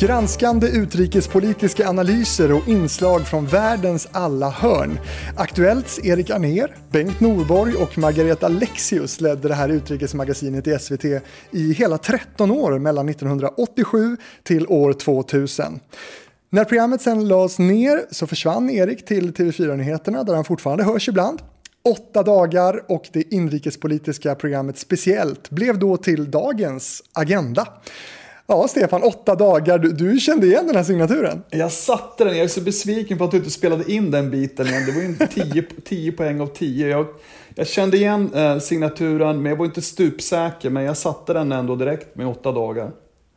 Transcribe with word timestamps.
Granskande 0.00 0.68
utrikespolitiska 0.68 1.88
analyser 1.88 2.52
och 2.52 2.68
inslag 2.68 3.26
från 3.26 3.46
världens 3.46 4.08
alla 4.12 4.50
hörn. 4.50 4.98
Aktuellts 5.36 6.00
Erik 6.04 6.30
Arner, 6.30 6.76
Bengt 6.90 7.20
Norborg 7.20 7.74
och 7.74 7.98
Margareta 7.98 8.48
Lexius 8.48 9.20
ledde 9.20 9.48
det 9.48 9.54
här 9.54 9.68
utrikesmagasinet 9.68 10.66
i 10.66 10.78
SVT 10.78 11.04
i 11.50 11.72
hela 11.72 11.98
13 11.98 12.50
år 12.50 12.78
mellan 12.78 13.08
1987 13.08 14.16
till 14.42 14.66
år 14.66 14.92
2000. 14.92 15.80
När 16.50 16.64
programmet 16.64 17.02
sen 17.02 17.28
lades 17.28 17.58
ner 17.58 18.02
så 18.10 18.26
försvann 18.26 18.70
Erik 18.70 19.04
till 19.04 19.32
TV4-nyheterna 19.32 20.24
där 20.24 20.34
han 20.34 20.44
fortfarande 20.44 20.84
hörs 20.84 21.08
ibland. 21.08 21.42
Åtta 21.84 22.22
dagar 22.22 22.82
och 22.88 23.08
det 23.12 23.34
inrikespolitiska 23.34 24.34
programmet 24.34 24.78
Speciellt 24.78 25.50
blev 25.50 25.78
då 25.78 25.96
till 25.96 26.30
dagens 26.30 27.02
agenda. 27.12 27.68
Ja, 28.50 28.68
Stefan, 28.68 29.02
åtta 29.02 29.34
dagar. 29.34 29.78
Du, 29.78 29.92
du, 29.92 30.20
kände 30.20 30.46
igen 30.46 30.66
den 30.66 30.76
här 30.76 30.82
signaturen? 30.82 31.42
Jag 31.50 31.72
satte 31.72 32.24
den. 32.24 32.36
Jag 32.36 32.44
är 32.44 32.48
så 32.48 32.60
besviken 32.60 33.18
på 33.18 33.24
att 33.24 33.30
du 33.30 33.36
inte 33.36 33.50
spelade 33.50 33.92
in 33.92 34.10
den 34.10 34.30
biten 34.30 34.66
igen. 34.66 34.82
Det 34.86 34.92
var 34.92 35.02
ju 35.02 35.62
10 35.84 36.12
poäng 36.16 36.40
av 36.40 36.46
10. 36.46 36.88
Jag, 36.88 37.06
jag, 37.54 37.66
kände 37.66 37.96
igen 37.96 38.30
eh, 38.34 38.58
signaturen, 38.58 39.42
men 39.42 39.50
jag 39.50 39.56
var 39.56 39.64
inte 39.64 39.82
stupsäker. 39.82 40.70
Men 40.70 40.82
jag 40.82 40.96
satte 40.96 41.32
den 41.32 41.52
ändå 41.52 41.76
direkt 41.76 42.16
med 42.16 42.26
åtta 42.26 42.52
dagar. 42.52 42.90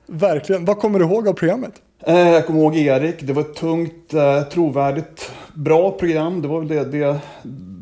Verkligen. 0.08 0.66
Vad 0.66 0.80
kommer 0.80 1.00
du 1.00 1.06
ihåg 1.06 1.28
av 1.28 1.34
programmet? 1.34 1.74
Eh, 2.00 2.30
jag 2.30 2.48
kommer 2.48 2.60
ihåg 2.60 2.76
Erik. 2.76 3.16
Det 3.22 3.34
var 3.34 3.42
ett 3.42 3.56
tungt, 3.56 4.14
eh, 4.14 4.42
trovärdigt, 4.42 5.32
bra 5.54 5.92
program. 5.92 6.42
Det 6.42 6.48
var 6.48 6.60
väl 6.60 6.68
det, 6.68 6.86
det 6.86 7.20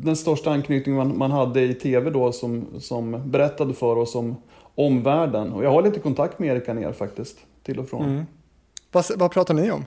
den 0.03 0.15
största 0.15 0.51
anknytningen 0.51 0.97
man, 0.97 1.17
man, 1.17 1.31
hade 1.31 1.61
i 1.61 1.73
tv 1.73 2.09
då 2.09 2.31
som, 2.31 2.65
som 2.79 3.31
berättade 3.31 3.73
för 3.73 3.97
oss 3.97 4.15
om 4.15 4.35
omvärlden. 4.75 5.53
Och 5.53 5.63
jag 5.63 5.71
har 5.71 5.81
lite 5.81 5.99
kontakt 5.99 6.39
med 6.39 6.55
Erik 6.55 6.67
ner 6.67 6.91
faktiskt, 6.91 7.37
till 7.63 7.79
och 7.79 7.89
från. 7.89 8.05
Mm. 8.05 8.25
Vad, 8.91 9.05
vad 9.15 9.31
pratar 9.31 9.53
ni 9.53 9.71
om? 9.71 9.85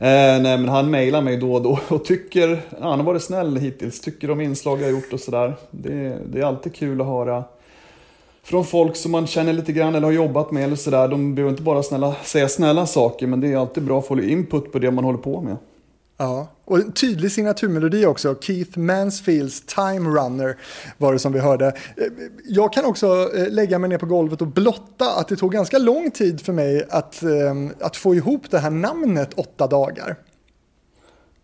Eh, 0.00 0.42
nej 0.42 0.58
men 0.58 0.68
han 0.68 0.90
mejlar 0.90 1.22
mig 1.22 1.36
då 1.36 1.54
och 1.54 1.62
då 1.62 1.78
och 1.88 2.04
tycker, 2.04 2.60
han 2.80 2.98
har 2.98 3.06
varit 3.06 3.22
snäll 3.22 3.56
hittills, 3.56 4.00
tycker 4.00 4.30
om 4.30 4.40
inslag 4.40 4.82
jag 4.82 4.90
gjort 4.90 5.12
och 5.12 5.20
sådär. 5.20 5.54
Det, 5.70 6.18
det 6.26 6.40
är 6.40 6.44
alltid 6.44 6.74
kul 6.74 7.00
att 7.00 7.06
höra 7.06 7.44
från 8.42 8.64
folk 8.64 8.96
som 8.96 9.12
man 9.12 9.26
känner 9.26 9.52
lite 9.52 9.72
grann 9.72 9.94
eller 9.94 10.06
har 10.06 10.12
jobbat 10.12 10.50
med 10.50 10.64
eller 10.64 10.76
sådär. 10.76 11.08
De 11.08 11.34
behöver 11.34 11.50
inte 11.50 11.62
bara 11.62 11.82
snälla, 11.82 12.14
säga 12.24 12.48
snälla 12.48 12.86
saker 12.86 13.26
men 13.26 13.40
det 13.40 13.52
är 13.52 13.56
alltid 13.56 13.82
bra 13.82 13.98
att 13.98 14.06
få 14.06 14.20
input 14.20 14.72
på 14.72 14.78
det 14.78 14.90
man 14.90 15.04
håller 15.04 15.18
på 15.18 15.40
med. 15.40 15.56
Ja, 16.20 16.48
och 16.64 16.78
en 16.78 16.92
tydlig 16.92 17.32
signaturmelodi 17.32 18.06
också. 18.06 18.34
Keith 18.40 18.78
Mansfields 18.78 19.60
Time 19.66 20.10
Runner 20.10 20.56
var 20.98 21.12
det 21.12 21.18
som 21.18 21.32
vi 21.32 21.38
hörde. 21.38 21.72
Jag 22.44 22.72
kan 22.72 22.84
också 22.84 23.30
eh, 23.34 23.50
lägga 23.50 23.78
mig 23.78 23.90
ner 23.90 23.98
på 23.98 24.06
golvet 24.06 24.40
och 24.40 24.46
blotta 24.46 25.10
att 25.10 25.28
det 25.28 25.36
tog 25.36 25.52
ganska 25.52 25.78
lång 25.78 26.10
tid 26.10 26.40
för 26.40 26.52
mig 26.52 26.86
att, 26.90 27.22
ehm, 27.22 27.72
att 27.80 27.96
få 27.96 28.14
ihop 28.14 28.50
det 28.50 28.58
här 28.58 28.70
namnet 28.70 29.34
åtta 29.34 29.66
dagar. 29.66 30.16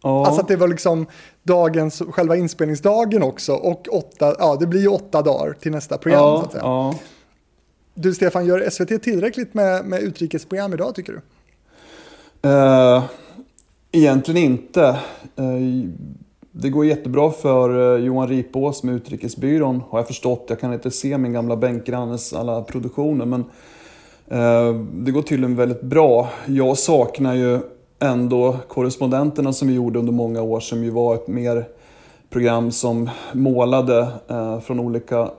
Ja. 0.02 0.26
Alltså 0.26 0.40
att 0.40 0.48
det 0.48 0.56
var 0.56 0.68
liksom 0.68 1.06
dagens, 1.42 2.02
själva 2.10 2.36
inspelningsdagen 2.36 3.22
också 3.22 3.52
och 3.52 3.88
åtta, 3.94 4.36
ja 4.38 4.56
det 4.60 4.66
blir 4.66 4.80
ju 4.80 4.88
åtta 4.88 5.22
dagar 5.22 5.52
till 5.52 5.72
nästa 5.72 5.98
program 5.98 6.20
ja, 6.20 6.38
så 6.38 6.46
att 6.46 6.52
säga. 6.52 6.64
Ja. 6.64 6.94
Du 7.94 8.14
Stefan, 8.14 8.46
gör 8.46 8.70
SVT 8.70 9.02
tillräckligt 9.02 9.54
med, 9.54 9.84
med 9.84 10.02
utrikesprogram 10.02 10.72
idag 10.72 10.94
tycker 10.94 11.12
du? 11.12 11.20
Uh, 12.48 13.04
egentligen 13.94 14.42
inte. 14.42 14.84
Eh, 15.36 15.88
det 16.52 16.70
går 16.70 16.86
jättebra 16.86 17.30
för 17.30 17.96
eh, 17.96 18.04
Johan 18.04 18.28
Ripås 18.28 18.82
med 18.82 18.94
Utrikesbyrån 18.94 19.82
har 19.90 19.98
jag 19.98 20.06
förstått. 20.06 20.46
Jag 20.48 20.60
kan 20.60 20.72
inte 20.72 20.90
se 20.90 21.18
min 21.18 21.32
gamla 21.32 21.56
bänkgrannes 21.56 22.32
alla 22.32 22.62
produktioner 22.62 23.24
men 23.24 23.40
eh, 24.28 24.74
det 24.92 25.10
går 25.10 25.22
tydligen 25.22 25.56
väldigt 25.56 25.82
bra. 25.82 26.28
Jag 26.46 26.78
saknar 26.78 27.34
ju 27.34 27.60
ändå 27.98 28.56
korrespondenterna 28.68 29.52
som 29.52 29.68
vi 29.68 29.74
gjorde 29.74 29.98
under 29.98 30.12
många 30.12 30.42
år 30.42 30.60
som 30.60 30.84
ju 30.84 30.90
var 30.90 31.14
ett 31.14 31.28
mer 31.28 31.64
program 32.30 32.70
som 32.72 33.10
målade 33.32 34.08
från 34.64 34.80
olika 34.80 35.30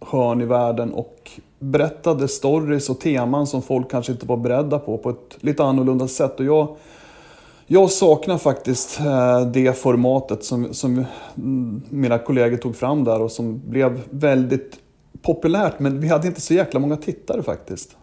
hörn 0.00 0.40
i 0.40 0.44
världen 0.44 0.92
och 0.92 1.30
berättade 1.58 2.28
stories 2.28 2.90
och 2.90 3.00
teman 3.00 3.46
som 3.46 3.62
folk 3.62 3.90
kanske 3.90 4.12
inte 4.12 4.26
var 4.26 4.36
beredda 4.36 4.78
på 4.78 4.98
på 4.98 5.10
ett 5.10 5.36
lite 5.40 5.64
annorlunda 5.64 6.08
sätt. 6.08 6.40
Och 6.40 6.46
jag, 6.46 6.76
jag 7.72 7.90
saknar 7.90 8.38
faktiskt 8.38 9.00
eh, 9.00 9.46
det 9.46 9.78
formatet 9.78 10.44
som, 10.44 10.74
som 10.74 11.04
mina 11.90 12.18
kollegor 12.18 12.56
tog 12.56 12.76
fram 12.76 13.04
där 13.04 13.22
och 13.22 13.32
som 13.32 13.60
blev 13.68 14.00
väldigt 14.10 14.78
populärt 15.22 15.78
men 15.78 16.00
vi 16.00 16.08
hade 16.08 16.28
inte 16.28 16.40
så 16.40 16.54
jäkla 16.54 16.80
många 16.80 16.96
tittare 16.96 17.42
faktiskt. 17.42 17.96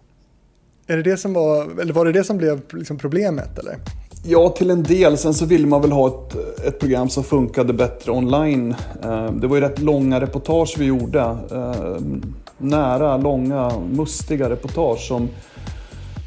Är 0.87 0.97
det 0.97 1.03
det 1.03 1.17
som 1.17 1.33
var, 1.33 1.81
eller 1.81 1.93
var 1.93 2.05
det 2.05 2.11
det 2.11 2.23
som 2.23 2.37
blev 2.37 2.61
liksom 2.69 2.97
problemet 2.97 3.59
eller? 3.59 3.75
Ja, 4.25 4.49
till 4.49 4.69
en 4.69 4.83
del. 4.83 5.17
Sen 5.17 5.33
så 5.33 5.45
ville 5.45 5.67
man 5.67 5.81
väl 5.81 5.91
ha 5.91 6.07
ett, 6.07 6.35
ett 6.65 6.79
program 6.79 7.09
som 7.09 7.23
funkade 7.23 7.73
bättre 7.73 8.11
online. 8.11 8.75
Eh, 9.03 9.31
det 9.31 9.47
var 9.47 9.55
ju 9.55 9.61
rätt 9.61 9.79
långa 9.79 10.21
reportage 10.21 10.75
vi 10.77 10.85
gjorde. 10.85 11.37
Eh, 11.51 11.97
nära, 12.57 13.17
långa, 13.17 13.71
mustiga 13.79 14.49
reportage 14.49 15.07
som 15.07 15.29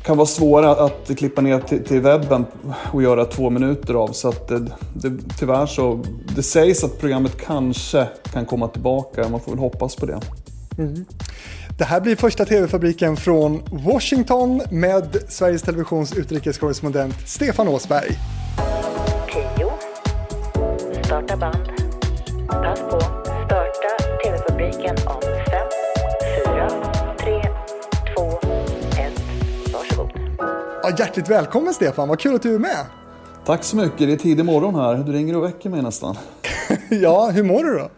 kan 0.02 0.16
vara 0.16 0.26
svåra 0.26 0.70
att 0.70 1.10
klippa 1.18 1.40
ner 1.40 1.60
till, 1.60 1.84
till 1.84 2.00
webben 2.00 2.46
och 2.92 3.02
göra 3.02 3.24
två 3.24 3.50
minuter 3.50 3.94
av. 3.94 4.08
Så 4.08 4.28
att 4.28 4.48
det, 4.48 4.58
det, 4.94 5.12
tyvärr 5.38 5.66
så, 5.66 6.04
det 6.36 6.42
sägs 6.42 6.84
att 6.84 6.98
programmet 7.00 7.36
kanske 7.46 8.08
kan 8.32 8.46
komma 8.46 8.68
tillbaka. 8.68 9.28
Man 9.28 9.40
får 9.40 9.52
väl 9.52 9.60
hoppas 9.60 9.96
på 9.96 10.06
det. 10.06 10.20
Mm. 10.78 11.04
Det 11.78 11.84
här 11.84 12.00
blir 12.00 12.16
första 12.16 12.44
TV-fabriken 12.44 13.16
från 13.16 13.62
Washington 13.70 14.62
med 14.70 15.16
Sveriges 15.28 15.62
Televisions 15.62 16.16
utrikeskorrespondent 16.16 17.14
Stefan 17.28 17.68
Åsberg. 17.68 18.18
10. 19.56 21.02
Starta 21.04 21.36
band. 21.36 21.72
Pass 22.48 22.80
på. 22.80 23.19
Ja, 30.90 30.96
hjärtligt 30.98 31.30
välkommen 31.30 31.74
Stefan, 31.74 32.08
vad 32.08 32.18
kul 32.18 32.34
att 32.34 32.42
du 32.42 32.54
är 32.54 32.58
med. 32.58 32.86
Tack 33.44 33.64
så 33.64 33.76
mycket, 33.76 33.98
det 33.98 34.12
är 34.12 34.16
tidig 34.16 34.44
morgon 34.44 34.74
här. 34.74 34.94
Du 34.94 35.12
ringer 35.12 35.36
och 35.36 35.44
väcker 35.44 35.70
mig 35.70 35.82
nästan. 35.82 36.16
ja, 36.90 37.30
hur 37.30 37.44
mår 37.44 37.64
du 37.64 37.78
då? 37.78 37.88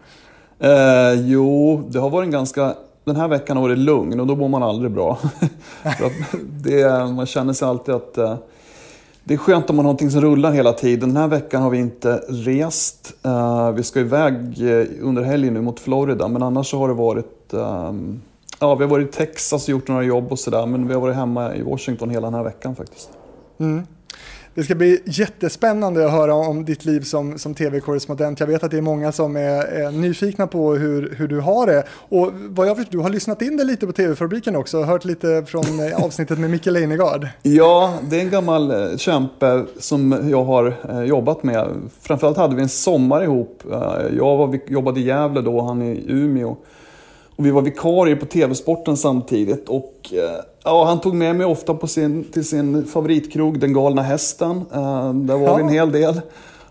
Eh, 0.66 1.12
jo, 1.12 1.82
det 1.88 1.98
har 1.98 2.10
varit 2.10 2.26
en 2.26 2.30
ganska 2.30 2.74
den 3.04 3.16
här 3.16 3.28
veckan 3.28 3.56
har 3.56 3.62
varit 3.62 3.78
lugn 3.78 4.20
och 4.20 4.26
då 4.26 4.36
mår 4.36 4.48
man 4.48 4.62
aldrig 4.62 4.90
bra. 4.90 5.18
det, 6.42 7.12
man 7.12 7.26
känner 7.26 7.52
sig 7.52 7.68
alltid 7.68 7.94
att 7.94 8.18
eh, 8.18 8.36
det 9.24 9.34
är 9.34 9.38
skönt 9.38 9.70
om 9.70 9.76
man 9.76 9.84
har 9.84 9.92
någonting 9.92 10.10
som 10.10 10.20
rullar 10.20 10.52
hela 10.52 10.72
tiden. 10.72 11.08
Den 11.08 11.22
här 11.22 11.28
veckan 11.28 11.62
har 11.62 11.70
vi 11.70 11.78
inte 11.78 12.22
rest. 12.28 13.14
Uh, 13.26 13.70
vi 13.70 13.82
ska 13.82 14.00
iväg 14.00 14.62
uh, 14.62 14.86
under 15.00 15.22
helgen 15.22 15.54
nu 15.54 15.60
mot 15.60 15.80
Florida 15.80 16.28
men 16.28 16.42
annars 16.42 16.70
så 16.70 16.78
har 16.78 16.88
det 16.88 16.94
varit 16.94 17.54
um, 17.54 18.22
Ja, 18.62 18.74
vi 18.74 18.84
har 18.84 18.90
varit 18.90 19.08
i 19.08 19.12
Texas 19.12 19.62
och 19.62 19.68
gjort 19.68 19.88
några 19.88 20.02
jobb 20.02 20.32
och 20.32 20.38
sådär 20.38 20.66
men 20.66 20.88
vi 20.88 20.94
har 20.94 21.00
varit 21.00 21.16
hemma 21.16 21.54
i 21.54 21.62
Washington 21.62 22.10
hela 22.10 22.26
den 22.26 22.34
här 22.34 22.42
veckan 22.42 22.76
faktiskt. 22.76 23.10
Mm. 23.60 23.82
Det 24.54 24.62
ska 24.62 24.74
bli 24.74 25.02
jättespännande 25.04 26.06
att 26.06 26.12
höra 26.12 26.34
om 26.34 26.64
ditt 26.64 26.84
liv 26.84 27.00
som, 27.00 27.38
som 27.38 27.54
tv-korrespondent. 27.54 28.40
Jag 28.40 28.46
vet 28.46 28.64
att 28.64 28.70
det 28.70 28.76
är 28.76 28.82
många 28.82 29.12
som 29.12 29.36
är, 29.36 29.64
är, 29.64 29.90
nyfikna 29.90 30.46
på 30.46 30.74
hur, 30.74 31.14
hur 31.16 31.28
du 31.28 31.40
har 31.40 31.66
det. 31.66 31.84
Och 31.90 32.32
vad 32.32 32.68
jag 32.68 32.76
förstår, 32.76 32.92
du 32.92 32.98
har 32.98 33.10
lyssnat 33.10 33.42
in 33.42 33.56
det 33.56 33.64
lite 33.64 33.86
på 33.86 33.92
TV-fabriken 33.92 34.56
också 34.56 34.78
och 34.78 34.86
hört 34.86 35.04
lite 35.04 35.44
från 35.46 35.64
eh, 35.64 36.04
avsnittet 36.04 36.38
med 36.38 36.50
Micke 36.50 36.66
Leijnegard. 36.66 37.28
Ja, 37.42 37.94
det 38.10 38.16
är 38.16 38.20
en 38.20 38.30
gammal 38.30 38.70
eh, 38.70 38.96
kämpe 38.96 39.64
som 39.78 40.28
jag 40.30 40.44
har 40.44 40.74
eh, 40.88 41.02
jobbat 41.02 41.42
med. 41.42 41.68
Framförallt 42.00 42.36
hade 42.36 42.56
vi 42.56 42.62
en 42.62 42.68
sommar 42.68 43.22
ihop. 43.22 43.62
Jag 44.16 44.36
var, 44.36 44.58
jobbade 44.66 45.00
i 45.00 45.02
Gävle 45.02 45.40
då, 45.40 45.60
han 45.60 45.82
i 45.82 46.04
Umeå. 46.08 46.56
Och 47.36 47.46
vi 47.46 47.50
var 47.50 47.62
vikarier 47.62 48.16
på 48.16 48.26
TV-sporten 48.26 48.96
samtidigt. 48.96 49.68
Och, 49.68 50.10
eh, 50.12 50.44
ja, 50.64 50.84
han 50.84 51.00
tog 51.00 51.14
med 51.14 51.36
mig 51.36 51.46
ofta 51.46 51.74
på 51.74 51.86
sin, 51.86 52.24
till 52.24 52.44
sin 52.44 52.86
favoritkrog, 52.86 53.60
Den 53.60 53.72
galna 53.72 54.02
hästen. 54.02 54.50
Uh, 54.50 55.14
där 55.14 55.36
var 55.36 55.46
ja. 55.46 55.56
vi 55.56 55.62
en 55.62 55.68
hel 55.68 55.92
del. 55.92 56.20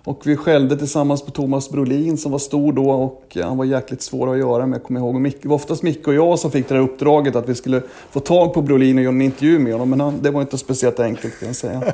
Och 0.04 0.22
vi 0.28 0.36
skällde 0.36 0.78
tillsammans 0.78 1.22
på 1.22 1.32
Thomas 1.32 1.70
Brolin 1.70 2.18
som 2.18 2.32
var 2.32 2.40
stor 2.40 2.74
då 2.74 2.90
och 2.92 3.38
han 3.44 3.58
var 3.58 3.66
jäkligt 3.66 4.02
svår 4.02 4.34
att 4.34 4.40
göra 4.40 4.66
med, 4.66 4.84
kommer 4.84 5.00
jag 5.00 5.08
ihåg. 5.08 5.22
Mick, 5.22 5.38
det 5.42 5.48
var 5.48 5.56
oftast 5.56 5.84
Micke 5.84 6.08
och 6.08 6.14
jag 6.14 6.40
som 6.40 6.52
fick 6.52 6.70
det 6.70 6.76
här 6.76 6.82
uppdraget 6.82 7.36
att 7.36 7.50
vi 7.50 7.56
skulle 7.56 7.82
få 8.12 8.20
tag 8.20 8.54
på 8.54 8.62
Brolin 8.62 8.98
och 8.98 9.04
göra 9.04 9.14
en 9.14 9.22
intervju 9.22 9.60
med 9.60 9.74
honom. 9.74 9.90
Men 9.90 10.00
han, 10.00 10.22
det 10.22 10.32
var 10.32 10.42
inte 10.42 10.58
speciellt 10.58 11.00
enkelt 11.00 11.40
kan 11.40 11.48
jag 11.48 11.56
säga. 11.56 11.82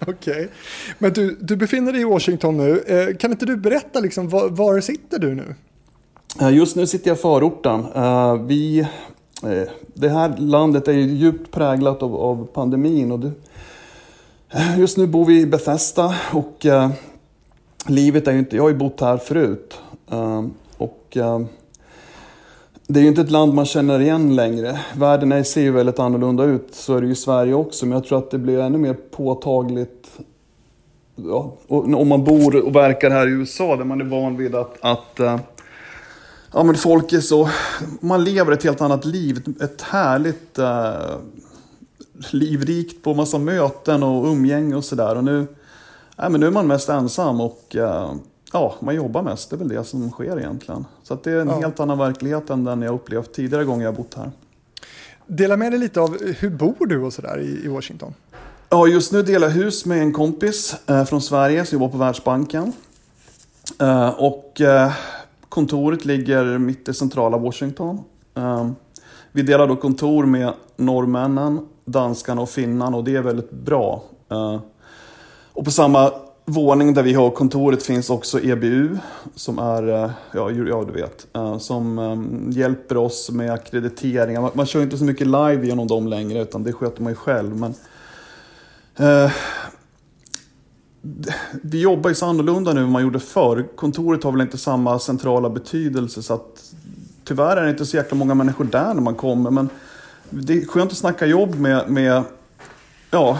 Okej. 0.00 0.14
Okay. 0.14 0.48
Men 0.98 1.12
du, 1.12 1.36
du 1.40 1.56
befinner 1.56 1.92
dig 1.92 2.00
i 2.00 2.04
Washington 2.04 2.56
nu. 2.56 2.82
Eh, 2.86 3.16
kan 3.16 3.30
inte 3.30 3.46
du 3.46 3.56
berätta 3.56 4.00
liksom, 4.00 4.28
var, 4.28 4.48
var 4.48 4.80
sitter 4.80 5.18
du 5.18 5.34
nu? 5.34 5.54
Eh, 6.40 6.54
just 6.54 6.76
nu 6.76 6.86
sitter 6.86 7.10
jag 7.10 7.16
i 7.16 7.20
förorten. 7.20 7.86
Eh, 7.94 8.34
vi, 8.34 8.80
eh, 9.42 9.68
det 9.94 10.08
här 10.08 10.36
landet 10.38 10.88
är 10.88 10.92
djupt 10.92 11.50
präglat 11.50 12.02
av, 12.02 12.16
av 12.16 12.46
pandemin. 12.52 13.12
Och 13.12 13.18
det, 13.18 13.30
just 14.78 14.96
nu 14.96 15.06
bor 15.06 15.24
vi 15.24 15.40
i 15.40 15.46
Bethesda 15.46 16.14
och 16.32 16.66
livet 17.86 18.28
är 18.28 18.32
ju 18.32 18.38
inte... 18.38 18.56
Jag 18.56 18.62
har 18.62 18.70
ju 18.70 18.76
bott 18.76 19.00
här 19.00 19.16
förut. 19.16 19.78
Och 20.76 21.18
det 22.86 23.00
är 23.00 23.02
ju 23.02 23.08
inte 23.08 23.20
ett 23.20 23.30
land 23.30 23.54
man 23.54 23.66
känner 23.66 24.00
igen 24.00 24.36
längre. 24.36 24.80
Världen 24.94 25.44
ser 25.44 25.60
ju 25.60 25.70
väldigt 25.70 25.98
annorlunda 25.98 26.44
ut. 26.44 26.68
Så 26.74 26.96
är 26.96 27.00
det 27.00 27.06
ju 27.06 27.12
i 27.12 27.16
Sverige 27.16 27.54
också. 27.54 27.86
Men 27.86 27.92
jag 27.92 28.04
tror 28.04 28.18
att 28.18 28.30
det 28.30 28.38
blir 28.38 28.58
ännu 28.58 28.78
mer 28.78 28.96
påtagligt 29.10 30.08
ja, 31.16 31.52
om 31.68 32.08
man 32.08 32.24
bor 32.24 32.66
och 32.66 32.76
verkar 32.76 33.10
här 33.10 33.26
i 33.26 33.30
USA 33.30 33.76
där 33.76 33.84
man 33.84 34.00
är 34.00 34.04
van 34.04 34.36
vid 34.36 34.54
att, 34.54 34.76
att 34.80 35.20
ja, 36.52 36.62
men 36.62 36.74
folk 36.74 37.12
är 37.12 37.20
så... 37.20 37.48
Man 38.00 38.24
lever 38.24 38.52
ett 38.52 38.64
helt 38.64 38.80
annat 38.80 39.04
liv. 39.04 39.56
Ett 39.60 39.82
härligt 39.82 40.58
uh, 40.58 41.16
liv 42.30 42.90
på 43.02 43.14
massa 43.14 43.38
möten 43.38 44.02
och 44.02 44.24
umgänge 44.26 44.74
och 44.74 44.84
sådär. 44.84 45.16
Och 45.16 45.24
nu, 45.24 45.46
ja, 46.16 46.28
men 46.28 46.40
nu 46.40 46.46
är 46.46 46.50
man 46.50 46.66
mest 46.66 46.88
ensam 46.88 47.40
och 47.40 47.76
uh, 47.78 48.14
ja, 48.52 48.74
man 48.80 48.94
jobbar 48.94 49.22
mest. 49.22 49.50
Det 49.50 49.56
är 49.56 49.58
väl 49.58 49.68
det 49.68 49.84
som 49.84 50.10
sker 50.10 50.38
egentligen. 50.38 50.84
Så 51.02 51.18
det 51.22 51.30
är 51.30 51.40
en 51.40 51.48
ja. 51.48 51.60
helt 51.60 51.80
annan 51.80 51.98
verklighet 51.98 52.50
än 52.50 52.64
den 52.64 52.82
jag 52.82 52.94
upplevt 52.94 53.32
tidigare 53.32 53.64
gånger 53.64 53.84
jag 53.84 53.94
bott 53.94 54.14
här. 54.14 54.30
Dela 55.26 55.56
med 55.56 55.72
dig 55.72 55.80
lite 55.80 56.00
av 56.00 56.18
hur 56.38 56.50
bor 56.50 56.86
du 56.86 57.02
och 57.02 57.12
sådär 57.12 57.38
i, 57.40 57.64
i 57.64 57.68
Washington? 57.68 58.14
Ja, 58.68 58.86
just 58.86 59.12
nu 59.12 59.22
delar 59.22 59.48
jag 59.48 59.54
hus 59.54 59.86
med 59.86 59.98
en 59.98 60.12
kompis 60.12 60.76
eh, 60.86 61.04
från 61.04 61.22
Sverige 61.22 61.64
som 61.64 61.76
jobbar 61.76 61.88
på 61.92 61.98
Världsbanken. 61.98 62.72
Eh, 63.80 64.08
och 64.08 64.60
eh, 64.60 64.92
kontoret 65.48 66.04
ligger 66.04 66.58
mitt 66.58 66.88
i 66.88 66.94
centrala 66.94 67.38
Washington. 67.38 68.00
Ehm, 68.34 68.74
vi 69.32 69.42
delar 69.42 69.66
då 69.68 69.76
kontor 69.76 70.26
med 70.26 70.52
norrmännen, 70.76 71.60
danskarna 71.84 72.42
och 72.42 72.50
finnarna 72.50 72.96
och 72.96 73.04
det 73.04 73.16
är 73.16 73.22
väldigt 73.22 73.50
bra. 73.50 74.02
Ehm, 74.30 74.60
och 75.52 75.64
på 75.64 75.70
samma 75.70 76.12
våning 76.44 76.94
där 76.94 77.02
vi 77.02 77.14
har 77.14 77.30
kontoret 77.30 77.82
finns 77.82 78.10
också 78.10 78.40
EBU 78.40 78.98
som 79.34 79.58
är, 79.58 79.88
eh, 79.88 80.10
ja, 80.32 80.50
ja 80.50 80.84
du 80.84 80.92
vet, 80.92 81.26
eh, 81.32 81.58
som 81.58 81.98
ehm, 81.98 82.50
hjälper 82.50 82.96
oss 82.96 83.30
med 83.30 83.52
akkrediteringar. 83.52 84.40
Man, 84.40 84.50
man 84.54 84.66
kör 84.66 84.82
inte 84.82 84.98
så 84.98 85.04
mycket 85.04 85.26
live 85.26 85.66
genom 85.66 85.86
dem 85.86 86.06
längre 86.06 86.42
utan 86.42 86.62
det 86.62 86.72
sköter 86.72 87.02
man 87.02 87.12
ju 87.12 87.16
själv. 87.16 87.56
Men, 87.56 87.74
eh, 88.96 89.32
vi 91.62 91.80
jobbar 91.80 92.10
ju 92.10 92.14
så 92.14 92.26
annorlunda 92.26 92.72
nu 92.72 92.80
än 92.80 92.90
man 92.90 93.02
gjorde 93.02 93.20
förr. 93.20 93.66
Kontoret 93.76 94.24
har 94.24 94.32
väl 94.32 94.40
inte 94.40 94.58
samma 94.58 94.98
centrala 94.98 95.50
betydelse 95.50 96.22
så 96.22 96.34
att 96.34 96.74
tyvärr 97.24 97.56
är 97.56 97.64
det 97.64 97.70
inte 97.70 97.86
så 97.86 97.96
jäkla 97.96 98.16
många 98.16 98.34
människor 98.34 98.64
där 98.64 98.94
när 98.94 99.02
man 99.02 99.14
kommer. 99.14 99.50
Men 99.50 99.68
det 100.30 100.52
är 100.52 100.66
skönt 100.66 100.90
att 100.92 100.98
snacka 100.98 101.26
jobb 101.26 101.54
med, 101.54 101.90
med 101.90 102.22
ja, 103.10 103.38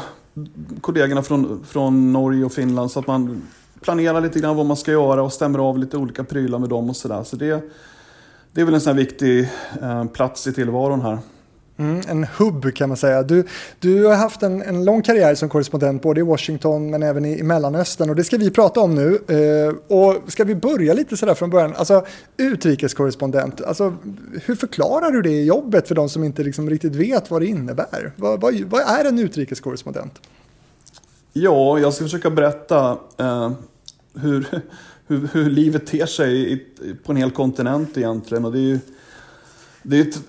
kollegorna 0.80 1.22
från, 1.22 1.64
från 1.64 2.12
Norge 2.12 2.44
och 2.44 2.52
Finland 2.52 2.90
så 2.90 3.00
att 3.00 3.06
man 3.06 3.42
planerar 3.80 4.20
lite 4.20 4.40
grann 4.40 4.56
vad 4.56 4.66
man 4.66 4.76
ska 4.76 4.90
göra 4.90 5.22
och 5.22 5.32
stämmer 5.32 5.58
av 5.58 5.78
lite 5.78 5.96
olika 5.96 6.24
prylar 6.24 6.58
med 6.58 6.68
dem 6.68 6.90
och 6.90 6.96
sådär. 6.96 7.24
Så 7.24 7.36
det, 7.36 7.70
det 8.52 8.60
är 8.60 8.64
väl 8.64 8.74
en 8.74 8.80
sån 8.80 8.96
här 8.96 9.02
viktig 9.02 9.48
eh, 9.82 10.04
plats 10.04 10.46
i 10.46 10.52
tillvaron 10.52 11.00
här. 11.00 11.18
Mm, 11.78 12.00
en 12.08 12.24
hubb 12.24 12.74
kan 12.74 12.88
man 12.88 12.96
säga. 12.96 13.22
Du, 13.22 13.44
du 13.80 14.04
har 14.04 14.14
haft 14.14 14.42
en, 14.42 14.62
en 14.62 14.84
lång 14.84 15.02
karriär 15.02 15.34
som 15.34 15.48
korrespondent 15.48 16.02
både 16.02 16.20
i 16.20 16.22
Washington 16.22 16.90
men 16.90 17.02
även 17.02 17.24
i, 17.24 17.38
i 17.38 17.42
Mellanöstern 17.42 18.10
och 18.10 18.16
det 18.16 18.24
ska 18.24 18.36
vi 18.36 18.50
prata 18.50 18.80
om 18.80 18.94
nu. 18.94 19.20
Eh, 19.28 19.96
och 19.96 20.32
ska 20.32 20.44
vi 20.44 20.54
börja 20.54 20.94
lite 20.94 21.16
sådär 21.16 21.34
från 21.34 21.50
början, 21.50 21.74
alltså 21.76 22.06
utrikeskorrespondent, 22.36 23.60
alltså, 23.60 23.96
hur 24.44 24.54
förklarar 24.54 25.10
du 25.10 25.22
det 25.22 25.30
i 25.30 25.44
jobbet 25.44 25.88
för 25.88 25.94
de 25.94 26.08
som 26.08 26.24
inte 26.24 26.42
liksom 26.42 26.70
riktigt 26.70 26.94
vet 26.94 27.30
vad 27.30 27.42
det 27.42 27.46
innebär? 27.46 28.12
Vad, 28.16 28.40
vad, 28.40 28.54
vad 28.54 28.80
är 28.80 29.04
en 29.04 29.18
utrikeskorrespondent? 29.18 30.20
Ja, 31.32 31.78
jag 31.78 31.94
ska 31.94 32.04
försöka 32.04 32.30
berätta 32.30 32.98
eh, 33.16 33.50
hur, 34.14 34.46
hur, 35.06 35.28
hur 35.32 35.50
livet 35.50 35.86
ter 35.86 36.06
sig 36.06 36.52
i, 36.52 36.62
på 37.04 37.12
en 37.12 37.16
hel 37.16 37.30
kontinent 37.30 37.98
egentligen. 37.98 38.44
Och 38.44 38.52
det 38.52 38.58
är 38.58 38.60
ju, 38.60 38.78
det 39.88 40.00
ett, 40.00 40.20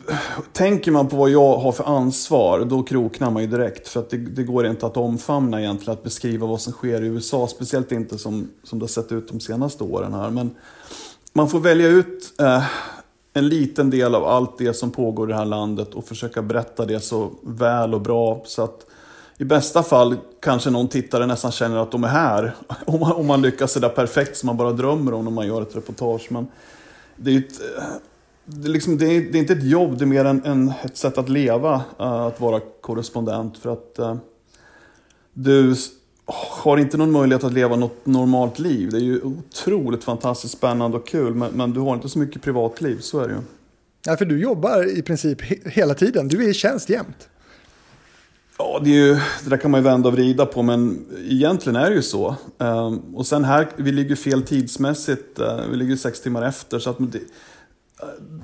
tänker 0.54 0.92
man 0.92 1.08
på 1.08 1.16
vad 1.16 1.30
jag 1.30 1.58
har 1.58 1.72
för 1.72 1.84
ansvar, 1.84 2.66
då 2.66 2.84
kroknar 2.84 3.32
man 3.32 3.42
ju 3.42 3.48
direkt. 3.48 3.88
För 3.88 4.00
att 4.00 4.10
det, 4.10 4.18
det, 4.18 4.44
går 4.44 4.68
inte 4.68 4.86
att 4.86 4.98
omfamna 4.98 5.62
egentligen 5.62 5.94
att 5.94 6.04
beskriva 6.04 6.48
vad 6.48 6.62
som 6.62 6.74
sker 6.74 7.04
i 7.04 7.08
USA. 7.08 7.48
Speciellt 7.48 7.92
inte 7.92 8.18
som, 8.18 8.50
som 8.64 8.80
det 8.80 8.84
har 8.84 8.88
sett 8.88 9.12
ut 9.12 9.28
de 9.28 9.40
senaste 9.40 9.84
åren 9.84 10.14
här. 10.14 10.30
Men 10.30 10.56
man 11.34 11.50
får 11.50 11.60
välja 11.60 11.88
ut 11.88 12.42
eh, 12.42 12.64
en 13.34 13.48
liten 13.48 13.90
del 13.90 14.16
av 14.16 14.26
allt 14.26 14.58
det 14.58 14.74
som 14.74 14.92
pågår 14.92 15.30
i 15.30 15.32
det 15.32 15.38
här 15.38 15.46
landet 15.46 15.94
och 15.94 16.06
försöka 16.06 16.42
berätta 16.42 16.86
det 16.86 17.00
så 17.00 17.32
väl 17.44 17.94
och 17.94 18.02
bra. 18.02 18.42
Så 18.46 18.64
att 18.64 18.86
i 19.38 19.44
bästa 19.46 19.84
fall 19.84 20.16
kanske 20.42 20.70
någon 20.70 20.88
tittare 20.88 21.26
nästan 21.26 21.52
känner 21.52 21.78
att 21.78 21.92
de 21.92 22.04
är 22.04 22.08
här. 22.08 22.56
Om 22.86 23.00
man, 23.00 23.12
om 23.12 23.28
man 23.28 23.42
lyckas 23.42 23.72
sådär 23.72 23.90
perfekt 23.90 24.38
som 24.38 24.48
man 24.48 24.58
bara 24.58 24.72
drömmer 24.72 25.14
om 25.14 25.26
när 25.26 25.32
man 25.32 25.48
gör 25.48 25.62
ett 25.62 25.76
reportage. 25.76 26.28
Men 26.30 26.48
det 27.16 27.32
är 27.32 27.38
ett, 27.40 27.62
eh, 27.78 27.84
det, 28.50 28.70
liksom, 28.70 28.98
det, 28.98 29.06
är, 29.06 29.22
det, 29.22 29.38
är, 29.38 29.40
inte 29.40 29.54
ett 29.54 29.64
jobb, 29.64 29.98
det 29.98 30.04
är 30.04 30.08
mer 30.08 30.26
en, 30.26 30.46
en 30.46 30.74
ett 30.84 30.98
sätt 30.98 31.18
att 31.18 31.30
leva, 31.30 31.76
uh, 31.76 32.08
att 32.08 32.42
vara 32.42 32.62
korrespondent. 32.82 33.58
För 33.58 33.74
att 33.74 33.96
uh, 34.00 34.16
du 35.34 35.76
har 36.64 36.78
inte 36.78 36.98
någon 36.98 37.12
möjlighet 37.12 37.44
att 37.44 37.54
leva 37.54 37.76
något 37.76 38.06
normalt 38.06 38.60
liv. 38.60 38.90
Det 38.92 38.98
är 38.98 39.02
ju 39.02 39.22
otroligt 39.22 40.04
fantastiskt 40.04 40.58
spännande 40.58 40.98
och 40.98 41.08
kul, 41.08 41.34
men, 41.34 41.52
men 41.52 41.74
du 41.74 41.80
har 41.80 41.94
inte 41.94 42.10
så 42.10 42.20
mycket 42.20 42.42
privatliv, 42.42 43.00
så 43.00 43.20
är 43.20 43.28
det 43.28 43.34
ju. 43.34 43.42
Ja, 44.06 44.18
för 44.18 44.26
du 44.26 44.40
jobbar 44.40 44.98
i 44.98 45.02
princip 45.02 45.42
he 45.42 45.56
hela 45.66 45.94
tiden, 45.94 46.28
du 46.28 46.44
är 46.44 46.50
i 46.50 46.54
tjänst 46.54 46.90
jämt. 46.90 47.30
Ja, 48.58 48.82
det, 48.84 48.90
är 48.90 48.94
ju, 48.94 49.14
det 49.44 49.50
där 49.50 49.58
kan 49.58 49.72
man 49.72 49.80
ju 49.80 49.84
vända 49.84 50.10
och 50.10 50.14
vrida 50.14 50.46
på, 50.46 50.64
men 50.64 51.06
egentligen 51.30 51.76
är 51.76 51.90
det 51.90 51.96
ju 51.96 52.02
så. 52.02 52.36
Um, 52.58 53.16
och 53.16 53.28
sen 53.28 53.44
här, 53.44 53.70
vi 53.76 53.92
ligger 53.92 54.16
fel 54.16 54.44
tidsmässigt, 54.44 55.40
vi 55.70 55.78
ligger 55.78 55.96
sex 55.96 56.22
timmar 56.22 56.44
efter. 56.44 56.80
Så 56.80 56.90
att 56.90 56.98
det, 57.00 57.20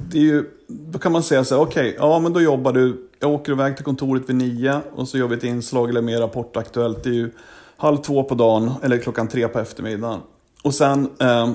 det 0.09 0.17
är 0.17 0.21
ju, 0.21 0.49
då 0.67 0.99
kan 0.99 1.11
man 1.11 1.23
säga 1.23 1.43
så 1.43 1.55
här, 1.55 1.61
okej, 1.61 1.89
okay, 1.89 2.07
ja 2.07 2.19
men 2.19 2.33
då 2.33 2.41
jobbar 2.41 2.73
du, 2.73 3.09
jag 3.19 3.31
åker 3.31 3.51
iväg 3.51 3.75
till 3.75 3.85
kontoret 3.85 4.29
vid 4.29 4.35
nio 4.35 4.81
och 4.95 5.07
så 5.07 5.17
gör 5.17 5.27
vi 5.27 5.35
ett 5.35 5.43
inslag 5.43 5.89
eller 5.89 6.01
mer 6.01 6.19
Rapport 6.19 6.57
Aktuellt, 6.57 7.03
Det 7.03 7.09
är 7.09 7.13
ju 7.13 7.31
halv 7.77 7.97
två 7.97 8.23
på 8.23 8.35
dagen 8.35 8.71
eller 8.83 8.97
klockan 8.97 9.27
tre 9.27 9.47
på 9.47 9.59
eftermiddagen. 9.59 10.19
Och 10.63 10.73
sen 10.73 11.09
eh, 11.19 11.51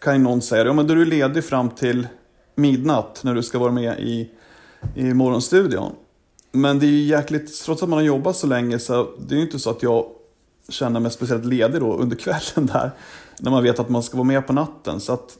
kan 0.00 0.14
ju 0.16 0.22
någon 0.22 0.42
säga, 0.42 0.64
ja 0.64 0.72
men 0.72 0.86
då 0.86 0.92
är 0.92 0.96
du 0.96 1.04
ledig 1.04 1.44
fram 1.44 1.70
till 1.70 2.06
midnatt 2.54 3.20
när 3.24 3.34
du 3.34 3.42
ska 3.42 3.58
vara 3.58 3.72
med 3.72 4.00
i, 4.00 4.30
i 4.94 5.14
morgonstudion. 5.14 5.92
Men 6.52 6.78
det 6.78 6.86
är 6.86 6.90
ju 6.90 7.02
jäkligt, 7.02 7.64
trots 7.64 7.82
att 7.82 7.88
man 7.88 7.98
har 7.98 8.04
jobbat 8.04 8.36
så 8.36 8.46
länge 8.46 8.78
så 8.78 9.08
det 9.26 9.34
är 9.34 9.36
ju 9.36 9.44
inte 9.44 9.58
så 9.58 9.70
att 9.70 9.82
jag 9.82 10.06
känner 10.68 11.00
mig 11.00 11.10
speciellt 11.10 11.44
ledig 11.44 11.80
då 11.80 11.94
under 11.94 12.16
kvällen 12.16 12.66
där. 12.72 12.90
När 13.38 13.50
man 13.50 13.62
vet 13.62 13.78
att 13.78 13.88
man 13.88 14.02
ska 14.02 14.16
vara 14.16 14.26
med 14.26 14.46
på 14.46 14.52
natten. 14.52 15.00
Så 15.00 15.12
att 15.12 15.38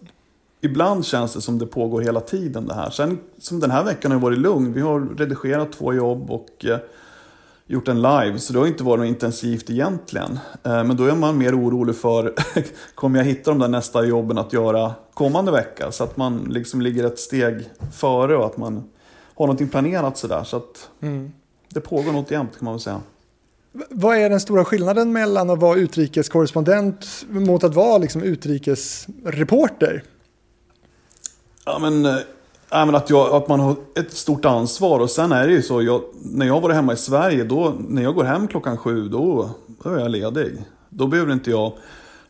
ibland 0.62 1.04
känns 1.06 1.34
det 1.34 1.40
som 1.40 1.58
det 1.58 1.66
pågår 1.66 2.00
hela 2.00 2.20
tiden 2.20 2.66
det 2.66 2.74
här. 2.74 2.90
Sen 2.90 3.18
som 3.38 3.60
den 3.60 3.70
här 3.70 3.84
veckan 3.84 4.12
har 4.12 4.18
varit 4.18 4.38
lugn. 4.38 4.72
Vi 4.72 4.80
har 4.80 5.00
redigerat 5.00 5.72
två 5.72 5.94
jobb 5.94 6.30
och 6.30 6.64
eh, 6.64 6.78
gjort 7.66 7.88
en 7.88 8.02
live. 8.02 8.38
Så 8.38 8.52
det 8.52 8.58
har 8.58 8.66
inte 8.66 8.84
varit 8.84 9.00
något 9.00 9.08
intensivt 9.08 9.70
egentligen. 9.70 10.38
Eh, 10.62 10.84
men 10.84 10.96
då 10.96 11.04
är 11.04 11.14
man 11.14 11.38
mer 11.38 11.60
orolig 11.60 11.96
för, 11.96 12.34
kommer 12.94 13.18
jag 13.18 13.26
hitta 13.26 13.50
de 13.50 13.58
där 13.58 13.68
nästa 13.68 14.04
jobben 14.04 14.38
att 14.38 14.52
göra 14.52 14.92
kommande 15.14 15.52
vecka? 15.52 15.92
Så 15.92 16.04
att 16.04 16.16
man 16.16 16.38
liksom 16.50 16.80
ligger 16.80 17.04
ett 17.04 17.18
steg 17.18 17.70
före 17.92 18.36
och 18.36 18.46
att 18.46 18.56
man 18.56 18.74
har 19.34 19.46
någonting 19.46 19.68
planerat 19.68 20.18
sådär. 20.18 20.44
Så 20.44 20.56
att 20.56 20.90
mm. 21.00 21.32
det 21.68 21.80
pågår 21.80 22.12
något 22.12 22.30
jämt 22.30 22.58
kan 22.58 22.64
man 22.64 22.74
väl 22.74 22.80
säga. 22.80 23.00
Vad 23.90 24.16
är 24.16 24.30
den 24.30 24.40
stora 24.40 24.64
skillnaden 24.64 25.12
mellan 25.12 25.50
att 25.50 25.58
vara 25.58 25.76
utrikeskorrespondent 25.76 27.06
mot 27.28 27.64
att 27.64 27.74
vara 27.74 27.98
liksom 27.98 28.22
utrikesreporter? 28.22 30.02
Ja, 31.64 31.78
men, 31.78 32.06
äh, 32.06 32.16
men 32.70 32.94
att, 32.94 33.10
jag, 33.10 33.34
att 33.34 33.48
man 33.48 33.60
har 33.60 33.76
ett 33.94 34.12
stort 34.12 34.44
ansvar. 34.44 35.00
Och 35.00 35.10
sen 35.10 35.32
är 35.32 35.46
det 35.46 35.52
ju 35.52 35.62
så, 35.62 35.82
jag, 35.82 36.02
när 36.22 36.46
jag 36.46 36.60
var 36.60 36.70
hemma 36.70 36.92
i 36.92 36.96
Sverige, 36.96 37.44
då, 37.44 37.74
när 37.88 38.02
jag 38.02 38.14
går 38.14 38.24
hem 38.24 38.48
klockan 38.48 38.76
sju, 38.76 39.08
då, 39.08 39.50
då 39.82 39.90
är 39.90 39.98
jag 39.98 40.10
ledig. 40.10 40.64
Då 40.88 41.06
behöver 41.06 41.32
inte 41.32 41.50
jag 41.50 41.72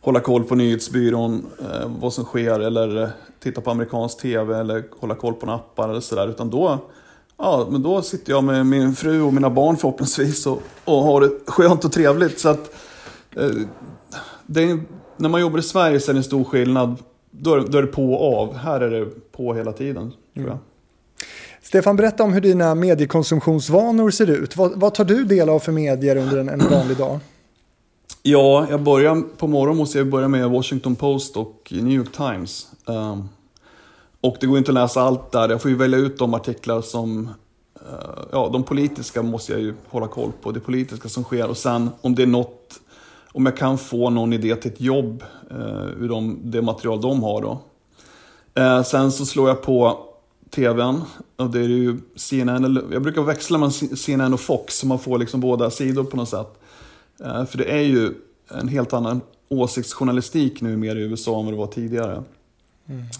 hålla 0.01 0.19
koll 0.19 0.43
på 0.43 0.55
nyhetsbyrån, 0.55 1.45
eh, 1.59 1.91
vad 1.99 2.13
som 2.13 2.25
sker, 2.25 2.59
eller 2.59 3.01
eh, 3.03 3.09
titta 3.39 3.61
på 3.61 3.71
amerikansk 3.71 4.21
tv, 4.21 4.59
eller 4.59 4.83
hålla 4.99 5.15
koll 5.15 5.33
på 5.33 5.51
appar 5.51 5.89
eller 5.89 6.01
sådär. 6.01 6.27
Utan 6.27 6.49
då, 6.49 6.77
ja, 7.37 7.67
men 7.69 7.83
då 7.83 8.01
sitter 8.01 8.31
jag 8.31 8.43
med 8.43 8.65
min 8.65 8.95
fru 8.95 9.21
och 9.21 9.33
mina 9.33 9.49
barn 9.49 9.77
förhoppningsvis 9.77 10.47
och, 10.47 10.61
och 10.85 11.03
har 11.03 11.21
det 11.21 11.29
skönt 11.47 11.85
och 11.85 11.91
trevligt. 11.91 12.39
Så 12.39 12.49
att, 12.49 12.75
eh, 13.35 13.49
det, 14.45 14.79
när 15.17 15.29
man 15.29 15.41
jobbar 15.41 15.59
i 15.59 15.63
Sverige 15.63 15.99
så 15.99 16.11
är 16.11 16.13
det 16.13 16.19
en 16.19 16.23
stor 16.23 16.43
skillnad 16.43 16.97
då 17.39 17.53
är, 17.53 17.59
då 17.59 17.77
är 17.77 17.81
det 17.81 17.87
på 17.87 18.13
och 18.13 18.39
av. 18.39 18.55
Här 18.55 18.81
är 18.81 18.89
det 18.89 19.05
på 19.31 19.53
hela 19.53 19.71
tiden, 19.71 20.11
tror 20.33 20.45
jag. 20.45 20.53
Mm. 20.53 20.57
Stefan, 21.61 21.95
berätta 21.95 22.23
om 22.23 22.33
hur 22.33 22.41
dina 22.41 22.75
mediekonsumtionsvanor 22.75 24.11
ser 24.11 24.29
ut. 24.29 24.57
Vad, 24.57 24.79
vad 24.79 24.93
tar 24.93 25.05
du 25.05 25.23
del 25.23 25.49
av 25.49 25.59
för 25.59 25.71
medier 25.71 26.15
under 26.15 26.37
en, 26.37 26.49
en 26.49 26.59
vanlig 26.59 26.97
dag? 26.97 27.19
Ja, 28.23 28.67
jag 28.69 28.81
börjar, 28.81 29.21
på 29.37 29.47
morgonen 29.47 29.77
måste 29.77 29.97
jag 29.97 30.07
börja 30.07 30.27
med 30.27 30.49
Washington 30.49 30.95
Post 30.95 31.37
och 31.37 31.69
New 31.71 31.93
York 31.93 32.11
Times. 32.11 32.67
Um, 32.85 33.29
och 34.21 34.37
det 34.39 34.47
går 34.47 34.57
inte 34.57 34.71
att 34.71 34.75
läsa 34.75 35.01
allt 35.01 35.31
där. 35.31 35.49
Jag 35.49 35.61
får 35.61 35.71
ju 35.71 35.77
välja 35.77 35.97
ut 35.97 36.17
de 36.17 36.33
artiklar 36.33 36.81
som... 36.81 37.29
Uh, 37.75 38.25
ja, 38.31 38.49
de 38.53 38.63
politiska 38.63 39.21
måste 39.21 39.51
jag 39.51 39.61
ju 39.61 39.73
hålla 39.87 40.07
koll 40.07 40.31
på. 40.41 40.51
Det 40.51 40.59
politiska 40.59 41.09
som 41.09 41.23
sker. 41.23 41.49
Och 41.49 41.57
sen 41.57 41.89
om 42.01 42.15
det 42.15 42.23
är 42.23 42.27
något 42.27 42.79
om 43.33 43.45
jag 43.45 43.57
kan 43.57 43.77
få 43.77 44.09
någon 44.09 44.33
idé 44.33 44.55
till 44.55 44.71
ett 44.71 44.81
jobb 44.81 45.23
eh, 45.51 45.85
ur 45.99 46.09
de, 46.09 46.39
det 46.43 46.61
material 46.61 47.01
de 47.01 47.23
har 47.23 47.41
då. 47.41 47.61
Eh, 48.61 48.83
sen 48.83 49.11
så 49.11 49.25
slår 49.25 49.49
jag 49.49 49.61
på 49.61 50.05
TVn. 50.49 51.01
Och 51.35 51.49
det 51.49 51.59
är 51.59 51.67
ju 51.67 51.99
CNN, 52.15 52.65
eller, 52.65 52.83
jag 52.91 53.01
brukar 53.01 53.21
växla 53.21 53.57
mellan 53.57 53.71
CNN 53.71 54.33
och 54.33 54.39
Fox, 54.39 54.77
så 54.77 54.87
man 54.87 54.99
får 54.99 55.17
liksom 55.17 55.39
båda 55.39 55.69
sidor 55.69 56.03
på 56.03 56.17
något 56.17 56.29
sätt. 56.29 56.59
Eh, 57.23 57.45
för 57.45 57.57
det 57.57 57.71
är 57.71 57.81
ju 57.81 58.13
en 58.49 58.67
helt 58.67 58.93
annan 58.93 59.21
åsiktsjournalistik 59.49 60.61
nu 60.61 60.77
mer 60.77 60.95
i 60.95 61.01
USA 61.01 61.39
än 61.39 61.45
vad 61.45 61.53
det 61.53 61.57
var 61.57 61.67
tidigare. 61.67 62.23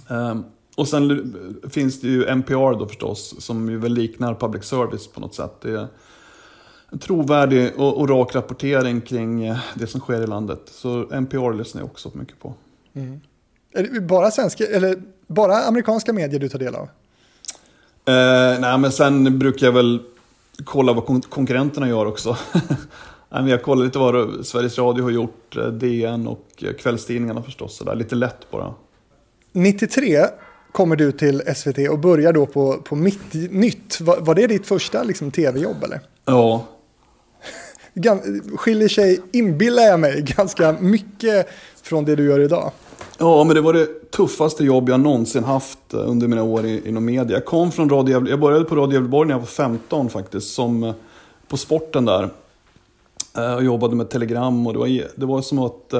Mm. 0.09 0.43
Och 0.75 0.87
sen 0.87 1.35
finns 1.69 2.01
det 2.01 2.07
ju 2.07 2.25
NPR 2.25 2.79
då 2.79 2.87
förstås, 2.87 3.35
som 3.39 3.69
ju 3.69 3.77
väl 3.77 3.93
liknar 3.93 4.35
public 4.35 4.63
service 4.63 5.07
på 5.07 5.19
något 5.19 5.35
sätt. 5.35 5.61
Det 5.61 5.87
en 6.93 6.99
trovärdig 6.99 7.71
och, 7.77 7.97
och 7.97 8.09
rak 8.09 8.35
rapportering 8.35 9.01
kring 9.01 9.45
eh, 9.45 9.57
det 9.75 9.87
som 9.87 10.01
sker 10.01 10.21
i 10.21 10.27
landet. 10.27 10.59
Så 10.65 11.11
NPR 11.11 11.53
lyssnar 11.53 11.81
jag 11.81 11.89
också 11.89 12.11
mycket 12.13 12.39
på. 12.39 12.53
Mm. 12.93 13.21
Är 13.73 13.83
det 13.83 14.01
bara, 14.01 14.31
svenska, 14.31 14.65
eller 14.65 15.01
bara 15.27 15.63
amerikanska 15.63 16.13
medier 16.13 16.39
du 16.39 16.49
tar 16.49 16.59
del 16.59 16.75
av? 16.75 16.89
Eh, 18.05 18.59
nej, 18.59 18.77
men 18.77 18.91
sen 18.91 19.39
brukar 19.39 19.67
jag 19.67 19.73
väl 19.73 19.99
kolla 20.63 20.93
vad 20.93 21.05
kon 21.05 21.21
konkurrenterna 21.21 21.89
gör 21.89 22.05
också. 22.05 22.37
jag 23.29 23.63
kollar 23.63 23.85
lite 23.85 23.99
vad 23.99 24.45
Sveriges 24.45 24.77
Radio 24.77 25.03
har 25.03 25.11
gjort, 25.11 25.57
eh, 25.57 25.67
DN 25.67 26.27
och 26.27 26.47
eh, 26.57 26.73
kvällstidningarna 26.73 27.43
förstås. 27.43 27.77
Så 27.77 27.83
där. 27.83 27.95
Lite 27.95 28.15
lätt 28.15 28.51
bara. 28.51 28.73
93 29.51 30.25
kommer 30.71 30.95
du 30.95 31.11
till 31.11 31.41
SVT 31.55 31.89
och 31.89 31.99
börjar 31.99 32.33
då 32.33 32.45
på, 32.45 32.77
på 32.77 32.95
Mitt 32.95 33.33
Nytt. 33.33 34.01
Var, 34.01 34.17
var 34.19 34.35
det 34.35 34.47
ditt 34.47 34.67
första 34.67 35.03
liksom, 35.03 35.31
tv-jobb 35.31 35.83
eller? 35.83 36.01
Ja. 36.25 36.65
Skiljer 38.55 38.87
sig, 38.87 39.21
inbillar 39.31 39.83
jag 39.83 39.99
mig, 39.99 40.21
ganska 40.37 40.75
mycket 40.79 41.47
från 41.83 42.05
det 42.05 42.15
du 42.15 42.25
gör 42.25 42.39
idag. 42.39 42.71
Ja, 43.17 43.43
men 43.43 43.55
det 43.55 43.61
var 43.61 43.73
det 43.73 44.11
tuffaste 44.11 44.63
jobb 44.63 44.89
jag 44.89 44.99
någonsin 44.99 45.43
haft 45.43 45.93
eh, 45.93 46.09
under 46.09 46.27
mina 46.27 46.43
år 46.43 46.65
inom 46.65 47.05
media. 47.05 47.37
Jag 47.37 47.45
kom 47.45 47.71
från 47.71 47.89
Radio 47.89 48.29
jag 48.29 48.39
började 48.39 48.65
på 48.65 48.75
Radio 48.75 48.93
Gävleborg 48.93 49.27
när 49.27 49.33
jag 49.33 49.39
var 49.39 49.45
15 49.45 50.09
faktiskt, 50.09 50.53
som 50.53 50.83
eh, 50.83 50.93
på 51.47 51.57
sporten 51.57 52.05
där. 52.05 52.29
Eh, 53.37 53.55
och 53.55 53.63
jobbade 53.63 53.95
med 53.95 54.09
telegram 54.09 54.67
och 54.67 54.73
det 54.73 54.79
var, 54.79 54.87
det 55.15 55.25
var 55.25 55.41
som 55.41 55.59
att 55.59 55.93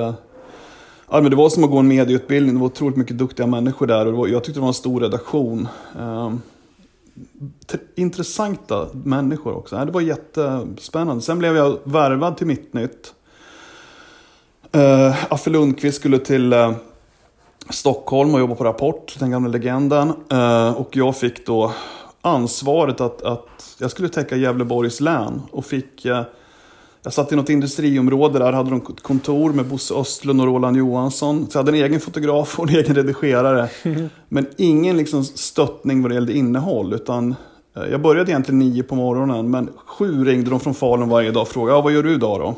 Ja, 1.10 1.22
men 1.22 1.30
det 1.30 1.36
var 1.36 1.50
som 1.50 1.64
att 1.64 1.70
gå 1.70 1.78
en 1.78 1.88
medieutbildning. 1.88 2.56
Det 2.56 2.60
var 2.60 2.68
otroligt 2.68 2.98
mycket 2.98 3.18
duktiga 3.18 3.48
människor 3.48 3.88
där 3.88 4.08
och 4.08 4.14
var, 4.14 4.28
jag 4.28 4.44
tyckte 4.44 4.60
det 4.60 4.62
var 4.62 4.68
en 4.68 4.74
stor 4.74 5.02
redaktion. 5.02 5.68
Ehm, 6.00 6.42
Intressanta 7.96 8.88
människor 8.94 9.54
också. 9.54 9.76
Det 9.76 9.92
var 9.92 10.02
jättespännande. 10.02 11.22
Sen 11.22 11.40
blev 11.40 11.56
jag 11.56 11.80
värvad 11.84 12.38
till 12.38 12.48
Mittnytt. 12.48 13.14
Uh, 14.76 14.82
eh, 14.82 15.16
Affe 15.30 15.50
Lundqvist 15.50 15.98
skulle 15.98 16.20
till 16.20 16.54
uh, 16.54 16.74
Stockholm 17.70 18.34
och 18.34 18.40
jobba 18.40 18.56
på 18.56 18.64
Rapport, 18.64 19.16
den 19.20 19.32
gamla 19.32 19.50
legenden. 19.50 20.14
Uh, 20.34 20.72
och 20.72 20.98
jag 20.98 21.18
fick 21.18 21.46
då 21.46 21.74
ansvaret 22.22 23.02
att, 23.02 23.22
att 23.22 23.76
jag 23.80 23.92
skulle 23.92 24.10
täcka 24.10 24.36
Gävleborgs 24.36 25.02
län 25.02 25.42
och 25.52 25.66
fick 25.66 26.06
uh, 26.06 26.22
jag 27.04 27.14
satt 27.14 27.32
i 27.32 27.36
något 27.36 27.50
industriområde 27.50 28.40
där, 28.40 28.54
hade 28.54 28.70
de 28.70 28.82
kontor 28.82 29.54
med 29.54 29.66
Bosse 29.66 29.94
Östlund 29.94 30.42
och 30.42 30.48
Roland 30.48 30.78
Johansson. 30.78 31.48
Så 31.50 31.58
jag 31.58 31.64
hade 31.64 31.78
en 31.78 31.84
egen 31.84 32.00
fotograf 32.00 32.60
och 32.60 32.70
en 32.70 32.76
egen 32.76 32.96
redigerare. 32.96 33.70
Men 34.30 34.48
ingen 34.58 34.98
liksom 34.98 35.24
stöttning 35.24 36.02
vad 36.02 36.12
det 36.12 36.16
gällde 36.16 36.34
innehåll. 36.34 36.94
Utan 36.94 37.36
eh, 37.76 37.84
jag 37.92 38.02
började 38.02 38.32
egentligen 38.32 38.60
nio 38.60 38.84
på 38.84 38.96
morgonen, 38.96 39.52
men 39.52 39.70
sju 39.86 40.26
ringde 40.26 40.50
de 40.50 40.60
från 40.60 40.74
Falun 40.74 41.10
varje 41.10 41.32
dag 41.32 41.42
och 41.42 41.48
frågade 41.48 41.78
ja, 41.78 41.82
vad 41.82 41.94
gör 41.94 42.04
du 42.04 42.14
idag 42.14 42.40
då? 42.40 42.56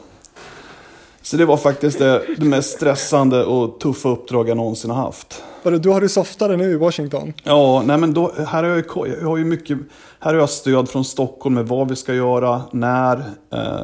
Så 1.21 1.37
det 1.37 1.45
var 1.45 1.57
faktiskt 1.57 1.99
det, 1.99 2.21
det 2.37 2.45
mest 2.45 2.75
stressande 2.75 3.43
och 3.43 3.79
tuffa 3.79 4.09
uppdrag 4.09 4.49
jag 4.49 4.57
någonsin 4.57 4.91
har 4.91 5.03
haft. 5.03 5.43
Du 5.63 5.89
har 5.89 6.01
det 6.01 6.09
softare 6.09 6.57
nu 6.57 6.71
i 6.71 6.75
Washington? 6.75 7.33
Ja, 7.43 7.83
nej 7.85 7.97
men 7.97 8.13
då, 8.13 8.31
här, 8.47 8.63
har 8.63 8.69
jag, 8.69 9.07
jag 9.21 9.27
har 9.27 9.37
ju 9.37 9.45
mycket, 9.45 9.77
här 10.19 10.33
har 10.33 10.39
jag 10.39 10.49
stöd 10.49 10.89
från 10.89 11.05
Stockholm 11.05 11.55
med 11.55 11.67
vad 11.67 11.89
vi 11.89 11.95
ska 11.95 12.13
göra, 12.13 12.61
när. 12.71 13.17
Eh, 13.53 13.81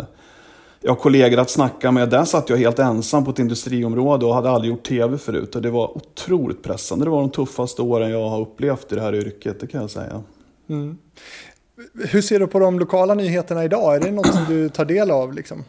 jag 0.81 0.91
har 0.91 0.95
kollegor 0.95 1.39
att 1.39 1.49
snacka 1.49 1.91
med. 1.91 2.09
Där 2.09 2.25
satt 2.25 2.49
jag 2.49 2.57
helt 2.57 2.79
ensam 2.79 3.25
på 3.25 3.31
ett 3.31 3.39
industriområde 3.39 4.25
och 4.25 4.35
hade 4.35 4.49
aldrig 4.49 4.71
gjort 4.71 4.83
tv 4.83 5.17
förut. 5.17 5.55
Och 5.55 5.61
det 5.61 5.69
var 5.69 5.97
otroligt 5.97 6.63
pressande. 6.63 7.05
Det 7.05 7.09
var 7.09 7.21
de 7.21 7.29
tuffaste 7.29 7.81
åren 7.81 8.11
jag 8.11 8.29
har 8.29 8.41
upplevt 8.41 8.91
i 8.91 8.95
det 8.95 9.01
här 9.01 9.15
yrket, 9.15 9.59
det 9.59 9.67
kan 9.67 9.81
jag 9.81 9.89
säga. 9.89 10.23
Mm. 10.69 10.97
Hur 12.09 12.21
ser 12.21 12.39
du 12.39 12.47
på 12.47 12.59
de 12.59 12.79
lokala 12.79 13.13
nyheterna 13.13 13.63
idag? 13.63 13.95
Är 13.95 13.99
det 13.99 14.11
något 14.11 14.33
som 14.33 14.45
du 14.47 14.69
tar 14.69 14.85
del 14.85 15.11
av? 15.11 15.33
Liksom? 15.33 15.63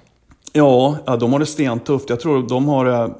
Ja, 0.52 0.96
ja, 1.06 1.16
de 1.16 1.32
har 1.32 1.38
det 1.38 1.46
stentufft. 1.46 2.10
Jag 2.10 2.20
tror 2.20 2.48
de 2.48 2.68
har 2.68 3.14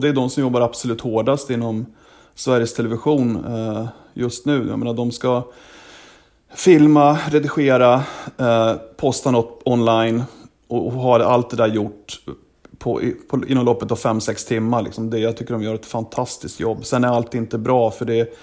det 0.00 0.08
är 0.08 0.12
de 0.12 0.30
som 0.30 0.42
jobbar 0.42 0.60
absolut 0.60 1.00
hårdast 1.00 1.50
inom 1.50 1.86
Sveriges 2.34 2.74
Television 2.74 3.44
eh, 3.44 3.86
just 4.14 4.46
nu. 4.46 4.66
Jag 4.68 4.78
menar, 4.78 4.94
de 4.94 5.12
ska 5.12 5.42
filma, 6.54 7.18
redigera, 7.30 7.94
eh, 8.38 8.72
posta 8.96 9.30
något 9.30 9.62
online, 9.64 10.22
och 10.76 10.92
har 10.92 11.20
allt 11.20 11.50
det 11.50 11.56
där 11.56 11.66
gjort 11.66 12.20
på, 12.78 13.00
på, 13.28 13.46
inom 13.46 13.64
loppet 13.64 13.90
av 13.90 13.98
5-6 13.98 14.48
timmar. 14.48 14.82
Liksom 14.82 15.10
det, 15.10 15.18
jag 15.18 15.36
tycker 15.36 15.52
de 15.52 15.62
gör 15.62 15.74
ett 15.74 15.86
fantastiskt 15.86 16.60
jobb. 16.60 16.84
Sen 16.84 17.04
är 17.04 17.08
allt 17.08 17.34
inte 17.34 17.58
bra 17.58 17.90
för 17.90 18.04
det 18.04 18.34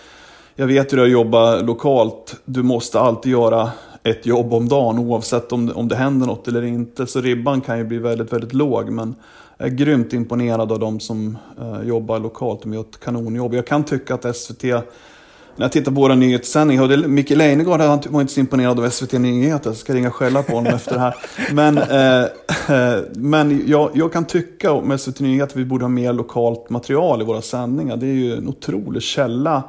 jag 0.55 0.67
vet 0.67 0.93
hur 0.93 0.97
det 0.97 1.03
är 1.03 1.05
att 1.05 1.11
jobba 1.11 1.61
lokalt. 1.61 2.35
Du 2.45 2.63
måste 2.63 2.99
alltid 2.99 3.31
göra 3.31 3.71
ett 4.03 4.25
jobb 4.25 4.53
om 4.53 4.69
dagen 4.69 4.99
oavsett 4.99 5.51
om, 5.51 5.71
om 5.75 5.87
det 5.87 5.95
händer 5.95 6.27
något 6.27 6.47
eller 6.47 6.61
inte. 6.61 7.07
Så 7.07 7.21
ribban 7.21 7.61
kan 7.61 7.77
ju 7.77 7.83
bli 7.83 7.97
väldigt, 7.97 8.33
väldigt 8.33 8.53
låg. 8.53 8.89
Men 8.89 9.15
jag 9.57 9.67
är 9.67 9.71
grymt 9.71 10.13
imponerad 10.13 10.71
av 10.71 10.79
de 10.79 10.99
som 10.99 11.37
eh, 11.59 11.87
jobbar 11.87 12.19
lokalt. 12.19 12.61
De 12.61 12.73
gör 12.73 12.81
ett 12.81 12.99
kanonjobb. 12.99 13.53
Jag 13.53 13.67
kan 13.67 13.83
tycka 13.83 14.13
att 14.13 14.35
SVT 14.35 14.63
när 15.55 15.65
jag 15.65 15.71
tittar 15.71 15.91
på 15.91 16.01
våra 16.01 16.15
nyhetssändningar, 16.15 17.07
Micke 17.07 17.29
Leijnegard 17.29 18.05
var 18.09 18.21
inte 18.21 18.33
så 18.33 18.39
imponerad 18.39 18.79
av 18.79 18.89
SVT 18.89 19.13
Nyheter, 19.13 19.69
jag 19.69 19.77
ska 19.77 19.93
ringa 19.93 20.07
och 20.07 20.15
skälla 20.15 20.43
på 20.43 20.55
honom 20.55 20.73
efter 20.73 20.93
det 20.93 20.99
här. 20.99 21.15
Men, 21.53 21.77
eh, 21.77 22.21
eh, 22.77 23.03
men 23.13 23.63
jag, 23.67 23.91
jag, 23.93 24.13
kan 24.13 24.25
tycka 24.25 24.71
om 24.71 24.97
SVT 24.97 25.19
Nyheter 25.19 25.53
att 25.53 25.55
vi 25.55 25.65
borde 25.65 25.83
ha 25.83 25.89
mer 25.89 26.13
lokalt 26.13 26.69
material 26.69 27.21
i 27.21 27.25
våra 27.25 27.41
sändningar. 27.41 27.97
Det 27.97 28.05
är 28.05 28.13
ju 28.13 28.33
en 28.33 28.47
otrolig 28.47 29.03
källa 29.03 29.63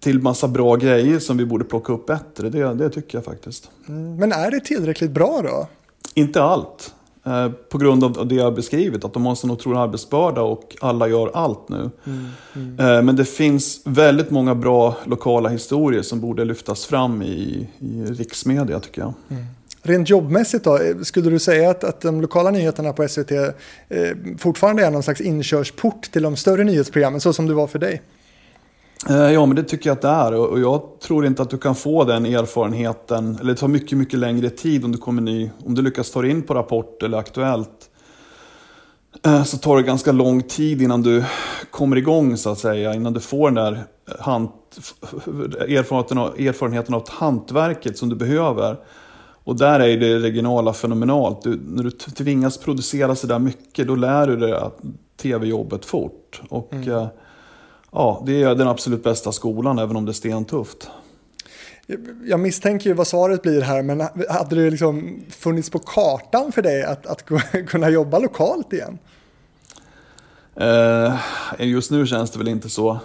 till 0.00 0.22
massa 0.22 0.48
bra 0.48 0.76
grejer 0.76 1.18
som 1.18 1.36
vi 1.36 1.46
borde 1.46 1.64
plocka 1.64 1.92
upp 1.92 2.06
bättre. 2.06 2.50
Det, 2.50 2.74
det 2.74 2.90
tycker 2.90 3.18
jag 3.18 3.24
faktiskt. 3.24 3.70
Mm, 3.88 4.16
men 4.16 4.32
är 4.32 4.50
det 4.50 4.60
tillräckligt 4.60 5.10
bra 5.10 5.42
då? 5.42 5.68
Inte 6.14 6.42
allt. 6.42 6.94
Eh, 7.28 7.50
på 7.68 7.78
grund 7.78 8.04
av 8.04 8.28
det 8.28 8.34
jag 8.34 8.54
beskrivit, 8.54 9.04
att 9.04 9.12
de 9.12 9.24
har 9.24 9.30
en 9.30 9.36
sån 9.36 9.50
otrolig 9.50 9.78
arbetsbörda 9.78 10.42
och 10.42 10.76
alla 10.80 11.08
gör 11.08 11.30
allt 11.34 11.68
nu. 11.68 11.90
Mm, 12.06 12.26
mm. 12.54 12.78
Eh, 12.78 13.02
men 13.02 13.16
det 13.16 13.24
finns 13.24 13.80
väldigt 13.84 14.30
många 14.30 14.54
bra 14.54 14.96
lokala 15.04 15.48
historier 15.48 16.02
som 16.02 16.20
borde 16.20 16.44
lyftas 16.44 16.86
fram 16.86 17.22
i, 17.22 17.68
i 17.78 18.04
riksmedia 18.04 18.80
tycker 18.80 19.00
jag. 19.00 19.12
Mm. 19.28 19.44
Rent 19.82 20.10
jobbmässigt 20.10 20.64
då, 20.64 20.78
eh, 20.78 20.96
skulle 21.02 21.30
du 21.30 21.38
säga 21.38 21.70
att, 21.70 21.84
att 21.84 22.00
de 22.00 22.20
lokala 22.20 22.50
nyheterna 22.50 22.92
på 22.92 23.08
SVT 23.08 23.30
eh, 23.32 23.48
fortfarande 24.38 24.84
är 24.84 24.90
någon 24.90 25.02
slags 25.02 25.20
inkörsport 25.20 26.02
till 26.12 26.22
de 26.22 26.36
större 26.36 26.64
nyhetsprogrammen, 26.64 27.20
så 27.20 27.32
som 27.32 27.46
det 27.46 27.54
var 27.54 27.66
för 27.66 27.78
dig? 27.78 28.02
Eh, 29.06 29.32
ja, 29.32 29.46
men 29.46 29.56
det 29.56 29.62
tycker 29.62 29.90
jag 29.90 29.94
att 29.94 30.02
det 30.02 30.08
är. 30.08 30.34
Och 30.34 30.60
jag 30.60 30.82
tror 31.00 31.26
inte 31.26 31.42
att 31.42 31.50
du 31.50 31.58
kan 31.58 31.74
få 31.74 32.04
den 32.04 32.26
erfarenheten, 32.26 33.38
eller 33.40 33.52
det 33.52 33.58
tar 33.58 33.68
mycket, 33.68 33.98
mycket 33.98 34.18
längre 34.18 34.50
tid 34.50 34.84
om 34.84 34.92
du 34.92 34.98
kommer 34.98 35.22
ny, 35.22 35.50
om 35.64 35.74
du 35.74 35.82
lyckas 35.82 36.10
ta 36.10 36.26
in 36.26 36.42
på 36.42 36.54
Rapport 36.54 37.02
eller 37.02 37.18
Aktuellt. 37.18 37.90
Eh, 39.26 39.44
så 39.44 39.58
tar 39.58 39.76
det 39.76 39.82
ganska 39.82 40.12
lång 40.12 40.42
tid 40.42 40.82
innan 40.82 41.02
du 41.02 41.24
kommer 41.70 41.96
igång 41.96 42.36
så 42.36 42.50
att 42.50 42.58
säga, 42.58 42.94
innan 42.94 43.12
du 43.12 43.20
får 43.20 43.50
den 43.50 43.54
där 43.54 43.84
erfarenheten, 45.68 46.18
av, 46.18 46.40
erfarenheten 46.40 46.94
av 46.94 47.08
hantverket 47.08 47.98
som 47.98 48.08
du 48.08 48.16
behöver. 48.16 48.76
Och 49.44 49.56
där 49.56 49.80
är 49.80 49.96
det 49.96 50.18
regionala 50.18 50.72
fenomenalt. 50.72 51.42
Du, 51.42 51.60
när 51.66 51.82
du 51.82 51.90
tvingas 51.90 52.58
producera 52.58 53.14
så 53.14 53.26
där 53.26 53.38
mycket, 53.38 53.86
då 53.86 53.94
lär 53.94 54.26
du 54.26 54.36
dig 54.36 54.60
tv-jobbet 55.22 55.84
fort. 55.84 56.40
Och, 56.48 56.72
mm. 56.72 57.08
Ja, 57.92 58.22
det 58.26 58.42
är 58.42 58.54
den 58.54 58.68
absolut 58.68 59.02
bästa 59.04 59.32
skolan, 59.32 59.78
även 59.78 59.96
om 59.96 60.04
det 60.04 60.10
är 60.10 60.14
stentufft. 60.14 60.90
Jag 62.24 62.40
misstänker 62.40 62.90
ju 62.90 62.94
vad 62.94 63.06
svaret 63.06 63.42
blir 63.42 63.60
här, 63.60 63.82
men 63.82 64.00
hade 64.30 64.56
det 64.56 64.70
liksom 64.70 65.20
funnits 65.30 65.70
på 65.70 65.78
kartan 65.78 66.52
för 66.52 66.62
dig 66.62 66.84
att, 66.84 67.06
att 67.06 67.24
kunna 67.66 67.90
jobba 67.90 68.18
lokalt 68.18 68.72
igen? 68.72 68.98
Eh, 70.54 71.14
just 71.58 71.90
nu 71.90 72.06
känns 72.06 72.30
det 72.30 72.38
väl 72.38 72.48
inte 72.48 72.68
så. 72.68 72.98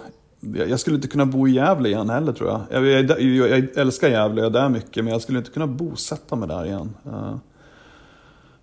Jag 0.68 0.80
skulle 0.80 0.96
inte 0.96 1.08
kunna 1.08 1.26
bo 1.26 1.48
i 1.48 1.52
Gävle 1.52 1.88
igen 1.88 2.10
heller 2.10 2.32
tror 2.32 2.50
jag. 2.50 2.84
Jag, 2.84 3.10
jag, 3.10 3.20
jag 3.20 3.78
älskar 3.78 4.08
Gävle, 4.08 4.40
jag 4.40 4.46
är 4.46 4.60
där 4.60 4.68
mycket, 4.68 5.04
men 5.04 5.12
jag 5.12 5.22
skulle 5.22 5.38
inte 5.38 5.50
kunna 5.50 5.66
bosätta 5.66 6.36
mig 6.36 6.48
där 6.48 6.64
igen. 6.66 6.94
Eh, 7.06 7.36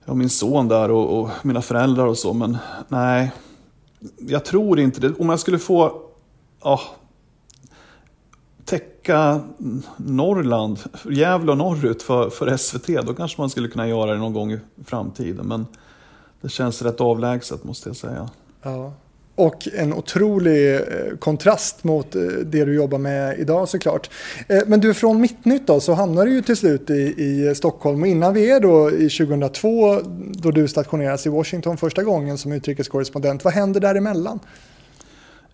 jag 0.04 0.12
har 0.12 0.16
min 0.16 0.30
son 0.30 0.68
där 0.68 0.92
och, 0.92 1.20
och 1.20 1.30
mina 1.42 1.62
föräldrar 1.62 2.06
och 2.06 2.18
så, 2.18 2.34
men 2.34 2.58
nej. 2.88 3.32
Jag 4.18 4.46
tror 4.46 4.80
inte 4.80 5.02
det. 5.02 5.14
Om 5.20 5.30
jag 5.30 5.40
skulle 5.40 5.60
få 5.60 6.11
ja, 6.64 6.82
täcka 8.66 9.42
Norrland, 9.98 10.80
Gävle 11.10 11.52
och 11.52 11.58
norrut 11.58 12.04
för, 12.04 12.30
för 12.30 12.58
SVT, 12.58 12.88
då 13.06 13.14
kanske 13.14 13.42
man 13.42 13.50
skulle 13.50 13.68
kunna 13.68 13.88
göra 13.88 14.12
det 14.12 14.18
någon 14.18 14.34
gång 14.34 14.52
i 14.52 14.60
framtiden. 14.86 15.48
Men 15.48 15.66
det 16.42 16.50
känns 16.50 16.82
rätt 16.82 17.02
avlägset 17.02 17.64
måste 17.64 17.90
jag 17.90 17.96
säga. 17.96 18.30
Ja. 18.64 18.94
och 19.36 19.68
en 19.74 19.94
otrolig 19.94 20.76
eh, 20.76 20.82
kontrast 21.20 21.84
mot 21.84 22.16
eh, 22.16 22.22
det 22.22 22.66
du 22.66 22.76
jobbar 22.76 22.98
med 22.98 23.40
idag 23.40 23.70
såklart. 23.70 24.10
Eh, 24.48 24.60
men 24.68 24.80
du 24.80 24.94
från 24.94 25.22
Mittnytt 25.22 25.68
då 25.68 25.80
så 25.80 25.94
hamnar 25.94 26.26
du 26.26 26.32
ju 26.32 26.42
till 26.42 26.58
slut 26.58 26.90
i, 26.90 27.16
i 27.18 27.56
Stockholm 27.56 28.02
och 28.02 28.08
innan 28.08 28.34
vi 28.34 28.52
är 28.52 28.60
då 28.60 28.92
i 28.92 29.10
2002 29.10 30.00
då 30.32 30.52
du 30.52 30.68
stationeras 30.68 31.26
i 31.26 31.30
Washington 31.30 31.78
första 31.78 32.04
gången 32.04 32.38
som 32.38 32.52
utrikeskorrespondent. 32.52 33.44
Vad 33.44 33.54
händer 33.54 33.80
däremellan? 33.80 34.40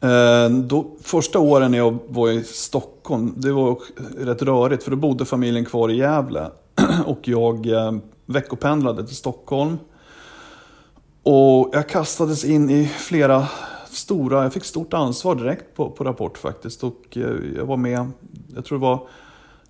Eh, 0.01 0.49
då, 0.49 0.85
första 1.01 1.39
åren 1.39 1.71
när 1.71 1.77
jag 1.77 1.97
var 2.07 2.29
i 2.29 2.43
Stockholm, 2.43 3.33
det 3.37 3.51
var 3.51 3.79
rätt 4.17 4.41
rörigt 4.41 4.83
för 4.83 4.91
då 4.91 4.97
bodde 4.97 5.25
familjen 5.25 5.65
kvar 5.65 5.89
i 5.89 5.97
Gävle 5.97 6.51
och 7.05 7.27
jag 7.27 7.65
eh, 7.65 7.91
veckopendlade 8.25 9.07
till 9.07 9.15
Stockholm. 9.15 9.77
Och 11.23 11.69
jag 11.73 11.89
kastades 11.89 12.45
in 12.45 12.69
i 12.69 12.85
flera 12.85 13.47
stora, 13.89 14.43
jag 14.43 14.53
fick 14.53 14.63
stort 14.63 14.93
ansvar 14.93 15.35
direkt 15.35 15.75
på, 15.75 15.89
på 15.89 16.03
Rapport 16.03 16.37
faktiskt. 16.37 16.83
Och 16.83 17.17
eh, 17.17 17.35
jag 17.55 17.65
var 17.65 17.77
med, 17.77 18.11
jag 18.55 18.65
tror 18.65 18.77
det 18.77 18.81
var 18.81 19.07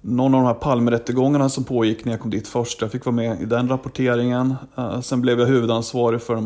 någon 0.01 0.33
av 0.33 0.41
de 0.41 0.47
här 0.47 0.53
Palmerättegångarna 0.53 1.49
som 1.49 1.63
pågick 1.63 2.05
när 2.05 2.13
jag 2.13 2.21
kom 2.21 2.31
dit 2.31 2.47
först. 2.47 2.81
Jag 2.81 2.91
fick 2.91 3.05
vara 3.05 3.15
med 3.15 3.41
i 3.41 3.45
den 3.45 3.69
rapporteringen. 3.69 4.55
Uh, 4.77 5.01
sen 5.01 5.21
blev 5.21 5.39
jag 5.39 5.47
huvudansvarig 5.47 6.21
för, 6.21 6.43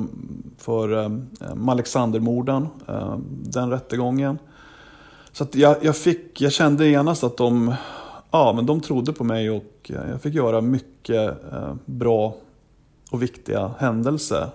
för 0.57 0.91
um, 0.91 1.69
Alexandermorden, 1.69 2.67
uh, 2.89 3.17
den 3.43 3.69
rättegången. 3.69 4.39
Så 5.31 5.47
jag, 5.51 5.75
jag, 5.81 5.97
fick, 5.97 6.41
jag 6.41 6.51
kände 6.51 6.87
genast 6.87 7.23
att 7.23 7.37
de, 7.37 7.75
ja, 8.31 8.53
men 8.55 8.65
de 8.65 8.81
trodde 8.81 9.13
på 9.13 9.23
mig 9.23 9.49
och 9.49 9.91
jag 10.11 10.21
fick 10.21 10.33
göra 10.33 10.61
mycket 10.61 11.37
bra 11.85 12.35
och 13.11 13.23
viktiga 13.23 13.71
händelser. 13.79 14.49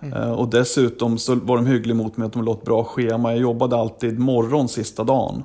Mm. 0.00 0.32
Och 0.32 0.48
dessutom 0.48 1.18
så 1.18 1.34
var 1.34 1.56
de 1.56 1.66
hyggliga 1.66 1.94
mot 1.94 2.16
mig 2.16 2.26
att 2.26 2.32
de 2.32 2.44
låt 2.44 2.64
bra 2.64 2.84
schema. 2.84 3.32
Jag 3.32 3.40
jobbade 3.40 3.76
alltid 3.76 4.18
morgon 4.18 4.68
sista 4.68 5.04
dagen. 5.04 5.42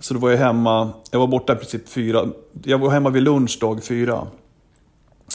Så 0.00 0.14
då 0.14 0.20
var 0.20 0.30
jag 0.30 0.38
hemma, 0.38 0.90
jag 1.10 1.18
var 1.18 1.26
borta 1.26 1.52
i 1.52 1.56
princip 1.56 1.88
fyra, 1.88 2.26
jag 2.62 2.78
var 2.78 2.90
hemma 2.90 3.10
vid 3.10 3.22
lunch 3.22 3.58
dag 3.60 3.84
fyra. 3.84 4.26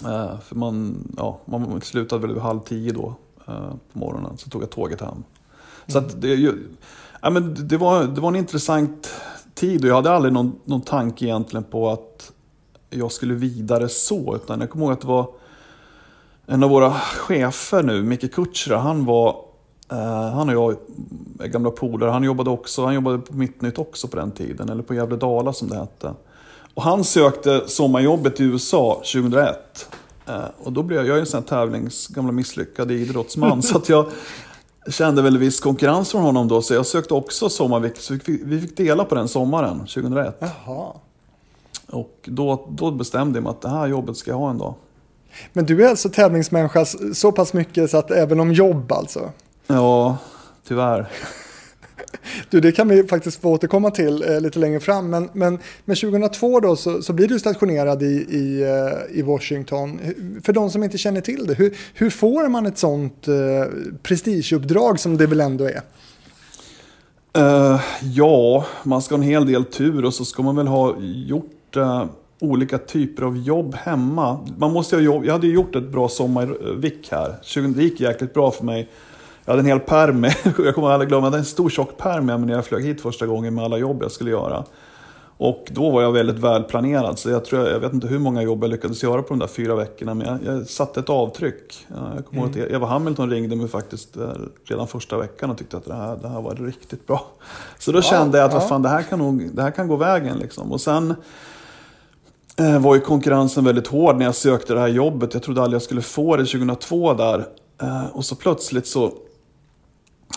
Uh, 0.05 0.39
för 0.39 0.55
man, 0.55 1.07
ja, 1.17 1.39
man 1.45 1.81
slutade 1.81 2.21
väl 2.21 2.33
vid 2.33 2.43
halv 2.43 2.59
tio 2.59 2.91
då 2.91 3.15
uh, 3.49 3.73
på 3.93 3.99
morgonen, 3.99 4.37
så 4.37 4.49
tog 4.49 4.61
jag 4.61 4.69
tåget 4.69 5.01
hem. 5.01 5.09
Mm. 5.09 5.23
Så 5.87 5.97
att 5.97 6.21
det, 6.21 6.35
ja, 7.21 7.29
men 7.29 7.67
det, 7.67 7.77
var, 7.77 8.03
det 8.03 8.21
var 8.21 8.29
en 8.29 8.35
intressant 8.35 9.13
tid 9.53 9.83
och 9.83 9.89
jag 9.89 9.95
hade 9.95 10.11
aldrig 10.11 10.33
någon, 10.33 10.55
någon 10.65 10.81
tanke 10.81 11.25
egentligen 11.25 11.63
på 11.63 11.89
att 11.89 12.31
jag 12.89 13.11
skulle 13.11 13.33
vidare 13.33 13.89
så. 13.89 14.35
Utan 14.35 14.59
jag 14.59 14.69
kommer 14.69 14.85
ihåg 14.85 14.93
att 14.93 15.01
det 15.01 15.07
var 15.07 15.27
en 16.45 16.63
av 16.63 16.69
våra 16.69 16.91
chefer 16.93 17.83
nu, 17.83 18.03
Micke 18.03 18.33
Kutschra, 18.33 18.77
han 18.77 19.05
var 19.05 19.45
han 19.97 20.49
och 20.49 20.55
jag 20.55 20.75
är 21.39 21.47
gamla 21.47 21.71
polare. 21.71 22.09
Han 22.09 22.23
jobbade 22.23 22.49
också, 22.49 22.85
han 22.85 22.93
jobbade 22.93 23.17
på 23.17 23.33
Mittnytt 23.33 23.77
också 23.77 24.07
på 24.07 24.17
den 24.17 24.31
tiden, 24.31 24.69
eller 24.69 24.83
på 24.83 24.93
Gävle 24.93 25.15
Dala 25.15 25.53
som 25.53 25.67
det 25.67 25.75
hette. 25.75 26.13
Och 26.73 26.83
han 26.83 27.03
sökte 27.03 27.63
sommarjobbet 27.67 28.39
i 28.39 28.43
USA 28.43 28.95
2001. 28.95 29.89
Uh, 30.29 30.35
eh, 30.35 30.41
och 30.63 30.73
då 30.73 30.83
blev 30.83 30.99
jag, 30.99 31.07
jag 31.07 31.15
är 31.15 31.19
en 31.19 31.25
sån 31.25 31.39
här 31.41 31.47
tävlings, 31.47 32.07
gamla 32.07 32.31
misslyckade 32.31 32.93
idrottsman, 32.93 33.61
så 33.63 33.77
att 33.77 33.89
jag 33.89 34.05
kände 34.89 35.21
väl 35.21 35.37
viss 35.37 35.59
konkurrens 35.59 36.11
från 36.11 36.21
honom 36.21 36.47
då. 36.47 36.61
Så 36.61 36.73
jag 36.73 36.85
sökte 36.85 37.13
också 37.13 37.49
sommarvik, 37.49 37.97
så 37.97 38.13
vi 38.13 38.19
fick, 38.19 38.41
vi 38.43 38.61
fick 38.61 38.77
dela 38.77 39.05
på 39.05 39.15
den 39.15 39.27
sommaren 39.27 39.79
2001. 39.79 40.37
Jaha. 40.39 40.93
Och 41.91 42.19
då, 42.23 42.67
då 42.69 42.91
bestämde 42.91 43.37
jag 43.37 43.43
mig 43.43 43.49
att 43.49 43.61
det 43.61 43.69
här 43.69 43.87
jobbet 43.87 44.17
ska 44.17 44.31
jag 44.31 44.37
ha 44.37 44.49
en 44.49 44.57
dag. 44.57 44.73
Men 45.53 45.65
du 45.65 45.85
är 45.85 45.89
alltså 45.89 46.09
tävlingsmänniska 46.09 46.85
så 47.13 47.31
pass 47.31 47.53
mycket 47.53 47.91
så 47.91 47.97
att 47.97 48.11
även 48.11 48.39
om 48.39 48.53
jobb 48.53 48.91
alltså? 48.91 49.29
Ja, 49.73 50.17
tyvärr. 50.67 51.07
Du, 52.49 52.59
det 52.59 52.71
kan 52.71 52.87
vi 52.87 53.03
faktiskt 53.03 53.41
få 53.41 53.49
återkomma 53.49 53.91
till 53.91 54.23
eh, 54.23 54.41
lite 54.41 54.59
längre 54.59 54.79
fram. 54.79 55.09
Men, 55.09 55.29
men, 55.33 55.59
men 55.85 55.95
2002 55.95 56.59
då 56.59 56.75
så, 56.75 57.01
så 57.01 57.13
blir 57.13 57.27
du 57.27 57.39
stationerad 57.39 58.03
i, 58.03 58.05
i, 58.29 58.61
eh, 58.61 59.19
i, 59.19 59.21
Washington. 59.21 59.99
För 60.43 60.53
de 60.53 60.69
som 60.69 60.83
inte 60.83 60.97
känner 60.97 61.21
till 61.21 61.47
det, 61.47 61.53
hur, 61.53 61.77
hur 61.93 62.09
får 62.09 62.47
man 62.47 62.65
ett 62.65 62.77
sånt 62.77 63.27
eh, 63.27 63.33
prestigeuppdrag 64.03 64.99
som 64.99 65.17
det 65.17 65.27
väl 65.27 65.41
ändå 65.41 65.65
är? 65.65 65.81
Uh, 67.37 67.81
ja, 68.01 68.65
man 68.83 69.01
ska 69.01 69.15
ha 69.15 69.23
en 69.23 69.29
hel 69.29 69.45
del 69.45 69.65
tur 69.65 70.05
och 70.05 70.13
så 70.13 70.25
ska 70.25 70.43
man 70.43 70.55
väl 70.55 70.67
ha 70.67 70.95
gjort 70.99 71.77
uh, 71.77 72.05
olika 72.39 72.77
typer 72.77 73.23
av 73.23 73.37
jobb 73.37 73.75
hemma. 73.75 74.47
Man 74.57 74.73
måste 74.73 74.95
ha 74.95 75.03
jobb. 75.03 75.25
Jag 75.25 75.33
hade 75.33 75.47
gjort 75.47 75.75
ett 75.75 75.91
bra 75.91 76.09
sommarvick 76.09 77.11
här. 77.11 77.35
Det 77.75 77.83
gick 77.83 77.99
jäkligt 77.99 78.33
bra 78.33 78.51
för 78.51 78.65
mig. 78.65 78.89
Jag 79.51 79.57
hade 79.57 79.69
en 79.69 79.79
hel 79.79 79.79
pärm 79.79 80.19
med, 80.19 80.35
jag 80.65 80.75
kommer 80.75 80.89
aldrig 80.89 81.09
glömma, 81.09 81.25
jag 81.25 81.31
hade 81.31 81.37
en 81.41 81.45
stor 81.45 81.69
tjock 81.69 81.97
pärm 81.97 82.25
med 82.25 82.39
mig 82.39 82.47
när 82.47 82.55
jag 82.55 82.65
flög 82.65 82.85
hit 82.85 83.01
första 83.01 83.25
gången 83.25 83.55
med 83.55 83.63
alla 83.63 83.77
jobb 83.77 84.03
jag 84.03 84.11
skulle 84.11 84.31
göra. 84.31 84.63
Och 85.37 85.67
då 85.71 85.89
var 85.89 86.01
jag 86.01 86.11
väldigt 86.11 86.39
välplanerad, 86.39 87.19
så 87.19 87.29
jag, 87.29 87.45
tror, 87.45 87.67
jag 87.67 87.79
vet 87.79 87.93
inte 87.93 88.07
hur 88.07 88.19
många 88.19 88.41
jobb 88.41 88.63
jag 88.63 88.69
lyckades 88.69 89.03
göra 89.03 89.21
på 89.21 89.27
de 89.29 89.39
där 89.39 89.47
fyra 89.47 89.75
veckorna, 89.75 90.13
men 90.13 90.27
jag, 90.27 90.55
jag 90.55 90.67
satte 90.67 90.99
ett 90.99 91.09
avtryck. 91.09 91.87
Jag 91.87 92.25
kommer 92.25 92.43
mm. 92.43 92.57
ihåg 92.57 92.67
att 92.67 92.71
Eva 92.71 92.87
Hamilton 92.87 93.29
ringde 93.29 93.55
mig 93.55 93.67
faktiskt 93.67 94.17
eh, 94.17 94.29
redan 94.63 94.87
första 94.87 95.17
veckan 95.17 95.49
och 95.49 95.57
tyckte 95.57 95.77
att 95.77 95.85
det 95.85 95.95
här, 95.95 96.17
det 96.21 96.27
här 96.27 96.41
var 96.41 96.55
riktigt 96.55 97.07
bra. 97.07 97.25
Så 97.79 97.91
då 97.91 97.97
ja, 97.97 98.01
kände 98.01 98.37
jag 98.37 98.45
att 98.45 98.53
ja. 98.53 98.59
vad 98.59 98.69
fan, 98.69 98.81
det, 98.81 98.89
här 98.89 99.03
kan 99.03 99.19
nog, 99.19 99.49
det 99.53 99.61
här 99.61 99.71
kan 99.71 99.87
gå 99.87 99.95
vägen. 99.95 100.37
Liksom. 100.37 100.71
Och 100.71 100.81
sen 100.81 101.15
eh, 102.57 102.79
var 102.79 102.95
ju 102.95 103.01
konkurrensen 103.01 103.63
väldigt 103.63 103.87
hård 103.87 104.15
när 104.17 104.25
jag 104.25 104.35
sökte 104.35 104.73
det 104.73 104.79
här 104.79 104.87
jobbet. 104.87 105.33
Jag 105.33 105.43
trodde 105.43 105.61
aldrig 105.61 105.75
jag 105.75 105.83
skulle 105.83 106.01
få 106.01 106.37
det 106.37 106.45
2002 106.45 107.13
där. 107.13 107.45
Eh, 107.81 108.05
och 108.13 108.25
så 108.25 108.35
plötsligt 108.35 108.87
så 108.87 109.13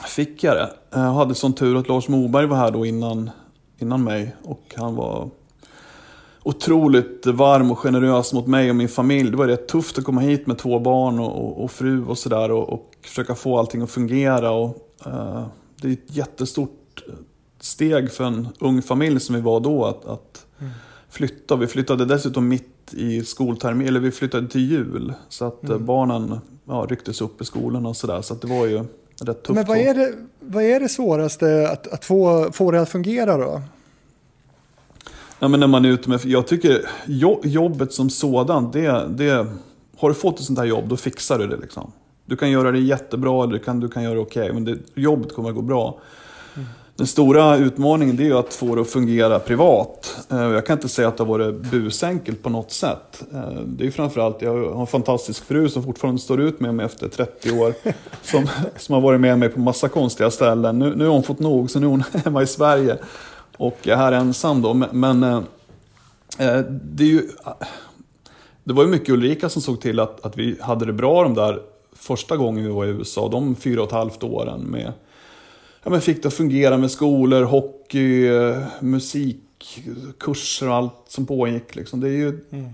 fick 0.08 0.44
jag 0.44 0.56
det. 0.56 0.72
Jag 0.90 0.98
hade 0.98 1.34
sån 1.34 1.52
tur 1.52 1.76
att 1.76 1.88
Lars 1.88 2.08
Moberg 2.08 2.46
var 2.46 2.56
här 2.56 2.70
då 2.70 2.86
innan, 2.86 3.30
innan 3.78 4.04
mig 4.04 4.36
och 4.42 4.74
han 4.76 4.94
var 4.94 5.30
otroligt 6.42 7.26
varm 7.26 7.70
och 7.70 7.78
generös 7.78 8.32
mot 8.32 8.46
mig 8.46 8.70
och 8.70 8.76
min 8.76 8.88
familj. 8.88 9.30
Det 9.30 9.36
var 9.36 9.46
rätt 9.46 9.68
tufft 9.68 9.98
att 9.98 10.04
komma 10.04 10.20
hit 10.20 10.46
med 10.46 10.58
två 10.58 10.78
barn 10.78 11.18
och, 11.18 11.44
och, 11.44 11.64
och 11.64 11.70
fru 11.70 12.04
och 12.04 12.18
sådär 12.18 12.50
och, 12.50 12.68
och, 12.68 12.90
försöka 13.02 13.34
få 13.34 13.58
allting 13.58 13.82
att 13.82 13.90
fungera. 13.90 14.50
Och, 14.50 14.76
uh, 15.06 15.46
det 15.76 15.88
är 15.88 15.92
ett 15.92 16.16
jättestort 16.16 17.04
steg 17.60 18.12
för 18.12 18.24
en 18.24 18.48
ung 18.60 18.82
familj 18.82 19.20
som 19.20 19.34
vi 19.34 19.40
var 19.40 19.60
då 19.60 19.84
att, 19.84 20.04
att 20.04 20.46
mm. 20.58 20.72
flytta. 21.08 21.56
Vi 21.56 21.66
flyttade 21.66 22.04
dessutom 22.04 22.48
mitt 22.48 22.94
i 22.94 23.24
skoltermin, 23.24 23.88
eller 23.88 24.00
vi 24.00 24.10
flyttade 24.10 24.48
till 24.48 24.70
jul. 24.70 25.14
Så 25.28 25.44
att 25.44 25.64
mm. 25.64 25.86
barnen 25.86 26.40
ja, 26.64 26.86
rycktes 26.88 27.20
upp 27.20 27.40
i 27.40 27.44
skolan 27.44 27.86
och 27.86 27.96
sådär. 27.96 28.22
Så 28.22 28.34
att 28.34 28.40
det 28.40 28.48
var 28.48 28.66
ju 28.66 28.84
rätt 29.20 29.42
tufft. 29.42 29.54
Men 29.54 29.64
vad 29.66 29.78
är 29.78 29.94
det, 29.94 30.12
vad 30.40 30.62
är 30.62 30.80
det 30.80 30.88
svåraste 30.88 31.68
att, 31.68 31.86
att 31.86 32.04
få, 32.04 32.52
få 32.52 32.70
det 32.70 32.80
att 32.80 32.88
fungera 32.88 33.36
då? 33.36 33.62
Ja, 35.38 35.48
men 35.48 35.60
när 35.60 35.66
man 35.66 35.84
är 35.84 35.88
ute 35.88 36.08
med, 36.08 36.20
jag 36.24 36.46
tycker 36.46 36.88
jobbet 37.44 37.92
som 37.92 38.10
sådant, 38.10 38.72
det, 38.72 39.06
det, 39.08 39.46
har 39.96 40.08
du 40.08 40.14
fått 40.14 40.38
ett 40.38 40.44
sånt 40.44 40.58
här 40.58 40.66
jobb 40.66 40.88
då 40.88 40.96
fixar 40.96 41.38
du 41.38 41.46
det. 41.46 41.56
Liksom. 41.56 41.92
Du 42.26 42.36
kan 42.36 42.50
göra 42.50 42.72
det 42.72 42.78
jättebra 42.78 43.44
eller 43.44 43.52
du 43.52 43.58
kan, 43.58 43.80
du 43.80 43.88
kan 43.88 44.02
göra 44.02 44.14
det 44.14 44.20
okej, 44.20 44.42
okay, 44.42 44.52
men 44.52 44.64
det, 44.64 44.78
jobbet 44.94 45.34
kommer 45.34 45.48
att 45.48 45.54
gå 45.54 45.62
bra. 45.62 46.00
Den 46.96 47.06
stora 47.06 47.56
utmaningen 47.56 48.18
är 48.18 48.24
ju 48.24 48.38
att 48.38 48.54
få 48.54 48.74
det 48.74 48.80
att 48.80 48.90
fungera 48.90 49.38
privat. 49.38 50.16
Eh, 50.30 50.42
jag 50.42 50.66
kan 50.66 50.76
inte 50.76 50.88
säga 50.88 51.08
att 51.08 51.16
det 51.16 51.24
har 51.24 51.28
varit 51.28 51.54
busenkelt 51.54 52.42
på 52.42 52.50
något 52.50 52.70
sätt. 52.70 53.24
Eh, 53.32 53.60
det 53.66 53.86
är 53.86 53.90
framförallt, 53.90 54.42
jag 54.42 54.72
har 54.74 54.80
en 54.80 54.86
fantastisk 54.86 55.44
fru 55.44 55.68
som 55.68 55.82
fortfarande 55.82 56.20
står 56.20 56.40
ut 56.40 56.60
med 56.60 56.74
mig 56.74 56.86
efter 56.86 57.08
30 57.08 57.50
år. 57.60 57.74
Som, 58.22 58.48
som 58.76 58.94
har 58.94 59.00
varit 59.00 59.20
med 59.20 59.38
mig 59.38 59.48
på 59.48 59.60
massa 59.60 59.88
konstiga 59.88 60.30
ställen. 60.30 60.78
Nu, 60.78 60.96
nu 60.96 61.04
har 61.04 61.12
hon 61.12 61.22
fått 61.22 61.38
nog, 61.38 61.70
så 61.70 61.80
nu 61.80 61.86
är 61.86 61.90
hon 61.90 62.04
hemma 62.24 62.42
i 62.42 62.46
Sverige. 62.46 62.98
Och 63.56 63.78
jag 63.82 63.98
är 63.98 64.02
här 64.02 64.12
ensam 64.12 64.62
då. 64.62 64.74
Men 64.74 65.22
eh, 65.22 65.40
det 66.70 67.04
är 67.04 67.08
ju... 67.08 67.28
Det 68.64 68.72
var 68.72 68.84
ju 68.84 68.90
mycket 68.90 69.08
Ulrika 69.08 69.48
som 69.48 69.62
såg 69.62 69.80
till 69.80 70.00
att, 70.00 70.26
att 70.26 70.38
vi 70.38 70.56
hade 70.60 70.86
det 70.86 70.92
bra 70.92 71.22
de 71.22 71.34
där 71.34 71.60
första 71.92 72.36
gången 72.36 72.64
vi 72.64 72.70
var 72.70 72.84
i 72.84 72.88
USA, 72.88 73.28
de 73.28 73.54
fyra 73.54 73.80
och 73.80 73.86
ett 73.86 73.92
halvt 73.92 74.22
åren 74.22 74.60
med 74.60 74.92
ja, 75.84 75.90
men 75.90 76.00
fick 76.00 76.22
det 76.22 76.28
att 76.28 76.34
fungera 76.34 76.78
med 76.78 76.90
skolor, 76.90 77.42
hockey, 77.42 78.30
musik, 78.80 79.82
kurser 80.18 80.68
och 80.68 80.74
allt 80.74 81.04
som 81.08 81.26
pågick. 81.26 81.76
Liksom. 81.76 82.00
Det 82.00 82.08
är 82.08 82.12
ju, 82.12 82.40
mm. 82.50 82.70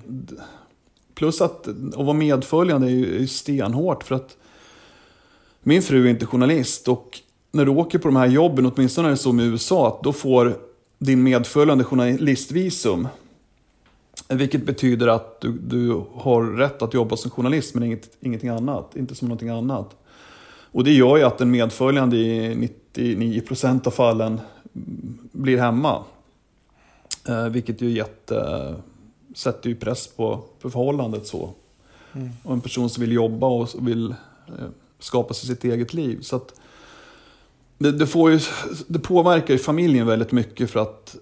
Plus 1.14 1.40
att, 1.40 1.68
att 1.68 1.94
vara 1.94 2.12
medföljande 2.12 2.86
är 2.86 2.90
ju 2.90 3.26
stenhårt 3.26 4.04
för 4.04 4.14
att 4.14 4.36
min 5.62 5.82
fru 5.82 6.06
är 6.06 6.10
inte 6.10 6.26
journalist 6.26 6.88
och 6.88 7.20
när 7.52 7.64
du 7.64 7.70
åker 7.70 7.98
på 7.98 8.08
de 8.08 8.16
här 8.16 8.26
jobben, 8.26 8.66
åtminstone 8.66 9.08
är 9.08 9.10
det 9.10 9.16
så 9.16 9.32
med 9.32 9.46
USA, 9.46 9.88
att 9.88 10.02
då 10.02 10.12
får 10.12 10.58
din 10.98 11.22
medföljande 11.22 11.84
journalistvisum. 11.84 13.08
Vilket 14.28 14.66
betyder 14.66 15.06
att 15.06 15.40
du, 15.40 15.52
du 15.52 16.02
har 16.14 16.42
rätt 16.42 16.82
att 16.82 16.94
jobba 16.94 17.16
som 17.16 17.30
journalist 17.30 17.74
men 17.74 17.82
inget, 17.82 18.16
ingenting 18.20 18.48
annat, 18.48 18.96
inte 18.96 19.14
som 19.14 19.28
någonting 19.28 19.48
annat. 19.48 19.96
Och 20.72 20.84
det 20.84 20.92
gör 20.92 21.16
ju 21.16 21.22
att 21.22 21.40
en 21.40 21.50
medföljande 21.50 22.16
i 22.16 22.54
99% 22.94 23.86
av 23.86 23.90
fallen 23.90 24.40
blir 25.32 25.58
hemma. 25.58 26.04
Eh, 27.28 27.44
vilket 27.44 27.80
ju 27.80 27.90
jätte, 27.90 28.74
sätter 29.34 29.68
ju 29.68 29.76
press 29.76 30.06
på, 30.06 30.44
på 30.60 30.70
förhållandet 30.70 31.26
så. 31.26 31.50
Mm. 32.12 32.30
Och 32.42 32.52
en 32.52 32.60
person 32.60 32.90
som 32.90 33.00
vill 33.00 33.12
jobba 33.12 33.46
och 33.46 33.68
vill 33.88 34.10
eh, 34.48 34.68
skapa 34.98 35.34
sig 35.34 35.48
sitt 35.48 35.64
eget 35.64 35.94
liv. 35.94 36.20
Så 36.22 36.36
att, 36.36 36.60
det, 37.78 37.92
det, 37.92 38.06
får 38.06 38.30
ju, 38.30 38.40
det 38.86 38.98
påverkar 38.98 39.54
ju 39.54 39.58
familjen 39.58 40.06
väldigt 40.06 40.32
mycket 40.32 40.70
för 40.70 40.80
att 40.80 41.16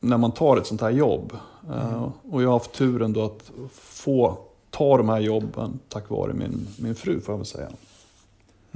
när 0.00 0.16
man 0.16 0.32
tar 0.32 0.56
ett 0.56 0.66
sånt 0.66 0.80
här 0.80 0.90
jobb. 0.90 1.32
Mm. 1.66 1.78
Uh, 1.78 2.10
och 2.30 2.42
jag 2.42 2.48
har 2.48 2.52
haft 2.52 2.72
turen 2.72 3.12
då 3.12 3.24
att 3.24 3.50
få 3.72 4.38
ta 4.70 4.96
de 4.96 5.08
här 5.08 5.20
jobben 5.20 5.78
tack 5.88 6.10
vare 6.10 6.32
min, 6.32 6.66
min 6.78 6.94
fru 6.94 7.20
får 7.20 7.32
jag 7.32 7.38
väl 7.38 7.46
säga. 7.46 7.68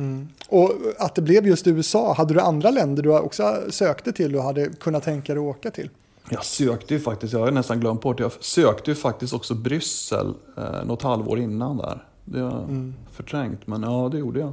Mm. 0.00 0.28
Och 0.48 0.70
att 0.98 1.14
det 1.14 1.22
blev 1.22 1.46
just 1.46 1.66
USA, 1.66 2.14
hade 2.14 2.34
du 2.34 2.40
andra 2.40 2.70
länder 2.70 3.02
du 3.02 3.18
också 3.18 3.58
sökte 3.70 4.12
till 4.12 4.36
och 4.36 4.42
hade 4.42 4.66
kunnat 4.66 5.02
tänka 5.02 5.34
dig 5.34 5.42
att 5.42 5.56
åka 5.56 5.70
till? 5.70 5.90
Jag 6.30 6.44
sökte 6.44 6.94
ju 6.94 7.00
faktiskt, 7.00 7.32
jag 7.32 7.40
har 7.40 7.50
nästan 7.50 7.80
glömt 7.80 8.02
bort 8.02 8.16
det, 8.16 8.22
jag 8.22 8.32
sökte 8.40 8.90
ju 8.90 8.94
faktiskt 8.94 9.32
också 9.32 9.54
Bryssel 9.54 10.34
eh, 10.56 10.84
något 10.84 11.02
halvår 11.02 11.38
innan 11.38 11.76
där. 11.76 12.04
Det 12.24 12.40
har 12.40 12.58
mm. 12.58 12.94
förträngt, 13.12 13.66
men 13.66 13.82
ja 13.82 14.08
det 14.12 14.18
gjorde 14.18 14.40
jag. 14.40 14.52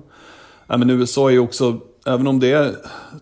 Ja, 0.67 0.77
men 0.77 0.89
USA 0.89 1.27
är 1.27 1.33
ju 1.33 1.39
också, 1.39 1.79
även 2.05 2.27
om 2.27 2.39
det 2.39 2.51
är 2.51 2.75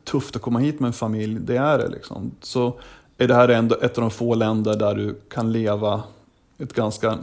tufft 0.04 0.36
att 0.36 0.42
komma 0.42 0.60
hit 0.60 0.80
med 0.80 0.88
en 0.88 0.94
familj, 0.94 1.40
det 1.40 1.58
är 1.58 1.78
det 1.78 1.88
liksom. 1.88 2.32
Så 2.42 2.74
är 3.18 3.28
det 3.28 3.36
här 3.36 3.50
ändå 3.50 3.76
ett 3.76 3.98
av 3.98 4.02
de 4.02 4.12
få 4.12 4.36
länder 4.36 4.76
där 4.76 4.96
du 4.96 5.16
kan 5.30 5.52
leva 5.52 6.04
ett 6.58 6.74
ganska, 6.74 7.18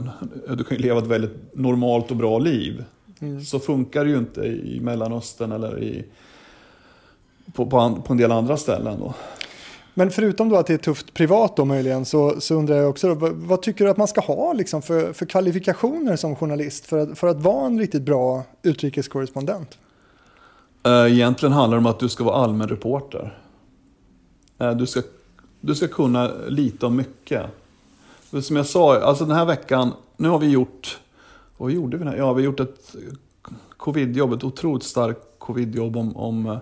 du 0.57 0.63
kan 0.63 0.77
leva 0.77 0.99
ett 0.99 1.07
väldigt 1.07 1.55
normalt 1.55 2.11
och 2.11 2.17
bra 2.17 2.39
liv. 2.39 2.83
Mm. 3.23 3.41
Så 3.41 3.59
funkar 3.59 4.05
det 4.05 4.11
ju 4.11 4.17
inte 4.17 4.41
i 4.41 4.79
Mellanöstern 4.81 5.51
eller 5.51 5.83
i, 5.83 6.05
på, 7.53 7.65
på, 7.65 8.01
på 8.05 8.13
en 8.13 8.17
del 8.17 8.31
andra 8.31 8.57
ställen. 8.57 8.99
Då. 8.99 9.13
Men 9.93 10.11
förutom 10.11 10.49
då 10.49 10.55
att 10.55 10.67
det 10.67 10.73
är 10.73 10.77
tufft 10.77 11.13
privat 11.13 11.55
då 11.55 11.65
möjligen 11.65 12.05
så, 12.05 12.41
så 12.41 12.55
undrar 12.55 12.75
jag 12.75 12.89
också 12.89 13.07
då, 13.07 13.13
vad, 13.13 13.31
vad, 13.31 13.61
tycker 13.61 13.85
du 13.85 13.91
att 13.91 13.97
man 13.97 14.07
ska 14.07 14.21
ha 14.21 14.53
liksom 14.53 14.81
för, 14.81 15.13
för 15.13 15.25
kvalifikationer 15.25 16.15
som 16.15 16.35
journalist 16.35 16.85
för 16.85 16.97
att, 16.97 17.19
för 17.19 17.27
att 17.27 17.41
vara 17.41 17.65
en 17.65 17.79
riktigt 17.79 18.03
bra 18.03 18.43
utrikeskorrespondent? 18.61 19.77
Eh, 20.85 21.13
egentligen 21.13 21.53
handlar 21.53 21.77
det 21.77 21.79
om 21.79 21.85
att 21.85 21.99
du 21.99 22.09
ska 22.09 22.23
vara 22.23 22.35
allmän 22.35 22.67
reporter. 22.67 23.37
Eh, 24.57 24.71
du 24.71 24.85
ska, 24.85 25.01
du 25.61 25.75
ska 25.75 25.87
kunna 25.87 26.31
lite 26.47 26.85
om 26.85 26.95
mycket. 26.95 27.45
Som 28.41 28.55
jag 28.55 28.65
sa, 28.65 29.01
alltså 29.01 29.25
den 29.25 29.35
här 29.35 29.45
veckan, 29.45 29.91
nu 30.17 30.29
har 30.29 30.39
vi 30.39 30.49
gjort, 30.49 30.99
vad 31.57 31.71
gjorde 31.71 31.97
vi? 31.97 32.05
Ja, 32.05 32.33
vi 32.33 32.41
har 32.41 32.45
gjort 32.45 32.59
ett 32.59 32.95
covidjobb, 33.77 34.33
ett 34.33 34.43
otroligt 34.43 34.83
starkt 34.83 35.19
covidjobb 35.37 35.97
om, 35.97 36.17
om 36.17 36.59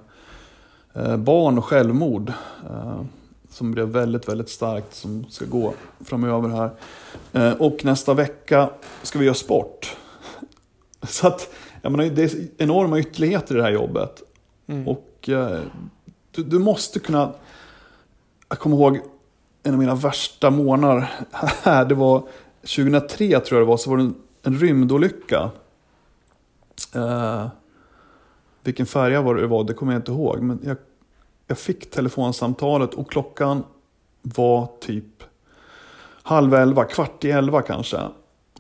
eh, 0.94 1.18
barn 1.18 1.58
och 1.58 1.66
självmord. 1.66 2.34
Eh, 2.70 3.02
som 3.52 3.72
blev 3.72 3.88
väldigt, 3.88 4.30
väldigt 4.30 4.50
starkt, 4.50 4.94
som 4.94 5.26
ska 5.30 5.46
gå 5.46 5.74
framöver 6.06 6.50
här. 6.50 6.72
Eh, 7.34 7.54
och 7.54 7.86
nästa 7.86 8.14
vecka 8.14 8.70
ska 9.04 9.20
vi 9.20 9.26
göra 9.26 9.36
sport. 9.36 9.98
Så 11.08 11.28
att, 11.28 11.54
jag 11.82 11.92
menar, 11.92 12.06
det 12.06 12.24
är 12.24 12.48
enorma 12.58 13.00
ytterligheter 13.00 13.56
i 13.56 13.58
det 13.58 13.64
här 13.64 13.72
jobbet. 13.72 14.22
Mm. 14.68 14.88
Och 14.88 15.30
eh, 15.30 15.60
du, 16.32 16.44
du 16.44 16.60
måste 16.60 17.00
kunna, 17.00 17.34
jag 18.50 18.60
kommer 18.60 18.76
ihåg 18.76 19.00
en 19.64 19.74
av 19.74 19.80
mina 19.80 19.96
värsta 19.96 20.50
månader 20.50 21.12
här, 21.64 21.86
det 21.86 21.96
var 21.96 22.24
2003 22.62 23.40
tror 23.40 23.60
jag 23.60 23.68
det 23.68 23.70
var, 23.70 23.78
så 23.78 23.90
var 23.90 23.98
det 23.98 24.04
en, 24.04 24.16
en 24.44 24.58
rymdolycka. 24.58 25.50
Eh, 26.96 27.48
vilken 28.64 28.86
färja 28.86 29.22
var 29.22 29.36
det 29.36 29.48
var, 29.48 29.64
det 29.64 29.74
kommer 29.74 29.94
jag 29.94 30.00
inte 30.00 30.12
ihåg. 30.12 30.42
Men 30.42 30.60
jag, 30.64 30.78
jag 31.48 31.58
fick 31.58 31.92
telefonsamtalet 31.92 32.94
och 32.94 33.12
klockan 33.12 33.64
var 34.22 34.70
typ 34.80 35.24
halv 36.24 36.54
elva, 36.54 36.84
kvart 36.84 37.26
i 37.26 37.32
elva 37.32 37.62
kanske. 37.62 37.98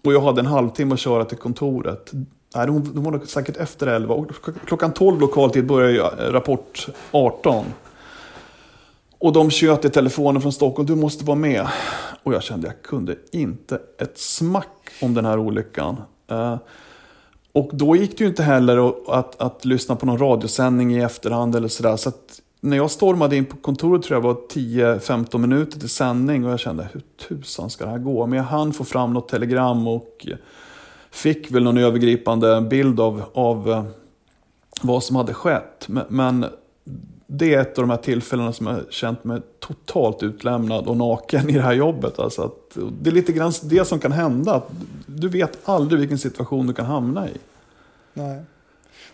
Och 0.03 0.13
jag 0.13 0.21
hade 0.21 0.39
en 0.39 0.45
halvtimme 0.45 0.93
att 0.93 0.99
köra 0.99 1.25
till 1.25 1.37
kontoret. 1.37 2.11
Nej, 2.55 2.67
de 2.67 3.03
var 3.03 3.25
säkert 3.25 3.57
efter 3.57 3.87
elva. 3.87 4.15
Och 4.15 4.31
klockan 4.65 4.93
tolv 4.93 5.19
lokaltid 5.19 5.65
började 5.65 6.23
eh, 6.23 6.31
Rapport 6.31 6.87
18. 7.11 7.65
Och 9.19 9.33
de 9.33 9.49
tjöt 9.49 9.85
i 9.85 9.89
telefonen 9.89 10.41
från 10.41 10.53
Stockholm, 10.53 10.87
du 10.87 10.95
måste 10.95 11.25
vara 11.25 11.37
med. 11.37 11.67
Och 12.23 12.33
jag 12.33 12.43
kände, 12.43 12.67
jag 12.67 12.81
kunde 12.81 13.15
inte 13.31 13.79
ett 13.97 14.17
smack 14.17 14.80
om 15.01 15.13
den 15.13 15.25
här 15.25 15.39
olyckan. 15.39 15.97
Eh, 16.27 16.57
och 17.53 17.69
då 17.73 17.95
gick 17.95 18.17
det 18.17 18.23
ju 18.23 18.29
inte 18.29 18.43
heller 18.43 18.93
att, 19.19 19.41
att, 19.41 19.65
lyssna 19.65 19.95
på 19.95 20.05
någon 20.05 20.17
radiosändning 20.17 20.93
i 20.95 20.99
efterhand 20.99 21.55
eller 21.55 21.67
sådär. 21.67 21.95
Så 21.95 22.09
att 22.09 22.41
när 22.59 22.77
jag 22.77 22.91
stormade 22.91 23.35
in 23.35 23.45
på 23.45 23.57
kontoret 23.57 24.03
tror 24.03 24.17
jag 24.17 24.23
var 24.23 24.33
10-15 24.33 25.37
minuter 25.37 25.79
till 25.79 25.89
sändning 25.89 26.45
och 26.45 26.51
jag 26.51 26.59
kände, 26.59 26.89
hur 26.93 27.01
tusan 27.27 27.69
ska 27.69 27.85
det 27.85 27.91
här 27.91 27.97
gå? 27.97 28.27
Men 28.27 28.37
jag 28.37 28.43
hann 28.43 28.73
få 28.73 28.83
fram 28.83 29.13
något 29.13 29.29
telegram 29.29 29.87
och 29.87 30.27
fick 31.11 31.51
väl 31.51 31.63
någon 31.63 31.77
övergripande 31.77 32.61
bild 32.61 32.99
av, 32.99 33.23
av 33.33 33.71
eh, 33.71 33.83
vad 34.81 35.03
som 35.03 35.15
hade 35.15 35.33
skett. 35.33 35.85
Men, 35.87 36.05
men 36.09 36.45
det 37.33 37.53
är 37.53 37.61
ett 37.61 37.77
av 37.77 37.83
de 37.83 37.89
här 37.89 37.97
tillfällena 37.97 38.53
som 38.53 38.67
jag 38.67 38.73
har 38.73 38.85
känt 38.89 39.23
mig 39.23 39.41
totalt 39.59 40.23
utlämnad 40.23 40.87
och 40.87 40.97
naken 40.97 41.49
i 41.49 41.53
det 41.53 41.61
här 41.61 41.73
jobbet. 41.73 42.19
Alltså 42.19 42.41
att, 42.41 42.77
det 43.01 43.09
är 43.09 43.13
lite 43.13 43.31
grann 43.31 43.53
det 43.63 43.87
som 43.87 43.99
kan 43.99 44.11
hända. 44.11 44.61
Du 45.05 45.29
vet 45.29 45.57
aldrig 45.63 45.99
vilken 45.99 46.17
situation 46.17 46.67
du 46.67 46.73
kan 46.73 46.85
hamna 46.85 47.29
i. 47.29 47.31
Nej. 48.13 48.41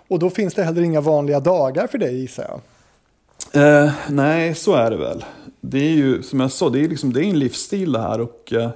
Och 0.08 0.20
då 0.20 0.30
finns 0.30 0.54
det 0.54 0.64
heller 0.64 0.82
inga 0.82 1.02
vanliga 1.02 1.40
dagar 1.40 1.88
för 1.88 1.98
dig 1.98 2.20
gissar 2.20 2.60
jag? 3.54 3.86
Eh, 3.86 3.92
nej, 4.10 4.56
så 4.56 4.74
är 4.74 4.92
det 4.92 4.98
väl. 4.98 5.26
Det 5.62 5.80
är 5.80 5.96
ju 5.96 6.24
som 6.24 6.40
jag 6.40 6.52
sa, 6.52 6.70
det 6.70 6.80
är, 6.80 6.90
liksom, 6.90 7.14
det 7.14 7.26
är 7.26 7.30
en 7.30 7.40
livsstil 7.40 7.92
det 7.92 8.00
här. 8.00 8.22
Och, 8.22 8.54
eh, 8.54 8.70
Eh, 8.70 8.72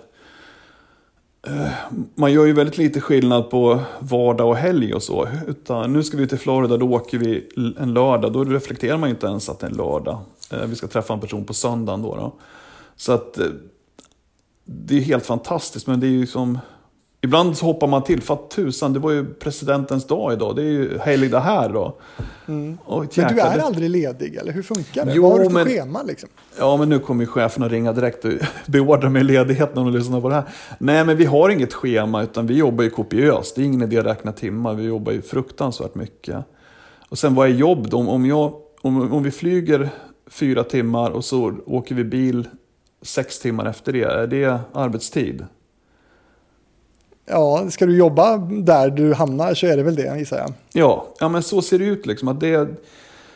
man 2.16 2.34
gör 2.34 2.46
ju 2.46 2.54
väldigt 2.54 2.78
lite 2.78 3.02
skillnad 3.02 3.50
på 3.50 3.80
vardag 4.00 4.50
och 4.50 4.56
helg 4.56 4.94
och 4.94 5.04
så. 5.04 5.28
Utan 5.48 5.94
nu 5.94 6.04
ska 6.04 6.18
vi 6.18 6.28
till 6.28 6.40
Florida, 6.40 6.78
då 6.78 6.90
åker 6.90 7.18
vi 7.18 7.50
en 7.80 7.94
lördag. 7.94 8.34
Då 8.34 8.44
reflekterar 8.44 8.98
man 8.98 9.10
ju 9.10 9.16
inte 9.16 9.28
ens 9.28 9.50
att 9.50 9.60
det 9.60 9.68
är 9.68 9.72
en 9.72 9.78
lördag. 9.78 10.20
Eh, 10.52 10.66
vi 10.66 10.76
ska 10.76 10.88
träffa 10.88 11.14
en 11.14 11.20
person 11.20 11.46
på 11.46 11.54
söndagen 11.54 12.02
då. 12.02 12.16
då. 12.16 12.34
Så 12.96 13.12
att 13.12 13.38
eh, 13.38 13.46
det 14.66 14.98
är 14.98 15.02
helt 15.02 15.26
fantastiskt, 15.26 15.88
men 15.88 16.00
det 16.00 16.08
är 16.08 16.12
ju 16.12 16.28
som 16.28 16.60
Ibland 17.24 17.58
så 17.58 17.66
hoppar 17.66 17.88
man 17.88 18.04
till, 18.04 18.22
för 18.22 18.34
att 18.34 18.50
tusan, 18.50 18.94
det 18.94 19.00
var 19.00 19.12
ju 19.12 19.34
presidentens 19.34 20.08
dag 20.08 20.34
idag. 20.34 20.56
Det 20.56 20.62
är 20.62 20.72
ju 20.72 21.00
helig 21.00 21.32
det 21.32 21.40
här 21.40 21.70
då. 21.70 21.96
Mm. 22.48 22.78
men 22.88 23.08
du 23.36 23.40
är 23.42 23.60
aldrig 23.60 23.90
ledig, 23.90 24.36
eller 24.36 24.52
hur 24.52 24.64
funkar 24.64 25.06
det? 25.06 25.14
Jo, 25.14 25.24
Vad 25.24 25.32
har 25.32 25.40
du 25.40 25.46
för 25.46 25.54
men, 25.54 25.66
schema 25.66 26.04
liksom? 26.04 26.30
Ja, 26.60 26.78
men 26.78 26.90
nu 26.90 27.00
kommer 27.00 27.24
ju 27.24 27.28
chefen 27.28 27.64
att 27.64 27.72
ringa 27.72 27.94
direkt 27.94 28.26
och 28.26 28.32
beordra 28.68 29.10
mig 29.10 29.24
ledighet 29.24 29.76
när 29.76 29.84
de 29.84 29.94
lyssnar 29.94 30.22
på 30.22 30.30
det 30.30 30.36
här. 30.36 30.44
Nej, 30.78 31.06
men 31.06 31.18
vi 31.18 31.26
har 31.26 31.50
inget 31.50 31.74
schema, 31.74 32.24
utan 32.24 32.48
vi 32.48 32.54
jobbar 32.58 32.84
ju 32.84 32.90
kopiöst. 32.90 33.56
Det 33.56 33.62
är 33.62 33.66
ingen 33.66 33.82
idé 33.82 33.98
att 33.98 34.06
räkna 34.06 34.32
timmar, 34.32 34.74
vi 34.74 34.84
jobbar 34.84 35.12
ju 35.12 35.22
fruktansvärt 35.22 35.96
mycket. 35.96 36.38
Och 37.10 37.20
sen 37.20 37.36
vad 37.36 37.50
är 37.50 37.54
jobb 37.54 37.90
då? 37.90 37.98
Om, 37.98 38.26
jag, 38.26 38.54
om, 38.82 39.12
om 39.14 39.24
vi 39.24 39.32
flyger 39.32 39.90
fyra 40.30 40.64
timmar 40.64 41.12
och 41.12 41.26
så 41.26 41.54
åker 41.66 41.96
vi 41.96 42.04
bil 42.04 42.48
sex 43.02 43.40
timmar 43.40 43.66
efter 43.66 43.94
det, 43.94 44.04
är 44.04 44.28
det 44.28 44.60
arbetstid? 44.74 45.46
Ja, 47.26 47.70
ska 47.70 47.86
du 47.86 47.98
jobba 47.98 48.38
där 48.38 48.90
du 48.90 49.14
hamnar 49.14 49.54
så 49.54 49.68
är 49.68 49.78
det 49.78 49.84
väl 49.84 49.96
det 49.96 50.20
gissar 50.20 50.38
jag. 50.38 50.54
Ja, 50.74 51.08
ja 51.20 51.30
men 51.30 51.44
så 51.44 51.62
ser 51.62 51.80
det 51.80 51.86
ut 51.86 52.06
liksom. 52.06 52.28
Att 52.28 52.40
det, 52.40 52.68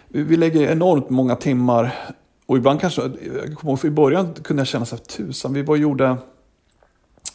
vi 0.08 0.38
lägger 0.38 0.72
enormt 0.72 1.10
många 1.10 1.36
timmar 1.36 1.96
och 2.46 2.58
ibland 2.58 2.82
kanske, 2.82 3.02
jag 3.02 3.56
kommer 3.56 3.72
ihåg, 3.72 3.86
i 3.86 3.90
början 3.90 4.34
kunde 4.34 4.62
jag 4.62 4.68
känna 4.68 4.86
så 4.86 4.96
här, 4.96 5.04
tusan, 5.04 5.54
vi 5.54 5.62
var 5.62 5.76
gjorde, 5.76 6.18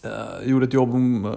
eh, 0.02 0.48
gjorde 0.48 0.66
ett 0.66 0.72
jobb 0.72 0.94
om 0.94 1.24
eh, 1.24 1.32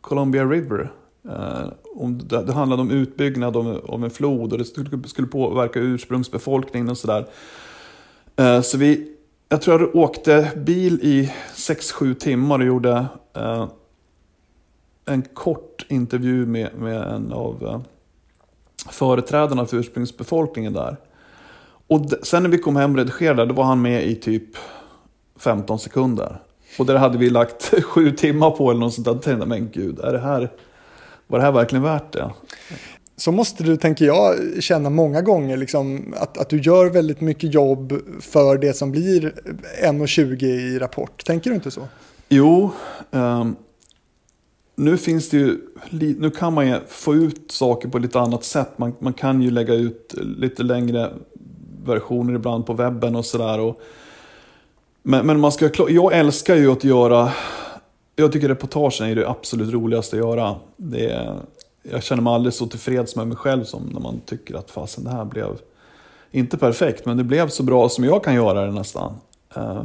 Columbia 0.00 0.44
River. 0.44 0.92
Eh, 1.28 1.68
om, 1.94 2.18
det, 2.18 2.42
det 2.42 2.52
handlade 2.52 2.82
om 2.82 2.90
utbyggnad 2.90 3.56
av, 3.56 3.84
av 3.88 4.04
en 4.04 4.10
flod 4.10 4.52
och 4.52 4.58
det 4.58 4.64
skulle, 4.64 5.08
skulle 5.08 5.28
påverka 5.28 5.80
ursprungsbefolkningen 5.80 6.88
och 6.88 6.98
sådär. 6.98 7.26
Eh, 8.36 8.60
så 8.60 8.78
vi, 8.78 9.17
jag 9.48 9.62
tror 9.62 9.80
jag 9.80 9.96
åkte 9.96 10.52
bil 10.56 11.00
i 11.02 11.32
6-7 11.54 12.14
timmar 12.14 12.58
och 12.58 12.66
gjorde 12.66 13.06
eh, 13.36 13.68
en 15.04 15.22
kort 15.22 15.86
intervju 15.88 16.46
med, 16.46 16.74
med 16.74 17.02
en 17.02 17.32
av 17.32 17.66
eh, 17.66 17.80
företrädarna 18.90 19.66
för 19.66 19.76
ursprungsbefolkningen 19.76 20.72
där. 20.72 20.96
Och 21.86 22.00
sen 22.22 22.42
när 22.42 22.50
vi 22.50 22.58
kom 22.58 22.76
hem 22.76 22.90
och 22.90 22.96
redigerade, 22.96 23.46
då 23.46 23.54
var 23.54 23.64
han 23.64 23.82
med 23.82 24.06
i 24.06 24.14
typ 24.14 24.56
15 25.36 25.78
sekunder. 25.78 26.40
Och 26.78 26.86
där 26.86 26.96
hade 26.96 27.18
vi 27.18 27.30
lagt 27.30 27.74
sju 27.84 28.10
timmar 28.10 28.50
på 28.50 28.70
eller 28.70 28.80
något 28.80 28.94
sånt 28.94 29.04
där. 29.04 29.12
Jag 29.12 29.22
tänkte, 29.22 29.46
men 29.46 29.70
gud, 29.70 29.98
är 29.98 30.12
det 30.12 30.18
här, 30.18 30.50
var 31.26 31.38
det 31.38 31.44
här 31.44 31.52
verkligen 31.52 31.82
värt 31.82 32.12
det? 32.12 32.30
Så 33.18 33.32
måste 33.32 33.62
du, 33.62 33.76
tänker 33.76 34.04
jag, 34.04 34.36
känna 34.60 34.90
många 34.90 35.22
gånger 35.22 35.56
liksom, 35.56 36.14
att, 36.16 36.38
att 36.38 36.48
du 36.48 36.60
gör 36.60 36.90
väldigt 36.90 37.20
mycket 37.20 37.54
jobb 37.54 38.00
för 38.20 38.58
det 38.58 38.72
som 38.72 38.90
blir 38.90 39.32
1,20 39.82 40.44
i 40.44 40.78
Rapport. 40.78 41.24
Tänker 41.24 41.50
du 41.50 41.56
inte 41.56 41.70
så? 41.70 41.88
Jo, 42.28 42.70
um, 43.10 43.56
nu 44.76 44.96
finns 44.96 45.30
det 45.30 45.36
ju, 45.36 45.58
nu 45.90 46.30
kan 46.30 46.52
man 46.52 46.68
ju 46.68 46.80
få 46.88 47.14
ut 47.14 47.52
saker 47.52 47.88
på 47.88 47.98
lite 47.98 48.20
annat 48.20 48.44
sätt. 48.44 48.78
Man, 48.78 48.94
man 48.98 49.12
kan 49.12 49.42
ju 49.42 49.50
lägga 49.50 49.74
ut 49.74 50.14
lite 50.20 50.62
längre 50.62 51.10
versioner 51.84 52.34
ibland 52.34 52.66
på 52.66 52.72
webben 52.72 53.16
och 53.16 53.24
sådär. 53.24 53.74
Men, 55.02 55.26
men 55.26 55.40
man 55.40 55.52
ska, 55.52 55.70
jag 55.88 56.12
älskar 56.12 56.56
ju 56.56 56.72
att 56.72 56.84
göra, 56.84 57.32
jag 58.16 58.32
tycker 58.32 58.48
reportagen 58.48 59.08
är 59.08 59.14
det 59.14 59.28
absolut 59.28 59.72
roligaste 59.72 60.16
att 60.16 60.22
göra. 60.22 60.56
Det 60.76 61.10
är, 61.10 61.36
jag 61.90 62.02
känner 62.02 62.22
mig 62.22 62.32
aldrig 62.32 62.54
så 62.54 62.66
tillfreds 62.66 63.16
med 63.16 63.26
mig 63.26 63.36
själv 63.36 63.64
som 63.64 63.82
när 63.92 64.00
man 64.00 64.20
tycker 64.20 64.54
att 64.54 64.70
fasen 64.70 65.04
det 65.04 65.10
här 65.10 65.24
blev, 65.24 65.60
inte 66.30 66.58
perfekt, 66.58 67.06
men 67.06 67.16
det 67.16 67.24
blev 67.24 67.48
så 67.48 67.62
bra 67.62 67.88
som 67.88 68.04
jag 68.04 68.24
kan 68.24 68.34
göra 68.34 68.66
det 68.66 68.72
nästan. 68.72 69.12
Uh, 69.56 69.82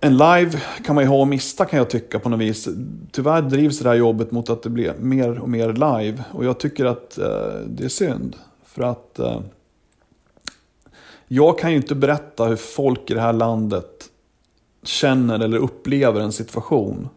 en 0.00 0.16
live 0.16 0.60
kan 0.84 0.94
man 0.94 1.04
ju 1.04 1.08
ha 1.08 1.20
och 1.20 1.28
mista 1.28 1.64
kan 1.64 1.78
jag 1.78 1.90
tycka 1.90 2.18
på 2.18 2.28
något 2.28 2.40
vis. 2.40 2.68
Tyvärr 3.10 3.42
drivs 3.42 3.78
det 3.78 3.88
här 3.88 3.96
jobbet 3.96 4.30
mot 4.30 4.50
att 4.50 4.62
det 4.62 4.70
blir 4.70 4.94
mer 4.98 5.38
och 5.38 5.48
mer 5.48 5.72
live. 5.72 6.24
Och 6.32 6.44
jag 6.44 6.60
tycker 6.60 6.84
att 6.84 7.18
uh, 7.20 7.26
det 7.66 7.84
är 7.84 7.88
synd. 7.88 8.36
För 8.64 8.82
att 8.82 9.20
uh, 9.20 9.40
jag 11.28 11.58
kan 11.58 11.70
ju 11.70 11.76
inte 11.76 11.94
berätta 11.94 12.44
hur 12.44 12.56
folk 12.56 13.10
i 13.10 13.14
det 13.14 13.20
här 13.20 13.32
landet 13.32 14.10
känner 14.82 15.40
eller 15.40 15.58
upplever 15.58 16.20
en 16.20 16.32
situation. 16.32 17.08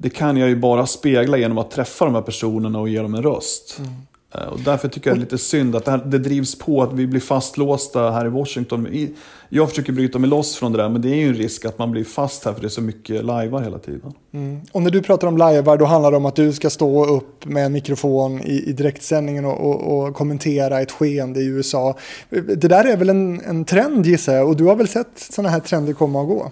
Det 0.00 0.10
kan 0.10 0.36
jag 0.36 0.48
ju 0.48 0.56
bara 0.56 0.86
spegla 0.86 1.36
genom 1.36 1.58
att 1.58 1.70
träffa 1.70 2.04
de 2.04 2.14
här 2.14 2.22
personerna 2.22 2.80
och 2.80 2.88
ge 2.88 3.02
dem 3.02 3.14
en 3.14 3.22
röst. 3.22 3.76
Mm. 3.78 3.90
Eh, 4.34 4.48
och 4.48 4.60
därför 4.60 4.88
tycker 4.88 5.10
jag 5.10 5.16
det 5.16 5.20
är 5.20 5.24
lite 5.24 5.38
synd 5.38 5.76
att 5.76 5.84
det, 5.84 5.90
här, 5.90 5.98
det 5.98 6.18
drivs 6.18 6.58
på 6.58 6.82
att 6.82 6.92
vi 6.92 7.06
blir 7.06 7.20
fastlåsta 7.20 8.10
här 8.10 8.26
i 8.26 8.28
Washington. 8.28 9.08
Jag 9.48 9.68
försöker 9.68 9.92
bryta 9.92 10.18
mig 10.18 10.30
loss 10.30 10.56
från 10.56 10.72
det 10.72 10.78
där, 10.78 10.88
men 10.88 11.02
det 11.02 11.08
är 11.08 11.14
ju 11.14 11.28
en 11.28 11.34
risk 11.34 11.64
att 11.64 11.78
man 11.78 11.90
blir 11.90 12.04
fast 12.04 12.44
här 12.44 12.52
för 12.52 12.60
det 12.60 12.66
är 12.66 12.68
så 12.68 12.82
mycket 12.82 13.24
lajvar 13.24 13.62
hela 13.62 13.78
tiden. 13.78 14.12
Mm. 14.32 14.60
Och 14.72 14.82
när 14.82 14.90
du 14.90 15.02
pratar 15.02 15.28
om 15.28 15.36
lajvar, 15.36 15.76
då 15.76 15.84
handlar 15.84 16.10
det 16.10 16.16
om 16.16 16.26
att 16.26 16.36
du 16.36 16.52
ska 16.52 16.70
stå 16.70 17.04
upp 17.04 17.44
med 17.44 17.66
en 17.66 17.72
mikrofon 17.72 18.40
i, 18.40 18.64
i 18.66 18.72
direktsändningen 18.72 19.44
och, 19.44 19.70
och, 19.70 20.06
och, 20.06 20.14
kommentera 20.14 20.80
ett 20.80 20.92
skeende 20.92 21.40
i 21.40 21.46
USA. 21.46 21.96
Det 22.30 22.68
där 22.68 22.84
är 22.84 22.96
väl 22.96 23.08
en, 23.08 23.40
en 23.40 23.64
trend 23.64 24.06
gissar 24.06 24.34
jag, 24.34 24.48
och 24.48 24.56
du 24.56 24.64
har 24.64 24.76
väl 24.76 24.88
sett 24.88 25.18
sådana 25.30 25.48
här 25.48 25.60
trender 25.60 25.92
komma 25.92 26.20
och 26.20 26.28
gå? 26.28 26.50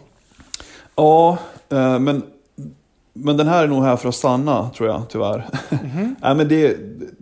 Ja, 0.97 1.39
eh, 1.71 1.99
men 1.99 2.23
men 3.17 3.37
den 3.37 3.49
här 3.49 3.65
är 3.65 3.69
nog 3.69 3.83
här 3.83 3.97
för 3.97 4.09
att 4.09 4.15
stanna, 4.15 4.71
tror 4.71 4.89
jag, 4.89 5.03
tyvärr. 5.09 5.49
Mm 5.71 5.85
-hmm. 5.85 6.15
Nej, 6.23 6.35
men 6.35 6.49
det, 6.49 6.77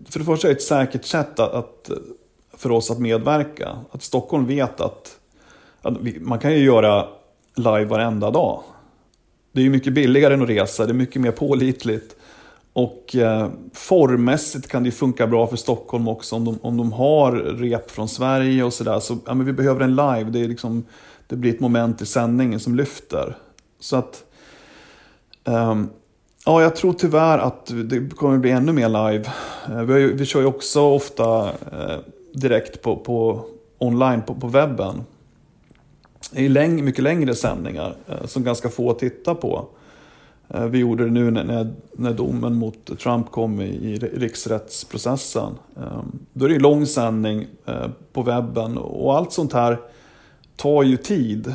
för 0.08 0.18
det 0.18 0.24
första 0.24 0.48
är 0.48 0.52
det 0.52 0.56
ett 0.56 0.62
säkert 0.62 1.04
sätt 1.04 1.38
att, 1.38 1.54
att, 1.54 1.90
för 2.56 2.70
oss 2.70 2.90
att 2.90 2.98
medverka. 2.98 3.76
Att 3.90 4.02
Stockholm 4.02 4.46
vet 4.46 4.80
att, 4.80 5.18
att 5.82 5.96
vi, 6.00 6.20
man 6.20 6.38
kan 6.38 6.52
ju 6.52 6.58
göra 6.58 7.06
live 7.54 7.84
varenda 7.84 8.30
dag. 8.30 8.62
Det 9.52 9.60
är 9.60 9.64
ju 9.64 9.70
mycket 9.70 9.92
billigare 9.92 10.34
än 10.34 10.42
att 10.42 10.48
resa, 10.48 10.86
det 10.86 10.92
är 10.92 10.94
mycket 10.94 11.22
mer 11.22 11.32
pålitligt. 11.32 12.16
Och 12.72 13.16
eh, 13.16 13.48
formmässigt 13.72 14.68
kan 14.68 14.82
det 14.84 14.90
funka 14.90 15.26
bra 15.26 15.46
för 15.46 15.56
Stockholm 15.56 16.08
också 16.08 16.36
om 16.36 16.44
de, 16.44 16.58
om 16.62 16.76
de 16.76 16.92
har 16.92 17.32
rep 17.32 17.90
från 17.90 18.08
Sverige 18.08 18.64
och 18.64 18.72
sådär. 18.72 19.00
Så, 19.00 19.18
ja, 19.26 19.34
men 19.34 19.46
vi 19.46 19.52
behöver 19.52 19.80
en 19.80 19.96
live, 19.96 20.24
det, 20.24 20.40
är 20.40 20.48
liksom, 20.48 20.84
det 21.26 21.36
blir 21.36 21.54
ett 21.54 21.60
moment 21.60 22.02
i 22.02 22.06
sändningen 22.06 22.60
som 22.60 22.74
lyfter. 22.74 23.36
Så 23.80 23.96
att 23.96 24.24
Um, 25.44 25.90
ja, 26.46 26.62
jag 26.62 26.76
tror 26.76 26.92
tyvärr 26.92 27.38
att 27.38 27.72
det 27.84 28.16
kommer 28.16 28.38
bli 28.38 28.50
ännu 28.50 28.72
mer 28.72 28.88
live. 28.88 29.32
Uh, 29.70 29.82
vi, 29.82 30.12
vi 30.12 30.26
kör 30.26 30.40
ju 30.40 30.46
också 30.46 30.80
ofta 30.80 31.44
uh, 31.44 31.98
direkt 32.32 32.82
på, 32.82 32.96
på 32.96 33.46
online 33.78 34.22
på, 34.22 34.34
på 34.34 34.46
webben. 34.46 35.04
Det 36.32 36.44
är 36.44 36.48
läng 36.48 36.84
mycket 36.84 37.04
längre 37.04 37.34
sändningar 37.34 37.96
uh, 38.10 38.26
som 38.26 38.44
ganska 38.44 38.68
få 38.68 38.92
tittar 38.92 39.34
på. 39.34 39.66
Vi 40.70 40.78
gjorde 40.78 41.04
det 41.04 41.10
nu 41.10 41.30
när, 41.30 41.72
när 41.92 42.12
domen 42.12 42.54
mot 42.54 42.98
Trump 42.98 43.30
kom 43.30 43.60
i, 43.60 43.64
i 43.64 43.98
riksrättsprocessen. 43.98 45.52
Um, 45.74 46.18
då 46.32 46.44
är 46.44 46.48
det 46.48 46.58
lång 46.58 46.86
sändning 46.86 47.46
på 48.12 48.22
webben 48.22 48.78
och 48.78 49.16
allt 49.16 49.32
sånt 49.32 49.52
här 49.52 49.80
tar 50.56 50.82
ju 50.82 50.96
tid. 50.96 51.54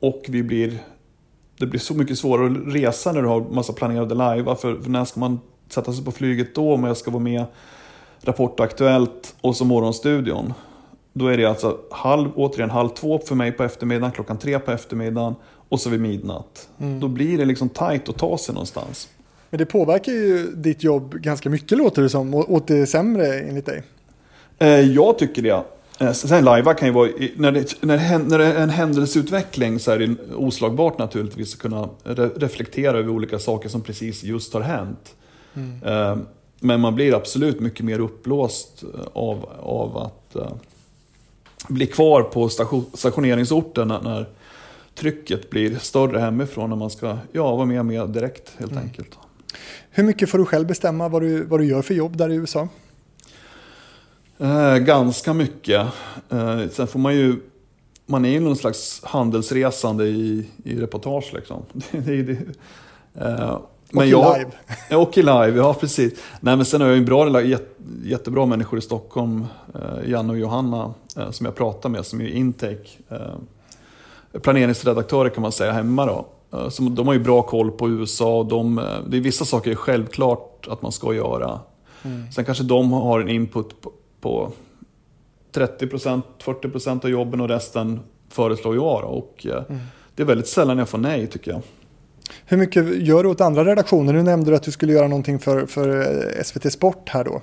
Och 0.00 0.24
vi 0.28 0.42
blir 0.42 0.78
det 1.58 1.66
blir 1.66 1.80
så 1.80 1.94
mycket 1.94 2.18
svårare 2.18 2.46
att 2.46 2.74
resa 2.74 3.12
när 3.12 3.22
du 3.22 3.28
har 3.28 3.40
massa 3.40 3.72
planerade 3.72 4.14
live. 4.14 4.56
För, 4.56 4.80
för 4.82 4.90
när 4.90 5.04
ska 5.04 5.20
man 5.20 5.40
sätta 5.68 5.92
sig 5.92 6.04
på 6.04 6.12
flyget 6.12 6.54
då 6.54 6.74
om 6.74 6.84
jag 6.84 6.96
ska 6.96 7.10
vara 7.10 7.22
med 7.22 7.44
Rapport 8.22 8.60
Aktuellt 8.60 9.34
och 9.40 9.56
så 9.56 9.64
Morgonstudion. 9.64 10.54
Då 11.12 11.26
är 11.26 11.36
det 11.36 11.44
alltså 11.44 11.78
halv, 11.90 12.30
återigen 12.34 12.70
halv 12.70 12.88
två 12.88 13.18
för 13.18 13.34
mig 13.34 13.52
på 13.52 13.64
eftermiddagen, 13.64 14.12
klockan 14.12 14.38
tre 14.38 14.58
på 14.58 14.70
eftermiddagen 14.72 15.34
och 15.68 15.80
så 15.80 15.90
vid 15.90 16.00
midnatt. 16.00 16.68
Mm. 16.80 17.00
Då 17.00 17.08
blir 17.08 17.38
det 17.38 17.44
liksom 17.44 17.68
tajt 17.68 18.08
att 18.08 18.18
ta 18.18 18.38
sig 18.38 18.54
någonstans. 18.54 19.08
Men 19.50 19.58
det 19.58 19.66
påverkar 19.66 20.12
ju 20.12 20.46
ditt 20.46 20.82
jobb 20.82 21.14
ganska 21.14 21.50
mycket 21.50 21.78
låter 21.78 22.02
det 22.02 22.08
som, 22.08 22.34
åt 22.34 22.66
det 22.66 22.86
sämre 22.86 23.40
enligt 23.40 23.66
dig? 23.66 23.82
Eh, 24.58 24.68
jag 24.68 25.18
tycker 25.18 25.42
det. 25.42 25.62
Eh, 25.98 26.12
sen 26.12 26.44
lajva 26.44 26.74
kan 26.74 26.88
ju 26.88 26.94
vara, 26.94 27.10
när 27.36 27.52
det, 27.52 27.82
när, 27.82 28.18
när 28.18 28.38
det 28.38 28.46
är 28.46 28.62
en 28.62 28.70
händelseutveckling 28.70 29.80
så 29.80 29.90
är 29.90 29.98
det 29.98 30.16
oslagbart 30.34 30.98
naturligtvis 30.98 31.54
att 31.54 31.60
kunna 31.60 31.88
re, 32.04 32.28
reflektera 32.36 32.98
över 32.98 33.08
olika 33.08 33.38
saker 33.38 33.68
som 33.68 33.80
precis 33.80 34.22
just 34.22 34.54
har 34.54 34.60
hänt. 34.60 35.14
Mm. 35.54 35.82
Eh, 35.82 36.16
men 36.60 36.80
man 36.80 36.94
blir 36.94 37.14
absolut 37.14 37.60
mycket 37.60 37.84
mer 37.84 38.00
upplåst 38.00 38.84
av, 39.12 39.48
av 39.60 39.98
att 39.98 40.36
uh, 40.36 40.52
bli 41.68 41.86
kvar 41.86 42.22
på 42.22 42.48
station, 42.48 42.84
stationeringsorten 42.94 43.88
när, 43.88 44.00
när, 44.00 44.28
trycket 44.94 45.50
blir 45.50 45.78
större 45.78 46.18
hemifrån 46.18 46.70
när 46.70 46.76
man 46.76 46.90
ska 46.90 47.18
ja, 47.32 47.56
vara 47.56 47.66
med, 47.66 47.86
med 47.86 48.10
direkt 48.10 48.52
helt 48.58 48.72
mm. 48.72 48.84
enkelt. 48.84 49.18
Hur 49.90 50.04
mycket 50.04 50.30
får 50.30 50.38
du 50.38 50.44
själv 50.44 50.66
bestämma 50.66 51.08
vad 51.08 51.22
du, 51.22 51.44
vad 51.44 51.60
du 51.60 51.66
gör 51.66 51.82
för 51.82 51.94
jobb 51.94 52.16
där 52.16 52.30
i 52.30 52.34
USA? 52.34 52.68
Eh, 54.38 54.76
ganska 54.76 55.32
mycket. 55.32 55.86
Eh, 56.30 56.68
sen 56.70 56.86
får 56.86 56.98
man 56.98 57.14
ju, 57.14 57.36
man 58.06 58.24
är 58.24 58.30
ju 58.30 58.40
någon 58.40 58.56
slags 58.56 59.04
handelsresande 59.04 60.04
i, 60.04 60.50
i 60.64 60.80
reportage 60.80 61.30
liksom. 61.34 61.62
det, 61.90 62.22
det, 62.22 62.38
eh, 63.14 63.58
men 63.90 64.02
och 64.02 64.06
jag, 64.06 64.36
i 64.36 64.38
live. 64.38 64.96
och 64.96 65.18
i 65.18 65.22
live, 65.22 65.52
ja 65.56 65.74
precis. 65.74 66.20
Nej 66.40 66.56
men 66.56 66.66
sen 66.66 66.80
har 66.80 66.88
jag 66.88 66.96
ju 66.96 67.04
bra, 67.04 67.42
jättebra 68.04 68.46
människor 68.46 68.78
i 68.78 68.82
Stockholm, 68.82 69.46
eh, 69.74 70.10
Janne 70.10 70.32
och 70.32 70.38
Johanna, 70.38 70.94
eh, 71.16 71.30
som 71.30 71.46
jag 71.46 71.54
pratar 71.54 71.88
med, 71.88 72.06
som 72.06 72.20
är 72.20 72.28
Intake. 72.28 72.88
Eh, 73.08 74.38
planeringsredaktörer 74.40 75.30
kan 75.30 75.42
man 75.42 75.52
säga 75.52 75.72
hemma 75.72 76.06
då. 76.06 76.26
Eh, 76.58 76.90
de 76.90 77.06
har 77.06 77.14
ju 77.14 77.20
bra 77.20 77.42
koll 77.42 77.70
på 77.70 77.88
USA 77.88 78.38
och 78.38 78.46
de, 78.46 78.80
det 79.08 79.16
är 79.16 79.20
vissa 79.20 79.44
saker 79.44 79.70
är 79.70 79.74
självklart 79.74 80.68
att 80.70 80.82
man 80.82 80.92
ska 80.92 81.14
göra. 81.14 81.60
Mm. 82.02 82.32
Sen 82.32 82.44
kanske 82.44 82.64
de 82.64 82.92
har 82.92 83.20
en 83.20 83.28
input 83.28 83.80
på, 83.80 83.92
på 84.24 84.52
30%, 85.52 86.22
40% 86.44 87.04
av 87.04 87.10
jobben 87.10 87.40
och 87.40 87.48
resten 87.48 88.00
föreslår 88.28 88.74
jag. 88.74 89.04
Och 89.04 89.46
eh, 89.46 89.64
mm. 89.68 89.80
Det 90.14 90.22
är 90.22 90.26
väldigt 90.26 90.48
sällan 90.48 90.78
jag 90.78 90.88
får 90.88 90.98
nej 90.98 91.26
tycker 91.26 91.50
jag. 91.50 91.62
Hur 92.46 92.56
mycket 92.56 93.06
gör 93.06 93.22
du 93.22 93.28
åt 93.28 93.40
andra 93.40 93.64
redaktioner? 93.64 94.12
Nu 94.12 94.22
nämnde 94.22 94.50
du 94.50 94.56
att 94.56 94.62
du 94.62 94.70
skulle 94.70 94.92
göra 94.92 95.08
någonting 95.08 95.38
för, 95.38 95.66
för 95.66 96.00
eh, 96.36 96.42
SVT 96.42 96.72
Sport 96.72 97.08
här 97.08 97.24
då. 97.24 97.42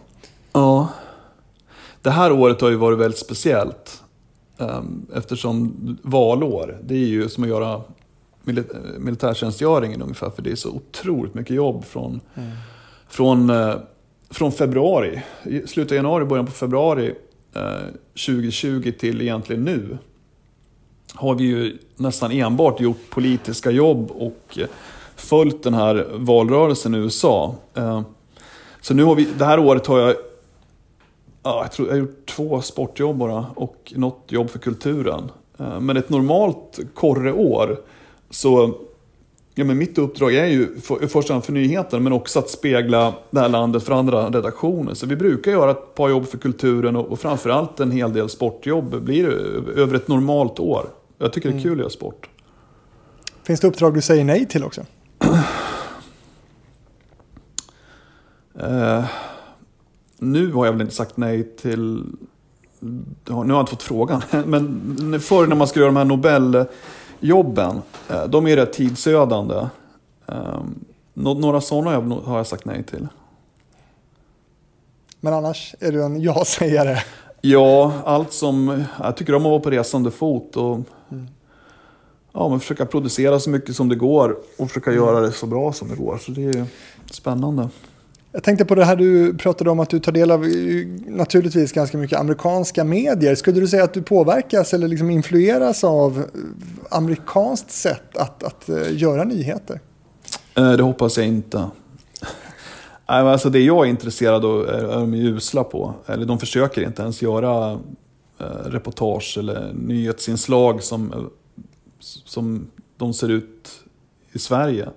Ja. 0.53 0.87
Det 2.01 2.09
här 2.09 2.31
året 2.31 2.61
har 2.61 2.69
ju 2.69 2.75
varit 2.75 2.99
väldigt 2.99 3.19
speciellt. 3.19 4.03
Ehm, 4.57 5.05
eftersom 5.15 5.73
valår, 6.01 6.77
det 6.83 6.95
är 6.95 7.07
ju 7.07 7.29
som 7.29 7.43
att 7.43 7.49
göra 7.49 7.81
militärtjänstgöringen 8.97 10.01
ungefär. 10.01 10.29
För 10.29 10.41
det 10.41 10.51
är 10.51 10.55
så 10.55 10.69
otroligt 10.69 11.33
mycket 11.33 11.55
jobb 11.55 11.85
från, 11.85 12.19
mm. 12.35 12.49
från 13.09 13.49
eh, 13.49 13.75
från 14.31 14.51
februari, 14.51 15.21
slutet 15.43 15.91
av 15.91 15.95
januari, 15.95 16.25
början 16.25 16.45
på 16.45 16.51
februari 16.51 17.15
eh, 17.55 17.61
2020 18.25 18.91
till 18.99 19.21
egentligen 19.21 19.63
nu 19.63 19.97
har 21.13 21.35
vi 21.35 21.43
ju 21.43 21.77
nästan 21.95 22.31
enbart 22.31 22.79
gjort 22.79 23.09
politiska 23.09 23.71
jobb 23.71 24.11
och 24.11 24.57
eh, 24.57 24.67
följt 25.15 25.63
den 25.63 25.73
här 25.73 26.07
valrörelsen 26.13 26.95
i 26.95 26.97
USA. 26.97 27.55
Eh, 27.73 28.01
så 28.81 28.93
nu 28.93 29.03
har 29.03 29.15
vi, 29.15 29.27
det 29.37 29.45
här 29.45 29.59
året 29.59 29.87
har 29.87 29.99
jag, 29.99 30.15
jag 31.43 31.71
tror 31.71 31.87
jag 31.87 31.95
har 31.95 31.99
gjort 31.99 32.25
två 32.25 32.61
sportjobb 32.61 33.17
bara 33.17 33.45
och 33.55 33.93
något 33.95 34.25
jobb 34.27 34.49
för 34.49 34.59
kulturen. 34.59 35.31
Men 35.79 35.97
ett 35.97 36.09
normalt 36.09 36.79
korreår 36.93 37.79
så 38.29 38.75
Ja, 39.55 39.63
men 39.63 39.77
mitt 39.77 39.97
uppdrag 39.97 40.33
är 40.33 40.45
ju 40.45 40.77
i 41.01 41.07
första 41.07 41.33
hand 41.33 41.45
för 41.45 41.53
nyheten 41.53 42.03
men 42.03 42.13
också 42.13 42.39
att 42.39 42.49
spegla 42.49 43.13
det 43.31 43.39
här 43.39 43.49
landet 43.49 43.83
för 43.83 43.93
andra 43.93 44.29
redaktioner. 44.29 44.93
Så 44.93 45.05
vi 45.05 45.15
brukar 45.15 45.51
göra 45.51 45.71
ett 45.71 45.95
par 45.95 46.09
jobb 46.09 46.27
för 46.27 46.37
kulturen 46.37 46.95
och, 46.95 47.11
och 47.11 47.19
framförallt 47.19 47.79
en 47.79 47.91
hel 47.91 48.13
del 48.13 48.29
sportjobb 48.29 49.01
blir 49.03 49.27
över 49.77 49.95
ett 49.95 50.07
normalt 50.07 50.59
år. 50.59 50.89
Jag 51.17 51.33
tycker 51.33 51.49
det 51.49 51.53
är 51.55 51.59
mm. 51.59 51.63
kul 51.63 51.73
att 51.73 51.79
göra 51.79 51.89
sport. 51.89 52.29
Finns 53.43 53.59
det 53.59 53.67
uppdrag 53.67 53.93
du 53.93 54.01
säger 54.01 54.23
nej 54.23 54.47
till 54.47 54.63
också? 54.63 54.81
uh, 58.63 59.05
nu 60.17 60.51
har 60.51 60.65
jag 60.65 60.73
väl 60.73 60.81
inte 60.81 60.95
sagt 60.95 61.17
nej 61.17 61.43
till... 61.43 62.03
Nu 62.79 63.33
har 63.33 63.45
jag 63.47 63.59
inte 63.59 63.69
fått 63.69 63.83
frågan. 63.83 64.21
Men 64.45 65.19
förr 65.19 65.47
när 65.47 65.55
man 65.55 65.67
skulle 65.67 65.83
göra 65.83 65.93
de 65.93 65.97
här 65.97 66.05
Nobel 66.05 66.65
jobben, 67.21 67.81
eh, 68.09 68.23
de 68.23 68.47
är 68.47 68.55
rätt 68.55 68.73
tidsödande. 68.73 69.67
Ehm, 70.27 70.85
några 71.13 71.61
sådana 71.61 72.15
har 72.15 72.37
jag 72.37 72.47
sagt 72.47 72.65
nej 72.65 72.83
till. 72.83 73.07
Men 75.19 75.33
annars 75.33 75.75
är 75.79 75.91
du 75.91 76.03
en 76.03 76.21
ja-sägare? 76.21 76.97
Ja, 77.41 77.93
allt 78.05 78.33
som... 78.33 78.83
Jag 78.99 79.17
tycker 79.17 79.35
om 79.35 79.45
att 79.45 79.49
vara 79.49 79.59
på 79.59 79.69
resande 79.69 80.11
fot. 80.11 80.55
Och, 80.55 80.79
mm. 81.11 81.27
ja, 82.31 82.49
men 82.49 82.59
försöka 82.59 82.85
producera 82.85 83.39
så 83.39 83.49
mycket 83.49 83.75
som 83.75 83.89
det 83.89 83.95
går 83.95 84.37
och 84.57 84.67
försöka 84.67 84.91
göra 84.91 85.19
det 85.19 85.31
så 85.31 85.45
bra 85.45 85.73
som 85.73 85.89
det 85.89 85.95
går. 85.95 86.17
Så 86.17 86.31
det 86.31 86.43
är 86.43 86.65
spännande. 87.11 87.69
Jag 88.33 88.43
tänkte 88.43 88.65
på 88.65 88.75
det 88.75 88.85
här 88.85 88.95
du 88.95 89.33
pratade 89.33 89.69
om 89.69 89.79
att 89.79 89.89
du 89.89 89.99
tar 89.99 90.11
del 90.11 90.31
av 90.31 90.45
eh, 90.45 90.49
naturligtvis 91.07 91.71
ganska 91.71 91.97
mycket 91.97 92.19
amerikanska 92.19 92.83
medier. 92.83 93.35
Skulle 93.35 93.59
du 93.59 93.67
säga 93.67 93.83
att 93.83 93.93
du 93.93 94.01
påverkas 94.01 94.73
eller 94.73 94.87
liksom 94.87 95.09
influeras 95.09 95.83
av 95.83 96.17
eh, 96.17 96.25
amerikanskt 96.97 97.71
sätt 97.71 98.17
att, 98.17 98.43
att 98.43 98.69
eh, 98.69 98.97
göra 98.97 99.23
nyheter? 99.23 99.79
Det 100.53 100.83
hoppas 100.83 101.17
jag 101.17 101.27
inte. 101.27 101.69
alltså 103.05 103.49
det 103.49 103.59
jag 103.59 103.85
är 103.85 103.89
intresserad 103.89 104.45
av 104.45 104.69
är 104.69 104.83
de 104.83 105.13
usla 105.13 105.63
på. 105.63 105.93
Eller 106.05 106.25
de 106.25 106.39
försöker 106.39 106.81
inte 106.81 107.01
ens 107.01 107.21
göra 107.21 107.79
reportage 108.65 109.37
eller 109.39 109.73
nyhetsinslag 109.73 110.83
som, 110.83 111.29
som 111.99 112.67
de 112.97 113.13
ser 113.13 113.29
ut 113.29 113.71
i 114.31 114.39
Sverige. 114.39 114.89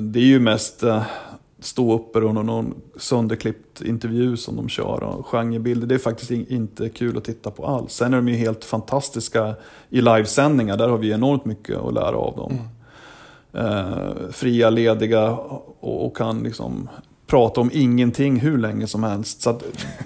Det 0.00 0.18
är 0.18 0.24
ju 0.24 0.40
mest 0.40 0.84
ståuppor 1.64 2.24
och 2.24 2.34
någon, 2.34 2.46
någon 2.46 2.74
sönderklippt 2.96 3.82
intervju 3.82 4.36
som 4.36 4.56
de 4.56 4.68
kör 4.68 5.02
och 5.02 5.26
genrebilder. 5.26 5.86
Det 5.86 5.94
är 5.94 5.98
faktiskt 5.98 6.30
inte 6.30 6.88
kul 6.88 7.16
att 7.16 7.24
titta 7.24 7.50
på 7.50 7.66
alls. 7.66 7.92
Sen 7.92 8.12
är 8.12 8.16
de 8.16 8.28
ju 8.28 8.34
helt 8.34 8.64
fantastiska 8.64 9.54
i 9.90 10.00
livesändningar. 10.00 10.76
Där 10.76 10.88
har 10.88 10.98
vi 10.98 11.10
enormt 11.10 11.44
mycket 11.44 11.78
att 11.78 11.94
lära 11.94 12.16
av 12.16 12.36
dem. 12.36 12.52
Mm. 12.52 12.64
Eh, 13.54 14.30
fria, 14.30 14.70
lediga 14.70 15.30
och, 15.30 16.06
och, 16.06 16.16
kan 16.16 16.42
liksom 16.42 16.88
prata 17.26 17.60
om 17.60 17.70
ingenting 17.72 18.40
hur 18.40 18.58
länge 18.58 18.86
som 18.86 19.04
helst. 19.04 19.42
Så 19.42 19.60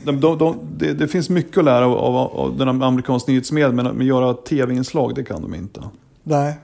de, 0.05 0.21
de, 0.21 0.38
de, 0.38 0.59
det, 0.77 0.92
det, 0.92 1.09
finns 1.09 1.31
mycket 1.31 1.59
att 1.59 1.64
lära 1.64 1.87
av, 1.87 2.16
av, 2.16 2.38
av 2.38 2.57
den 2.57 2.83
amerikanska 2.83 3.33
nyhetsmedien, 3.33 3.77
men 3.77 3.87
att 3.87 4.05
göra 4.05 4.35
tv-inslag, 4.35 5.14
det 5.14 5.25
kan 5.25 5.42
de 5.42 5.55
inte. 5.55 5.81
Nej. 6.23 6.55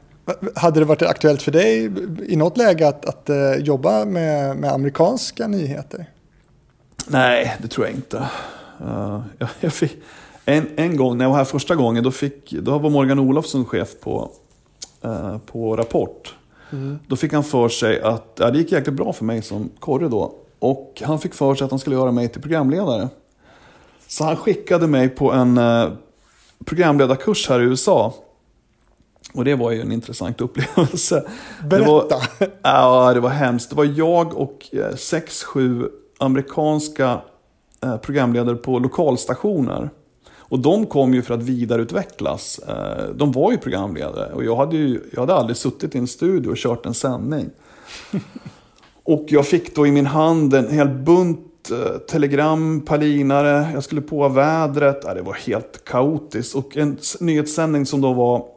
Hade 0.56 0.80
det 0.80 0.86
varit 0.86 1.02
aktuellt 1.02 1.42
för 1.42 1.52
dig 1.52 1.90
i 2.26 2.36
något 2.36 2.56
läge 2.56 2.88
att, 2.88 3.04
att 3.06 3.30
uh, 3.30 3.64
jobba 3.64 4.04
med, 4.04 4.56
med 4.56 4.72
amerikanska 4.72 5.46
nyheter? 5.46 6.06
Nej, 7.06 7.56
det 7.62 7.68
tror 7.68 7.86
jag 7.86 7.96
inte. 7.96 8.16
Uh, 8.80 9.20
jag, 9.38 9.48
jag 9.60 9.72
fick, 9.72 9.96
en, 10.44 10.66
en 10.76 10.96
gång, 10.96 11.18
när 11.18 11.24
jag 11.24 11.30
var 11.30 11.36
här 11.36 11.44
första 11.44 11.74
gången, 11.74 12.04
då, 12.04 12.10
fick, 12.10 12.50
då 12.50 12.78
var 12.78 12.90
Morgan 12.90 13.18
Olofsson 13.18 13.64
chef 13.64 13.88
på, 14.00 14.30
uh, 15.04 15.38
på 15.38 15.76
Rapport. 15.76 16.34
Mm. 16.72 16.98
Då 17.06 17.16
fick 17.16 17.32
han 17.32 17.44
för 17.44 17.68
sig 17.68 18.00
att, 18.00 18.32
ja, 18.38 18.50
det 18.50 18.58
gick 18.58 18.72
jäkligt 18.72 18.96
bra 18.96 19.12
för 19.12 19.24
mig 19.24 19.42
som 19.42 19.70
korre 19.78 20.08
då. 20.08 20.34
Och 20.58 21.02
han 21.04 21.20
fick 21.20 21.34
för 21.34 21.54
sig 21.54 21.64
att 21.64 21.70
han 21.70 21.80
skulle 21.80 21.96
göra 21.96 22.12
mig 22.12 22.28
till 22.28 22.42
programledare. 22.42 23.08
Så 24.08 24.24
han 24.24 24.36
skickade 24.36 24.86
mig 24.86 25.08
på 25.08 25.32
en 25.32 25.58
uh, 25.58 25.92
programledarkurs 26.64 27.48
här 27.48 27.60
i 27.60 27.64
USA. 27.64 28.14
Och 29.32 29.44
det 29.44 29.54
var 29.54 29.70
ju 29.70 29.80
en 29.80 29.92
intressant 29.92 30.40
upplevelse. 30.40 31.24
Berätta! 31.68 31.84
Det 31.84 31.90
var, 31.90 32.48
ja, 32.62 33.14
det 33.14 33.20
var 33.20 33.30
hemskt. 33.30 33.70
Det 33.70 33.76
var 33.76 33.84
jag 33.84 34.34
och 34.34 34.74
eh, 34.74 34.94
sex, 34.94 35.44
sju 35.44 35.88
amerikanska 36.18 37.20
eh, 37.82 37.96
programledare 37.96 38.56
på 38.56 38.78
lokalstationer. 38.78 39.90
Och 40.36 40.58
de 40.58 40.86
kom 40.86 41.14
ju 41.14 41.22
för 41.22 41.34
att 41.34 41.42
vidareutvecklas. 41.42 42.58
Eh, 42.58 43.08
de 43.14 43.32
var 43.32 43.52
ju 43.52 43.58
programledare 43.58 44.32
och 44.32 44.44
jag 44.44 44.56
hade, 44.56 44.76
ju, 44.76 45.00
jag 45.12 45.20
hade 45.20 45.34
aldrig 45.34 45.56
suttit 45.56 45.94
i 45.94 45.98
en 45.98 46.06
studio 46.06 46.50
och 46.50 46.56
kört 46.56 46.86
en 46.86 46.94
sändning. 46.94 47.50
och 49.04 49.24
jag 49.28 49.46
fick 49.46 49.76
då 49.76 49.86
i 49.86 49.92
min 49.92 50.06
hand 50.06 50.54
en 50.54 50.70
hel 50.70 50.88
bunt 50.88 51.50
telegram, 52.08 52.80
palinare, 52.80 53.70
jag 53.74 53.84
skulle 53.84 54.00
på 54.00 54.28
vädret. 54.28 55.02
det 55.02 55.22
var 55.22 55.32
helt 55.32 55.84
kaotiskt. 55.84 56.54
Och 56.54 56.76
en 56.76 56.98
nyhetssändning 57.20 57.86
som 57.86 58.00
då 58.00 58.12
var 58.12 58.53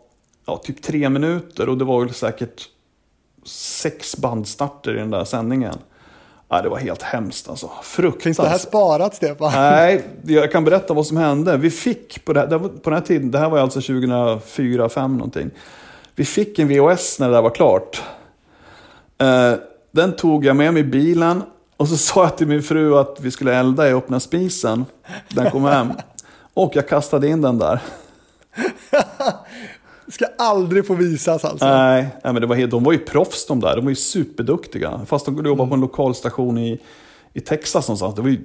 ja, 0.48 0.58
typ 0.58 0.82
tre 0.82 1.10
minuter 1.10 1.70
och 1.70 1.78
det 1.78 1.86
var 1.86 2.06
väl 2.06 2.14
säkert 2.14 2.70
sex 3.46 4.18
bandstarter 4.18 4.96
i 4.96 5.00
den 5.00 5.12
där 5.12 5.26
sändningen. 5.26 5.76
Ja, 6.50 6.62
det 6.62 6.70
var 6.70 6.78
helt 6.78 7.02
hemskt 7.02 7.50
alltså. 7.50 7.72
Fruktansvärt. 7.84 8.24
Finns 8.24 8.38
det 8.38 8.48
här 8.48 8.58
sparat 8.58 9.16
Stefan? 9.16 9.52
Nej, 9.56 10.04
jag 10.26 10.52
kan 10.52 10.64
berätta 10.64 10.94
vad 10.94 11.06
som 11.06 11.18
hände. 11.18 11.58
Vi 11.58 11.70
fick 11.70 12.26
på, 12.26 12.34
det, 12.34 12.60
på 12.60 12.90
den 12.90 12.94
här 12.94 13.02
tiden, 13.02 13.32
det 13.32 13.40
här 13.40 13.50
var 13.50 13.60
alltså 13.60 13.82
2004, 13.82 14.40
2005 14.40 15.18
någonting. 15.18 15.50
Vi 16.16 16.26
fick 16.26 16.60
en 16.60 16.68
VHS 16.68 17.20
när 17.20 17.28
det 17.28 17.34
där 17.34 17.42
var 17.42 17.50
klart. 17.50 18.02
Eh, 19.18 19.54
den 19.92 20.16
tog 20.16 20.46
jag 20.46 20.56
med 20.56 20.74
mig 20.74 20.82
i 20.82 20.86
bilen 20.86 21.44
och 21.78 21.88
så 21.88 21.98
sa 21.98 22.24
jag 22.24 22.38
till 22.38 22.48
min 22.48 22.64
fru 22.64 22.98
att 22.98 23.18
vi 23.22 23.32
skulle 23.32 23.56
elda 23.56 23.90
i 23.90 23.94
öppna 23.94 24.20
spisen. 24.20 24.86
Den 25.30 25.52
kom 25.52 25.64
hem. 25.64 25.92
Och 26.54 26.72
jag 26.76 26.88
kastade 26.88 27.28
in 27.28 27.42
den 27.42 27.58
där. 27.60 27.80
Ska 30.08 30.26
aldrig 30.38 30.88
få 30.88 30.94
visas 30.94 31.46
alltså. 31.46 31.66
Nej, 31.66 32.08
nej 32.24 32.34
men 32.34 32.42
det 32.42 32.48
var 32.48 32.56
helt, 32.56 32.72
de 32.72 32.84
var 32.84 32.92
ju 32.92 33.00
proffs 33.00 33.48
de 33.48 33.60
där. 33.60 33.76
De 33.76 33.86
var 33.86 33.90
ju 33.90 33.96
superduktiga. 33.96 35.02
Fast 35.06 35.26
de 35.26 35.36
jobbade 35.36 35.54
mm. 35.54 35.70
på 35.70 35.74
en 35.76 35.82
lokalstation 35.82 36.58
i, 36.58 36.80
i 37.34 37.40
Texas 37.40 37.88
någonstans. 37.88 38.16
Det 38.16 38.22
var 38.22 38.30
ju 38.30 38.40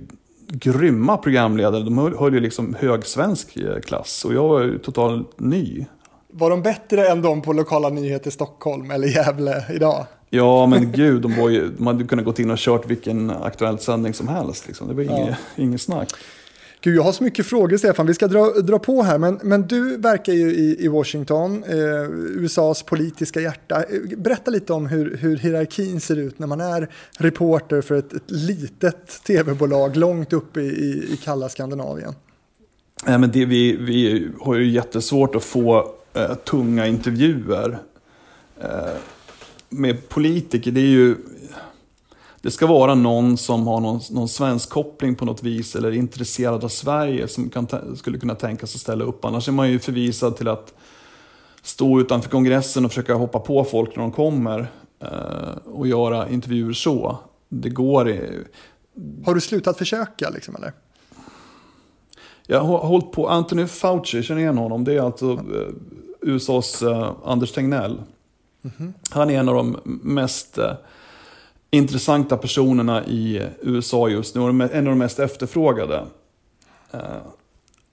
grymma 0.48 1.16
programledare. 1.16 1.82
De 1.82 1.98
höll, 1.98 2.16
höll 2.16 2.34
ju 2.34 2.40
liksom 2.40 2.74
hög 2.74 3.06
svensk 3.06 3.56
eh, 3.56 3.80
klass. 3.80 4.24
Och 4.24 4.34
jag 4.34 4.48
var 4.48 4.60
ju 4.60 4.78
totalt 4.78 5.40
ny. 5.40 5.86
Var 6.32 6.50
de 6.50 6.62
bättre 6.62 7.08
än 7.08 7.22
de 7.22 7.42
på 7.42 7.52
lokala 7.52 7.88
nyheter 7.88 8.28
i 8.28 8.30
Stockholm 8.30 8.90
eller 8.90 9.08
Gävle 9.08 9.64
idag? 9.74 10.06
Ja, 10.30 10.66
men 10.66 10.92
gud, 10.92 11.22
de, 11.22 11.36
var 11.36 11.48
ju, 11.48 11.68
de 11.68 11.86
hade 11.86 12.04
kunnat 12.04 12.24
gå 12.24 12.34
in 12.38 12.50
och 12.50 12.58
kört 12.58 12.90
vilken 12.90 13.30
aktuell 13.30 13.78
sändning 13.78 14.14
som 14.14 14.28
helst. 14.28 14.66
Liksom. 14.66 14.88
Det 14.88 14.94
var 14.94 15.02
inget, 15.02 15.28
ja. 15.28 15.62
inget 15.62 15.80
snack. 15.80 16.12
Gud, 16.84 16.96
jag 16.96 17.02
har 17.02 17.12
så 17.12 17.24
mycket 17.24 17.46
frågor 17.46 17.76
Stefan, 17.76 18.06
vi 18.06 18.14
ska 18.14 18.28
dra, 18.28 18.50
dra 18.50 18.78
på 18.78 19.02
här, 19.02 19.18
men, 19.18 19.40
men 19.42 19.66
du 19.66 19.96
verkar 19.96 20.32
ju 20.32 20.54
i, 20.54 20.84
i 20.84 20.88
Washington, 20.88 21.64
eh, 21.64 22.10
USAs 22.10 22.82
politiska 22.82 23.40
hjärta. 23.40 23.84
Berätta 24.16 24.50
lite 24.50 24.72
om 24.72 24.86
hur, 24.86 25.16
hur 25.16 25.36
hierarkin 25.36 26.00
ser 26.00 26.16
ut 26.16 26.38
när 26.38 26.46
man 26.46 26.60
är 26.60 26.88
reporter 27.18 27.80
för 27.80 27.94
ett, 27.94 28.12
ett 28.12 28.30
litet 28.30 29.24
tv-bolag 29.26 29.96
långt 29.96 30.32
uppe 30.32 30.60
i, 30.60 30.64
i, 30.64 31.12
i 31.12 31.16
kalla 31.16 31.48
Skandinavien. 31.48 32.14
Nej, 33.06 33.18
men 33.18 33.30
det, 33.30 33.44
vi, 33.44 33.76
vi 33.76 34.28
har 34.40 34.54
ju 34.54 34.70
jättesvårt 34.70 35.34
att 35.34 35.44
få 35.44 35.94
eh, 36.14 36.34
tunga 36.34 36.86
intervjuer 36.86 37.78
eh, 38.60 38.68
med 39.68 40.08
politiker. 40.08 40.70
Det 40.70 40.80
är 40.80 40.84
ju 40.84 41.16
det 42.42 42.50
ska 42.50 42.66
vara 42.66 42.94
någon 42.94 43.36
som 43.36 43.66
har 43.66 43.80
någon, 43.80 44.00
någon 44.10 44.28
svensk 44.28 44.70
koppling 44.70 45.14
på 45.14 45.24
något 45.24 45.42
vis 45.42 45.76
eller 45.76 45.88
är 45.88 45.92
intresserad 45.92 46.64
av 46.64 46.68
Sverige 46.68 47.28
som 47.28 47.50
kan, 47.50 47.96
skulle 47.96 48.18
kunna 48.18 48.34
tänka 48.34 48.66
sig 48.66 48.76
att 48.76 48.80
ställa 48.80 49.04
upp. 49.04 49.24
Annars 49.24 49.48
är 49.48 49.52
man 49.52 49.70
ju 49.70 49.78
förvisad 49.78 50.36
till 50.36 50.48
att 50.48 50.74
stå 51.62 52.00
utanför 52.00 52.30
kongressen 52.30 52.84
och 52.84 52.90
försöka 52.90 53.14
hoppa 53.14 53.38
på 53.38 53.64
folk 53.64 53.96
när 53.96 54.02
de 54.02 54.12
kommer 54.12 54.66
eh, 55.00 55.72
och 55.72 55.86
göra 55.86 56.28
intervjuer 56.28 56.72
så. 56.72 57.18
Det 57.48 57.68
går 57.68 58.08
i... 58.08 58.38
Har 59.26 59.34
du 59.34 59.40
slutat 59.40 59.78
försöka 59.78 60.30
liksom 60.30 60.56
eller? 60.56 60.72
Jag 62.46 62.60
har 62.60 62.78
hållit 62.78 63.12
på, 63.12 63.28
Anthony 63.28 63.66
Fauci, 63.66 64.22
känner 64.22 64.40
igen 64.40 64.58
honom? 64.58 64.84
Det 64.84 64.94
är 64.94 65.00
alltså 65.00 65.32
eh, 65.32 65.74
USAs 66.20 66.82
eh, 66.82 67.12
Anders 67.24 67.52
Tegnell. 67.52 67.92
Mm 67.92 68.76
-hmm. 68.76 68.92
Han 69.10 69.30
är 69.30 69.38
en 69.38 69.48
av 69.48 69.54
de 69.54 69.76
mest 70.02 70.58
eh, 70.58 70.72
intressanta 71.74 72.36
personerna 72.36 73.06
i 73.06 73.42
USA 73.60 74.08
just 74.08 74.34
nu 74.34 74.40
och 74.40 74.48
en 74.48 74.60
av 74.60 74.84
de 74.84 74.98
mest 74.98 75.18
efterfrågade. 75.18 76.04
Eh, 76.90 77.00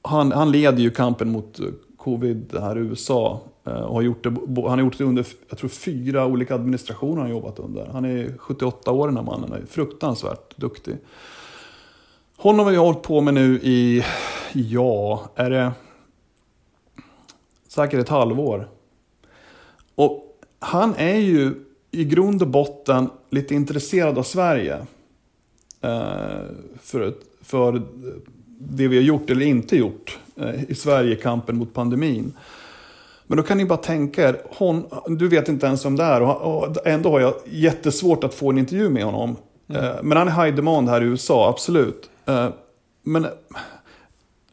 han, 0.01 0.31
han 0.31 0.51
leder 0.51 0.79
ju 0.79 0.91
kampen 0.91 1.31
mot 1.31 1.59
covid 1.97 2.57
här 2.59 2.77
i 2.77 2.81
USA. 2.81 3.41
Eh, 3.65 3.81
och 3.81 3.93
har 3.93 4.01
gjort 4.01 4.23
det, 4.23 4.29
han 4.55 4.63
har 4.63 4.79
gjort 4.79 4.97
det 4.97 5.03
under 5.03 5.25
jag 5.49 5.57
tror, 5.57 5.69
fyra 5.69 6.25
olika 6.25 6.55
administrationer 6.55 7.21
han 7.21 7.31
jobbat 7.31 7.59
under. 7.59 7.85
Han 7.85 8.05
är 8.05 8.37
78 8.37 8.91
år 8.91 9.07
den 9.07 9.17
här 9.17 9.23
mannen, 9.23 9.53
är 9.53 9.65
fruktansvärt 9.65 10.57
duktig. 10.57 10.97
Honom 12.37 12.65
har 12.65 12.73
jag 12.73 12.81
hållit 12.81 13.01
på 13.01 13.21
med 13.21 13.33
nu 13.33 13.59
i, 13.63 14.03
ja, 14.53 15.29
är 15.35 15.49
det 15.49 15.71
säkert 17.67 17.99
ett 17.99 18.09
halvår. 18.09 18.69
Och 19.95 20.39
han 20.59 20.95
är 20.95 21.17
ju 21.17 21.65
i 21.91 22.03
grund 22.03 22.41
och 22.41 22.47
botten 22.47 23.09
lite 23.29 23.55
intresserad 23.55 24.17
av 24.17 24.23
Sverige. 24.23 24.77
Eh, 25.81 26.41
för, 26.81 27.13
för 27.41 27.81
det 28.59 28.87
vi 28.87 28.95
har 28.95 29.03
gjort 29.03 29.29
eller 29.29 29.45
inte 29.45 29.75
gjort 29.75 30.19
eh, 30.35 30.63
i 30.67 30.75
Sverige 30.75 31.13
i 31.13 31.15
kampen 31.15 31.57
mot 31.57 31.73
pandemin. 31.73 32.33
Men 33.27 33.37
då 33.37 33.43
kan 33.43 33.57
ni 33.57 33.65
bara 33.65 33.77
tänka 33.77 34.29
er, 34.29 34.41
hon, 34.57 34.85
du 35.07 35.27
vet 35.27 35.49
inte 35.49 35.65
ens 35.65 35.85
vem 35.85 35.95
det 35.95 36.03
är 36.03 36.21
och 36.21 36.87
ändå 36.87 37.09
har 37.09 37.19
jag 37.19 37.33
jättesvårt 37.45 38.23
att 38.23 38.33
få 38.33 38.49
en 38.49 38.57
intervju 38.57 38.89
med 38.89 39.03
honom. 39.03 39.35
Mm. 39.69 39.83
Eh, 39.83 39.91
men 40.03 40.17
han 40.17 40.27
är 40.27 40.45
high 40.45 40.55
demand 40.55 40.89
här 40.89 41.01
i 41.01 41.05
USA, 41.05 41.49
absolut. 41.49 42.09
Men 43.03 43.27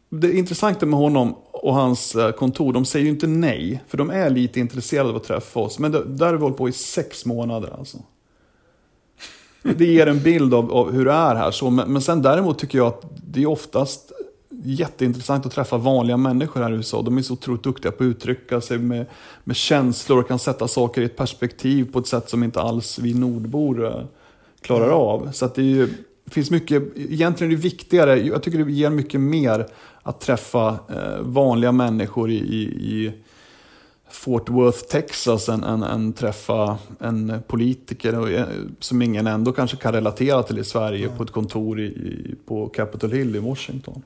det 0.09 0.31
intressanta 0.33 0.85
med 0.85 0.99
honom 0.99 1.35
och 1.61 1.73
hans 1.73 2.15
eh, 2.15 2.31
kontor, 2.31 2.73
de 2.73 2.85
säger 2.85 3.05
ju 3.05 3.11
inte 3.11 3.27
nej. 3.27 3.83
För 3.87 3.97
de 3.97 4.09
är 4.09 4.29
lite 4.29 4.59
intresserade 4.59 5.09
av 5.09 5.15
att 5.15 5.23
träffa 5.23 5.59
oss. 5.59 5.79
Men 5.79 5.91
där 5.91 6.25
har 6.25 6.33
vi 6.33 6.39
hållit 6.39 6.57
på 6.57 6.69
i 6.69 6.71
sex 6.71 7.25
månader 7.25 7.75
alltså. 7.77 7.97
Det 9.61 9.85
ger 9.85 10.07
en 10.07 10.23
bild 10.23 10.53
av, 10.53 10.71
av 10.71 10.91
hur 10.91 11.05
det 11.05 11.11
är 11.11 11.35
här. 11.35 11.51
Så, 11.51 11.69
men, 11.69 11.93
men 11.93 12.01
sen 12.01 12.21
däremot 12.21 12.59
tycker 12.59 12.77
jag 12.77 12.87
att 12.87 13.03
det 13.27 13.41
är 13.43 13.47
oftast 13.47 14.11
jätteintressant 14.63 15.45
att 15.45 15.51
träffa 15.51 15.77
vanliga 15.77 16.17
människor 16.17 16.61
här 16.61 16.71
i 16.71 16.75
USA. 16.75 17.01
De 17.01 17.17
är 17.17 17.21
så 17.21 17.33
otroligt 17.33 17.63
duktiga 17.63 17.91
på 17.91 18.03
att 18.03 18.07
uttrycka 18.07 18.61
sig 18.61 18.77
med, 18.77 19.05
med 19.43 19.55
känslor 19.55 20.19
och 20.19 20.27
kan 20.27 20.39
sätta 20.39 20.67
saker 20.67 21.01
i 21.01 21.05
ett 21.05 21.17
perspektiv 21.17 21.91
på 21.91 21.99
ett 21.99 22.07
sätt 22.07 22.29
som 22.29 22.43
inte 22.43 22.61
alls 22.61 22.99
vi 22.99 23.13
nordbor 23.13 23.85
eh, 23.85 24.03
klarar 24.61 24.89
av. 24.89 25.31
Så 25.31 25.45
att 25.45 25.55
det, 25.55 25.63
ju, 25.63 25.87
det 25.87 25.93
finns 26.27 26.51
mycket, 26.51 26.83
egentligen 26.95 27.53
är 27.53 27.55
det 27.55 27.61
viktigare, 27.61 28.19
jag 28.19 28.43
tycker 28.43 28.65
det 28.65 28.71
ger 28.71 28.89
mycket 28.89 29.21
mer 29.21 29.67
att 30.03 30.21
träffa 30.21 30.79
eh, 30.89 31.21
vanliga 31.21 31.71
människor 31.71 32.29
i, 32.29 32.35
i, 32.35 32.61
i 32.63 33.13
Fort 34.09 34.49
Worth, 34.49 34.79
Texas 34.79 35.49
än, 35.49 35.63
än, 35.63 35.83
än 35.83 36.13
träffa 36.13 36.77
en 36.99 37.41
politiker 37.47 38.33
eh, 38.33 38.45
som 38.79 39.01
ingen 39.01 39.27
ändå 39.27 39.51
kanske 39.51 39.77
kan 39.77 39.93
relatera 39.93 40.43
till 40.43 40.59
i 40.59 40.63
Sverige 40.63 41.05
mm. 41.05 41.17
på 41.17 41.23
ett 41.23 41.31
kontor 41.31 41.79
i, 41.79 42.35
på 42.45 42.69
Capitol 42.69 43.11
Hill 43.11 43.35
i 43.35 43.39
Washington. 43.39 44.01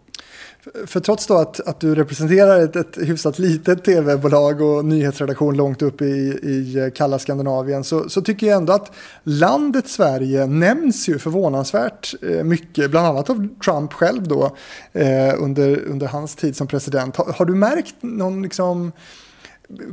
För 0.85 0.99
trots 0.99 1.27
då 1.27 1.37
att, 1.37 1.59
att 1.59 1.79
du 1.79 1.95
representerar 1.95 2.59
ett, 2.59 2.75
ett 2.75 2.97
hyfsat 2.97 3.39
litet 3.39 3.83
tv-bolag 3.83 4.61
och 4.61 4.85
nyhetsredaktion 4.85 5.57
långt 5.57 5.81
upp 5.81 6.01
i, 6.01 6.05
i 6.43 6.77
eh, 6.79 6.89
kalla 6.89 7.19
Skandinavien 7.19 7.83
så, 7.83 8.09
så, 8.09 8.21
tycker 8.21 8.47
jag 8.47 8.57
ändå 8.57 8.73
att 8.73 8.91
landet 9.23 9.87
Sverige 9.87 10.45
nämns 10.45 11.09
ju 11.09 11.19
förvånansvärt 11.19 12.13
eh, 12.21 12.43
mycket, 12.43 12.91
bland 12.91 13.07
annat 13.07 13.29
av 13.29 13.47
Trump 13.63 13.93
själv 13.93 14.27
då 14.27 14.55
eh, 14.93 15.33
under, 15.37 15.85
under 15.85 16.07
hans 16.07 16.35
tid 16.35 16.55
som 16.55 16.67
president. 16.67 17.15
Har, 17.15 17.33
har 17.33 17.45
du 17.45 17.55
märkt 17.55 17.95
någon 18.01 18.41
liksom, 18.41 18.91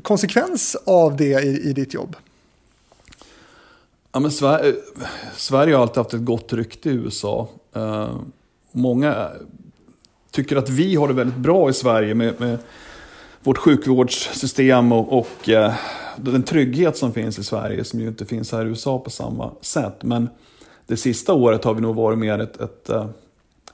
konsekvens 0.02 0.76
av 0.86 1.16
det 1.16 1.44
i, 1.44 1.68
i 1.68 1.72
ditt 1.72 1.94
jobb? 1.94 2.16
Ja, 4.12 4.20
men 4.20 4.30
Sverige, 4.30 4.74
Sverige 5.36 5.74
har 5.74 5.82
alltid 5.82 5.96
haft 5.96 6.14
ett 6.14 6.24
gott 6.24 6.52
rykte 6.52 6.90
i 6.90 6.92
USA. 6.92 7.48
Eh, 7.74 8.16
många 8.72 9.30
tycker 10.38 10.56
att 10.56 10.70
vi 10.70 10.96
har 10.96 11.08
det 11.08 11.14
väldigt 11.14 11.36
bra 11.36 11.70
i 11.70 11.72
Sverige 11.72 12.14
med, 12.14 12.40
med 12.40 12.58
vårt 13.42 13.58
sjukvårdssystem 13.58 14.92
och, 14.92 15.18
och 15.18 15.48
uh, 15.48 15.74
den 16.16 16.42
trygghet 16.42 16.96
som 16.96 17.12
finns 17.12 17.38
i 17.38 17.44
Sverige 17.44 17.84
som 17.84 18.00
ju 18.00 18.08
inte 18.08 18.26
finns 18.26 18.52
här 18.52 18.66
i 18.66 18.68
USA 18.68 18.98
på 18.98 19.10
samma 19.10 19.50
sätt. 19.60 20.02
Men 20.02 20.28
det 20.86 20.96
sista 20.96 21.34
året 21.34 21.64
har 21.64 21.74
vi 21.74 21.80
nog 21.80 21.96
varit 21.96 22.18
mer 22.18 22.38
ett, 22.38 22.60
ett, 22.60 22.90
eh, 22.90 23.06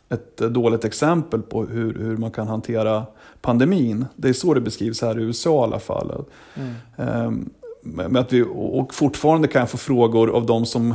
ett 0.09 0.37
dåligt 0.37 0.85
exempel 0.85 1.43
på 1.43 1.65
hur, 1.65 1.95
hur 1.99 2.17
man 2.17 2.31
kan 2.31 2.49
hantera 2.49 3.07
pandemin. 3.41 4.07
Det 4.17 4.29
är 4.29 4.33
så 4.33 4.55
det 4.55 4.61
beskrivs 4.61 5.03
här 5.03 5.19
i 5.21 5.23
USA 5.23 5.61
i 5.61 5.63
alla 5.63 5.81
fall. 5.81 6.25
Mm. 6.55 7.27
Um, 7.27 7.51
med 7.83 8.17
att 8.17 8.33
vi, 8.33 8.45
och 8.55 8.95
fortfarande 8.95 9.49
kan 9.49 9.61
jag 9.61 9.71
få 9.71 9.77
frågor 9.77 10.31
av 10.31 10.47
de 10.47 10.67
som 10.67 10.95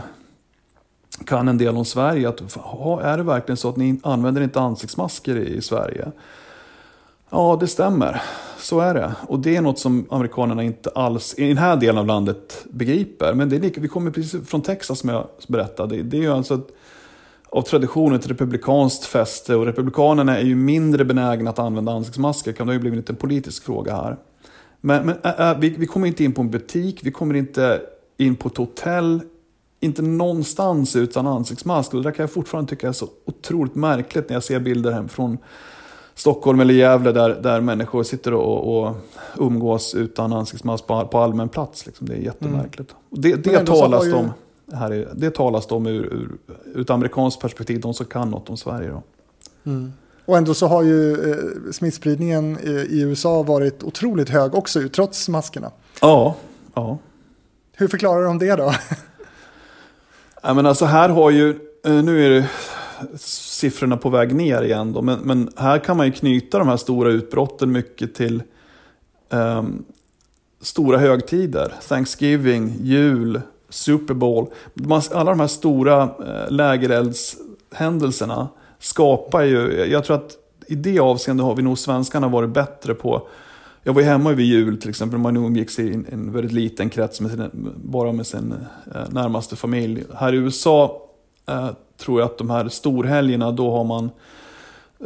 kan 1.25 1.47
en 1.47 1.57
del 1.57 1.77
om 1.77 1.85
Sverige. 1.85 2.29
Att, 2.29 2.41
är 3.03 3.17
det 3.17 3.23
verkligen 3.23 3.57
så 3.57 3.69
att 3.69 3.77
ni 3.77 3.99
använder 4.03 4.41
inte 4.41 4.59
ansiktsmasker 4.59 5.35
i, 5.35 5.61
Sverige? 5.61 6.11
Ja, 7.29 7.57
det 7.59 7.67
stämmer. 7.67 8.21
Så 8.57 8.79
är 8.79 8.93
det. 8.93 9.13
Och 9.27 9.39
det 9.39 9.55
är 9.55 9.61
något 9.61 9.79
som 9.79 10.07
amerikanerna 10.09 10.63
inte 10.63 10.89
alls, 10.89 11.35
i 11.37 11.47
den 11.47 11.57
här 11.57 11.75
delen 11.75 11.97
av 11.97 12.05
landet, 12.05 12.65
begriper. 12.69 13.33
Men 13.33 13.49
det 13.49 13.55
är 13.55 13.59
lika, 13.59 13.81
vi 13.81 13.87
kommer 13.87 14.11
precis 14.11 14.49
från 14.49 14.61
Texas 14.61 14.99
som 14.99 15.09
jag 15.09 15.27
berättade. 15.47 15.95
Det, 15.95 16.03
det 16.03 16.17
är 16.17 16.21
ju 16.21 16.31
alltså 16.31 16.53
ett, 16.53 16.67
av 17.49 17.61
tradition 17.61 18.13
ett 18.13 18.27
republikanskt 18.27 19.05
fäste 19.05 19.55
och 19.55 19.65
republikanerna 19.65 20.37
är 20.37 20.43
ju 20.43 20.55
mindre 20.55 21.05
benägna 21.05 21.49
att 21.49 21.59
använda 21.59 21.91
ansiktsmasker. 21.91 22.53
Det 22.57 22.63
har 22.63 22.73
ju 22.73 22.79
blivit 22.79 23.09
en 23.09 23.15
politisk 23.15 23.65
fråga 23.65 23.95
här. 23.95 24.17
Men, 24.81 25.05
men 25.05 25.33
äh, 25.37 25.59
vi, 25.59 25.69
vi 25.69 25.85
kommer 25.85 26.07
inte 26.07 26.23
in 26.23 26.33
på 26.33 26.41
en 26.41 26.49
butik, 26.49 26.99
vi 27.03 27.11
kommer 27.11 27.35
inte 27.35 27.81
in 28.17 28.35
på 28.35 28.49
ett 28.49 28.57
hotell, 28.57 29.21
inte 29.79 30.01
någonstans 30.01 30.95
utan 30.95 31.27
ansiktsmask. 31.27 31.93
Och 31.93 31.99
det 31.99 32.09
där 32.09 32.15
kan 32.15 32.23
jag 32.23 32.31
fortfarande 32.31 32.69
tycka 32.69 32.87
är 32.87 32.91
så 32.91 33.07
otroligt 33.25 33.75
märkligt 33.75 34.29
när 34.29 34.35
jag 34.35 34.43
ser 34.43 34.59
bilder 34.59 34.91
hem 34.91 35.09
från 35.09 35.37
Stockholm 36.15 36.59
eller 36.59 36.73
Gävle 36.73 37.11
där, 37.11 37.29
där 37.29 37.61
människor 37.61 38.03
sitter 38.03 38.33
och, 38.33 38.83
och 38.83 38.95
umgås 39.37 39.95
utan 39.95 40.33
ansiktsmask 40.33 40.87
på, 40.87 41.07
på 41.07 41.17
allmän 41.17 41.49
plats. 41.49 41.85
Liksom. 41.85 42.07
Det 42.07 42.13
är 42.13 42.21
jättemärkligt. 42.21 42.95
Mm. 43.11 43.21
Det, 43.21 43.35
det 43.35 43.65
talas 43.65 44.05
ju... 44.05 44.13
om 44.13 44.31
här 44.73 44.91
är, 44.91 45.09
det 45.13 45.31
talas 45.31 45.67
det 45.67 45.75
om 45.75 45.87
ur, 45.87 46.03
ur, 46.03 46.29
ur 46.73 46.81
ett 46.81 46.89
amerikanskt 46.89 47.41
perspektiv, 47.41 47.81
de 47.81 47.93
som 47.93 48.05
kan 48.05 48.29
något 48.29 48.49
om 48.49 48.57
Sverige. 48.57 48.89
Då. 48.89 49.03
Mm. 49.65 49.93
Och 50.25 50.37
ändå 50.37 50.53
så 50.53 50.67
har 50.67 50.83
ju 50.83 51.31
eh, 51.31 51.71
smittspridningen 51.71 52.57
i, 52.63 52.69
i 52.69 53.01
USA 53.01 53.43
varit 53.43 53.83
otroligt 53.83 54.29
hög 54.29 54.55
också, 54.55 54.89
trots 54.89 55.29
maskerna. 55.29 55.71
Ja, 56.01 56.35
ja. 56.73 56.97
Hur 57.73 57.87
förklarar 57.87 58.23
de 58.23 58.39
det 58.39 58.55
då? 58.55 58.73
ja, 60.41 60.53
men 60.53 60.65
alltså 60.65 60.85
här 60.85 61.09
har 61.09 61.29
ju, 61.29 61.49
eh, 61.85 62.03
nu 62.03 62.25
är 62.25 62.29
det 62.29 62.47
siffrorna 63.19 63.97
på 63.97 64.09
väg 64.09 64.35
ner 64.35 64.61
igen 64.61 64.93
då, 64.93 65.01
men, 65.01 65.19
men 65.19 65.51
här 65.55 65.79
kan 65.79 65.97
man 65.97 66.05
ju 66.05 66.11
knyta 66.11 66.59
de 66.59 66.67
här 66.67 66.77
stora 66.77 67.09
utbrotten 67.09 67.71
mycket 67.71 68.15
till 68.15 68.43
um, 69.29 69.85
stora 70.61 70.97
högtider. 70.97 71.73
Thanksgiving, 71.87 72.73
jul, 72.81 73.41
Super 73.69 74.13
Bowl. 74.13 74.47
Alla 75.11 75.31
de 75.31 75.39
här 75.39 75.47
stora 75.47 76.03
eh, 76.03 76.51
lägereldshändelserna 76.51 78.47
skapar 78.79 79.43
ju, 79.43 79.85
jag 79.91 80.03
tror 80.03 80.15
att 80.15 80.37
i 80.67 80.75
det 80.75 80.99
avseendet 80.99 81.45
har 81.45 81.55
vi 81.55 81.61
nog 81.61 81.79
svenskarna 81.79 82.27
varit 82.27 82.49
bättre 82.49 82.93
på 82.93 83.27
jag 83.83 83.93
var 83.93 84.01
ju 84.01 84.07
hemma 84.07 84.31
vid 84.31 84.45
jul 84.45 84.77
till 84.77 84.89
exempel, 84.89 85.19
man 85.19 85.37
umgicks 85.37 85.79
i 85.79 85.93
en, 85.93 86.05
en 86.09 86.31
väldigt 86.31 86.51
liten 86.51 86.89
krets, 86.89 87.21
med 87.21 87.31
sin, 87.31 87.73
bara 87.83 88.11
med 88.11 88.27
sin 88.27 88.51
eh, 88.95 89.09
närmaste 89.09 89.55
familj. 89.55 90.03
Här 90.15 90.33
i 90.33 90.37
USA 90.37 91.01
eh, 91.47 91.69
tror 91.97 92.19
jag 92.19 92.25
att 92.25 92.37
de 92.37 92.49
här 92.49 92.69
storhelgerna, 92.69 93.51
då 93.51 93.71
har 93.71 93.83
man 93.83 94.09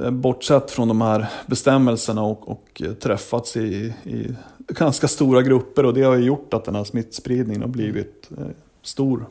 eh, 0.03 0.11
bortsett 0.11 0.71
från 0.71 0.87
de 0.87 1.01
här 1.01 1.29
bestämmelserna 1.45 2.23
och, 2.23 2.49
och 2.51 2.81
eh, 2.85 2.93
träffats 2.93 3.57
i, 3.57 3.93
i, 4.03 4.35
ganska 4.67 5.07
stora 5.07 5.41
grupper 5.41 5.85
och 5.85 5.93
det 5.93 6.03
har 6.03 6.17
gjort 6.17 6.53
att 6.53 6.65
den 6.65 6.75
här 6.75 6.83
smittspridningen 6.83 7.61
har 7.61 7.69
blivit 7.69 8.29
eh, 8.37 8.45
stor. 8.81 9.25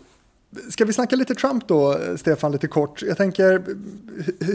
Ska 0.71 0.85
vi 0.85 0.93
snacka 0.93 1.17
lite 1.17 1.35
Trump 1.35 1.69
då, 1.69 1.99
Stefan, 2.17 2.53
lite 2.53 2.69
kort? 2.69 3.03
Jag 3.03 3.17
tänker, 3.17 3.65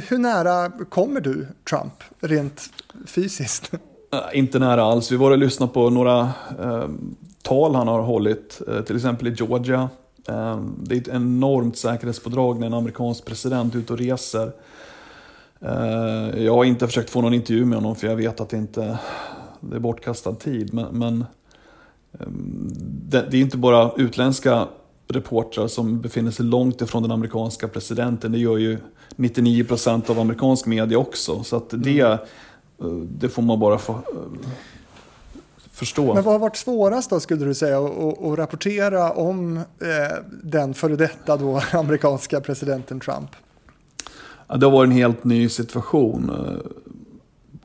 hur 0.10 0.18
nära 0.18 0.72
kommer 0.90 1.22
du 1.22 1.48
Trump 1.70 2.04
rent 2.20 2.70
fysiskt? 3.06 3.72
Eh, 4.14 4.40
inte 4.40 4.60
nära 4.60 4.84
alls. 4.84 5.12
Vi 5.12 5.16
var 5.16 5.32
och 5.32 5.38
lyssnade 5.38 5.74
på 5.74 5.90
några 5.90 6.20
eh, 6.60 6.88
tal 7.42 7.76
han 7.76 7.88
har 7.88 8.02
hållit, 8.02 8.62
eh, 8.68 8.82
till 8.82 8.96
exempel 8.96 9.28
i 9.28 9.32
Georgia. 9.32 9.90
Eh, 10.28 10.60
det 10.84 10.96
är 10.96 11.02
ett 11.02 11.08
enormt 11.08 11.78
säkerhetspådrag 11.78 12.60
när 12.60 12.68
en 12.68 12.74
amerikansk 12.74 13.26
president 13.26 13.76
är 13.76 13.80
ute 13.80 13.94
och 13.94 14.00
reser. 14.00 14.52
Eh, 15.62 16.44
jag 16.44 16.54
har 16.54 16.66
inte 16.66 16.88
försökt 16.88 17.10
få 17.10 17.22
någon 17.22 17.34
intervju 17.34 17.66
med 17.66 17.78
honom 17.78 17.96
för 17.96 18.08
jag 18.08 18.16
vet 18.16 18.40
att 18.40 18.50
det 18.50 18.58
inte 18.58 18.98
det 19.60 19.76
är 19.76 19.80
bortkastad 19.80 20.34
tid. 20.34 20.74
Men, 20.74 20.86
men 20.92 21.26
ehm, 22.20 22.70
det, 23.10 23.26
det 23.32 23.38
är 23.38 23.42
inte 23.42 23.58
bara 23.58 23.92
utländska 23.98 24.68
reportrar 25.08 25.68
som 25.68 26.02
befinner 26.02 26.32
sig 26.32 26.46
långt 26.46 26.82
ifrån 26.82 27.04
den 27.04 27.12
amerikanska 27.12 27.68
presidenten. 27.68 28.32
Det 28.32 28.38
gör 28.38 28.58
ju 28.58 28.78
99% 29.16 30.12
av 30.12 30.20
amerikansk 30.20 30.66
media 30.66 30.98
också. 30.98 31.44
Så 31.44 31.56
att 31.56 31.70
det, 31.70 32.00
mm 32.00 32.18
det 33.08 33.30
får 33.30 33.42
man 33.42 33.60
bara 33.60 33.78
få, 33.78 33.94
eh, 33.94 34.00
förstå. 35.72 36.14
Men 36.14 36.24
vad 36.24 36.34
har 36.34 36.40
varit 36.40 36.56
svårast 36.58 37.10
då 37.10 37.20
skulle 37.20 37.46
du 37.46 37.54
säga 37.54 37.80
att, 37.80 38.24
att 38.24 38.38
rapportera 38.38 39.12
om 39.12 39.58
eh, 39.58 39.64
den 40.44 40.74
före 40.74 40.96
detta 40.96 41.38
då 41.38 41.62
amerikanska 41.72 42.42
presidenten 42.42 43.00
Trump? 43.00 43.30
Ja, 44.48 44.58
det 44.58 44.66
har 44.66 44.72
varit 44.72 44.88
en 44.88 44.96
helt 44.96 45.24
ny 45.24 45.50
situation. 45.50 46.32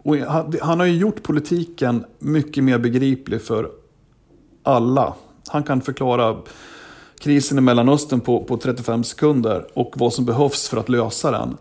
Och 0.03 0.17
han 0.61 0.81
har 0.81 0.87
ju 0.87 0.97
gjort 0.97 1.23
politiken 1.23 2.05
mycket 2.19 2.65
mer 2.65 2.79
begriplig 2.79 3.43
för 3.43 3.71
alla. 4.63 5.15
Han 5.49 5.63
kan 5.63 5.81
förklara 5.81 6.37
krisen 7.23 7.59
i 7.59 7.61
Mellanöstern 7.61 8.21
på, 8.21 8.45
på 8.45 8.57
35 8.57 9.05
sekunder 9.05 9.67
och 9.75 9.93
vad 9.97 10.13
som 10.13 10.25
behövs 10.25 10.69
för 10.69 10.77
att 10.77 10.89
lösa 10.89 11.31
den. 11.31 11.57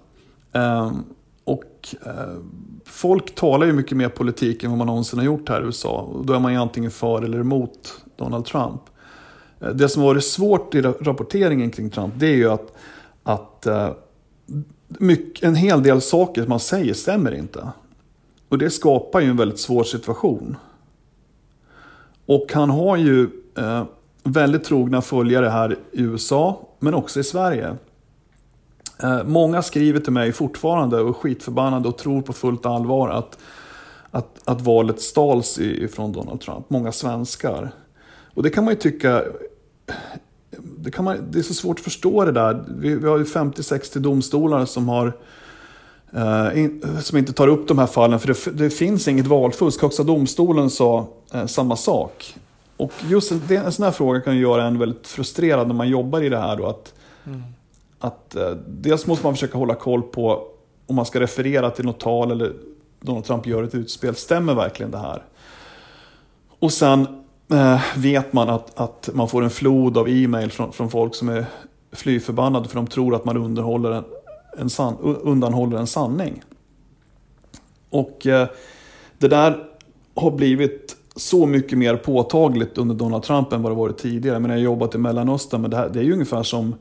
Eh, 0.53 0.91
och 1.81 2.07
eh, 2.07 2.37
folk 2.85 3.35
talar 3.35 3.67
ju 3.67 3.73
mycket 3.73 3.97
mer 3.97 4.09
politik 4.09 4.63
än 4.63 4.69
vad 4.69 4.77
man 4.77 4.87
någonsin 4.87 5.19
har 5.19 5.25
gjort 5.25 5.49
här 5.49 5.61
i 5.61 5.65
USA. 5.65 6.01
Och 6.01 6.25
då 6.25 6.33
är 6.33 6.39
man 6.39 6.53
ju 6.53 6.59
antingen 6.59 6.91
för 6.91 7.21
eller 7.21 7.39
emot 7.39 8.03
Donald 8.15 8.45
Trump. 8.45 8.81
Eh, 9.59 9.69
det 9.69 9.89
som 9.89 10.01
har 10.01 10.09
varit 10.09 10.23
svårt 10.23 10.75
i 10.75 10.81
rapporteringen 10.81 11.71
kring 11.71 11.89
Trump 11.89 12.13
det 12.17 12.27
är 12.27 12.35
ju 12.35 12.49
att, 12.49 12.73
att 13.23 13.65
eh, 13.65 13.89
mycket, 14.87 15.43
en 15.43 15.55
hel 15.55 15.83
del 15.83 16.01
saker 16.01 16.47
man 16.47 16.59
säger 16.59 16.93
stämmer 16.93 17.31
inte. 17.31 17.67
Och 18.49 18.57
det 18.57 18.69
skapar 18.69 19.19
ju 19.19 19.29
en 19.29 19.37
väldigt 19.37 19.59
svår 19.59 19.83
situation. 19.83 20.57
Och 22.25 22.53
han 22.53 22.69
har 22.69 22.97
ju 22.97 23.29
eh, 23.57 23.83
väldigt 24.23 24.63
trogna 24.63 25.01
följare 25.01 25.49
här 25.49 25.77
i 25.91 26.01
USA, 26.01 26.67
men 26.79 26.93
också 26.93 27.19
i 27.19 27.23
Sverige. 27.23 27.75
Eh, 29.03 29.23
många 29.23 29.61
skriver 29.61 29.99
till 29.99 30.13
mig 30.13 30.31
fortfarande 30.31 31.01
och 31.01 31.09
är 31.09 31.13
skitförbannade 31.13 31.89
och 31.89 31.97
tror 31.97 32.21
på 32.21 32.33
fullt 32.33 32.65
allvar 32.65 33.09
att, 33.09 33.37
att, 34.11 34.39
att 34.45 34.61
valet 34.61 35.01
stals 35.01 35.59
ifrån 35.59 36.11
Donald 36.11 36.41
Trump. 36.41 36.69
Många 36.69 36.91
svenskar. 36.91 37.71
Och 38.33 38.43
det 38.43 38.49
kan 38.49 38.63
man 38.65 38.73
ju 38.73 38.79
tycka 38.79 39.23
det, 40.61 40.91
kan 40.91 41.05
man, 41.05 41.17
det 41.31 41.39
är 41.39 41.43
så 41.43 41.53
svårt 41.53 41.79
att 41.79 41.83
förstå 41.83 42.25
det 42.25 42.31
där. 42.31 42.63
Vi, 42.67 42.95
vi 42.95 43.07
har 43.07 43.17
ju 43.17 43.23
50-60 43.23 43.99
domstolar 43.99 44.65
som 44.65 44.89
har 44.89 45.13
eh, 46.13 46.99
som 47.01 47.17
inte 47.17 47.33
tar 47.33 47.47
upp 47.47 47.67
de 47.67 47.79
här 47.79 47.87
fallen, 47.87 48.19
för 48.19 48.27
det, 48.27 48.57
det 48.57 48.69
finns 48.69 49.07
inget 49.07 49.27
valfusk. 49.27 49.81
Högsta 49.81 50.03
domstolen 50.03 50.69
sa 50.69 51.07
eh, 51.33 51.45
samma 51.45 51.75
sak. 51.75 52.35
Och 52.77 52.93
just 53.09 53.31
en, 53.31 53.41
en 53.49 53.71
sån 53.71 53.85
här 53.85 53.91
fråga 53.91 54.21
kan 54.21 54.37
göra 54.37 54.63
en 54.63 54.79
väldigt 54.79 55.07
frustrerad 55.07 55.67
när 55.67 55.75
man 55.75 55.89
jobbar 55.89 56.21
i 56.21 56.29
det 56.29 56.37
här. 56.37 56.57
Då, 56.57 56.65
att, 56.65 56.93
mm 57.25 57.43
att, 58.01 58.35
eh, 58.35 58.51
dels 58.67 59.07
måste 59.07 59.25
man 59.25 59.33
försöka 59.33 59.57
hålla 59.57 59.75
koll 59.75 60.01
på 60.01 60.47
om 60.87 60.95
man 60.95 61.05
ska 61.05 61.19
referera 61.19 61.69
till 61.69 61.85
något 61.85 61.99
tal 61.99 62.31
eller 62.31 62.53
Donald 63.01 63.25
Trump 63.25 63.47
gör 63.47 63.63
ett 63.63 63.75
utspel. 63.75 64.15
Stämmer 64.15 64.53
verkligen 64.53 64.91
det 64.91 64.97
här? 64.97 65.23
Och 66.59 66.73
sen 66.73 67.07
eh, 67.51 67.81
vet 67.97 68.33
man 68.33 68.49
att, 68.49 68.79
att 68.79 69.09
man 69.13 69.29
får 69.29 69.43
en 69.43 69.49
flod 69.49 69.97
av 69.97 70.09
e-mail 70.09 70.51
från, 70.51 70.73
från 70.73 70.89
folk 70.89 71.15
som 71.15 71.29
är 71.29 71.45
fly 71.91 72.19
förbannade 72.19 72.67
för 72.67 72.75
de 72.75 72.87
tror 72.87 73.15
att 73.15 73.25
man 73.25 73.37
underhåller 73.37 73.91
en, 73.91 74.03
en 74.57 74.69
san, 74.69 74.97
undanhåller 75.01 75.77
en 75.77 75.87
sanning. 75.87 76.43
Och 77.89 78.27
eh, 78.27 78.47
det 79.17 79.27
där 79.27 79.63
har 80.15 80.31
blivit 80.31 80.97
så 81.15 81.45
mycket 81.45 81.77
mer 81.77 81.95
påtagligt 81.95 82.77
under 82.77 82.95
Donald 82.95 83.23
Trump 83.23 83.53
än 83.53 83.61
vad 83.61 83.71
det 83.71 83.75
varit 83.75 83.97
tidigare. 83.97 84.39
Men 84.39 84.51
jag 84.51 84.57
har 84.57 84.63
jobbat 84.63 84.95
i 84.95 84.97
Mellanöstern, 84.97 85.61
men 85.61 85.71
det, 85.71 85.77
här, 85.77 85.89
det 85.89 85.99
är 85.99 86.03
ju 86.03 86.13
ungefär 86.13 86.43
som 86.43 86.75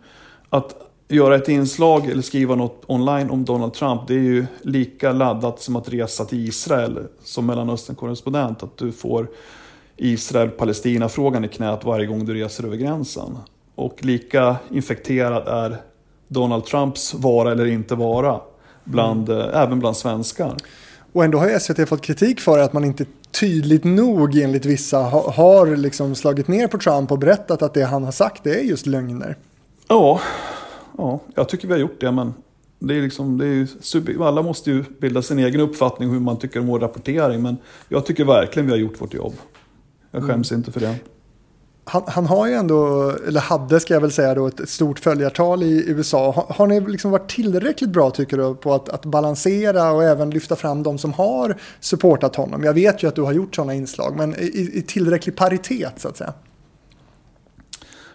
att 0.50 0.89
göra 1.11 1.36
ett 1.36 1.48
inslag 1.48 2.06
eller 2.06 2.22
skriva 2.22 2.54
något 2.54 2.82
online 2.86 3.30
om 3.30 3.44
Donald 3.44 3.74
Trump. 3.74 4.00
Det 4.08 4.14
är 4.14 4.18
ju 4.18 4.46
lika 4.62 5.12
laddat 5.12 5.61
som 5.61 5.76
att 5.76 5.88
resa 5.88 6.24
till 6.24 6.48
Israel 6.48 6.98
som 7.24 7.46
Mellanöstern-korrespondent. 7.46 8.62
Att 8.62 8.76
du 8.76 8.92
får 8.92 9.28
Israel-Palestina-frågan 9.96 11.44
i 11.44 11.48
knät 11.48 11.84
varje 11.84 12.06
gång 12.06 12.26
du 12.26 12.34
reser 12.34 12.64
över 12.64 12.76
gränsen. 12.76 13.38
Och 13.74 14.04
lika 14.04 14.56
infekterad 14.70 15.48
är 15.48 15.76
Donald 16.28 16.64
Trumps 16.64 17.14
vara 17.14 17.52
eller 17.52 17.66
inte 17.66 17.94
vara, 17.94 18.40
bland, 18.84 19.28
mm. 19.30 19.40
Eh, 19.40 19.62
även 19.62 19.78
bland 19.78 19.96
svenskar. 19.96 20.56
Och 21.12 21.24
ändå 21.24 21.38
har 21.38 21.58
SVT 21.58 21.88
fått 21.88 22.02
kritik 22.02 22.40
för 22.40 22.58
att 22.58 22.72
man 22.72 22.84
inte 22.84 23.04
tydligt 23.40 23.84
nog 23.84 24.36
enligt 24.36 24.64
vissa 24.64 24.98
har 24.98 25.76
liksom 25.76 26.14
slagit 26.14 26.48
ner 26.48 26.66
på 26.66 26.78
Trump 26.78 27.12
och 27.12 27.18
berättat 27.18 27.62
att 27.62 27.74
det 27.74 27.84
han 27.84 28.04
har 28.04 28.12
sagt 28.12 28.46
är 28.46 28.61
just 28.61 28.86
lögner. 28.86 29.36
Ja, 29.88 30.20
ja 31.01 31.20
jag 31.34 31.48
tycker 31.48 31.68
vi 31.68 31.74
har 31.74 31.80
gjort 31.80 32.01
det 32.01 32.12
men 32.12 32.34
det 32.78 32.94
är 32.94 33.03
liksom, 33.03 33.38
det 33.38 33.46
är 33.46 33.66
super, 33.80 34.26
alla 34.28 34.42
måste 34.42 34.70
ju 34.70 34.84
bilda 35.01 35.22
sin 35.22 35.38
egen 35.38 35.61
uppfattning 35.61 36.11
hur 36.11 36.20
man 36.20 36.38
tycker 36.38 36.61
om 36.61 36.66
vår 36.66 36.80
rapportering 36.80 37.42
men 37.42 37.57
jag 37.88 38.07
tycker 38.07 38.24
verkligen 38.24 38.66
vi 38.66 38.72
har 38.72 38.78
gjort 38.78 39.01
vårt 39.01 39.14
jobb. 39.14 39.34
Jag 40.11 40.22
skäms 40.22 40.51
mm. 40.51 40.61
inte 40.61 40.72
för 40.72 40.80
det 40.80 40.96
han, 41.90 42.03
han, 42.07 42.26
har 42.26 42.46
ju 42.46 42.55
ändå, 42.55 43.11
eller 43.28 43.40
hade 43.40 43.80
ska 43.80 43.94
jag 43.94 44.01
väl 44.01 44.12
säga 44.12 44.34
då, 44.34 44.46
ett 44.46 44.68
stort 44.68 44.98
följartal 44.98 45.62
i 45.62 45.84
USA. 45.86 46.30
Har, 46.30 46.55
har 46.55 46.66
ni 46.66 46.80
liksom 46.80 47.11
varit 47.11 47.30
tillräckligt 47.30 47.90
bra 47.90 48.11
tycker 48.11 48.36
du 48.36 48.55
på 48.55 48.74
att, 48.74 48.88
att, 48.88 49.05
balansera 49.05 49.92
och 49.92 50.05
även 50.05 50.30
lyfta 50.30 50.57
fram 50.57 50.82
de 50.82 50.98
som 50.98 51.12
har 51.12 51.57
supportat 51.80 52.36
honom? 52.36 52.64
Jag 52.64 52.74
vet 52.74 53.03
ju 53.03 53.09
att 53.09 53.14
du 53.14 53.22
har 53.22 53.32
gjort 53.32 53.55
sådana 53.55 53.74
inslag, 53.74 54.16
men 54.16 54.34
i, 54.34 54.70
i 54.74 54.82
tillräcklig 54.82 55.36
paritet 55.36 55.92
så 55.96 56.09
att 56.09 56.16
säga. 56.16 56.32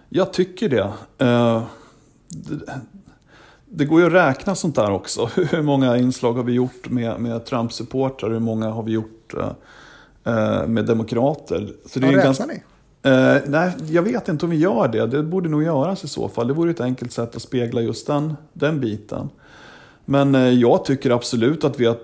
Jag 0.10 0.34
tycker 0.34 0.70
det. 0.70 0.92
Uh, 1.26 1.64
det. 3.70 3.86
går 3.86 4.00
ju 4.00 4.08
att 4.08 4.14
räkna 4.14 4.56
sånt 4.56 4.76
där 4.76 4.92
också. 4.92 5.26
Hur 5.36 5.62
många 5.62 5.98
inslag 5.98 6.34
har 6.34 6.44
vi 6.44 6.54
gjort 6.54 6.90
med, 6.90 7.20
med 7.20 7.46
Trump-supportrar? 7.46 8.30
Hur 8.30 8.40
många 8.40 8.70
har 8.70 8.84
vi 8.84 8.92
gjort 8.92 9.34
uh, 9.38 10.68
med 10.68 10.86
demokrater? 10.86 11.74
Så 11.86 12.00
det 12.00 12.06
ja, 12.06 12.12
är 12.12 12.16
räknar 12.16 12.26
ganska... 12.26 12.46
ni? 12.46 12.64
Uh, 13.10 13.42
nej, 13.46 13.72
jag 13.90 14.02
vet 14.02 14.30
inte 14.30 14.46
om 14.46 14.52
vi 14.52 14.58
gör 14.58 14.88
det. 14.88 15.08
Det 15.08 15.24
borde 15.24 15.50
nog 15.50 15.64
göras 15.64 16.04
i 16.04 16.08
så 16.08 16.30
fall. 16.30 16.48
Det 16.48 16.54
vore 16.54 16.72
ett 16.72 16.82
enkelt 16.82 17.12
sätt 17.12 17.36
att 17.36 17.42
spegla 17.42 17.82
just 17.82 18.08
den, 18.08 18.38
den 18.54 18.80
biten. 18.80 19.30
Men 20.06 20.36
uh, 20.36 20.50
jag 20.50 20.86
tycker 20.86 21.12
absolut 21.12 21.64
att 21.64 21.80
vi 21.80 21.86
har... 21.86 21.98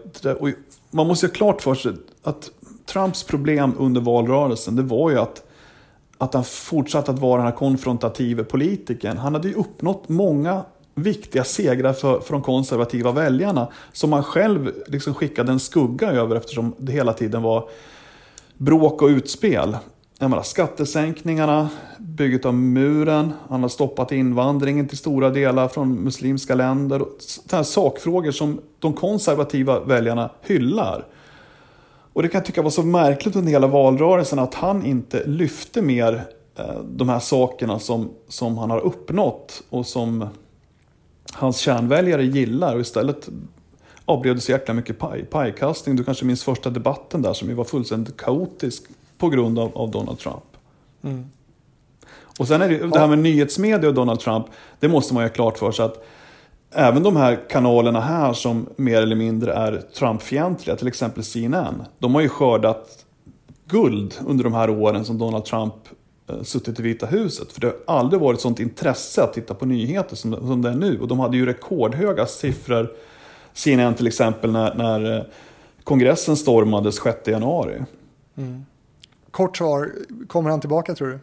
Man 0.94 1.08
måste 1.08 1.28
ha 1.28 1.32
klart 1.32 1.62
för 1.62 1.76
sig 1.76 1.94
att 2.24 2.52
Trumps 2.86 3.24
problem 3.24 3.74
under 3.80 4.02
valrörelsen, 4.02 4.76
det 4.76 4.84
var 4.84 5.10
ju 5.10 5.20
att, 5.20 5.51
att 6.22 6.34
han 6.34 6.44
fortsatte 6.44 7.12
att 7.12 7.20
vara 7.20 7.38
den 7.38 7.52
här 7.52 7.58
konfrontativa 7.58 8.44
politikern. 8.44 9.18
Han 9.18 9.34
hade 9.34 9.48
ju 9.48 9.54
uppnått 9.54 10.10
många 10.10 10.64
viktiga 10.96 11.44
segrar 11.44 11.94
för, 11.94 12.20
för 12.20 12.34
de 12.34 12.42
konservativa 12.42 13.12
väljarna 13.12 13.68
som 13.92 14.14
han 14.14 14.24
själv 14.24 14.72
liksom 14.88 15.14
skickade 15.14 15.52
en 15.52 15.60
skugga 15.60 16.12
över 16.12 16.36
eftersom 16.36 16.76
det 16.78 16.92
hela 16.92 17.14
tiden 17.14 17.42
var 17.42 17.70
bråk 18.58 19.02
och 19.02 19.08
utspel 19.08 19.78
jag 20.22 20.30
menar, 20.30 20.44
skattesänkningarna, 20.44 21.70
bygget 21.98 22.46
av 22.46 22.54
muren, 22.54 23.34
han 23.50 23.62
har 23.62 23.70
stoppat 23.70 24.12
invandringen 24.12 24.88
till 24.88 24.98
stora 24.98 25.30
delar 25.30 25.68
från 25.68 26.04
muslimska 26.04 26.56
länder. 26.56 27.02
Sådana 27.20 27.64
sakfrågor 27.64 28.32
som 28.32 28.62
de 28.80 28.94
konservativa 28.94 29.80
väljarna 29.80 30.30
hyllar. 30.42 31.06
Och 32.14 32.22
det 32.22 32.28
kan 32.28 32.40
jag 32.40 32.46
tycka 32.46 32.62
var 32.62 32.70
så 32.70 32.84
märkligt 32.84 33.36
under 33.36 33.52
hela 33.52 33.68
valrörelsen 33.68 34.40
att 34.40 34.54
han 34.54 34.86
inte 34.86 35.26
lyfte 35.26 35.82
mer 35.82 36.24
eh, 36.56 36.80
de 36.84 37.10
här 37.10 37.20
sakerna 37.20 37.80
som, 37.80 38.12
som 38.28 38.58
han 38.58 38.70
har 38.70 38.80
uppnått 38.80 39.64
och 39.70 39.86
som 39.86 40.28
hans 41.34 41.58
kärnväljare 41.58 42.24
gillar 42.24 42.76
och 42.76 42.82
istället 42.82 43.30
ja, 44.06 44.20
blev 44.20 44.36
det 44.36 44.42
så 44.42 44.52
jäkla 44.52 44.74
mycket 44.74 45.00
paj, 45.00 45.26
pajkastning. 45.26 45.96
Du 45.96 46.04
kanske 46.04 46.26
minns 46.26 46.44
första 46.44 46.70
debatten 46.70 47.22
där 47.22 47.34
som 47.34 47.56
var 47.56 47.64
fullständigt 47.64 48.18
kaotisk 48.18 48.84
på 49.18 49.30
grund 49.30 49.60
av, 49.60 49.78
av 49.78 49.92
Donald 49.92 50.20
Trump. 50.20 50.44
Mm. 51.04 51.26
Och 52.40 52.48
sen 52.48 52.62
är 52.62 52.70
det, 52.70 52.78
det 52.78 53.00
här 53.00 53.08
med 53.08 53.20
nyhetsmedia 53.20 53.90
och 53.90 53.96
Donald 53.96 54.20
Trump, 54.20 54.46
det 54.80 54.88
måste 54.88 55.14
man 55.14 55.24
ju 55.24 55.30
ha 55.30 55.34
klart 55.34 55.58
för 55.58 55.72
sig 55.72 55.86
att 55.86 56.04
även 56.72 57.04
de 57.04 57.16
här 57.16 57.50
kanalerna 57.50 58.02
här 58.02 58.34
som 58.34 58.70
mer 58.76 59.02
eller 59.02 59.16
mindre 59.16 59.54
är 59.54 59.82
Trump-fientliga, 59.94 60.76
till 60.76 60.88
exempel 60.88 61.24
CNN, 61.24 61.84
de 62.00 62.16
har 62.16 62.22
ju 62.22 62.30
skördat 62.30 63.06
guld 63.66 64.14
under 64.26 64.44
de 64.44 64.54
här 64.54 64.70
åren 64.70 65.06
som 65.06 65.18
Donald 65.18 65.46
Trump 65.46 65.74
eh, 66.30 66.42
suttit 66.42 66.80
i 66.80 66.84
Vita 66.84 67.06
huset. 67.06 67.52
För 67.52 67.62
det 67.62 67.68
har 67.68 67.96
aldrig 67.98 68.22
varit 68.22 68.42
sånt 68.42 68.60
intresse 68.60 69.24
att 69.24 69.34
titta 69.34 69.54
på 69.54 69.66
nyheter 69.66 70.16
som, 70.16 70.36
som 70.36 70.62
det 70.62 70.70
är 70.70 70.76
nu. 70.76 71.00
Och 71.00 71.08
de 71.08 71.20
hade 71.20 71.38
ju 71.38 71.46
rekordhöga 71.46 72.26
siffror, 72.26 72.92
CNN 73.54 73.94
till 73.94 74.08
exempel, 74.08 74.52
när, 74.52 74.76
när 74.76 75.18
eh, 75.18 75.24
kongressen 75.84 76.38
stormades 76.38 76.96
6 76.96 77.28
januari. 77.28 77.84
Mm. 78.38 78.66
Kort 79.32 79.58
svar, 79.58 79.92
kommer 80.28 80.50
han 80.50 80.60
tillbaka 80.60 80.96
tror 80.96 81.08
du? 81.08 81.20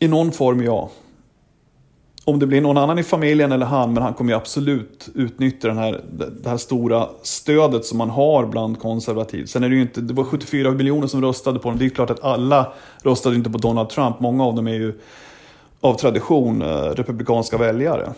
I 0.00 0.08
någon 0.08 0.32
form 0.32 0.62
ja. 0.62 0.90
Om 2.28 2.38
det 2.38 2.46
blir 2.46 2.60
någon 2.60 2.78
annan 2.78 2.98
i 2.98 3.02
familjen 3.02 3.52
eller 3.52 3.66
han, 3.66 3.92
men 3.92 4.02
han 4.02 4.14
kommer 4.14 4.32
ju 4.32 4.36
absolut 4.36 5.08
utnyttja 5.14 5.68
den 5.68 5.78
här, 5.78 6.04
det 6.42 6.48
här 6.48 6.56
stora 6.56 7.08
stödet 7.22 7.84
som 7.84 7.98
man 7.98 8.10
har 8.10 8.46
bland 8.46 8.78
konservativ. 8.78 9.46
Sen 9.46 9.64
är 9.64 9.68
det 9.68 9.74
ju 9.74 9.82
inte, 9.82 10.00
det 10.00 10.14
var 10.14 10.24
74 10.24 10.70
miljoner 10.70 11.06
som 11.06 11.22
röstade 11.22 11.58
på 11.58 11.68
honom. 11.68 11.78
Det 11.78 11.84
är 11.84 11.88
klart 11.88 12.10
att 12.10 12.24
alla 12.24 12.72
röstade 13.02 13.36
inte 13.36 13.50
på 13.50 13.58
Donald 13.58 13.88
Trump. 13.88 14.20
Många 14.20 14.44
av 14.44 14.54
dem 14.54 14.68
är 14.68 14.72
ju 14.72 14.94
av 15.80 15.94
tradition 15.94 16.62
eh, 16.62 16.66
republikanska 16.66 17.58
väljare. 17.58 18.12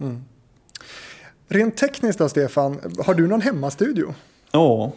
Mm. 0.00 0.24
Rent 1.48 1.76
tekniskt 1.76 2.18
då, 2.18 2.28
Stefan, 2.28 2.80
har 3.06 3.14
du 3.14 3.26
någon 3.26 3.40
hemmastudio? 3.40 4.14
Ja. 4.50 4.92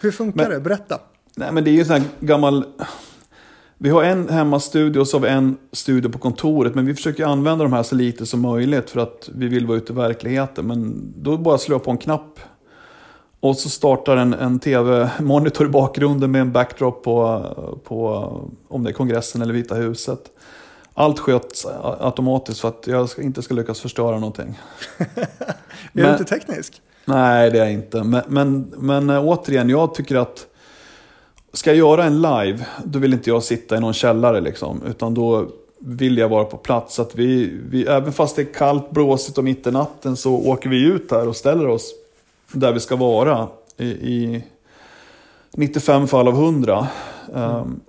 Hur 0.00 0.10
funkar 0.10 0.42
men, 0.42 0.50
det? 0.50 0.60
Berätta. 0.60 0.98
Nej 1.36 1.52
men 1.52 1.64
det 1.64 1.70
är 1.70 1.74
ju 1.74 1.84
sån 1.84 1.96
här 1.96 2.04
gammal... 2.20 2.64
Vi 3.82 3.90
har 3.90 4.04
en 4.04 4.28
hemmastudio 4.28 5.00
och 5.00 5.08
så 5.08 5.16
har 5.16 5.22
vi 5.22 5.28
en 5.28 5.56
studio 5.72 6.10
på 6.10 6.18
kontoret. 6.18 6.74
Men 6.74 6.86
vi 6.86 6.94
försöker 6.94 7.24
använda 7.24 7.64
de 7.64 7.72
här 7.72 7.82
så 7.82 7.94
lite 7.94 8.26
som 8.26 8.40
möjligt 8.40 8.90
för 8.90 9.00
att 9.00 9.30
vi 9.34 9.48
vill 9.48 9.66
vara 9.66 9.78
ute 9.78 9.92
i 9.92 9.96
verkligheten. 9.96 10.66
Men 10.66 11.12
då 11.16 11.36
bara 11.36 11.58
slå 11.58 11.78
på 11.78 11.90
en 11.90 11.98
knapp. 11.98 12.40
Och 13.40 13.56
så 13.56 13.68
startar 13.68 14.16
en, 14.16 14.34
en 14.34 14.58
tv-monitor 14.58 15.66
i 15.66 15.70
bakgrunden 15.70 16.30
med 16.30 16.40
en 16.40 16.52
backdrop 16.52 17.04
på, 17.04 17.46
på 17.84 18.06
om 18.68 18.84
det 18.84 18.90
är 18.90 18.94
kongressen 18.94 19.42
eller 19.42 19.54
Vita 19.54 19.74
huset. 19.74 20.30
Allt 20.94 21.18
sköts 21.18 21.66
automatiskt 21.82 22.60
för 22.60 22.68
att 22.68 22.86
jag 22.86 23.08
inte 23.18 23.42
ska 23.42 23.54
lyckas 23.54 23.80
förstöra 23.80 24.18
någonting. 24.18 24.58
är 24.98 25.06
men, 25.92 26.04
du 26.04 26.10
inte 26.10 26.24
teknisk? 26.24 26.82
Nej, 27.04 27.50
det 27.50 27.58
är 27.58 27.64
jag 27.64 27.72
inte. 27.72 28.02
Men, 28.02 28.22
men, 28.28 28.72
men 28.76 29.10
återigen, 29.10 29.68
jag 29.68 29.94
tycker 29.94 30.16
att 30.16 30.46
ska 31.52 31.70
jag 31.70 31.76
göra 31.76 32.04
en 32.04 32.22
live, 32.22 32.66
då 32.84 32.98
vill 32.98 33.12
inte 33.12 33.30
jag 33.30 33.42
sitta 33.42 33.76
i 33.76 33.80
någon 33.80 33.94
källare 33.94 34.40
liksom. 34.40 34.82
Utan 34.86 35.14
då 35.14 35.46
vill 35.78 36.18
jag 36.18 36.28
vara 36.28 36.44
på 36.44 36.56
plats. 36.56 36.94
Så 36.94 37.02
att 37.02 37.14
vi, 37.14 37.58
vi, 37.70 37.86
även 37.86 38.12
fast 38.12 38.36
det 38.36 38.42
är 38.42 38.54
kallt, 38.54 38.90
blåsigt 38.90 39.38
och 39.38 39.44
mitt 39.44 39.66
i 39.66 39.70
natten 39.70 40.16
så 40.16 40.34
åker 40.34 40.68
vi 40.68 40.84
ut 40.84 41.10
här 41.10 41.28
och 41.28 41.36
ställer 41.36 41.68
oss 41.68 41.94
där 42.52 42.72
vi 42.72 42.80
ska 42.80 42.96
vara. 42.96 43.48
I, 43.76 43.86
i 43.86 44.44
95 45.54 46.08
fall 46.08 46.28
av 46.28 46.34
100. 46.34 46.88
Mm. 47.34 47.50
Um, 47.50 47.80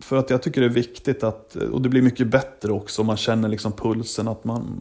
för 0.00 0.16
att 0.16 0.30
jag 0.30 0.42
tycker 0.42 0.60
det 0.60 0.66
är 0.66 0.70
viktigt 0.70 1.24
att, 1.24 1.56
och 1.56 1.82
det 1.82 1.88
blir 1.88 2.02
mycket 2.02 2.26
bättre 2.26 2.72
också, 2.72 3.02
man 3.02 3.16
känner 3.16 3.48
liksom 3.48 3.72
pulsen 3.72 4.28
att 4.28 4.44
man, 4.44 4.80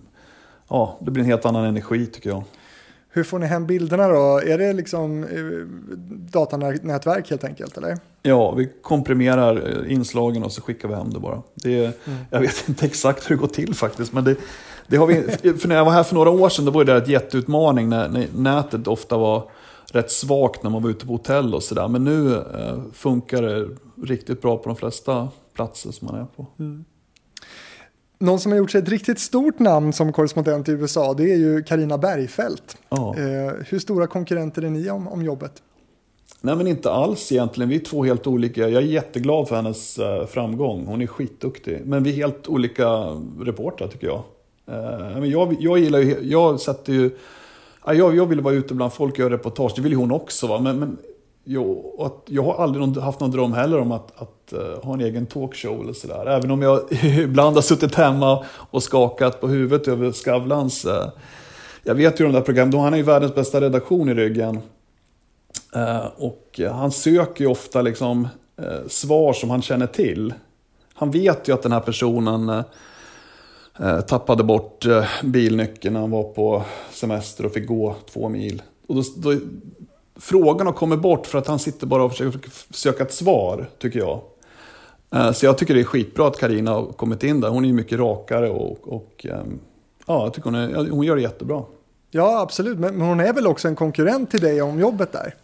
ja, 0.68 0.98
det 1.02 1.12
blir 1.12 1.24
en 1.24 1.30
helt 1.30 1.46
annan 1.46 1.66
energi 1.66 2.06
tycker 2.06 2.30
jag. 2.30 2.44
Hur 3.14 3.24
får 3.24 3.40
ni 3.40 3.46
hem 3.46 3.68
bilderna 3.68 4.08
då? 4.08 4.42
Är 4.46 4.58
det 4.58 4.74
liksom 4.74 5.24
eh, 5.24 5.30
datanätverk 6.32 7.30
helt 7.30 7.44
enkelt 7.44 7.78
eller? 7.78 7.98
Ja, 8.22 8.52
vi 8.52 8.70
komprimerar 8.82 9.56
eh, 9.56 9.94
inslagen 9.94 10.44
och 10.44 10.52
så 10.52 10.62
skickar 10.62 10.88
vi 10.88 10.96
hem 10.96 11.10
det 11.10 11.20
bara. 11.20 11.42
Det 11.54 11.78
mm. 11.78 12.20
Jag 12.30 12.40
vet 12.40 12.70
inte 12.70 12.86
exakt 12.86 13.30
hur 13.30 13.36
det 13.36 13.40
går 13.40 13.48
till 13.48 13.76
faktiskt. 13.76 14.14
Men 14.14 14.24
det, 14.24 14.36
det 14.88 14.98
har 14.98 15.08
vi, 15.08 15.22
för 15.58 15.68
när 15.68 15.76
jag 15.76 15.86
var 15.86 15.92
här 15.92 16.04
för 16.04 16.16
några 16.16 16.30
år 16.30 16.50
sedan 16.50 16.66
då 16.66 16.72
var 16.72 16.84
det 16.84 16.94
en 16.94 17.10
jätteutmaning 17.10 17.90
när, 17.90 18.10
när 18.10 18.28
nätet 18.36 18.88
ofta 18.88 19.18
var 19.18 19.50
rätt 19.92 20.12
svagt 20.12 20.64
när 20.64 20.70
man 20.70 20.84
var 20.84 20.90
ute 20.90 21.06
på 21.06 21.12
hotell 21.12 21.56
och 21.56 21.64
sådär. 21.64 21.88
Men 21.88 22.04
nu 22.04 22.36
eh, 22.36 22.80
funkar 22.94 23.42
det 23.42 23.68
riktigt 24.04 24.42
bra 24.42 24.58
på 24.58 24.70
de 24.70 24.76
flesta 24.76 25.30
platser 25.54 25.92
som 25.92 26.08
man 26.08 26.22
är 26.22 26.26
på. 26.26 26.48
Mm. 26.60 26.86
Någon 28.22 28.40
som 28.40 28.52
har 28.52 28.60
gjort 28.60 28.72
sig 28.72 28.82
ett 28.82 28.90
riktigt 28.90 29.20
stort 29.20 29.60
namn 29.60 29.94
som 29.94 30.14
korrespondent 30.14 30.70
i 30.70 30.72
USA 30.72 31.14
det 31.14 31.32
är 31.32 31.38
ju 31.38 31.64
Karina 31.64 31.98
Bergfeldt. 31.98 32.78
Ja. 32.90 33.16
Eh, 33.18 33.54
hur 33.68 33.80
stora 33.80 34.08
konkurrenter 34.08 34.62
är 34.62 34.70
ni 34.70 34.90
om, 34.90 35.08
om 35.08 35.24
jobbet? 35.24 35.52
Nej 36.42 36.56
men 36.56 36.68
inte 36.68 36.92
alls 36.92 37.32
egentligen. 37.32 37.70
Vi 37.70 37.76
är 37.76 37.80
två 37.80 38.04
helt 38.04 38.28
olika. 38.28 38.62
Jag 38.62 38.84
är 38.84 38.88
jätteglad 38.88 39.48
för 39.48 39.56
hennes 39.56 40.00
uh, 40.00 40.26
framgång. 40.26 40.86
Hon 40.86 41.02
är 41.02 41.08
skitduktig. 41.08 41.82
Men 41.86 42.04
vi 42.04 42.10
är 42.10 42.16
helt 42.16 42.48
olika 42.48 42.88
reportrar 43.40 43.88
tycker 43.88 44.08
jag. 44.08 44.24
Men 45.16 45.30
jag, 45.30 45.56
jag 45.60 45.80
gillar 45.80 46.00
ju, 46.00 46.18
jag 46.22 46.60
sätter 46.60 46.94
ju, 46.94 47.12
jag, 47.86 48.16
jag 48.16 48.26
vill 48.26 48.42
vara 48.42 48.54
ute 48.54 48.74
bland 48.74 48.94
folk 48.94 49.14
och 49.14 49.20
göra 49.20 49.34
reportage. 49.34 49.74
Det 49.76 49.82
vill 49.82 49.92
ju 49.92 49.98
hon 49.98 50.12
också 50.12 50.48
va. 50.48 50.60
Men, 50.60 50.80
men 50.80 50.98
jag, 51.44 51.78
att, 52.00 52.24
jag 52.26 52.44
har 52.44 52.64
aldrig 52.64 52.98
haft 52.98 53.20
någon 53.20 53.32
dröm 53.32 53.54
heller 53.54 53.80
om 53.80 53.92
att, 53.92 54.22
att 54.22 54.54
uh, 54.54 54.84
ha 54.84 54.94
en 54.94 55.02
egen 55.02 55.26
talkshow 55.26 55.82
eller 55.82 55.94
sådär. 55.94 56.26
Även 56.26 56.52
om 56.52 56.62
jag 56.62 56.82
ibland 57.04 57.56
har 57.56 57.62
suttit 57.62 57.96
hemma 57.96 58.46
och 58.48 58.84
skakat 58.84 59.42
på 59.42 59.48
huvudet 59.48 59.88
över 59.88 60.12
Skavlans. 60.12 60.86
Uh, 60.86 61.10
jag 61.84 61.96
vet 61.96 62.20
ju 62.20 62.26
de 62.26 62.34
där 62.34 62.42
programmen, 62.42 62.80
han 62.80 62.94
är 62.94 62.98
ju 62.98 63.04
världens 63.04 63.36
bästa 63.36 63.62
redaktion 63.62 64.10
i 64.10 64.14
ryggen. 64.14 64.60
Uh, 65.76 66.06
och 66.18 66.60
han 66.72 66.92
söker 66.92 67.44
ju 67.44 67.52
ofta 67.52 67.82
liksom 67.82 68.28
svar 68.88 69.34
som 69.34 69.50
han 69.50 69.62
känner 69.62 69.88
till. 69.88 70.34
Han 70.94 71.12
vet 71.12 71.48
ju 71.48 71.54
att 71.54 71.64
den 71.64 71.72
här 71.72 71.80
personen 71.80 72.64
tappade 74.08 74.44
bort 74.44 74.86
bilnyckeln 75.24 75.94
när 75.94 76.02
han 76.02 76.12
var 76.12 76.24
på 76.24 76.64
semester 76.92 77.46
och 77.46 77.54
fick 77.54 77.68
gå 77.68 77.96
två 78.14 78.30
mil. 78.30 78.62
Och 78.88 78.96
då, 78.96 79.04
då 79.16 79.40
frågorna 80.22 80.74
kommer 80.74 80.98
bort 80.98 81.28
för 81.28 81.38
att 81.38 81.48
han 81.48 81.60
sitter 81.60 81.88
bara 81.88 82.04
och 82.04 82.12
försöker 82.12 82.52
söka 82.70 83.04
ett 83.04 83.14
svar, 83.14 83.70
tycker 83.80 84.00
jag. 84.00 84.22
Eh, 85.16 85.32
så 85.32 85.46
jag 85.46 85.58
tycker 85.58 85.74
det 85.74 85.80
är 85.80 85.84
skitbra 85.84 86.28
att 86.28 86.40
Karina 86.40 86.72
har 86.72 86.86
kommit 86.86 87.24
in 87.24 87.42
där. 87.42 87.50
Hon 87.50 87.64
är 87.64 87.68
ju 87.68 87.74
mycket 87.74 88.00
rakare 88.00 88.50
och, 88.50 88.94
och 88.94 89.26
ehm, 89.30 89.60
ja, 90.06 90.24
jag 90.24 90.34
tycker 90.34 90.50
hon, 90.50 90.56
är, 90.56 90.90
hon 90.90 91.06
gör 91.06 91.16
det 91.16 91.22
jättebra. 91.22 91.64
Ja, 92.12 92.42
absolut. 92.42 92.80
Men 92.80 93.02
hon 93.02 93.20
är 93.20 93.34
väl 93.34 93.48
också 93.48 93.68
en 93.68 93.76
konkurrent 93.76 94.32
till 94.32 94.42
dig 94.42 94.62
om 94.62 94.80
jobbet 94.80 95.12
där? 95.12 95.36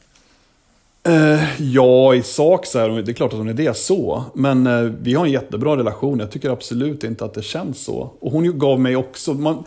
Uh, 1.09 1.61
ja, 1.61 2.15
i 2.15 2.23
sak 2.23 2.65
så 2.65 2.79
är 2.79 2.89
det 2.89 3.11
är 3.11 3.13
klart 3.13 3.31
att 3.31 3.37
hon 3.37 3.49
är 3.49 3.53
det 3.53 3.77
så. 3.77 4.23
Men 4.33 4.67
uh, 4.67 4.93
vi 5.01 5.13
har 5.13 5.25
en 5.25 5.31
jättebra 5.31 5.77
relation. 5.77 6.19
Jag 6.19 6.31
tycker 6.31 6.49
absolut 6.49 7.03
inte 7.03 7.25
att 7.25 7.33
det 7.33 7.41
känns 7.41 7.83
så. 7.83 8.11
Och 8.19 8.31
hon 8.31 8.59
gav 8.59 8.79
mig 8.79 8.95
också, 8.95 9.33
man, 9.33 9.63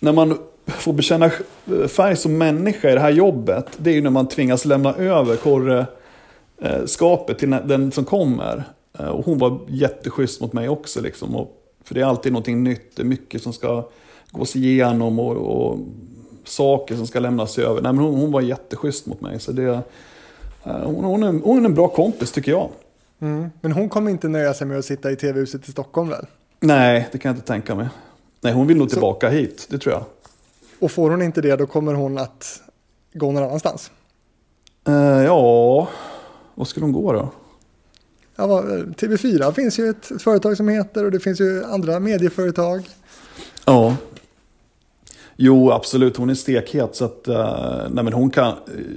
när 0.00 0.12
man 0.12 0.38
få 0.66 0.92
bekänna 0.92 1.30
färg 1.88 2.16
som 2.16 2.38
människa 2.38 2.90
i 2.90 2.94
det 2.94 3.00
här 3.00 3.10
jobbet, 3.10 3.66
det 3.76 3.90
är 3.90 3.94
ju 3.94 4.00
när 4.00 4.10
man 4.10 4.28
tvingas 4.28 4.64
lämna 4.64 4.94
över 4.94 5.36
korreskapet 5.36 7.38
till 7.38 7.50
den 7.50 7.92
som 7.92 8.04
kommer. 8.04 8.64
Eh, 8.98 9.06
och 9.06 9.24
hon 9.24 9.38
var 9.38 9.58
jätteschysst 9.68 10.40
mot 10.40 10.52
mig 10.52 10.68
också. 10.68 11.00
Liksom. 11.00 11.36
Och, 11.36 11.62
för 11.84 11.94
det 11.94 12.00
är 12.00 12.04
alltid 12.04 12.32
någonting 12.32 12.64
nytt, 12.64 12.96
det 12.96 13.02
är 13.02 13.06
mycket 13.06 13.42
som 13.42 13.52
ska 13.52 13.88
gås 14.30 14.56
igenom 14.56 15.18
och, 15.18 15.36
och 15.36 15.78
saker 16.44 16.96
som 16.96 17.06
ska 17.06 17.20
lämnas 17.20 17.58
över. 17.58 17.82
Nej, 17.82 17.92
men 17.92 18.04
hon, 18.04 18.14
hon 18.14 18.32
var 18.32 18.40
jätteschysst 18.40 19.06
mot 19.06 19.20
mig. 19.20 19.40
Så 19.40 19.52
det, 19.52 19.80
eh, 20.64 20.64
hon, 20.64 21.04
hon, 21.04 21.22
är, 21.22 21.40
hon 21.44 21.60
är 21.60 21.64
en 21.64 21.74
bra 21.74 21.88
kompis 21.88 22.32
tycker 22.32 22.52
jag. 22.52 22.68
Mm. 23.20 23.50
Men 23.60 23.72
hon 23.72 23.88
kommer 23.88 24.10
inte 24.10 24.28
nöja 24.28 24.54
sig 24.54 24.66
med 24.66 24.78
att 24.78 24.84
sitta 24.84 25.10
i 25.10 25.16
tv-huset 25.16 25.68
i 25.68 25.72
Stockholm 25.72 26.08
väl? 26.08 26.26
Nej, 26.60 27.08
det 27.12 27.18
kan 27.18 27.28
jag 27.28 27.36
inte 27.36 27.46
tänka 27.46 27.74
mig. 27.74 27.88
Nej, 28.40 28.52
hon 28.52 28.66
vill 28.66 28.76
nog 28.76 28.90
tillbaka 28.90 29.28
Så... 29.28 29.36
hit, 29.36 29.66
det 29.70 29.78
tror 29.78 29.94
jag. 29.94 30.04
Och 30.84 30.90
får 30.90 31.10
hon 31.10 31.22
inte 31.22 31.40
det 31.40 31.56
då 31.56 31.66
kommer 31.66 31.94
hon 31.94 32.18
att 32.18 32.62
gå 33.12 33.32
någon 33.32 33.42
annanstans. 33.42 33.90
Uh, 34.88 35.24
ja, 35.24 35.88
vad 36.54 36.68
skulle 36.68 36.84
hon 36.84 36.92
gå 36.92 37.12
då? 37.12 37.30
Ja, 38.36 38.62
TV4 38.96 39.52
finns 39.52 39.78
ju 39.78 39.88
ett, 39.88 40.10
ett 40.10 40.22
företag 40.22 40.56
som 40.56 40.68
heter 40.68 41.04
och 41.04 41.10
det 41.10 41.20
finns 41.20 41.40
ju 41.40 41.64
andra 41.64 42.00
medieföretag. 42.00 42.88
Ja. 43.64 43.96
Jo, 45.36 45.70
absolut. 45.70 46.16
Hon 46.16 46.30
är 46.30 46.34
stekhet. 46.34 46.96
Så 46.96 47.04
att, 47.04 47.28
uh, 47.28 47.88
nej, 47.90 48.04
men 48.04 48.12
hon 48.12 48.30
kan, 48.30 48.54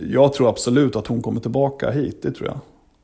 jag 0.10 0.34
tror 0.34 0.50
absolut 0.50 0.96
att 0.96 1.08
hon 1.08 1.22
kommer 1.22 1.42
tillbaka 1.42 1.92
hit. 1.92 2.22
Det 2.22 2.32
tror 2.32 2.48
jag. 2.48 2.60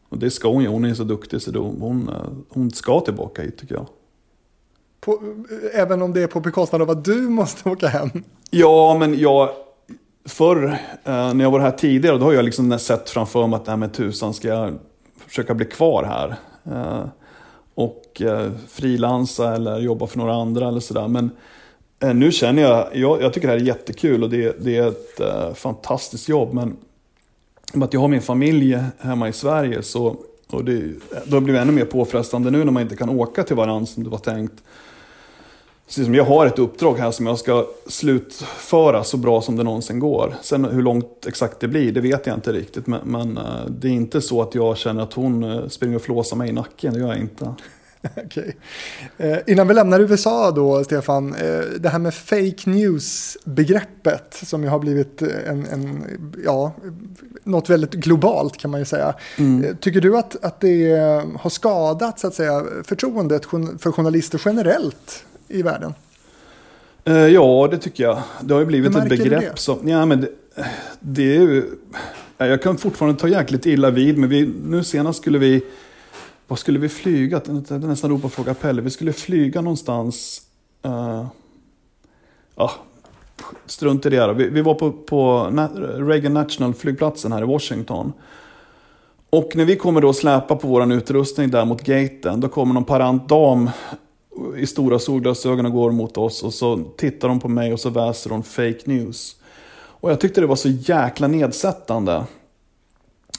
Och 0.10 0.18
det 0.18 0.30
ska 0.30 0.50
hon 0.50 0.64
ju. 0.64 0.70
Hon 0.70 0.86
är 0.86 0.94
så 0.94 1.04
duktig 1.04 1.42
så 1.42 1.52
hon, 1.52 1.82
hon, 1.82 2.10
uh, 2.10 2.16
hon 2.50 2.72
ska 2.72 3.00
tillbaka 3.00 3.42
hit 3.42 3.58
tycker 3.58 3.76
jag. 3.76 3.88
På, 5.06 5.22
även 5.74 6.02
om 6.02 6.14
det 6.14 6.24
är 6.24 6.28
på 6.28 6.40
bekostnad 6.40 6.82
av 6.82 6.90
att 6.90 7.06
du 7.06 7.16
måste 7.16 7.70
åka 7.70 7.88
hem? 7.88 8.10
Ja, 8.50 8.98
men 9.00 9.20
jag... 9.20 9.50
Förr, 10.26 10.64
eh, 11.04 11.34
när 11.34 11.44
jag 11.44 11.52
var 11.52 11.60
här 11.60 11.72
tidigare, 11.72 12.18
då 12.18 12.26
har 12.26 12.34
jag 12.34 12.46
liksom 12.46 12.80
sett 12.80 13.10
framför 13.10 13.48
mig 13.48 13.58
att 13.58 13.68
nej, 13.68 13.78
men 13.78 13.90
tusan 13.90 14.34
ska 14.34 14.48
jag 14.48 14.74
försöka 15.28 15.54
bli 15.54 15.66
kvar 15.66 16.04
här. 16.04 16.36
Eh, 16.66 17.06
och 17.76 18.22
eh, 18.22 18.52
frilansa 18.68 19.56
eller 19.56 19.80
jobba 19.80 20.08
för 20.08 20.18
några 20.18 20.34
andra 20.34 20.68
eller 20.68 20.80
sådär. 20.80 21.08
Men 21.08 21.32
nu 22.14 22.32
känner 22.32 22.62
jag, 22.62 22.88
jag, 22.94 23.22
jag, 23.22 23.34
tycker 23.34 23.48
det 23.48 23.54
här 23.54 23.62
är 23.62 23.66
jättekul 23.66 24.24
och 24.24 24.30
det, 24.30 24.64
det 24.64 24.78
är 24.78 24.88
ett 24.88 25.20
eh, 25.20 25.54
fantastiskt 25.54 26.30
jobb. 26.30 26.54
Men 26.54 26.78
att 27.84 27.94
jag 27.94 28.02
har 28.02 28.08
min 28.08 28.22
familj 28.22 28.80
hemma 29.00 29.30
i 29.30 29.34
Sverige 29.34 29.84
så 29.84 30.18
och 30.54 30.66
det, 30.66 30.94
då 31.26 31.40
blir 31.40 31.54
det 31.54 31.62
ännu 31.62 31.72
mer 31.72 31.86
påfrestande 31.86 32.52
nu 32.52 32.64
när 32.64 32.72
man 32.72 32.84
inte 32.84 32.96
kan 32.96 33.10
åka 33.10 33.44
till 33.44 33.56
varandra 33.56 33.86
som 33.86 34.04
det 34.04 34.10
var 34.10 34.18
tänkt. 34.18 34.64
Precis 35.94 36.06
som 36.06 36.16
jag 36.16 36.26
har 36.26 36.46
ett 36.46 36.60
uppdrag 36.60 36.98
här 36.98 37.12
som 37.12 37.28
jag 37.28 37.40
ska 37.40 37.66
slutföra 37.88 39.04
så 39.04 39.18
bra 39.18 39.42
som 39.42 39.56
det 39.56 39.64
någonsin 39.64 40.00
går. 40.00 40.36
Sen 40.42 40.66
hur 40.66 40.82
långt 40.82 41.26
exakt 41.28 41.60
det 41.60 41.68
blir, 41.68 41.92
det 41.92 42.02
vet 42.02 42.28
jag 42.28 42.38
inte 42.38 42.52
riktigt. 42.52 42.88
Men, 42.88 43.00
men 43.04 43.38
eh, 43.38 43.66
det 43.70 43.88
är 43.88 43.92
inte 43.92 44.22
så 44.22 44.42
att 44.42 44.56
jag 44.56 44.78
känner 44.78 45.04
att 45.04 45.14
hon 45.14 45.44
eh, 45.44 45.68
springer 45.68 45.96
och 45.96 46.02
flåsar 46.02 46.38
mig 46.38 46.50
i 46.50 46.52
nacken, 46.52 46.94
det 46.94 47.00
gör 47.00 47.08
jag 47.08 47.18
inte. 47.18 47.54
okay. 48.26 48.52
Eh, 49.18 49.38
innan 49.48 49.68
vi 49.68 49.74
lämnar 49.74 50.00
USA 50.00 50.52
då, 50.52 50.84
Stefan, 50.84 51.36
eh, 51.36 51.60
det 51.80 51.90
här 51.90 52.00
med 52.00 52.14
fake 52.14 52.70
news-begreppet 52.70 54.34
som 54.34 54.64
ju 54.64 54.70
har 54.70 54.80
blivit 54.80 55.22
en, 55.22 55.66
en, 55.66 56.04
ja, 56.46 56.72
något 57.44 57.70
väldigt 57.70 57.94
globalt 57.94 58.58
kan 58.58 58.72
man 58.72 58.80
ju 58.80 58.86
säga. 58.86 59.14
Mm. 59.38 59.64
Eh, 59.64 59.76
tycker 59.76 60.02
du 60.02 60.18
att, 60.18 60.46
att 60.46 60.60
det 60.60 60.94
har 61.40 61.50
skadat 61.50 62.20
så 62.20 62.28
att 62.28 62.34
säga, 62.34 62.64
förtroendet 62.84 63.46
för 63.80 63.92
journalister 63.92 64.42
generellt 64.46 65.26
i 65.54 65.62
världen? 65.62 65.94
Eh, 67.06 67.28
ja, 67.28 67.68
det 67.72 67.78
tycker 67.78 68.04
jag. 68.04 68.22
Det 68.42 68.54
har 68.54 68.62
ju 68.62 68.66
blivit 68.66 68.96
ett 68.96 69.10
begrepp 69.10 69.60
som... 69.60 69.88
Ja, 69.90 70.06
men 70.06 70.22
det, 70.22 70.30
det 71.00 71.36
är 71.36 71.42
ju... 71.42 71.64
Jag 72.38 72.62
kan 72.62 72.78
fortfarande 72.78 73.20
ta 73.20 73.28
jäkligt 73.28 73.66
illa 73.66 73.90
vid, 73.90 74.18
men 74.18 74.30
vi, 74.30 74.54
nu 74.66 74.84
senast 74.84 75.22
skulle 75.22 75.38
vi... 75.38 75.64
Vad 76.48 76.60
skulle 76.60 76.80
vi 76.80 76.90
flyga? 76.90 77.42
Det 77.46 77.72
är 77.72 77.80
nästan 77.80 78.10
ropa 78.10 78.28
och 78.28 78.34
fråga 78.34 78.54
Pelle. 78.54 78.82
Vi 78.82 78.90
skulle 78.90 79.14
flyga 79.14 79.62
någonstans... 79.62 80.42
Uh, 80.86 81.26
ja, 82.56 82.72
strunt 83.66 84.06
i 84.06 84.10
det. 84.10 84.28
Då. 84.28 84.34
Vi, 84.34 84.50
vi 84.50 84.62
var 84.62 84.74
på, 84.74 84.92
på 84.92 85.48
Reagan 85.98 86.34
National-flygplatsen 86.34 87.32
här 87.32 87.42
i 87.42 87.46
Washington. 87.46 88.14
Och 89.30 89.56
när 89.56 89.66
vi 89.66 89.76
kommer 89.76 90.02
då 90.02 90.14
släpa 90.14 90.56
på 90.56 90.68
vår 90.68 90.94
utrustning 90.94 91.50
där 91.50 91.66
mot 91.66 91.82
gaten, 91.82 92.40
då 92.40 92.48
kommer 92.48 92.74
någon 92.74 92.86
parant 92.86 93.30
dam 93.30 93.70
i 94.58 94.68
stora 94.68 95.00
solglasögon 95.00 95.66
och 95.66 95.72
går 95.72 95.92
mot 95.92 96.18
oss 96.18 96.44
och 96.44 96.54
så 96.54 96.84
tittar 96.98 97.28
de 97.28 97.40
på 97.40 97.48
mig 97.48 97.74
och 97.74 97.80
så 97.80 97.90
väser 97.90 98.30
de 98.30 98.44
fake 98.44 98.82
news. 98.86 99.36
Och 99.76 100.12
jag 100.12 100.20
tyckte 100.20 100.42
det 100.42 100.48
var 100.48 100.56
så 100.56 100.70
jäkla 100.70 101.28
nedsättande. 101.28 102.24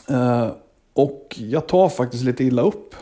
Eh, 0.09 0.49
och 0.93 1.37
jag 1.39 1.67
tar 1.67 1.89
faktiskt 1.89 2.25
lite 2.25 2.45
illa 2.45 2.63
upp. 2.63 2.95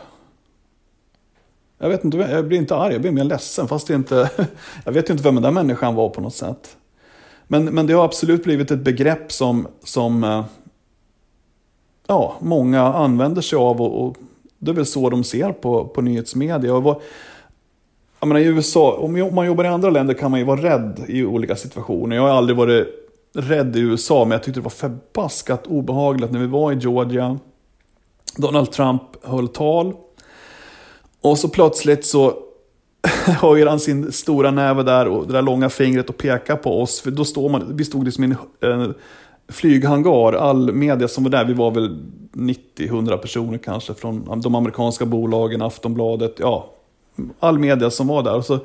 Jag 1.77 1.89
vet 1.89 2.03
inte, 2.03 2.17
jag 2.17 2.47
blir 2.47 2.57
inte 2.57 2.75
arg, 2.75 2.93
jag 2.93 3.01
blir 3.01 3.11
mer 3.11 3.23
ledsen 3.23 3.67
fast 3.67 3.87
det 3.87 3.93
inte... 3.93 4.29
jag 4.85 4.91
vet 4.91 5.09
ju 5.09 5.11
inte 5.11 5.23
vem 5.23 5.35
den 5.35 5.43
där 5.43 5.51
människan 5.51 5.95
var 5.95 6.09
på 6.09 6.21
något 6.21 6.35
sätt. 6.35 6.77
Men, 7.47 7.65
men 7.65 7.87
det 7.87 7.93
har 7.93 8.05
absolut 8.05 8.43
blivit 8.43 8.71
ett 8.71 8.83
begrepp 8.83 9.31
som, 9.31 9.67
som 9.83 10.23
eh, 10.23 10.45
ja, 12.07 12.35
många 12.39 12.81
använder 12.81 13.41
sig 13.41 13.57
av 13.57 13.81
och, 13.81 14.05
och, 14.05 14.17
det 14.59 14.71
är 14.71 14.75
väl 14.75 14.85
så 14.85 15.09
de 15.09 15.23
ser 15.23 15.51
på, 15.51 15.87
på 15.87 16.01
nyhetsmedia. 16.01 16.73
Och 16.73 16.83
jag 18.23 18.27
menar, 18.27 18.41
i 18.41 18.45
USA, 18.45 18.91
om 18.91 19.35
man 19.35 19.45
jobbar 19.45 19.63
i 19.63 19.67
andra 19.67 19.89
länder 19.89 20.13
kan 20.13 20.31
man 20.31 20.39
ju 20.39 20.45
vara 20.45 20.61
rädd 20.61 21.05
i 21.07 21.25
olika 21.25 21.55
situationer. 21.55 22.15
Jag 22.15 22.23
har 22.23 22.29
aldrig 22.29 22.57
varit 22.57 22.87
rädd 23.33 23.75
i 23.75 23.79
USA, 23.79 24.25
men 24.25 24.31
jag 24.31 24.43
tyckte 24.43 24.59
det 24.59 24.63
var 24.63 24.69
förbaskat 24.69 25.67
obehagligt 25.67 26.31
när 26.31 26.39
vi 26.39 26.47
var 26.47 26.71
i 26.71 26.75
Georgia. 26.75 27.39
Donald 28.37 28.71
Trump 28.71 29.01
höll 29.23 29.47
tal. 29.47 29.93
Och 31.21 31.37
så 31.37 31.49
plötsligt 31.49 32.05
så 32.05 32.33
höjer 33.25 33.67
han 33.67 33.79
sin 33.79 34.11
stora 34.11 34.51
näve 34.51 34.83
där 34.83 35.07
och 35.07 35.27
det 35.27 35.33
där 35.33 35.41
långa 35.41 35.69
fingret 35.69 36.09
och 36.09 36.17
pekar 36.17 36.55
på 36.55 36.81
oss. 36.81 37.01
För 37.01 37.11
då 37.11 37.25
står 37.25 37.49
man, 37.49 37.77
vi 37.77 37.85
stod 37.85 38.05
liksom 38.05 38.23
i 38.23 38.35
en 38.61 38.93
flyghangar, 39.49 40.33
all 40.33 40.73
media 40.73 41.07
som 41.07 41.23
var 41.23 41.31
där, 41.31 41.45
vi 41.45 41.53
var 41.53 41.71
väl 41.71 41.99
90-100 42.33 43.17
personer 43.17 43.57
kanske 43.57 43.93
från 43.93 44.41
de 44.41 44.55
amerikanska 44.55 45.05
bolagen, 45.05 45.61
Aftonbladet, 45.61 46.35
ja, 46.39 46.72
all 47.39 47.59
media 47.59 47.91
som 47.91 48.07
var 48.07 48.23
där. 48.23 48.35
Och 48.35 48.45
så, 48.45 48.59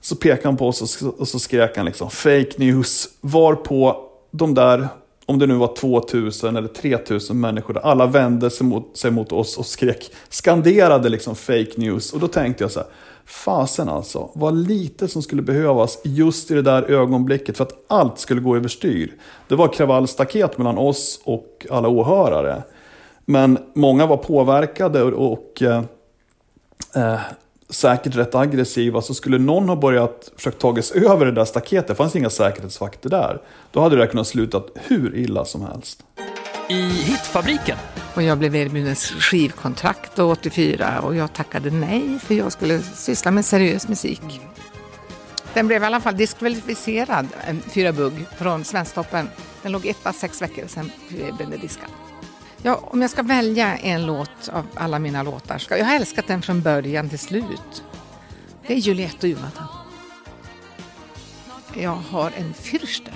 så 0.00 0.16
pekade 0.16 0.48
han 0.48 0.56
på 0.56 0.68
oss 0.68 1.02
och, 1.02 1.20
och 1.20 1.28
så 1.28 1.38
skrek 1.38 1.76
han 1.76 1.86
liksom 1.86 2.10
fake 2.10 2.52
news, 2.56 3.08
varpå 3.20 3.96
de 4.30 4.54
där 4.54 4.88
om 5.26 5.38
det 5.38 5.46
nu 5.46 5.54
var 5.54 5.74
2000 5.74 6.56
eller 6.56 6.68
3000 6.68 7.40
människor, 7.40 7.78
alla 7.78 8.06
vände 8.06 8.50
sig 8.50 8.66
mot, 8.66 8.96
sig 8.96 9.10
mot 9.10 9.32
oss 9.32 9.58
och 9.58 9.66
skrek, 9.66 10.10
skanderade 10.28 11.08
liksom 11.08 11.34
fake 11.34 11.72
news. 11.76 12.12
Och 12.12 12.20
då 12.20 12.28
tänkte 12.28 12.64
jag 12.64 12.70
så 12.70 12.80
här, 12.80 12.88
fasen 13.24 13.88
alltså, 13.88 14.30
vad 14.34 14.56
lite 14.56 15.08
som 15.08 15.22
skulle 15.22 15.42
behövas 15.42 15.98
just 16.04 16.50
i 16.50 16.54
det 16.54 16.62
där 16.62 16.82
ögonblicket 16.82 17.56
för 17.56 17.64
att 17.64 17.84
allt 17.86 18.18
skulle 18.18 18.40
gå 18.40 18.56
överstyr. 18.56 19.14
Det 19.48 19.54
var 19.56 19.68
kravallstaket 19.68 20.58
mellan 20.58 20.78
oss 20.78 21.20
och 21.24 21.66
alla 21.70 21.88
åhörare. 21.88 22.62
Men 23.24 23.58
många 23.74 24.06
var 24.06 24.16
påverkade 24.16 25.02
och, 25.02 25.32
och 25.32 25.62
eh, 25.62 25.82
eh 26.94 27.20
säkert 27.68 28.16
rätt 28.16 28.34
aggressiva, 28.34 29.02
så 29.02 29.14
skulle 29.14 29.38
någon 29.38 29.68
ha 29.68 29.76
börjat 29.76 30.30
försöka 30.36 30.56
ta 30.58 30.82
sig 30.82 31.06
över 31.06 31.26
det 31.26 31.32
där 31.32 31.44
staketet, 31.44 31.88
det 31.88 31.94
fanns 31.94 32.16
inga 32.16 32.30
säkerhetsvakter 32.30 33.10
där, 33.10 33.42
då 33.72 33.80
hade 33.80 33.96
det 33.96 34.06
kunnat 34.06 34.26
sluta 34.26 34.62
hur 34.74 35.16
illa 35.16 35.44
som 35.44 35.62
helst. 35.62 36.04
I 36.68 36.82
Hitfabriken. 36.82 37.78
Och 38.14 38.22
jag 38.22 38.38
blev 38.38 38.56
erbjuden 38.56 38.94
skivkontrakt 38.96 40.18
84 40.18 41.00
och 41.00 41.16
jag 41.16 41.32
tackade 41.32 41.70
nej 41.70 42.18
för 42.18 42.34
jag 42.34 42.52
skulle 42.52 42.78
syssla 42.82 43.30
med 43.30 43.44
seriös 43.44 43.88
musik. 43.88 44.40
Den 45.54 45.66
blev 45.66 45.82
i 45.82 45.86
alla 45.86 46.00
fall 46.00 46.16
diskvalificerad, 46.16 47.26
Fyra 47.74 47.92
Bugg, 47.92 48.26
från 48.38 48.64
Svensktoppen. 48.64 49.28
Den 49.62 49.72
låg 49.72 49.86
etta 49.86 50.12
sex 50.12 50.42
veckor, 50.42 50.64
sen 50.66 50.90
blev 51.08 51.36
den 51.50 51.60
diskad. 51.60 52.05
Ja, 52.66 52.80
om 52.82 53.02
jag 53.02 53.10
ska 53.10 53.22
välja 53.22 53.76
en 53.76 54.06
låt 54.06 54.48
av 54.52 54.66
alla 54.74 54.98
mina 54.98 55.22
låtar, 55.22 55.58
ska, 55.58 55.78
jag 55.78 55.84
har 55.84 55.96
älskat 55.96 56.26
den 56.26 56.42
från 56.42 56.62
början 56.62 57.08
till 57.08 57.18
slut. 57.18 57.84
Det 58.66 58.74
är 58.74 58.78
Juliette 58.78 59.26
och 59.26 59.30
Jonathan. 59.30 59.66
Jag 61.74 61.90
har 61.90 62.32
en 62.36 62.54
Fürster. 62.54 63.12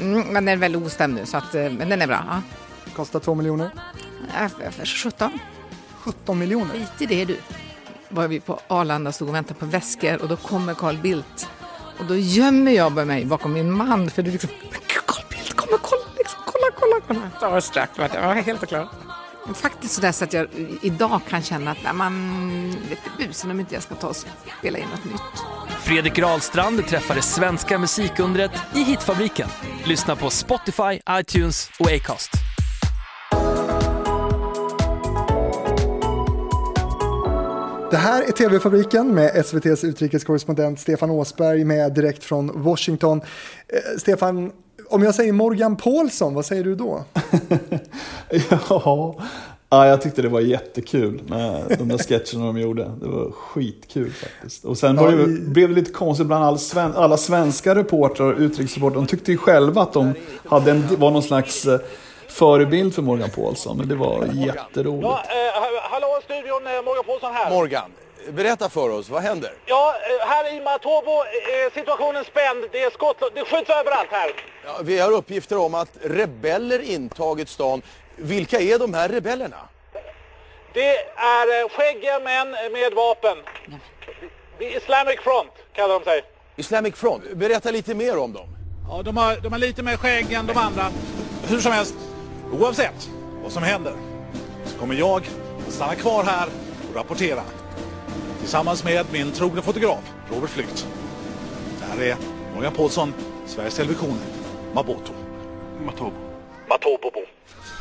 Mm, 0.00 0.20
men 0.20 0.44
den 0.44 0.48
är 0.48 0.56
väldigt 0.56 0.82
ostämd 0.82 1.14
nu, 1.14 1.26
så 1.26 1.36
att, 1.36 1.54
eh, 1.54 1.70
men 1.70 1.88
den 1.88 2.02
är 2.02 2.06
bra. 2.06 2.24
Ja. 2.28 2.42
Kostar 2.96 3.20
två 3.20 3.34
miljoner? 3.34 3.70
Äh, 4.40 4.84
17. 4.84 5.38
17 5.98 6.38
miljoner? 6.38 6.72
Skit 6.72 7.02
i 7.02 7.06
det 7.06 7.24
du. 7.24 7.36
Var 8.08 8.28
vi 8.28 8.40
på 8.40 8.60
Arlanda 8.68 9.12
stod 9.12 9.28
och 9.28 9.34
väntade 9.34 9.60
på 9.60 9.66
väskor 9.66 10.22
och 10.22 10.28
då 10.28 10.36
kommer 10.36 10.74
Carl 10.74 10.96
Bildt. 10.96 11.48
Och 11.98 12.04
då 12.04 12.16
gömmer 12.16 12.72
jag 12.72 13.06
mig 13.06 13.24
bakom 13.24 13.52
min 13.52 13.72
man 13.72 14.10
för 14.10 14.22
det 14.22 14.30
liksom 14.30 14.50
kolla, 15.06 15.78
kolla. 16.74 17.60
Starstruck 17.60 17.98
var 17.98 18.10
jag 18.14 18.26
var 18.26 18.34
helt 18.34 18.68
klar. 18.68 18.88
Faktiskt 19.54 19.94
sådär 19.94 20.12
så 20.12 20.24
att 20.24 20.32
jag 20.32 20.46
idag 20.82 21.20
kan 21.28 21.42
känna 21.42 21.70
att 21.70 21.78
nej, 21.84 21.92
man 21.92 22.70
vet 22.88 22.98
busen 23.18 23.50
om 23.50 23.60
inte 23.60 23.74
jag 23.74 23.82
ska 23.82 23.94
ta 23.94 24.08
och 24.08 24.16
spela 24.58 24.78
in 24.78 24.88
något 24.88 25.04
nytt. 25.04 25.44
Fredrik 25.80 26.18
Rahlstrand 26.18 26.86
träffar 26.86 27.14
det 27.14 27.22
svenska 27.22 27.78
musikundret 27.78 28.50
i 28.74 28.78
Hitfabriken. 28.78 29.48
Lyssna 29.84 30.16
på 30.16 30.30
Spotify, 30.30 31.00
iTunes 31.10 31.70
och 31.78 31.92
Acast. 31.92 32.30
Det 37.92 37.98
här 37.98 38.22
är 38.22 38.32
TV-fabriken 38.32 39.14
med 39.14 39.36
SVTs 39.36 39.84
utrikeskorrespondent 39.84 40.80
Stefan 40.80 41.10
Åsberg 41.10 41.64
med 41.64 41.94
direkt 41.94 42.24
från 42.24 42.62
Washington. 42.62 43.18
Eh, 43.18 43.98
Stefan, 43.98 44.52
om 44.92 45.02
jag 45.02 45.14
säger 45.14 45.32
Morgan 45.32 45.76
Paulsson, 45.76 46.34
vad 46.34 46.46
säger 46.46 46.64
du 46.64 46.74
då? 46.74 47.04
ja, 48.50 49.16
ja, 49.68 49.86
jag 49.86 50.02
tyckte 50.02 50.22
det 50.22 50.28
var 50.28 50.40
jättekul 50.40 51.22
med 51.26 51.76
de 51.78 51.88
där 51.88 51.98
sketcherna 51.98 52.46
de 52.46 52.60
gjorde. 52.60 52.90
Det 53.00 53.08
var 53.08 53.30
skitkul 53.30 54.12
faktiskt. 54.12 54.64
Och 54.64 54.78
sen 54.78 54.96
ja, 54.96 55.10
det, 55.10 55.22
i... 55.22 55.26
blev 55.26 55.68
det 55.68 55.74
lite 55.74 55.92
konstigt 55.92 56.26
bland 56.26 56.44
all 56.44 56.58
sven 56.58 56.92
alla 56.96 57.16
svenska 57.16 57.74
reportrar 57.74 58.32
och 58.32 58.38
utrikesreportrar. 58.38 58.94
De 58.94 59.06
tyckte 59.06 59.30
ju 59.30 59.38
själva 59.38 59.82
att 59.82 59.92
de 59.92 60.14
hade 60.48 60.70
en, 60.70 60.86
var 60.98 61.10
någon 61.10 61.22
slags 61.22 61.66
eh, 61.66 61.80
förebild 62.28 62.94
för 62.94 63.02
Morgan 63.02 63.30
Paulsson. 63.30 63.76
Men 63.76 63.88
det 63.88 63.94
var 63.94 64.28
jätteroligt. 64.32 65.02
Ja, 65.02 65.22
eh, 65.24 65.90
hallå 65.90 66.20
studion, 66.24 66.66
eh, 66.66 66.84
Morgan 66.84 67.04
Paulsson 67.06 67.34
här. 67.34 67.50
Morgan, 67.50 67.90
Berätta 68.30 68.68
för 68.68 68.90
oss, 68.90 69.08
vad 69.08 69.22
händer? 69.22 69.52
Ja, 69.66 69.94
eh, 70.20 70.28
här 70.28 70.56
i 70.56 70.60
Matobo 70.60 71.22
är 71.22 71.66
eh, 71.66 71.72
situationen 71.74 72.24
spänd. 72.24 72.64
Det 72.72 72.82
är 72.82 72.90
skott, 72.90 73.22
det 73.34 73.44
skjuts 73.44 73.70
överallt 73.70 74.08
här. 74.10 74.30
Ja, 74.64 74.78
vi 74.82 74.98
har 74.98 75.12
uppgifter 75.12 75.58
om 75.58 75.74
att 75.74 75.90
rebeller 76.02 76.82
intagit 76.82 77.48
stan. 77.48 77.82
Vilka 78.16 78.60
är 78.60 78.78
de 78.78 78.94
här 78.94 79.08
rebellerna? 79.08 79.68
Det 80.72 80.96
är 81.16 81.62
eh, 81.62 81.68
skäggiga 81.68 82.18
män 82.18 82.50
med 82.50 82.92
vapen. 82.94 83.36
Islamic 84.58 85.20
Front 85.20 85.52
kallar 85.72 85.94
de 85.94 86.04
sig. 86.04 86.22
Islamic 86.56 86.94
Front, 86.94 87.32
berätta 87.32 87.70
lite 87.70 87.94
mer 87.94 88.18
om 88.18 88.32
dem. 88.32 88.48
Ja, 88.88 89.02
de 89.02 89.16
har, 89.16 89.36
de 89.36 89.52
har 89.52 89.58
lite 89.58 89.82
mer 89.82 89.96
skägg 89.96 90.32
än 90.32 90.46
de 90.46 90.56
andra. 90.56 90.86
Hur 91.48 91.60
som 91.60 91.72
helst, 91.72 91.94
oavsett 92.52 93.08
vad 93.42 93.52
som 93.52 93.62
händer 93.62 93.94
så 94.66 94.78
kommer 94.78 94.94
jag 94.94 95.22
stanna 95.68 95.94
kvar 95.94 96.24
här 96.24 96.48
och 96.90 96.96
rapportera 96.96 97.42
tillsammans 98.42 98.84
med 98.84 99.06
min 99.12 99.32
trogne 99.32 99.62
fotograf 99.62 100.12
Robert 100.30 100.50
Flykt. 100.50 100.86
Det 101.78 101.84
här 101.84 102.02
är 102.02 102.16
Morgan 102.54 102.72
Paulsson, 102.72 103.14
Sveriges 103.46 103.74
Television, 103.74 104.18
Maboto. 104.74 105.12
Matobo. 105.84 106.16
Matobobo. 106.68 107.20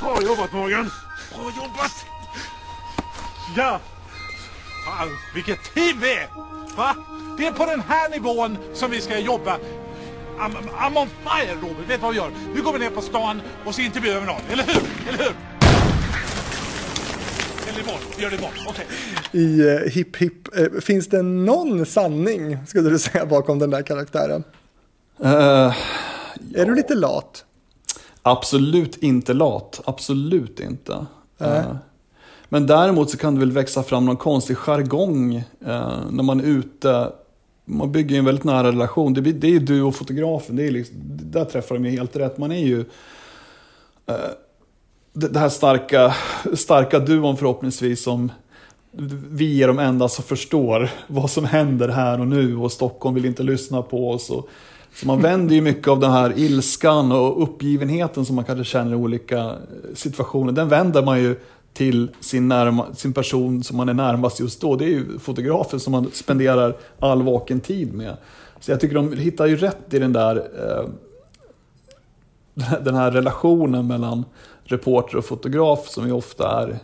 Bra 0.02 0.22
jobbat 0.22 0.54
Morgan! 0.54 0.92
Bra 1.36 1.44
jobbat! 1.44 2.06
Ja! 3.58 3.80
Fan, 4.86 5.08
vilket 5.36 5.74
team 5.74 6.00
vi 6.00 6.14
är! 6.14 6.28
Va? 6.78 6.96
Det 7.38 7.48
är 7.48 7.52
på 7.52 7.66
den 7.66 7.82
här 7.88 8.10
nivån 8.10 8.58
som 8.74 8.92
vi 8.92 9.02
ska 9.02 9.20
jobba. 9.20 9.58
I'm, 10.40 10.56
I'm 10.80 10.98
on 11.02 11.08
fire 11.08 11.56
Robert, 11.62 11.90
vet 11.90 11.90
du 11.90 11.98
vad 11.98 12.12
vi 12.12 12.18
gör? 12.18 12.32
Nu 12.56 12.62
går 12.62 12.74
vi 12.74 12.80
ner 12.80 12.90
på 12.90 13.02
stan 13.02 13.42
och 13.66 13.76
så 13.76 13.82
intervjuar 13.82 14.20
vi 14.20 14.26
någon, 14.26 14.42
eller 14.52 14.64
hur? 14.64 14.84
Eller 15.08 15.18
hur? 15.24 15.34
Eller 17.72 17.84
imorgon, 17.84 18.02
vi 18.18 18.24
gör 18.24 18.30
det 18.30 18.36
imorgon, 18.36 18.66
okej. 18.68 18.86
Okay. 19.32 19.42
I 19.42 19.76
uh, 19.76 19.90
Hipp 19.90 20.16
Hipp, 20.16 20.60
uh, 20.60 20.80
finns 20.80 21.08
det 21.08 21.22
någon 21.22 21.86
sanning, 21.86 22.58
skulle 22.68 22.90
du 22.90 23.00
säga, 23.00 23.26
bakom 23.26 23.60
den 23.60 23.70
där 23.70 23.82
karaktären? 23.82 24.44
Uh, 25.24 25.32
ja. 25.32 25.74
Är 26.56 26.66
du 26.66 26.76
lite 26.76 26.96
lat? 26.96 27.46
Absolut 28.22 28.98
inte 28.98 29.34
lat, 29.34 29.82
absolut 29.86 30.60
inte. 30.60 31.06
Uh, 31.42 31.76
men 32.50 32.68
däremot 32.68 33.10
så 33.10 33.18
kan 33.18 33.34
det 33.34 33.40
väl 33.40 33.52
växa 33.52 33.84
fram 33.84 34.06
någon 34.06 34.18
konstig 34.18 34.58
jargong 34.58 35.44
när 36.10 36.24
man 36.24 36.40
är 36.40 36.46
ute. 36.46 37.12
Man 37.66 37.92
bygger 37.92 38.12
ju 38.16 38.20
en 38.20 38.26
väldigt 38.26 38.44
nära 38.44 38.68
relation. 38.68 39.14
Det, 39.14 39.22
det 39.22 39.48
är 39.48 39.52
ju 39.52 39.60
du 39.60 39.82
och 39.82 39.96
fotografen, 39.96 40.56
det 40.56 40.68
är 40.68 40.72
liksom, 40.72 40.96
där 41.06 41.46
träffar 41.46 41.76
de 41.76 41.86
ju 41.86 41.92
helt 41.92 42.16
rätt. 42.16 42.38
Man 42.38 42.52
är 42.52 42.66
ju 42.66 42.86
det 45.14 45.40
här 45.40 45.50
starka, 45.50 46.16
starka 46.54 47.00
duon 47.00 47.38
förhoppningsvis 47.38 48.04
som 48.04 48.32
vi 49.30 49.64
är 49.64 49.68
de 49.68 49.80
enda 49.80 50.08
som 50.08 50.24
förstår 50.24 50.90
vad 51.08 51.30
som 51.30 51.46
händer 51.46 51.88
här 51.88 52.20
och 52.20 52.28
nu 52.28 52.58
och 52.58 52.72
Stockholm 52.72 53.16
vill 53.16 53.26
inte 53.26 53.44
lyssna 53.44 53.82
på 53.82 54.12
oss. 54.12 54.30
Och, 54.30 54.50
så 54.96 55.08
man 55.08 55.22
vänder 55.22 55.56
ju 55.56 55.62
mycket 55.62 55.88
av 55.88 56.00
den 56.00 56.12
här 56.12 56.34
ilskan 56.36 57.12
och 57.12 57.44
uppgivenheten 57.44 58.26
som 58.26 58.36
man 58.36 58.46
kanske 58.46 58.64
känner 58.64 58.92
i 58.92 58.96
olika 58.96 59.40
eh, 59.40 59.56
situationer. 59.96 60.52
Den 60.52 60.70
vänder 60.70 61.04
man 61.04 61.20
ju 61.20 61.36
till 61.74 62.10
sin, 62.20 62.48
närma, 62.48 62.96
sin 62.96 63.14
person 63.14 63.64
som 63.64 63.78
man 63.78 63.90
är 63.90 63.94
närmast 63.94 64.40
just 64.40 64.62
då. 64.62 64.76
Det 64.76 64.86
är 64.86 64.90
ju 64.90 65.20
fotografen 65.20 65.80
som 65.80 65.92
man 65.92 66.12
spenderar 66.14 66.76
all 67.00 67.24
vaken 67.24 67.60
tid 67.60 67.94
med. 67.94 68.18
Så 68.60 68.72
jag 68.72 68.80
tycker 68.80 68.96
de 68.96 69.14
hittar 69.18 69.46
ju 69.46 69.56
rätt 69.56 69.94
i 69.94 70.00
den 70.00 70.14
där 70.14 70.36
eh, 70.36 70.90
den 72.82 72.96
här 72.96 73.12
relationen 73.12 73.88
mellan 73.88 74.26
reporter 74.72 75.18
och 75.18 75.26
fotograf 75.26 75.90
som 75.90 76.08
ju 76.08 76.14
ofta 76.14 76.62
är... 76.62 76.80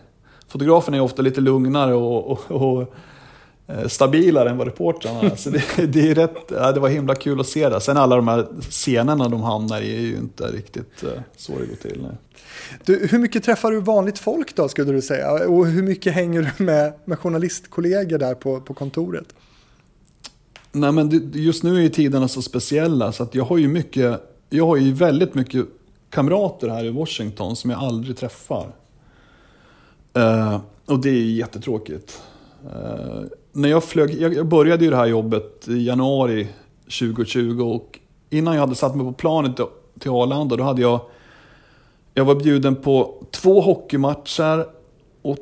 Fotografen 0.48 0.94
är 0.94 1.00
ofta 1.00 1.22
lite 1.22 1.42
lugnare 1.42 1.94
och, 1.94 2.32
och, 2.32 2.52
och 2.52 2.94
eh, 3.68 3.88
stabilare 3.88 4.50
än 4.50 4.58
vad 4.58 4.68
reportrarna 4.68 5.22
är. 5.22 5.36
Så 5.36 5.50
det, 5.50 5.64
det, 5.88 6.12
är 6.12 6.16
rätt, 6.16 6.52
ja, 6.52 6.72
det 6.72 6.80
var 6.80 6.90
himla 6.90 7.16
kul 7.16 7.40
att 7.40 7.48
se 7.48 7.70
det. 7.70 7.82
Sen 7.82 7.98
alla 7.98 8.16
de 8.16 8.28
här 8.28 8.48
scenerna 8.62 9.30
de 9.30 9.42
hamnar 9.42 9.82
i 9.82 9.96
är 9.96 10.02
ju 10.02 10.16
inte 10.18 10.44
riktigt 10.44 11.04
eh, 11.04 11.22
så 11.38 11.52
det 11.52 11.66
går 11.66 11.76
till. 11.76 12.02
Nej. 12.02 12.18
Du, 12.86 13.08
hur 13.12 13.20
mycket 13.20 13.44
träffar 13.44 13.72
du 13.72 13.80
vanligt 13.80 14.20
folk 14.20 14.56
då 14.56 14.70
skulle 14.70 14.92
du 14.92 15.02
säga? 15.02 15.48
Och 15.48 15.68
hur 15.68 15.84
mycket 15.84 16.14
hänger 16.14 16.54
du 16.58 16.64
med, 16.64 16.94
med 17.06 17.20
journalistkollegor 17.20 18.18
där 18.18 18.36
på, 18.36 18.62
på 18.62 18.74
kontoret? 18.74 19.26
Nej 20.72 20.92
men 20.92 21.32
just 21.34 21.64
nu 21.64 21.76
är 21.76 21.82
ju 21.82 21.90
tiderna 21.90 22.28
så 22.28 22.42
speciella 22.42 23.12
så 23.12 23.24
att 23.24 23.36
jag 23.36 23.44
har 23.44 23.58
ju 23.58 23.68
mycket, 23.68 24.22
jag 24.50 24.66
har 24.66 24.76
ju 24.76 24.94
väldigt 24.94 25.36
mycket 25.36 25.66
kamrater 26.10 26.68
här 26.68 26.86
i 26.86 26.90
Washington 26.90 27.56
som 27.56 27.70
jag 27.70 27.80
aldrig 27.80 28.18
träffar. 28.18 28.68
Eh, 30.14 30.60
och 30.86 31.00
det 31.00 31.10
är 31.10 31.24
jättetråkigt. 31.24 32.22
Eh, 32.66 33.22
när 33.52 33.70
jag 33.70 33.84
flög, 33.84 34.22
jag 34.22 34.48
började 34.48 34.86
ju 34.86 34.92
det 34.92 34.98
här 34.98 35.06
jobbet 35.06 35.68
i 35.68 35.86
januari 35.86 36.48
2020 36.84 37.62
och 37.62 38.00
innan 38.30 38.54
jag 38.54 38.62
hade 38.62 38.76
satt 38.76 38.96
mig 38.96 39.06
på 39.06 39.14
planet 39.14 39.60
till 40.00 40.12
Arlanda 40.12 40.56
då 40.56 40.64
hade 40.64 40.82
jag 40.82 41.00
jag 42.14 42.26
var 42.26 42.36
bjuden 42.36 42.76
på 42.76 43.24
två 43.32 43.62
hockeymatcher 43.62 44.66
och 45.22 45.38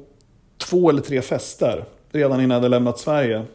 två 0.58 0.90
eller 0.90 1.02
tre 1.02 1.22
fester 1.22 1.86
redan 2.12 2.42
innan 2.42 2.50
jag 2.50 2.56
hade 2.56 2.70
lämnat 2.70 3.00
Sverige. 3.00 3.46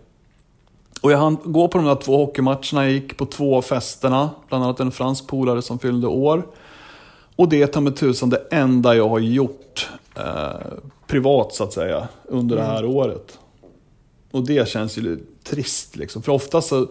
Och 1.03 1.13
jag 1.13 1.19
hann 1.19 1.39
gå 1.45 1.69
på 1.69 1.79
de 1.79 1.87
där 1.87 1.95
två 1.95 2.17
hockeymatcherna, 2.17 2.85
jag 2.85 2.91
gick 2.91 3.17
på 3.17 3.27
två 3.27 3.57
av 3.57 3.63
festerna, 3.63 4.31
bland 4.49 4.65
annat 4.65 4.81
en 4.81 4.91
fransk 4.91 5.27
polare 5.27 5.63
som 5.63 5.79
fyllde 5.79 6.07
år. 6.07 6.47
Och 7.41 7.49
det 7.49 7.63
är 7.63 7.67
ta 7.67 7.81
med 7.81 7.97
tusan 7.97 8.31
det 8.31 8.47
enda 8.51 8.97
jag 8.97 9.09
har 9.09 9.19
gjort 9.19 9.89
eh, 10.17 10.51
privat 11.07 11.55
så 11.55 11.65
att 11.65 11.73
säga 11.73 12.09
under 12.25 12.57
mm. 12.57 12.69
det 12.69 12.75
här 12.75 12.85
året. 12.85 13.39
Och 14.31 14.47
det 14.47 14.69
känns 14.69 14.99
ju 14.99 15.19
trist 15.45 15.97
liksom. 15.97 16.23
För 16.23 16.33
ofta 16.33 16.63
så, 16.63 16.87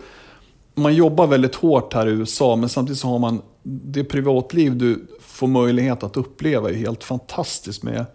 man 0.75 0.95
jobbar 0.95 1.27
väldigt 1.27 1.55
hårt 1.55 1.93
här 1.93 2.07
i 2.07 2.11
USA 2.11 2.55
men 2.55 2.69
samtidigt 2.69 2.99
så 2.99 3.07
har 3.07 3.19
man 3.19 3.41
det 3.63 4.03
privatliv 4.03 4.77
du 4.77 5.07
får 5.21 5.47
möjlighet 5.47 6.03
att 6.03 6.17
uppleva 6.17 6.69
är 6.69 6.73
helt 6.73 7.03
fantastiskt 7.03 7.83
med 7.83 8.05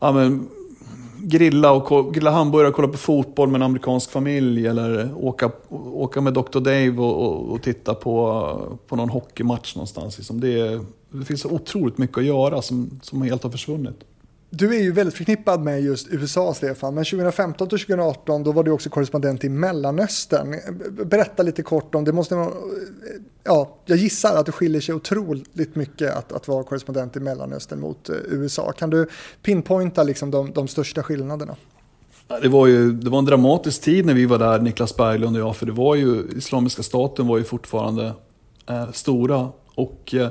ja, 0.00 0.12
men, 0.12 0.48
grilla, 1.16 1.72
och, 1.72 2.14
grilla 2.14 2.30
hamburgare 2.30 2.68
och 2.68 2.74
kolla 2.74 2.88
på 2.88 2.98
fotboll 2.98 3.48
med 3.48 3.58
en 3.58 3.62
amerikansk 3.62 4.10
familj 4.10 4.66
eller 4.66 5.14
åka, 5.16 5.50
åka 5.92 6.20
med 6.20 6.34
Dr. 6.34 6.60
Dave 6.60 6.98
och, 6.98 7.26
och, 7.26 7.52
och 7.52 7.62
titta 7.62 7.94
på, 7.94 8.78
på 8.88 8.96
någon 8.96 9.08
hockeymatch 9.08 9.76
någonstans. 9.76 10.18
Liksom 10.18 10.40
det, 10.40 10.80
det 11.12 11.24
finns 11.24 11.40
så 11.40 11.50
otroligt 11.50 11.98
mycket 11.98 12.18
att 12.18 12.24
göra 12.24 12.62
som, 12.62 13.00
som 13.02 13.22
helt 13.22 13.42
har 13.42 13.50
försvunnit. 13.50 14.04
Du 14.54 14.76
är 14.76 14.80
ju 14.80 14.92
väldigt 14.92 15.14
förknippad 15.14 15.60
med 15.60 15.82
just 15.82 16.08
USA, 16.10 16.54
Stefan, 16.54 16.94
men 16.94 17.04
2015 17.04 17.68
till 17.68 17.78
2018 17.78 18.42
då 18.42 18.52
var 18.52 18.64
du 18.64 18.70
också 18.70 18.90
korrespondent 18.90 19.44
i 19.44 19.48
Mellanöstern. 19.48 20.56
Berätta 21.06 21.42
lite 21.42 21.62
kort 21.62 21.94
om 21.94 22.04
det. 22.04 22.12
måste 22.12 22.48
ja, 23.44 23.76
jag 23.86 23.98
gissar 23.98 24.36
att 24.36 24.46
det 24.46 24.52
skiljer 24.52 24.80
sig 24.80 24.94
otroligt 24.94 25.76
mycket 25.76 26.14
att, 26.14 26.32
att 26.32 26.48
vara 26.48 26.64
korrespondent 26.64 27.16
i 27.16 27.20
Mellanöstern 27.20 27.80
mot 27.80 28.08
eh, 28.08 28.16
USA. 28.28 28.72
Kan 28.72 28.90
du 28.90 29.08
pinpointa 29.42 30.02
liksom 30.02 30.30
de, 30.30 30.52
de 30.52 30.68
största 30.68 31.02
skillnaderna? 31.02 31.56
Det 32.42 32.48
var 32.48 32.66
ju 32.66 32.92
det 32.92 33.10
var 33.10 33.18
en 33.18 33.24
dramatisk 33.24 33.82
tid 33.82 34.06
när 34.06 34.14
vi 34.14 34.26
var 34.26 34.38
där, 34.38 34.58
Niklas 34.58 34.96
Berglund 34.96 35.36
och 35.36 35.42
jag, 35.42 35.56
för 35.56 35.66
det 35.66 35.72
var 35.72 35.94
ju, 35.94 36.24
Islamiska 36.36 36.82
staten 36.82 37.26
var 37.26 37.38
ju 37.38 37.44
fortfarande 37.44 38.12
eh, 38.68 38.92
stora. 38.92 39.48
Och 39.74 40.14
eh, 40.14 40.28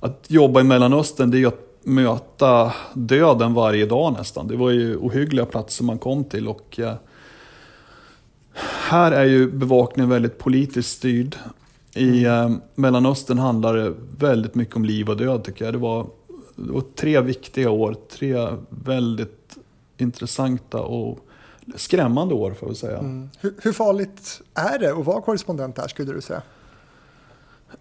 att 0.00 0.24
jobba 0.28 0.60
i 0.60 0.64
Mellanöstern, 0.64 1.30
det 1.30 1.36
är 1.36 1.38
ju 1.38 1.46
att 1.46 1.64
möta 1.82 2.72
döden 2.94 3.54
varje 3.54 3.86
dag 3.86 4.12
nästan. 4.12 4.48
Det 4.48 4.56
var 4.56 4.70
ju 4.70 4.96
ohyggliga 4.96 5.46
platser 5.46 5.84
man 5.84 5.98
kom 5.98 6.24
till 6.24 6.48
och 6.48 6.80
eh, 6.80 6.94
här 8.88 9.12
är 9.12 9.24
ju 9.24 9.50
bevakningen 9.50 10.10
väldigt 10.10 10.38
politiskt 10.38 10.88
styrd. 10.88 11.36
I 11.94 12.24
eh, 12.24 12.50
Mellanöstern 12.74 13.38
handlar 13.38 13.76
det 13.76 13.94
väldigt 14.18 14.54
mycket 14.54 14.76
om 14.76 14.84
liv 14.84 15.10
och 15.10 15.16
död 15.16 15.44
tycker 15.44 15.64
jag. 15.64 15.74
Det 15.74 15.78
var, 15.78 16.06
det 16.56 16.72
var 16.72 16.82
tre 16.96 17.20
viktiga 17.20 17.70
år, 17.70 17.96
tre 18.10 18.48
väldigt 18.68 19.58
intressanta 19.96 20.80
och 20.82 21.18
skrämmande 21.76 22.34
år 22.34 22.54
får 22.54 22.68
jag 22.68 22.76
säga. 22.76 22.98
Mm. 22.98 23.30
Hur, 23.40 23.54
hur 23.62 23.72
farligt 23.72 24.40
är 24.54 24.78
det 24.78 24.92
att 24.92 25.06
vara 25.06 25.20
korrespondent 25.20 25.78
här 25.78 25.88
skulle 25.88 26.12
du 26.12 26.20
säga? 26.20 26.42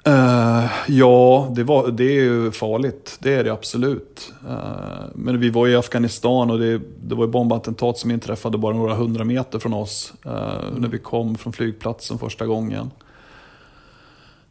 Uh, 0.07 0.65
ja, 0.87 1.51
det, 1.55 1.63
var, 1.63 1.91
det 1.91 2.03
är 2.03 2.23
ju 2.23 2.51
farligt. 2.51 3.17
Det 3.19 3.33
är 3.33 3.43
det 3.43 3.53
absolut. 3.53 4.33
Uh, 4.49 5.05
men 5.15 5.39
vi 5.39 5.49
var 5.49 5.67
i 5.67 5.75
Afghanistan 5.75 6.51
och 6.51 6.59
det, 6.59 6.81
det 7.03 7.15
var 7.15 7.27
bombattentat 7.27 7.97
som 7.97 8.11
inträffade 8.11 8.57
bara 8.57 8.75
några 8.75 8.95
hundra 8.95 9.23
meter 9.23 9.59
från 9.59 9.73
oss. 9.73 10.13
Uh, 10.25 10.31
mm. 10.31 10.81
När 10.81 10.87
vi 10.87 10.97
kom 10.97 11.35
från 11.35 11.53
flygplatsen 11.53 12.19
första 12.19 12.45
gången. 12.45 12.91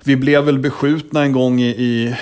Vi 0.05 0.16
blev 0.16 0.45
väl 0.45 0.59
beskjutna 0.59 1.22
en 1.22 1.32
gång 1.32 1.61
i, 1.61 1.68
i 1.68 2.16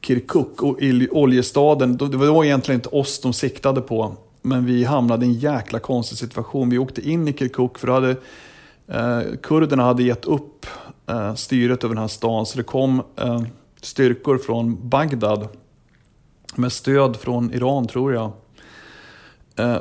Kirkuk, 0.00 0.62
och 0.62 0.82
i 0.82 1.08
oljestaden. 1.10 1.96
Det 1.96 2.16
var 2.16 2.44
egentligen 2.44 2.78
inte 2.78 2.88
oss 2.88 3.20
de 3.20 3.32
siktade 3.32 3.80
på. 3.80 4.16
Men 4.42 4.66
vi 4.66 4.84
hamnade 4.84 5.26
i 5.26 5.28
en 5.28 5.34
jäkla 5.34 5.78
konstig 5.78 6.18
situation. 6.18 6.70
Vi 6.70 6.78
åkte 6.78 7.08
in 7.08 7.28
i 7.28 7.32
Kirkuk 7.32 7.78
för 7.78 7.86
då 7.86 7.92
hade 7.92 8.16
kurderna 9.42 9.82
hade 9.82 10.02
gett 10.02 10.24
upp 10.24 10.66
eh, 11.06 11.34
styret 11.34 11.84
över 11.84 11.94
den 11.94 12.02
här 12.02 12.08
stan. 12.08 12.46
Så 12.46 12.58
det 12.58 12.64
kom 12.64 13.02
eh, 13.16 13.42
styrkor 13.80 14.38
från 14.38 14.88
Bagdad 14.88 15.48
med 16.54 16.72
stöd 16.72 17.16
från 17.16 17.54
Iran 17.54 17.86
tror 17.86 18.14
jag. 18.14 18.32
Eh, 19.56 19.76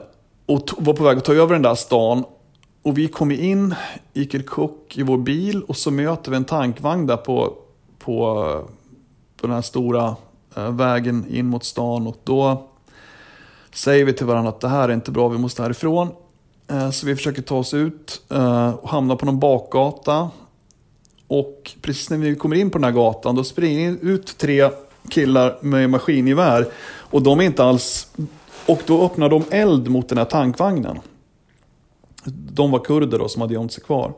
och 0.46 0.70
var 0.78 0.94
på 0.94 1.04
väg 1.04 1.18
att 1.18 1.26
ta 1.26 1.34
över 1.34 1.54
den 1.54 1.62
där 1.62 1.76
stan. 1.76 2.24
Och 2.82 2.98
vi 2.98 3.08
kom 3.08 3.32
in 3.32 3.76
i 4.14 4.26
Kirkuk 4.26 4.98
i 4.98 5.04
vår 5.04 5.18
bil 5.18 5.64
och 5.64 5.78
så 5.78 5.92
möter 5.92 6.32
vi 6.32 6.38
en 6.38 6.46
tankvagn 6.46 7.08
där 7.08 7.18
på, 7.18 7.54
på, 8.00 8.36
på 9.38 9.48
den 9.48 9.52
här 9.52 9.62
stora 9.62 10.16
eh, 10.56 10.72
vägen 10.72 11.26
in 11.30 11.46
mot 11.46 11.64
stan. 11.64 12.08
Och 12.08 12.18
då 12.24 12.68
säger 13.74 14.06
vi 14.06 14.14
till 14.14 14.26
varandra 14.26 14.50
att 14.50 14.60
det 14.60 14.68
här 14.68 14.90
är 14.90 14.94
inte 14.94 15.12
bra, 15.12 15.28
vi 15.28 15.38
måste 15.38 15.62
härifrån. 15.62 16.10
Eh, 16.68 16.90
så 16.90 17.06
vi 17.06 17.16
försöker 17.16 17.42
ta 17.42 17.58
oss 17.58 17.74
ut 17.74 18.22
eh, 18.30 18.70
och 18.70 18.90
hamna 18.90 19.16
på 19.16 19.26
någon 19.26 19.40
bakgata. 19.40 20.30
Och 21.34 21.72
precis 21.82 22.10
när 22.10 22.18
vi 22.18 22.36
kommer 22.36 22.56
in 22.56 22.70
på 22.70 22.78
den 22.78 22.84
här 22.84 22.92
gatan 22.92 23.36
då 23.36 23.44
springer 23.44 23.98
ut 24.02 24.38
tre 24.38 24.70
killar 25.10 25.58
med 25.62 25.90
maskingevär. 25.90 26.68
Och 26.98 27.22
de 27.22 27.40
är 27.40 27.44
inte 27.44 27.64
alls... 27.64 28.08
Och 28.66 28.82
då 28.86 29.06
öppnar 29.06 29.30
de 29.30 29.44
eld 29.52 29.90
mot 29.90 30.10
den 30.10 30.18
här 30.18 30.26
tankvagnen. 30.26 31.00
De 32.54 32.72
var 32.72 32.80
kurder 32.80 33.20
då 33.20 33.28
som 33.28 33.42
hade 33.42 33.54
gömt 33.54 33.74
sig 33.74 33.84
kvar. 33.84 34.14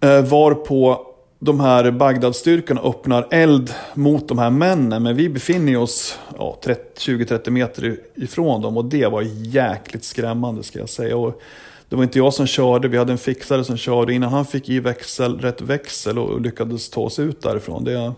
Eh, 0.00 0.24
varpå 0.24 1.06
de 1.38 1.60
här 1.60 1.90
Bagdadstyrkorna 1.90 2.80
öppnar 2.80 3.26
eld 3.30 3.74
mot 3.94 4.28
de 4.28 4.38
här 4.38 4.50
männen. 4.50 5.02
Men 5.02 5.16
vi 5.16 5.28
befinner 5.28 5.76
oss 5.76 6.18
ja, 6.38 6.58
20-30 6.62 7.50
meter 7.50 7.96
ifrån 8.14 8.62
dem 8.62 8.76
och 8.76 8.84
det 8.84 9.06
var 9.06 9.22
jäkligt 9.32 10.04
skrämmande 10.04 10.62
ska 10.62 10.78
jag 10.78 10.88
säga. 10.88 11.16
Och 11.16 11.42
det 11.90 11.96
var 11.96 12.02
inte 12.02 12.18
jag 12.18 12.34
som 12.34 12.46
körde, 12.46 12.88
vi 12.88 12.96
hade 12.96 13.12
en 13.12 13.18
fixare 13.18 13.64
som 13.64 13.76
körde. 13.76 14.14
Innan 14.14 14.32
han 14.32 14.44
fick 14.44 14.68
i 14.68 14.80
växel, 14.80 15.40
rätt 15.40 15.60
växel 15.60 16.18
och 16.18 16.40
lyckades 16.40 16.90
ta 16.90 17.10
sig 17.10 17.24
ut 17.24 17.42
därifrån. 17.42 17.84
Det, 17.84 18.12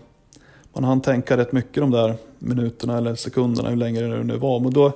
man 0.73 0.83
hann 0.83 1.01
tänka 1.01 1.37
rätt 1.37 1.51
mycket 1.51 1.75
de 1.75 1.91
där 1.91 2.15
minuterna 2.39 2.97
eller 2.97 3.15
sekunderna, 3.15 3.69
hur 3.69 3.77
länge 3.77 4.01
det 4.01 4.23
nu 4.23 4.37
var. 4.37 4.59
Men 4.59 4.73
då, 4.73 4.91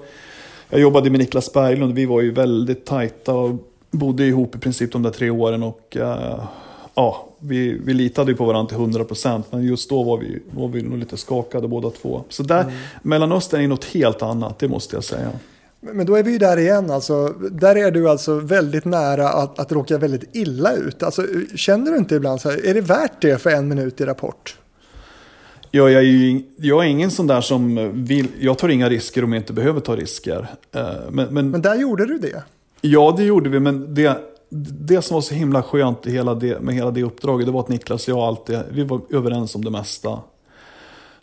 jag 0.69 0.82
jobbade 0.82 1.09
med 1.09 1.19
Niklas 1.19 1.53
Berglund, 1.53 1.93
vi 1.93 2.05
var 2.05 2.21
ju 2.21 2.32
väldigt 2.32 2.86
tajta 2.86 3.34
och 3.34 3.55
bodde 3.91 4.25
ihop 4.25 4.55
i 4.55 4.59
princip 4.59 4.91
de 4.91 5.03
där 5.03 5.11
tre 5.11 5.30
åren. 5.30 5.63
Och 5.63 5.97
uh, 5.99 6.43
ja, 6.95 7.28
vi, 7.39 7.80
vi 7.84 7.93
litade 7.93 8.32
ju 8.32 8.38
på 8.38 8.45
varandra 8.45 8.69
till 8.69 8.78
100% 8.78 9.43
men 9.49 9.63
just 9.63 9.89
då 9.89 10.03
var 10.03 10.17
vi, 10.17 10.39
var 10.51 10.67
vi 10.67 10.82
nog 10.82 10.97
lite 10.97 11.17
skakade 11.17 11.67
båda 11.67 11.89
två. 11.89 12.23
Så 12.30 12.43
där, 12.43 12.61
mm. 12.61 12.73
Mellanöstern 13.01 13.61
är 13.61 13.67
något 13.67 13.86
helt 13.86 14.21
annat, 14.21 14.59
det 14.59 14.67
måste 14.67 14.95
jag 14.95 15.03
säga. 15.03 15.32
Men 15.82 16.05
då 16.05 16.15
är 16.15 16.23
vi 16.23 16.32
ju 16.32 16.38
där 16.38 16.57
igen, 16.57 16.91
alltså, 16.91 17.28
där 17.51 17.75
är 17.75 17.91
du 17.91 18.09
alltså 18.09 18.39
väldigt 18.39 18.86
nära 18.86 19.30
att, 19.30 19.59
att 19.59 19.71
råka 19.71 19.97
väldigt 19.97 20.36
illa 20.36 20.73
ut. 20.73 21.03
Alltså, 21.03 21.25
känner 21.55 21.91
du 21.91 21.97
inte 21.97 22.15
ibland 22.15 22.41
så 22.41 22.49
här, 22.49 22.65
är 22.65 22.73
det 22.73 22.82
värt 22.82 23.21
det 23.21 23.41
för 23.41 23.49
en 23.49 23.67
minut 23.67 24.01
i 24.01 24.05
Rapport? 24.05 24.57
Ja, 25.71 25.89
jag, 25.89 26.01
är 26.01 26.07
ju, 26.07 26.43
jag 26.57 26.86
är 26.86 26.88
ingen 26.88 27.11
sån 27.11 27.28
där 27.28 27.41
som 27.41 27.91
vill, 28.05 28.28
jag 28.39 28.57
tar 28.57 28.69
inga 28.69 28.89
risker 28.89 29.23
om 29.23 29.34
jag 29.34 29.41
inte 29.41 29.53
behöver 29.53 29.80
ta 29.80 29.95
risker. 29.95 30.47
Eh, 30.71 30.82
men, 31.09 31.34
men, 31.34 31.51
men 31.51 31.61
där 31.61 31.75
gjorde 31.75 32.05
du 32.05 32.19
det? 32.19 32.43
Ja, 32.82 33.13
det 33.17 33.23
gjorde 33.23 33.49
vi, 33.49 33.59
men 33.59 33.93
det, 33.93 34.17
det 34.80 35.01
som 35.01 35.15
var 35.15 35.21
så 35.21 35.34
himla 35.34 35.63
skönt 35.63 36.05
hela 36.05 36.36
det, 36.36 36.61
med 36.61 36.75
hela 36.75 36.91
det 36.91 37.03
uppdraget, 37.03 37.45
det 37.45 37.51
var 37.51 37.59
att 37.59 37.69
Niklas 37.69 38.07
och 38.07 38.11
jag 38.11 38.19
alltid, 38.19 38.59
vi 38.71 38.84
var 38.84 39.01
överens 39.09 39.55
om 39.55 39.65
det 39.65 39.71
mesta 39.71 40.19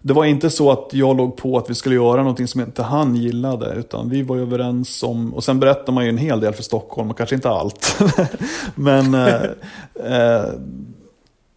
det 0.06 0.12
var 0.12 0.24
inte 0.24 0.50
så 0.50 0.70
att 0.70 0.88
jag 0.92 1.16
låg 1.16 1.36
på 1.36 1.58
att 1.58 1.70
vi 1.70 1.74
skulle 1.74 1.94
göra 1.94 2.16
någonting 2.16 2.48
som 2.48 2.60
inte 2.60 2.82
han 2.82 3.16
gillade. 3.16 3.74
Utan 3.74 4.08
vi 4.08 4.22
var 4.22 4.36
överens 4.36 5.02
om, 5.02 5.34
och 5.34 5.44
sen 5.44 5.60
berättar 5.60 5.92
man 5.92 6.04
ju 6.04 6.08
en 6.08 6.18
hel 6.18 6.40
del 6.40 6.52
för 6.52 6.62
Stockholm, 6.62 7.10
och 7.10 7.16
kanske 7.16 7.34
inte 7.34 7.48
allt. 7.48 8.02
men 8.74 9.14
eh, 9.14 9.42
eh, 9.94 10.44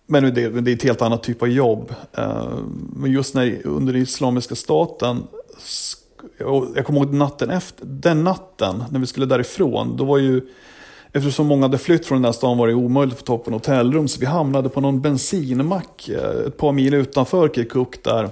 men 0.06 0.24
det, 0.24 0.50
det, 0.50 0.72
är 0.72 0.76
ett 0.76 0.84
helt 0.84 1.02
annat 1.02 1.24
typ 1.24 1.42
av 1.42 1.48
jobb. 1.48 1.94
Eh, 2.14 2.48
men 2.96 3.12
just 3.12 3.36
när, 3.36 3.68
under 3.68 3.96
Islamiska 3.96 4.56
staten, 4.56 5.24
jag 6.76 6.86
kommer 6.86 7.00
ihåg 7.00 7.14
natten 7.14 7.50
efter, 7.50 7.86
den 7.86 8.24
natten 8.24 8.84
när 8.90 9.00
vi 9.00 9.06
skulle 9.06 9.26
därifrån, 9.26 9.98
då 9.98 10.04
var 10.04 10.18
ju 10.18 10.42
Eftersom 11.18 11.48
många 11.48 11.62
hade 11.62 11.78
flytt 11.78 12.06
från 12.06 12.16
den 12.16 12.22
där 12.22 12.32
stan 12.32 12.58
var 12.58 12.68
det 12.68 12.74
omöjligt 12.74 13.14
att 13.14 13.20
få 13.20 13.26
tag 13.26 13.44
på 13.44 13.52
något 13.52 13.66
hotellrum. 13.66 14.08
Så 14.08 14.20
vi 14.20 14.26
hamnade 14.26 14.70
på 14.70 14.82
någon 14.82 15.02
bensinmack 15.02 16.10
eh, 16.10 16.48
ett 16.48 16.58
par 16.58 16.72
mil 16.72 16.94
utanför 16.94 17.50
Kirkuk 17.50 18.04
där. 18.04 18.30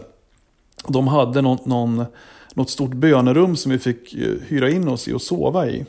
De 0.87 1.07
hade 1.07 1.41
någon, 1.41 1.57
någon, 1.63 2.05
något 2.53 2.69
stort 2.69 2.93
bönerum 2.93 3.55
som 3.55 3.71
vi 3.71 3.79
fick 3.79 4.13
eh, 4.13 4.33
hyra 4.47 4.69
in 4.69 4.87
oss 4.87 5.07
i 5.07 5.13
och 5.13 5.21
sova 5.21 5.67
i. 5.67 5.85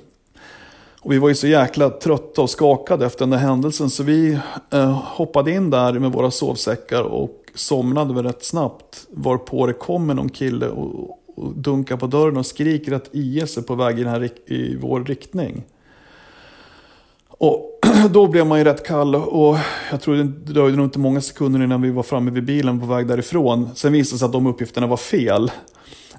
Och 1.01 1.13
vi 1.13 1.19
var 1.19 1.29
ju 1.29 1.35
så 1.35 1.47
jäkla 1.47 1.91
trötta 1.91 2.43
och 2.43 2.51
skakade 2.51 3.07
efter 3.07 3.21
den 3.21 3.31
där 3.31 3.39
händelsen 3.39 3.91
så 3.91 4.03
vi 4.03 4.39
eh, 4.73 4.91
hoppade 4.91 5.53
in 5.53 5.71
där 5.71 5.93
med 5.93 6.13
våra 6.13 6.31
sovsäckar 6.31 7.03
och 7.03 7.45
somnade 7.55 8.15
väl 8.15 8.25
rätt 8.25 8.45
snabbt. 8.45 9.07
Varpå 9.11 9.67
det 9.67 9.73
kommer 9.73 10.15
någon 10.15 10.29
kille 10.29 10.69
och, 10.69 11.11
och 11.37 11.53
dunkar 11.57 11.97
på 11.97 12.07
dörren 12.07 12.37
och 12.37 12.47
skriker 12.47 12.93
att 12.93 13.09
IS 13.13 13.57
är 13.57 13.63
på 13.63 13.75
väg 13.75 13.99
i, 13.99 14.03
den 14.03 14.13
här, 14.13 14.31
i 14.47 14.77
vår 14.77 15.05
riktning. 15.05 15.65
Och 17.39 17.81
då 18.11 18.27
blev 18.27 18.47
man 18.47 18.59
ju 18.59 18.65
rätt 18.65 18.87
kall 18.87 19.15
och 19.15 19.57
jag 19.91 20.01
tror 20.01 20.15
det 20.17 20.25
dröjde 20.25 20.77
nog 20.77 20.87
inte 20.87 20.99
många 20.99 21.21
sekunder 21.21 21.65
innan 21.65 21.83
vi 21.83 21.91
var 21.91 22.03
framme 22.03 22.31
vid 22.31 22.45
bilen 22.45 22.81
på 22.81 22.87
väg 22.87 23.07
därifrån. 23.07 23.69
Sen 23.75 23.93
visade 23.93 24.15
det 24.15 24.19
sig 24.19 24.27
att 24.27 24.33
de 24.33 24.47
uppgifterna 24.47 24.87
var 24.87 24.97
fel. 24.97 25.51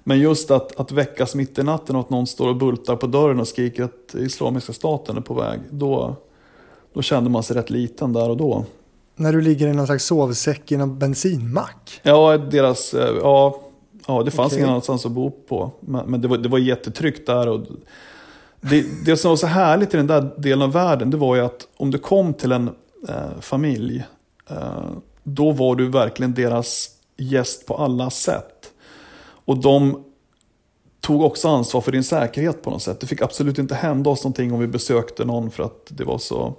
Men 0.04 0.20
just 0.20 0.52
att, 0.52 0.80
att 0.80 0.92
väckas 0.92 1.36
mitt 1.36 1.60
i 1.60 1.64
natten 1.64 1.96
och 1.96 2.02
att 2.02 2.10
någon 2.10 2.28
står 2.28 2.50
och 2.50 2.56
bultar 2.56 2.96
på 2.96 3.08
dörren 3.08 3.40
och 3.40 3.48
skriker 3.48 3.84
att 3.84 4.16
Islamiska 4.16 4.74
staten 4.74 5.18
är 5.18 5.22
på 5.22 5.34
väg. 5.34 5.60
Då, 5.70 6.16
då 6.94 7.02
kände 7.02 7.30
man 7.30 7.44
sig 7.44 7.56
rätt 7.58 7.70
liten 7.70 8.14
där 8.14 8.30
och 8.30 8.38
då. 8.38 8.66
När 9.16 9.34
du 9.34 9.42
ligger 9.42 9.68
i 9.68 9.74
någon 9.74 9.86
slags 9.86 10.06
sovsäck 10.06 10.72
i 10.72 10.78
någon 10.78 11.00
bensinmack? 11.00 12.00
Ja, 12.04 12.38
deras, 12.38 12.94
eh, 12.94 13.16
ja, 13.22 13.62
ja 14.08 14.24
det 14.24 14.32
fanns 14.32 14.48
Okej. 14.48 14.60
ingen 14.60 14.70
annanstans 14.70 15.06
att 15.06 15.12
bo 15.12 15.32
på. 15.32 15.72
Men, 15.80 16.12
men 16.12 16.22
det, 16.22 16.28
var, 16.28 16.38
det 16.38 16.50
var 16.50 16.60
jättetryggt 16.60 17.28
där. 17.28 17.48
Och 17.48 17.62
det, 18.62 19.06
det 19.06 19.18
som 19.18 19.30
var 19.30 19.36
så 19.36 19.48
härligt 19.48 19.94
i 19.94 19.98
den 19.98 20.08
där 20.08 20.34
delen 20.38 20.62
av 20.62 20.72
världen, 20.72 21.10
det 21.10 21.18
var 21.18 21.36
ju 21.36 21.42
att 21.42 21.68
om 21.78 21.92
du 21.92 21.98
kom 21.98 22.34
till 22.34 22.52
en 22.52 22.70
eh, 23.10 23.40
familj, 23.42 24.06
eh, 24.50 24.92
då 25.24 25.52
var 25.52 25.76
du 25.76 25.90
verkligen 25.90 26.34
deras 26.34 26.90
gäst 27.18 27.66
på 27.66 27.76
alla 27.76 28.10
sätt. 28.10 28.72
Och 29.46 29.58
de 29.58 30.04
tog 31.02 31.22
också 31.22 31.48
ansvar 31.48 31.82
för 31.82 31.92
din 31.92 32.04
säkerhet 32.04 32.62
på 32.62 32.70
något 32.70 32.82
sätt. 32.82 33.00
Det 33.00 33.08
fick 33.08 33.22
absolut 33.22 33.60
inte 33.60 33.76
hända 33.76 34.10
oss 34.10 34.24
någonting 34.24 34.54
om 34.54 34.60
vi 34.60 34.68
besökte 34.68 35.26
någon 35.26 35.52
för 35.52 35.64
att 35.64 35.88
det 35.88 36.04
var 36.04 36.18
så... 36.18 36.54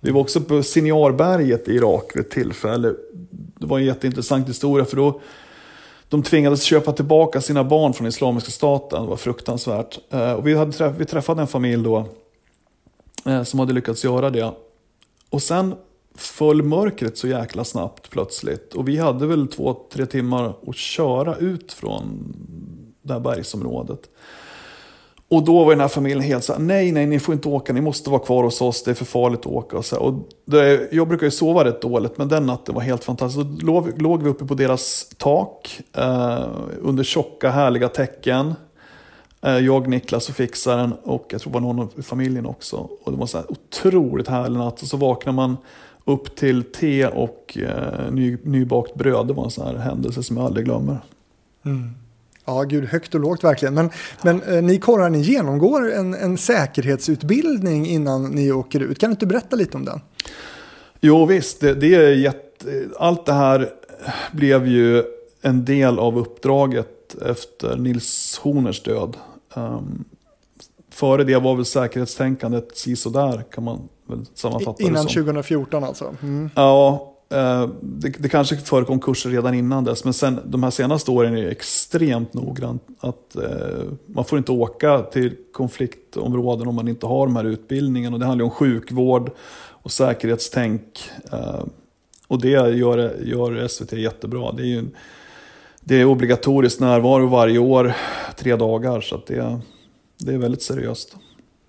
Vi 0.00 0.10
var 0.10 0.20
också 0.20 0.40
på 0.40 0.62
Sinjarberget 0.62 1.68
i 1.68 1.74
Irak 1.74 2.10
vid 2.14 2.24
ett 2.24 2.30
tillfälle. 2.30 2.94
Det 3.58 3.66
var 3.66 3.78
en 3.78 3.84
jätteintressant 3.84 4.48
historia 4.48 4.84
för 4.84 4.96
då 4.96 5.20
de 6.10 6.22
tvingades 6.22 6.62
köpa 6.62 6.92
tillbaka 6.92 7.40
sina 7.40 7.64
barn 7.64 7.92
från 7.94 8.06
Islamiska 8.06 8.50
staten. 8.50 9.02
Det 9.02 9.08
var 9.08 9.16
fruktansvärt. 9.16 9.98
Eh, 10.10 10.32
och 10.32 10.46
vi, 10.46 10.54
hade 10.54 10.70
träff- 10.70 10.94
vi 10.98 11.04
träffade 11.04 11.40
en 11.40 11.46
familj 11.46 11.84
då 11.84 12.06
eh, 13.26 13.42
som 13.42 13.60
hade 13.60 13.72
lyckats 13.72 14.04
göra 14.04 14.30
det. 14.30 14.52
Och 15.30 15.42
sen 15.42 15.74
föll 16.14 16.62
mörkret 16.62 17.18
så 17.18 17.28
jäkla 17.28 17.64
snabbt 17.64 18.10
plötsligt. 18.10 18.74
Och 18.74 18.88
vi 18.88 18.96
hade 18.96 19.26
väl 19.26 19.48
två, 19.48 19.76
tre 19.92 20.06
timmar 20.06 20.54
att 20.66 20.76
köra 20.76 21.36
ut 21.36 21.72
från 21.72 22.34
det 23.02 23.12
här 23.12 23.20
bergsområdet. 23.20 24.00
Och 25.30 25.44
då 25.44 25.64
var 25.64 25.70
den 25.70 25.80
här 25.80 25.88
familjen 25.88 26.20
helt 26.20 26.44
så 26.44 26.52
här, 26.52 26.60
nej, 26.60 26.92
nej, 26.92 27.06
ni 27.06 27.20
får 27.20 27.34
inte 27.34 27.48
åka, 27.48 27.72
ni 27.72 27.80
måste 27.80 28.10
vara 28.10 28.20
kvar 28.20 28.44
hos 28.44 28.60
oss, 28.60 28.82
det 28.82 28.90
är 28.90 28.94
för 28.94 29.04
farligt 29.04 29.40
att 29.40 29.46
åka. 29.46 29.76
Och 29.78 29.84
så 29.84 29.96
här. 29.96 30.02
Och 30.02 30.28
det, 30.44 30.88
jag 30.92 31.08
brukar 31.08 31.26
ju 31.26 31.30
sova 31.30 31.64
rätt 31.64 31.82
dåligt, 31.82 32.18
men 32.18 32.28
den 32.28 32.46
natten 32.46 32.74
var 32.74 32.82
helt 32.82 33.04
fantastisk. 33.04 33.46
Då 33.46 33.66
låg, 33.66 34.02
låg 34.02 34.22
vi 34.22 34.28
uppe 34.28 34.44
på 34.44 34.54
deras 34.54 35.10
tak, 35.16 35.80
eh, 35.96 36.44
under 36.80 37.04
tjocka 37.04 37.50
härliga 37.50 37.88
täcken. 37.88 38.54
Eh, 39.42 39.58
jag, 39.58 39.88
Niklas 39.88 40.28
och 40.28 40.34
fixaren 40.34 40.92
och 41.02 41.26
jag 41.30 41.40
tror 41.40 41.52
det 41.52 41.58
var 41.58 41.72
någon 41.72 41.88
i 41.96 42.02
familjen 42.02 42.46
också. 42.46 42.88
Och 43.04 43.12
det 43.12 43.18
var 43.18 43.26
så 43.26 43.38
här 43.38 43.46
otroligt 43.50 44.28
härlig 44.28 44.58
natt. 44.58 44.82
Och 44.82 44.88
så 44.88 44.96
vaknar 44.96 45.32
man 45.32 45.56
upp 46.04 46.36
till 46.36 46.64
te 46.64 47.06
och 47.06 47.58
eh, 47.58 48.12
ny, 48.12 48.38
nybakt 48.42 48.94
bröd. 48.94 49.26
Det 49.26 49.32
var 49.32 49.44
en 49.44 49.50
sån 49.50 49.66
här 49.66 49.74
händelse 49.74 50.22
som 50.22 50.36
jag 50.36 50.46
aldrig 50.46 50.64
glömmer. 50.66 50.98
Mm. 51.64 51.90
Ja, 52.50 52.62
gud, 52.62 52.84
högt 52.84 53.14
och 53.14 53.20
lågt 53.20 53.44
verkligen. 53.44 53.74
Men, 53.74 53.90
men 54.22 54.42
eh, 54.42 54.62
ni 54.62 54.78
korrar, 54.78 55.10
ni 55.10 55.20
genomgår 55.20 55.92
en, 55.92 56.14
en 56.14 56.38
säkerhetsutbildning 56.38 57.86
innan 57.86 58.24
ni 58.24 58.52
åker 58.52 58.80
ut. 58.80 58.98
Kan 58.98 59.10
du 59.10 59.12
inte 59.12 59.26
berätta 59.26 59.56
lite 59.56 59.76
om 59.76 59.84
den? 59.84 60.00
Jo 61.00 61.26
visst, 61.26 61.60
det, 61.60 61.74
det 61.74 61.94
är 61.94 62.14
jätte, 62.14 62.88
allt 62.98 63.26
det 63.26 63.32
här 63.32 63.70
blev 64.32 64.66
ju 64.66 65.02
en 65.42 65.64
del 65.64 65.98
av 65.98 66.18
uppdraget 66.18 67.22
efter 67.26 67.76
Nils 67.76 68.40
Horners 68.42 68.82
död. 68.82 69.16
Um, 69.54 70.04
före 70.90 71.24
det 71.24 71.38
var 71.38 71.56
väl 71.56 71.64
säkerhetstänkandet 71.64 72.76
sisådär 72.76 73.44
kan 73.50 73.64
man 73.64 73.88
väl 74.06 74.26
sammanfatta 74.34 74.82
Innan 74.82 75.06
det 75.06 75.12
som. 75.12 75.22
2014 75.22 75.84
alltså. 75.84 76.14
Mm. 76.22 76.50
Ja, 76.54 77.09
Eh, 77.30 77.68
det, 77.80 78.08
det 78.08 78.28
kanske 78.28 78.56
förekom 78.56 79.00
kurser 79.00 79.30
redan 79.30 79.54
innan 79.54 79.84
dess. 79.84 80.04
Men 80.04 80.12
sen, 80.12 80.40
de 80.44 80.62
här 80.62 80.70
senaste 80.70 81.10
åren 81.10 81.36
är 81.36 81.42
det 81.42 81.50
extremt 81.50 82.34
noggrant. 82.34 82.82
Att, 83.00 83.36
eh, 83.36 83.82
man 84.06 84.24
får 84.24 84.38
inte 84.38 84.52
åka 84.52 85.02
till 85.02 85.36
konfliktområden 85.52 86.68
om 86.68 86.74
man 86.74 86.88
inte 86.88 87.06
har 87.06 87.26
de 87.26 87.36
här 87.36 87.44
utbildningarna. 87.44 88.14
Och 88.14 88.20
det 88.20 88.26
handlar 88.26 88.44
om 88.44 88.50
sjukvård 88.50 89.30
och 89.82 89.92
säkerhetstänk. 89.92 91.10
Eh, 91.32 91.64
och 92.26 92.40
det 92.40 92.48
gör, 92.50 93.16
gör 93.24 93.68
SVT 93.68 93.92
jättebra. 93.92 94.52
Det 94.52 94.62
är, 94.62 94.66
ju, 94.66 94.84
det 95.80 96.00
är 96.00 96.04
obligatorisk 96.04 96.80
närvaro 96.80 97.26
varje 97.26 97.58
år, 97.58 97.92
tre 98.36 98.56
dagar. 98.56 99.00
Så 99.00 99.14
att 99.14 99.26
det, 99.26 99.60
det 100.18 100.34
är 100.34 100.38
väldigt 100.38 100.62
seriöst. 100.62 101.16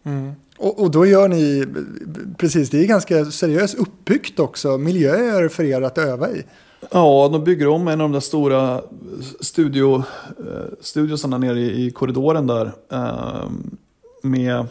Mm. 0.04 0.32
Och, 0.62 0.80
och 0.80 0.92
då 0.92 1.06
gör 1.06 1.28
ni, 1.28 1.66
precis, 2.38 2.70
det 2.70 2.84
är 2.84 2.88
ganska 2.88 3.26
seriöst 3.26 3.76
uppbyggt 3.76 4.40
också, 4.40 4.78
miljöer 4.78 5.50
för 5.50 5.64
er 5.64 5.82
att 5.82 5.98
öva 5.98 6.30
i. 6.30 6.44
Ja, 6.92 7.30
de 7.32 7.44
bygger 7.44 7.68
om 7.68 7.88
en 7.88 8.02
av 8.02 8.10
de 8.10 8.12
där 8.12 8.20
stora 8.20 8.82
studio, 9.40 10.04
eh, 10.40 10.74
studiosarna 10.82 11.38
nere 11.38 11.60
i, 11.60 11.86
i 11.86 11.92
korridoren 11.92 12.48
där. 12.48 12.72
Eh, 12.92 13.50
med 14.22 14.66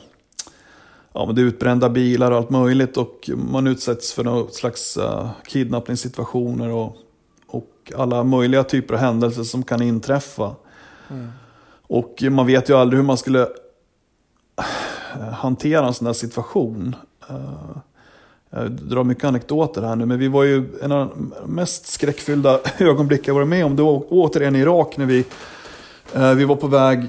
ja, 1.13 1.27
men 1.27 1.35
det 1.35 1.41
är 1.41 1.45
utbrända 1.45 1.89
bilar 1.89 2.31
och 2.31 2.37
allt 2.37 2.51
möjligt. 2.51 2.97
Och 2.97 3.31
man 3.51 3.67
utsätts 3.67 4.13
för 4.13 4.25
någon 4.25 4.53
slags 4.53 4.97
eh, 4.97 5.31
kidnappningssituationer 5.47 6.71
och, 6.71 6.97
och 7.47 7.93
alla 7.97 8.25
möjliga 8.25 8.65
typer 8.65 8.95
av 8.95 9.01
händelser 9.01 9.43
som 9.43 9.63
kan 9.63 9.83
inträffa. 9.83 10.55
Och 11.83 12.23
man 12.31 12.47
vet 12.47 12.69
ju 12.69 12.77
aldrig 12.77 12.99
hur 12.99 13.07
man 13.07 13.19
skulle 13.19 13.49
Eh, 15.15 15.33
hantera 15.33 15.87
en 15.87 15.95
sån 15.95 16.05
där 16.05 16.13
situation. 16.13 16.97
Eh, 17.29 17.77
jag 18.51 18.71
drar 18.71 19.05
mycket 19.05 19.25
anekdoter 19.25 19.83
här 19.83 19.97
nu, 19.97 20.07
men 20.07 20.19
vi 20.19 20.29
var 20.29 20.45
ju 20.45 20.65
en 20.83 20.93
av 20.93 21.09
de 21.09 21.33
mest 21.47 21.87
skräckfyllda 21.87 22.61
ögonblick 22.79 23.29
jag 23.29 23.35
varit 23.35 23.49
med 23.49 23.65
om. 23.65 23.77
Det 23.77 23.83
var 23.83 24.05
återigen 24.09 24.57
i 24.57 24.59
Irak 24.59 24.97
när 24.97 25.07
vi, 25.07 25.25
eh, 26.15 26.35
vi 26.35 26.45
var 26.45 26.57
på 26.57 26.67
väg 26.67 27.07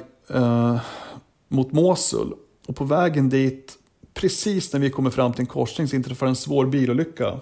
mot 1.47 1.71
Mosul. 1.71 2.33
Och 2.67 2.75
på 2.75 2.83
vägen 2.83 3.29
dit, 3.29 3.73
precis 4.13 4.73
när 4.73 4.79
vi 4.79 4.89
kommer 4.89 5.09
fram 5.09 5.33
till 5.33 5.41
en 5.41 5.45
korsning, 5.47 5.87
så 5.87 5.95
inträffar 5.95 6.27
en 6.27 6.35
svår 6.35 6.65
bilolycka. 6.65 7.39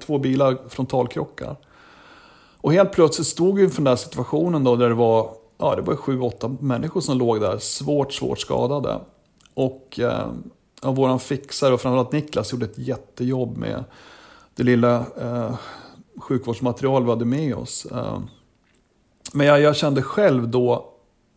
Två 0.00 0.18
bilar 0.18 0.58
frontalkrockar. 0.68 1.56
Och 2.60 2.72
helt 2.72 2.92
plötsligt 2.92 3.26
stod 3.26 3.56
vi 3.56 3.64
inför 3.64 3.76
den 3.76 3.84
där 3.84 3.96
situationen 3.96 4.64
då, 4.64 4.76
där 4.76 4.88
det 4.88 4.94
var, 4.94 5.30
ja, 5.58 5.74
det 5.76 5.82
var 5.82 5.96
sju, 5.96 6.20
åtta 6.20 6.56
människor 6.60 7.00
som 7.00 7.18
låg 7.18 7.40
där, 7.40 7.58
svårt, 7.58 8.12
svårt 8.12 8.38
skadade. 8.38 9.00
Och 9.54 10.00
eh, 10.00 10.32
ja, 10.82 10.90
våran 10.90 11.20
fixare 11.20 11.74
och 11.74 11.80
framförallt 11.80 12.12
Niklas 12.12 12.52
gjorde 12.52 12.64
ett 12.64 12.78
jättejobb 12.78 13.56
med 13.56 13.84
det 14.54 14.62
lilla 14.62 15.06
eh, 15.20 15.56
sjukvårdsmaterial 16.16 17.04
vi 17.04 17.10
hade 17.10 17.24
med 17.24 17.54
oss. 17.54 17.86
Eh, 17.86 18.18
men 19.32 19.46
jag, 19.46 19.60
jag 19.60 19.76
kände 19.76 20.02
själv 20.02 20.48
då 20.48 20.90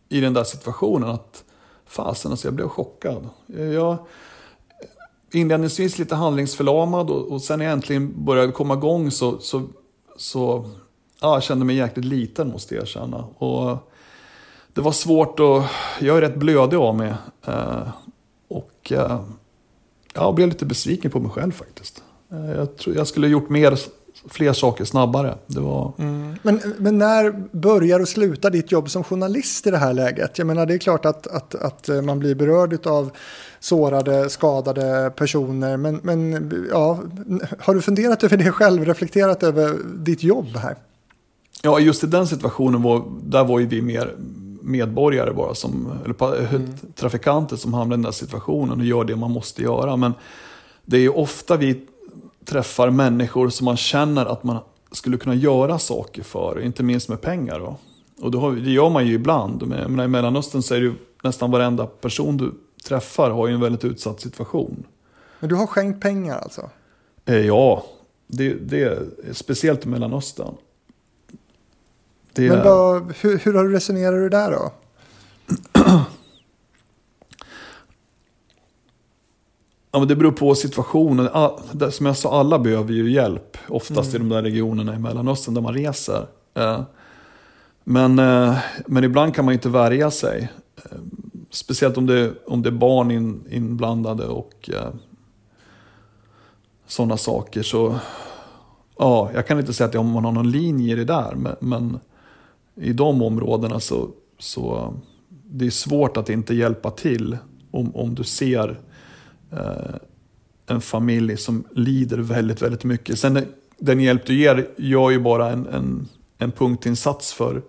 i 0.08 0.20
den 0.20 0.34
där 0.34 0.44
situationen 0.44 1.08
att 1.08 1.44
fasen, 1.86 2.30
alltså 2.30 2.46
jag 2.46 2.54
blev 2.54 2.68
chockad. 2.68 3.28
Jag, 3.46 3.96
inledningsvis 5.32 5.98
lite 5.98 6.14
handlingsförlamad 6.14 7.10
och, 7.10 7.32
och 7.32 7.42
sen 7.42 7.58
när 7.58 7.66
jag 7.66 7.72
äntligen 7.72 8.24
började 8.24 8.52
komma 8.52 8.74
igång 8.74 9.10
så, 9.10 9.38
så, 9.38 9.62
så 10.16 10.70
ja, 11.20 11.34
jag 11.34 11.42
kände 11.42 11.64
mig 11.64 11.76
jäkligt 11.76 12.04
liten 12.04 12.48
måste 12.48 12.74
jag 12.74 12.82
erkänna. 12.82 13.24
Och 13.38 13.76
det 14.72 14.80
var 14.80 14.92
svårt 14.92 15.40
att, 15.40 15.64
jag 16.00 16.16
är 16.16 16.20
rätt 16.20 16.36
blödig 16.36 16.76
av 16.76 16.96
mig. 16.96 17.14
Eh, 17.44 17.88
och 18.90 19.10
eh, 19.10 19.20
jag 20.14 20.34
blev 20.34 20.48
lite 20.48 20.66
besviken 20.66 21.10
på 21.10 21.20
mig 21.20 21.30
själv 21.30 21.52
faktiskt. 21.52 22.02
Eh, 22.32 22.50
jag, 22.50 22.76
tror, 22.76 22.96
jag 22.96 23.06
skulle 23.06 23.26
ha 23.26 23.30
gjort 23.32 23.48
mer, 23.48 23.78
fler 24.28 24.52
saker 24.52 24.84
snabbare. 24.84 25.34
Det 25.46 25.60
var... 25.60 25.92
Men, 26.42 26.60
men 26.78 26.98
när 26.98 27.30
börjar 27.56 28.00
och 28.00 28.08
slutar 28.08 28.50
ditt 28.50 28.72
jobb 28.72 28.90
som 28.90 29.04
journalist 29.04 29.66
i 29.66 29.70
det 29.70 29.78
här 29.78 29.92
läget? 29.92 30.38
Jag 30.38 30.46
menar 30.46 30.66
det 30.66 30.74
är 30.74 30.78
klart 30.78 31.04
att, 31.04 31.26
att, 31.26 31.54
att 31.54 32.04
man 32.04 32.18
blir 32.18 32.34
berörd 32.34 32.86
av 32.86 33.10
sårade, 33.60 34.30
skadade 34.30 35.12
personer. 35.16 35.76
Men, 35.76 36.00
men 36.02 36.52
ja, 36.70 36.98
har 37.58 37.74
du 37.74 37.82
funderat 37.82 38.24
över 38.24 38.36
det 38.36 38.52
själv, 38.52 38.84
reflekterat 38.84 39.42
över 39.42 39.76
ditt 39.96 40.22
jobb 40.22 40.56
här? 40.56 40.76
Ja, 41.62 41.78
just 41.78 42.04
i 42.04 42.06
den 42.06 42.26
situationen 42.26 42.82
var, 42.82 43.04
där 43.22 43.44
var 43.44 43.58
ju 43.58 43.66
vi 43.66 43.82
mer 43.82 44.14
medborgare 44.68 45.32
bara, 45.32 45.54
som, 45.54 45.92
eller 46.04 46.14
pa- 46.14 46.34
trafikanter 46.94 47.56
som 47.56 47.74
hamnar 47.74 47.94
i 47.94 47.98
den 47.98 48.02
där 48.02 48.10
situationen 48.10 48.78
och 48.80 48.86
gör 48.86 49.04
det 49.04 49.16
man 49.16 49.30
måste 49.30 49.62
göra. 49.62 49.96
Men 49.96 50.12
det 50.84 50.96
är 50.96 51.00
ju 51.00 51.08
ofta 51.10 51.56
vi 51.56 51.80
träffar 52.44 52.90
människor 52.90 53.48
som 53.48 53.64
man 53.64 53.76
känner 53.76 54.26
att 54.26 54.44
man 54.44 54.58
skulle 54.92 55.16
kunna 55.16 55.34
göra 55.34 55.78
saker 55.78 56.22
för, 56.22 56.60
inte 56.60 56.82
minst 56.82 57.08
med 57.08 57.20
pengar. 57.20 57.58
Då. 57.58 57.76
Och 58.20 58.30
då 58.30 58.40
har, 58.40 58.52
det 58.52 58.70
gör 58.70 58.90
man 58.90 59.06
ju 59.06 59.14
ibland. 59.14 59.66
Men 59.66 60.00
I 60.00 60.08
Mellanöstern 60.08 60.62
så 60.62 60.74
är 60.74 60.78
det 60.78 60.84
ju 60.86 60.94
nästan 61.22 61.50
varenda 61.50 61.86
person 61.86 62.36
du 62.36 62.52
träffar 62.84 63.30
har 63.30 63.46
ju 63.48 63.54
en 63.54 63.60
väldigt 63.60 63.84
utsatt 63.84 64.20
situation. 64.20 64.84
Men 65.40 65.48
du 65.48 65.54
har 65.54 65.66
skänkt 65.66 66.02
pengar 66.02 66.38
alltså? 66.38 66.70
Eh, 67.24 67.36
Ja, 67.46 67.84
det, 68.26 68.54
det 68.54 68.82
är 68.82 69.02
speciellt 69.32 69.84
i 69.86 69.88
Mellanöstern. 69.88 70.54
Det 72.38 72.48
Men 72.48 72.64
vad, 72.64 73.14
hur, 73.20 73.38
hur 73.38 73.54
har 73.54 73.64
du 74.12 74.28
där 74.28 74.50
då? 74.50 74.72
Ja, 79.90 79.98
men 79.98 80.08
det 80.08 80.16
beror 80.16 80.32
på 80.32 80.54
situationen. 80.54 81.28
All, 81.32 81.60
det, 81.72 81.92
som 81.92 82.06
jag 82.06 82.16
sa, 82.16 82.40
alla 82.40 82.58
behöver 82.58 82.92
ju 82.92 83.10
hjälp. 83.10 83.56
Oftast 83.68 84.14
i 84.14 84.18
de 84.18 84.28
där 84.28 84.42
regionerna 84.42 84.94
i 84.94 84.98
Mellanöstern 84.98 85.54
där 85.54 85.62
man 85.62 85.74
reser. 85.74 86.26
Eh, 86.54 86.80
men, 87.84 88.18
eh, 88.18 88.58
men 88.86 89.04
ibland 89.04 89.34
kan 89.34 89.44
man 89.44 89.54
inte 89.54 89.68
värja 89.68 90.10
sig. 90.10 90.48
Eh, 90.76 90.98
speciellt 91.50 91.96
om 91.96 92.06
det, 92.06 92.32
om 92.46 92.62
det 92.62 92.68
är 92.68 92.72
barn 92.72 93.10
in, 93.10 93.44
inblandade 93.50 94.26
och 94.26 94.70
sådana 96.86 97.16
saker. 97.16 97.62
Så 97.62 97.98
ja, 98.98 99.30
jag 99.34 99.46
kan 99.46 99.60
inte 99.60 99.72
säga 99.72 99.88
att 99.88 100.06
man 100.06 100.24
har 100.24 100.32
någon 100.32 100.50
linje 100.50 100.92
i 100.92 100.96
det 100.96 101.04
där. 101.04 101.34
Men, 101.34 101.56
men 101.60 102.00
i 102.80 102.92
de 102.92 103.22
områdena 103.22 103.80
så, 103.80 104.08
så 104.38 104.94
det 105.28 105.66
är 105.66 105.70
svårt 105.70 106.16
att 106.16 106.28
inte 106.28 106.54
hjälpa 106.54 106.90
till 106.90 107.36
om, 107.70 107.96
om 107.96 108.14
du 108.14 108.24
ser 108.24 108.80
eh, 109.50 109.94
en 110.66 110.80
familj 110.80 111.36
som 111.36 111.64
lider 111.70 112.18
väldigt, 112.18 112.62
väldigt 112.62 112.84
mycket. 112.84 113.18
Sen 113.18 113.46
den 113.78 114.00
hjälp 114.00 114.26
du 114.26 114.38
ger 114.38 114.68
gör 114.76 115.10
ju 115.10 115.20
bara 115.20 115.50
en, 115.50 115.66
en, 115.66 116.08
en 116.38 116.52
punktinsats 116.52 117.32
för, 117.32 117.62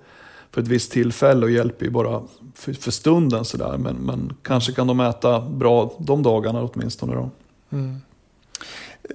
för 0.51 0.61
ett 0.61 0.67
visst 0.67 0.91
tillfälle 0.91 1.45
och 1.45 1.51
hjälper 1.51 1.85
ju 1.85 1.91
bara 1.91 2.21
för, 2.55 2.73
för 2.73 2.91
stunden 2.91 3.45
sådär. 3.45 3.77
Men, 3.77 3.95
men 3.95 4.33
kanske 4.41 4.71
kan 4.71 4.87
de 4.87 4.99
äta 4.99 5.41
bra 5.41 5.93
de 5.99 6.23
dagarna 6.23 6.63
åtminstone. 6.63 7.15
Då. 7.15 7.29
Mm. 7.69 8.01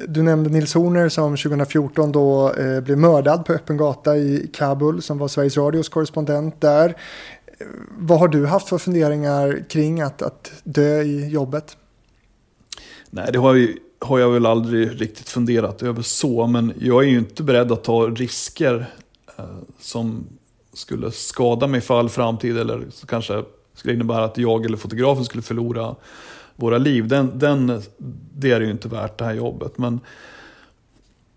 Du 0.00 0.22
nämnde 0.22 0.50
Nils 0.50 0.74
Horner 0.74 1.08
som 1.08 1.36
2014 1.36 2.12
då 2.12 2.52
eh, 2.52 2.80
blev 2.80 2.98
mördad 2.98 3.44
på 3.44 3.52
öppen 3.52 3.76
gata 3.76 4.16
i 4.16 4.50
Kabul 4.54 5.02
som 5.02 5.18
var 5.18 5.28
Sveriges 5.28 5.56
Radios 5.56 5.88
korrespondent 5.88 6.60
där. 6.60 6.88
Eh, 7.46 7.66
vad 7.98 8.18
har 8.18 8.28
du 8.28 8.46
haft 8.46 8.68
för 8.68 8.78
funderingar 8.78 9.64
kring 9.68 10.00
att, 10.00 10.22
att 10.22 10.52
dö 10.64 11.02
i 11.02 11.28
jobbet? 11.28 11.76
Nej, 13.10 13.32
det 13.32 13.38
har, 13.38 13.54
jag, 13.54 13.68
har 14.00 14.18
jag 14.18 14.30
väl 14.30 14.46
aldrig 14.46 15.00
riktigt 15.00 15.28
funderat 15.28 15.82
över 15.82 16.02
så, 16.02 16.46
men 16.46 16.72
jag 16.78 17.04
är 17.04 17.08
ju 17.08 17.18
inte 17.18 17.42
beredd 17.42 17.72
att 17.72 17.84
ta 17.84 18.06
risker 18.06 18.86
eh, 19.38 19.44
som 19.80 20.26
skulle 20.72 21.10
skada 21.10 21.66
mig 21.66 21.80
för 21.80 21.98
all 21.98 22.08
framtid 22.08 22.58
eller 22.58 22.86
kanske 23.06 23.42
skulle 23.74 23.94
innebära 23.94 24.24
att 24.24 24.38
jag 24.38 24.64
eller 24.64 24.76
fotografen 24.76 25.24
skulle 25.24 25.42
förlora 25.42 25.94
våra 26.56 26.78
liv. 26.78 27.08
Den, 27.08 27.38
den, 27.38 27.82
det 28.34 28.50
är 28.50 28.60
ju 28.60 28.70
inte 28.70 28.88
värt 28.88 29.18
det 29.18 29.24
här 29.24 29.34
jobbet. 29.34 29.78
Men, 29.78 30.00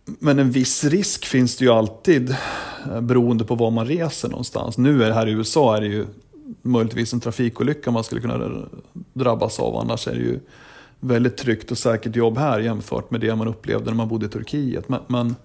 men 0.05 0.39
en 0.39 0.51
viss 0.51 0.83
risk 0.83 1.25
finns 1.25 1.57
det 1.57 1.65
ju 1.65 1.71
alltid 1.71 2.35
eh, 2.91 3.01
beroende 3.01 3.45
på 3.45 3.55
var 3.55 3.71
man 3.71 3.87
reser 3.87 4.29
någonstans. 4.29 4.77
Nu 4.77 5.03
är 5.03 5.07
det 5.07 5.13
här 5.13 5.27
i 5.27 5.31
USA 5.31 5.77
är 5.77 5.81
det 5.81 5.87
ju 5.87 6.05
möjligtvis 6.61 7.13
en 7.13 7.19
trafikolycka 7.19 7.91
man 7.91 8.03
skulle 8.03 8.21
kunna 8.21 8.67
drabbas 9.13 9.59
av. 9.59 9.75
Annars 9.75 10.07
är 10.07 10.15
det 10.15 10.21
ju 10.21 10.39
väldigt 10.99 11.37
tryggt 11.37 11.71
och 11.71 11.77
säkert 11.77 12.15
jobb 12.15 12.37
här 12.37 12.59
jämfört 12.59 13.11
med 13.11 13.21
det 13.21 13.35
man 13.35 13.47
upplevde 13.47 13.85
när 13.85 13.97
man 13.97 14.07
bodde 14.07 14.25
i 14.25 14.29
Turkiet. 14.29 14.89
Men, 14.89 15.01
men 15.07 15.35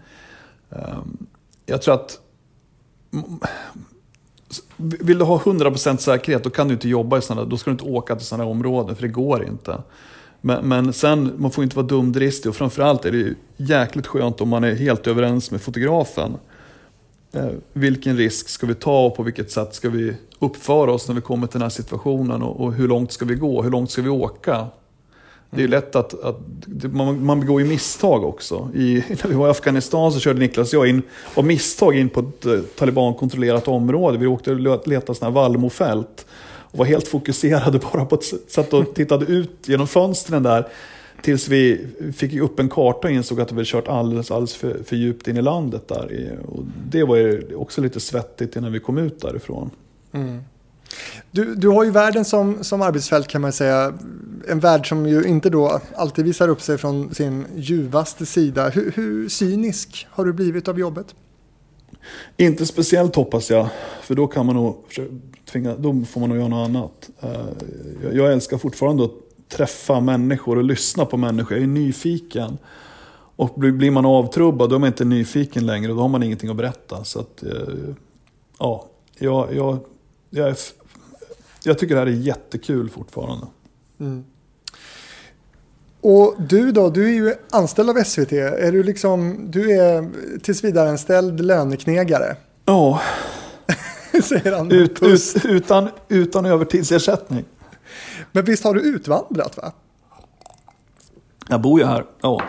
ehm, 0.70 1.26
jag 1.66 1.82
tror 1.82 1.94
att 1.94 2.20
vill 4.76 5.18
du 5.18 5.24
ha 5.24 5.38
100% 5.38 5.96
säkerhet 5.96 6.44
då 6.44 6.50
kan 6.50 6.68
du 6.68 6.74
inte 6.74 6.88
jobba 6.88 7.18
i 7.18 7.22
sådana, 7.22 7.44
då 7.44 7.56
ska 7.56 7.70
du 7.70 7.72
inte 7.72 7.84
åka 7.84 8.16
till 8.16 8.26
sådana 8.26 8.44
områden 8.44 8.96
för 8.96 9.02
det 9.02 9.08
går 9.08 9.44
inte. 9.44 9.82
Men, 10.40 10.68
men 10.68 10.92
sen, 10.92 11.32
man 11.36 11.50
får 11.50 11.64
inte 11.64 11.76
vara 11.76 11.86
dumdristig 11.86 12.48
och 12.48 12.56
framförallt 12.56 13.04
är 13.04 13.12
det 13.12 13.34
jäkligt 13.56 14.06
skönt 14.06 14.40
om 14.40 14.48
man 14.48 14.64
är 14.64 14.74
helt 14.74 15.06
överens 15.06 15.50
med 15.50 15.60
fotografen. 15.60 16.36
Eh, 17.32 17.50
vilken 17.72 18.16
risk 18.16 18.48
ska 18.48 18.66
vi 18.66 18.74
ta 18.74 19.06
och 19.06 19.16
på 19.16 19.22
vilket 19.22 19.50
sätt 19.50 19.74
ska 19.74 19.90
vi 19.90 20.16
uppföra 20.38 20.92
oss 20.92 21.08
när 21.08 21.14
vi 21.14 21.20
kommer 21.20 21.46
till 21.46 21.58
den 21.58 21.62
här 21.62 21.70
situationen 21.70 22.42
och, 22.42 22.60
och 22.60 22.72
hur 22.72 22.88
långt 22.88 23.12
ska 23.12 23.24
vi 23.24 23.34
gå, 23.34 23.62
hur 23.62 23.70
långt 23.70 23.90
ska 23.90 24.02
vi 24.02 24.08
åka? 24.08 24.66
Det 25.56 25.62
är 25.62 25.68
lätt 25.68 25.96
att, 25.96 26.24
att 26.24 26.36
man, 26.92 27.24
man 27.24 27.40
begår 27.40 27.60
ju 27.60 27.66
misstag 27.66 28.24
också. 28.24 28.70
I, 28.74 28.94
när 29.08 29.28
vi 29.28 29.34
var 29.34 29.48
i 29.48 29.50
Afghanistan 29.50 30.12
så 30.12 30.20
körde 30.20 30.40
Niklas 30.40 30.72
och 30.72 30.78
jag 30.78 30.88
in, 30.88 31.02
av 31.34 31.44
misstag 31.44 31.96
in 31.96 32.08
på 32.08 32.20
ett 32.20 32.46
eh, 32.46 32.60
talibankontrollerat 32.78 33.68
område. 33.68 34.18
Vi 34.18 34.26
åkte 34.26 34.52
och 34.52 34.88
letade 34.88 35.14
sådana 35.14 35.30
här 35.30 35.42
vallmofält. 35.42 36.26
Och 36.44 36.78
var 36.78 36.86
helt 36.86 37.08
fokuserade 37.08 37.78
bara 37.92 38.04
på 38.04 38.14
att 38.14 38.24
satt 38.48 38.72
och 38.72 38.94
tittade 38.94 39.26
ut 39.26 39.50
genom 39.64 39.86
fönstren 39.86 40.42
där. 40.42 40.68
Tills 41.22 41.48
vi 41.48 41.86
fick 42.16 42.40
upp 42.40 42.58
en 42.58 42.68
karta 42.68 43.08
och 43.08 43.14
insåg 43.14 43.40
att 43.40 43.52
vi 43.52 43.54
hade 43.54 43.64
kört 43.64 43.88
alldeles, 43.88 44.30
alldeles 44.30 44.54
för, 44.54 44.82
för 44.84 44.96
djupt 44.96 45.28
in 45.28 45.36
i 45.36 45.42
landet 45.42 45.88
där. 45.88 46.38
Och 46.48 46.64
det 46.90 47.04
var 47.04 47.16
ju 47.16 47.54
också 47.54 47.80
lite 47.80 48.00
svettigt 48.00 48.56
innan 48.56 48.72
vi 48.72 48.80
kom 48.80 48.98
ut 48.98 49.20
därifrån. 49.20 49.70
Mm. 50.12 50.40
Du, 51.30 51.54
du 51.54 51.68
har 51.68 51.84
ju 51.84 51.90
världen 51.90 52.24
som, 52.24 52.64
som 52.64 52.82
arbetsfält 52.82 53.28
kan 53.28 53.40
man 53.40 53.52
säga. 53.52 53.92
En 54.48 54.60
värld 54.60 54.88
som 54.88 55.06
ju 55.06 55.24
inte 55.24 55.50
då 55.50 55.80
alltid 55.96 56.24
visar 56.24 56.48
upp 56.48 56.62
sig 56.62 56.78
från 56.78 57.14
sin 57.14 57.46
ljuvaste 57.56 58.26
sida. 58.26 58.68
Hur, 58.68 58.92
hur 58.96 59.28
cynisk 59.28 60.06
har 60.10 60.24
du 60.24 60.32
blivit 60.32 60.68
av 60.68 60.78
jobbet? 60.78 61.06
Inte 62.36 62.66
speciellt 62.66 63.16
hoppas 63.16 63.50
jag, 63.50 63.68
för 64.02 64.14
då 64.14 64.26
kan 64.26 64.46
man 64.46 64.56
nog 64.56 64.76
tvinga, 65.52 65.76
då 65.76 66.04
får 66.10 66.20
man 66.20 66.28
nog 66.28 66.38
göra 66.38 66.48
något 66.48 66.68
annat. 66.68 67.10
Eh, 67.20 68.16
jag 68.16 68.32
älskar 68.32 68.58
fortfarande 68.58 69.04
att 69.04 69.12
träffa 69.48 70.00
människor 70.00 70.58
och 70.58 70.64
lyssna 70.64 71.04
på 71.04 71.16
människor. 71.16 71.56
Jag 71.56 71.62
är 71.62 71.68
nyfiken. 71.68 72.58
Och 73.36 73.54
blir 73.54 73.90
man 73.90 74.06
avtrubbad 74.06 74.70
då 74.70 74.74
är 74.74 74.78
man 74.78 74.86
inte 74.86 75.04
nyfiken 75.04 75.66
längre 75.66 75.90
och 75.90 75.96
då 75.96 76.02
har 76.02 76.08
man 76.08 76.22
ingenting 76.22 76.50
att 76.50 76.56
berätta. 76.56 77.04
Så 77.04 77.20
att, 77.20 77.42
eh, 77.42 77.50
ja, 78.58 78.86
jag, 79.18 79.54
jag, 79.54 79.78
jag 80.30 80.48
är 80.48 80.56
jag 81.64 81.78
tycker 81.78 81.94
det 81.94 82.00
här 82.00 82.06
är 82.06 82.10
jättekul 82.10 82.90
fortfarande. 82.90 83.46
Mm. 84.00 84.24
Och 86.00 86.34
du 86.38 86.72
då, 86.72 86.90
du 86.90 87.04
är 87.04 87.12
ju 87.12 87.34
anställd 87.50 87.90
av 87.90 88.04
SVT. 88.04 88.32
Är 88.32 88.72
du 88.72 88.82
liksom, 88.82 89.38
du 89.50 89.70
är 89.70 90.10
tills 90.38 90.64
vidare 90.64 90.88
en 90.88 90.98
ställd 90.98 91.40
löneknegare? 91.40 92.36
Ja. 92.64 93.00
Säger 94.22 94.52
han 94.52 94.70
ut, 94.70 95.02
ut, 95.02 95.44
utan, 95.44 95.88
utan 96.08 96.46
övertidsersättning. 96.46 97.44
Men 98.32 98.44
visst 98.44 98.64
har 98.64 98.74
du 98.74 98.80
utvandrat 98.80 99.56
va? 99.56 99.72
Jag 101.48 101.60
bor 101.60 101.80
ju 101.80 101.86
här, 101.86 102.04
ja. 102.20 102.42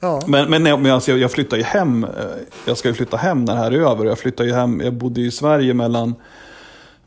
ja. 0.00 0.22
Men, 0.26 0.50
men, 0.50 0.62
men 0.62 0.86
alltså, 0.86 1.12
jag 1.12 1.32
flyttar 1.32 1.56
ju 1.56 1.62
hem. 1.62 2.04
Eh, 2.04 2.10
jag 2.66 2.78
ska 2.78 2.88
ju 2.88 2.94
flytta 2.94 3.16
hem 3.16 3.44
när 3.44 3.54
det 3.54 3.60
här 3.60 3.72
är 3.72 3.90
över. 3.90 4.04
Jag 4.04 4.18
flyttar 4.18 4.44
ju 4.44 4.52
hem, 4.52 4.80
jag 4.80 4.94
bodde 4.94 5.20
i 5.20 5.30
Sverige 5.30 5.74
mellan 5.74 6.14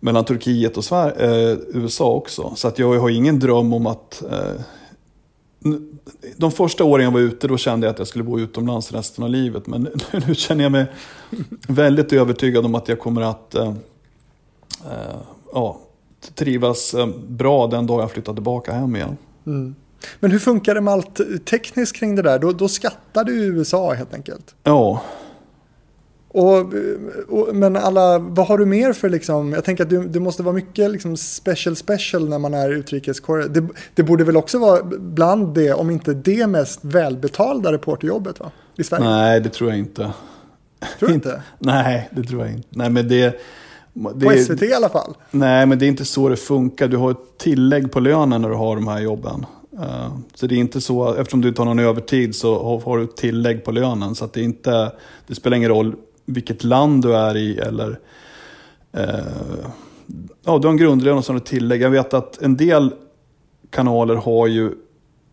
mellan 0.04 0.26
Turkiet 0.26 0.78
och 0.78 0.84
Sverige, 0.84 1.52
eh, 1.52 1.58
USA 1.74 2.12
också. 2.12 2.54
Så 2.56 2.68
att 2.68 2.80
jag 2.80 3.00
har 3.00 3.10
ingen 3.10 3.40
dröm 3.40 3.74
om 3.74 3.88
att... 3.88 4.24
Eh, 4.32 4.62
de 6.38 6.52
första 6.52 6.84
åren 6.84 7.06
jag 7.06 7.12
var 7.12 7.20
ute 7.20 7.48
då 7.48 7.58
kände 7.58 7.88
jag 7.88 7.94
att 7.94 8.00
jag 8.00 8.08
skulle 8.08 8.24
bo 8.24 8.40
utomlands 8.40 8.92
resten 8.92 9.24
av 9.24 9.30
livet. 9.30 9.68
Men 9.68 9.82
nu 10.28 10.36
känner 10.36 10.64
jag 10.64 10.72
mig 10.72 10.86
väldigt 11.68 12.14
övertygad 12.14 12.66
om 12.66 12.76
att 12.76 12.88
jag 12.88 13.00
kommer 13.00 13.22
att 13.22 13.56
eh, 13.56 13.68
eh 14.86 15.22
ja, 15.54 15.80
trivas 16.36 16.94
eh, 16.94 17.08
bra 17.28 17.68
den 17.68 17.88
dag 17.88 18.02
jag 18.02 18.12
flyttar 18.12 18.34
tillbaka 18.34 18.74
hem 18.74 18.96
igen. 18.96 19.18
Mm. 19.46 19.76
Men 20.20 20.32
hur 20.32 20.40
funkar 20.40 20.76
det 20.76 20.82
med 20.82 20.94
allt 20.94 21.46
tekniskt 21.46 21.96
kring 21.96 22.16
det 22.16 22.22
där? 22.22 22.40
Då, 22.40 22.52
då 22.52 22.68
skattar 22.68 23.24
du 23.24 23.42
i 23.42 23.46
USA 23.46 23.94
helt 23.94 24.14
enkelt? 24.14 24.56
Ja, 24.64 25.02
och, 26.34 26.74
och, 27.28 27.56
men 27.56 27.76
alla, 27.76 28.20
vad 28.20 28.48
har 28.48 28.58
du 28.58 28.66
mer 28.66 28.94
för 28.94 29.10
liksom, 29.10 29.54
jag 29.54 29.64
tänker 29.64 29.84
att 29.84 29.90
det, 29.90 30.08
det 30.08 30.20
måste 30.20 30.44
vara 30.44 30.56
mycket 30.56 30.92
liksom 30.92 31.18
special 31.18 31.76
special 31.76 32.30
när 32.30 32.40
man 32.40 32.54
är 32.54 32.70
utrikeskorre. 32.70 33.48
Det, 33.48 33.68
det 33.94 34.04
borde 34.04 34.24
väl 34.24 34.38
också 34.38 34.60
vara 34.60 34.84
bland 34.84 35.56
det, 35.56 35.74
om 35.74 35.90
inte 35.90 36.14
det 36.14 36.48
mest 36.48 36.80
välbetalda 36.84 37.72
reporterjobbet 37.72 38.40
va? 38.40 38.52
I 38.78 38.84
Sverige? 38.84 39.06
Nej, 39.06 39.42
det 39.42 39.50
tror 39.50 39.70
jag 39.70 39.80
inte. 39.80 40.12
Tror 41.00 41.10
du 41.10 41.14
inte? 41.16 41.42
Nej, 41.60 42.10
det 42.12 42.24
tror 42.24 42.42
jag 42.42 42.52
inte. 42.52 42.68
Nej, 42.70 42.90
men 42.90 43.08
det, 43.08 43.40
det, 43.94 44.26
på 44.26 44.32
SVT 44.32 44.62
i 44.62 44.74
alla 44.74 44.90
fall? 44.90 45.14
Nej, 45.32 45.66
men 45.66 45.80
det 45.80 45.86
är 45.86 45.88
inte 45.88 46.06
så 46.06 46.30
det 46.30 46.38
funkar. 46.38 46.88
Du 46.88 46.98
har 46.98 47.12
ett 47.12 47.38
tillägg 47.38 47.92
på 47.92 48.00
lönen 48.00 48.42
när 48.42 48.50
du 48.50 48.56
har 48.56 48.76
de 48.76 48.88
här 48.88 49.00
jobben. 49.00 49.46
Uh, 49.74 50.18
så 50.34 50.48
det 50.48 50.56
är 50.56 50.60
inte 50.60 50.82
så, 50.82 51.14
eftersom 51.14 51.42
du 51.42 51.48
inte 51.48 51.62
har 51.62 51.66
någon 51.66 51.80
övertid 51.80 52.36
så 52.36 52.64
har, 52.64 52.80
har 52.80 52.98
du 52.98 53.04
ett 53.04 53.18
tillägg 53.18 53.66
på 53.66 53.72
lönen. 53.72 54.16
Så 54.16 54.26
att 54.26 54.34
det, 54.34 54.40
är 54.40 54.44
inte, 54.44 54.92
det 55.28 55.36
spelar 55.36 55.58
ingen 55.58 55.70
roll 55.70 55.96
vilket 56.26 56.64
land 56.64 57.04
du 57.04 57.16
är 57.16 57.38
i 57.38 57.58
eller 57.58 58.00
eh, 58.92 59.06
ja, 60.46 60.58
du 60.58 60.68
har 60.68 60.72
en 60.72 60.78
grundlön 60.78 61.18
och 61.18 61.26
sådana 61.26 61.40
tillägg. 61.40 61.82
Jag 61.82 61.90
vet 61.90 62.14
att 62.14 62.42
en 62.42 62.58
del 62.58 62.94
kanaler 63.70 64.16
har 64.16 64.48
ju 64.48 64.66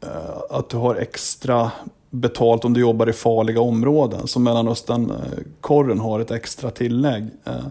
eh, 0.02 0.40
att 0.50 0.68
du 0.68 0.76
har 0.76 0.94
extra 0.94 1.70
betalt 2.10 2.64
om 2.64 2.72
du 2.72 2.80
jobbar 2.80 3.08
i 3.08 3.12
farliga 3.12 3.60
områden. 3.60 4.26
Som 4.26 4.44
Mellanöstern-korren 4.44 5.98
har 5.98 6.20
ett 6.20 6.30
extra 6.30 6.70
tillägg. 6.70 7.26
Eh, 7.44 7.52
mm. 7.54 7.70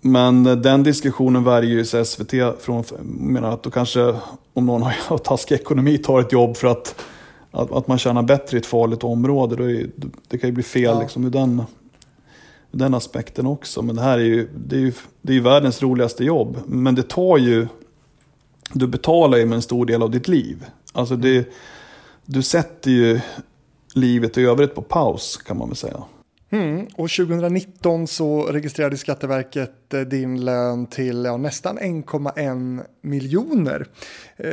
Men 0.00 0.62
den 0.62 0.82
diskussionen 0.82 1.44
värjer 1.44 1.70
ju 1.70 1.84
sig 1.84 2.04
SVT 2.04 2.32
från, 2.60 2.84
menar 3.02 3.50
att 3.50 3.62
då 3.62 3.70
kanske 3.70 4.14
om 4.52 4.66
någon 4.66 4.82
har 4.82 5.18
taskig 5.24 5.54
ekonomi 5.54 5.98
tar 5.98 6.20
ett 6.20 6.32
jobb 6.32 6.56
för 6.56 6.68
att, 6.68 6.94
att, 7.56 7.72
att 7.72 7.88
man 7.88 7.98
tjänar 7.98 8.22
bättre 8.22 8.56
i 8.56 8.60
ett 8.60 8.66
farligt 8.66 9.04
område. 9.04 9.56
Då 9.56 9.70
är, 9.70 9.90
det 10.28 10.38
kan 10.38 10.48
ju 10.48 10.54
bli 10.54 10.62
fel 10.62 10.82
ja. 10.82 11.00
liksom, 11.00 11.24
ur 11.24 11.30
den 11.30 11.62
den 12.70 12.94
aspekten 12.94 13.46
också. 13.46 13.82
Men 13.82 13.96
det 13.96 14.02
här 14.02 14.18
är 14.18 14.24
ju, 14.24 14.48
det 14.66 14.76
är 14.76 14.80
ju, 14.80 14.92
det 15.22 15.32
är 15.32 15.34
ju 15.34 15.40
världens 15.40 15.82
roligaste 15.82 16.24
jobb. 16.24 16.58
Men 16.66 16.94
det 16.94 17.08
tar 17.08 17.38
ju, 17.38 17.66
du 18.72 18.86
betalar 18.86 19.38
ju 19.38 19.46
med 19.46 19.56
en 19.56 19.62
stor 19.62 19.86
del 19.86 20.02
av 20.02 20.10
ditt 20.10 20.28
liv. 20.28 20.64
Alltså 20.92 21.16
det, 21.16 21.48
du 22.24 22.42
sätter 22.42 22.90
ju 22.90 23.20
livet 23.94 24.38
i 24.38 24.44
övrigt 24.44 24.74
på 24.74 24.82
paus 24.82 25.36
kan 25.36 25.58
man 25.58 25.68
väl 25.68 25.76
säga. 25.76 26.02
Mm. 26.50 26.86
Och 26.86 27.10
2019 27.10 28.06
så 28.06 28.42
registrerade 28.42 28.96
Skatteverket 28.96 29.94
eh, 29.94 30.00
din 30.00 30.44
lön 30.44 30.86
till 30.86 31.24
ja, 31.24 31.36
nästan 31.36 31.78
1,1 31.78 32.84
miljoner. 33.00 33.86
Eh, 34.36 34.50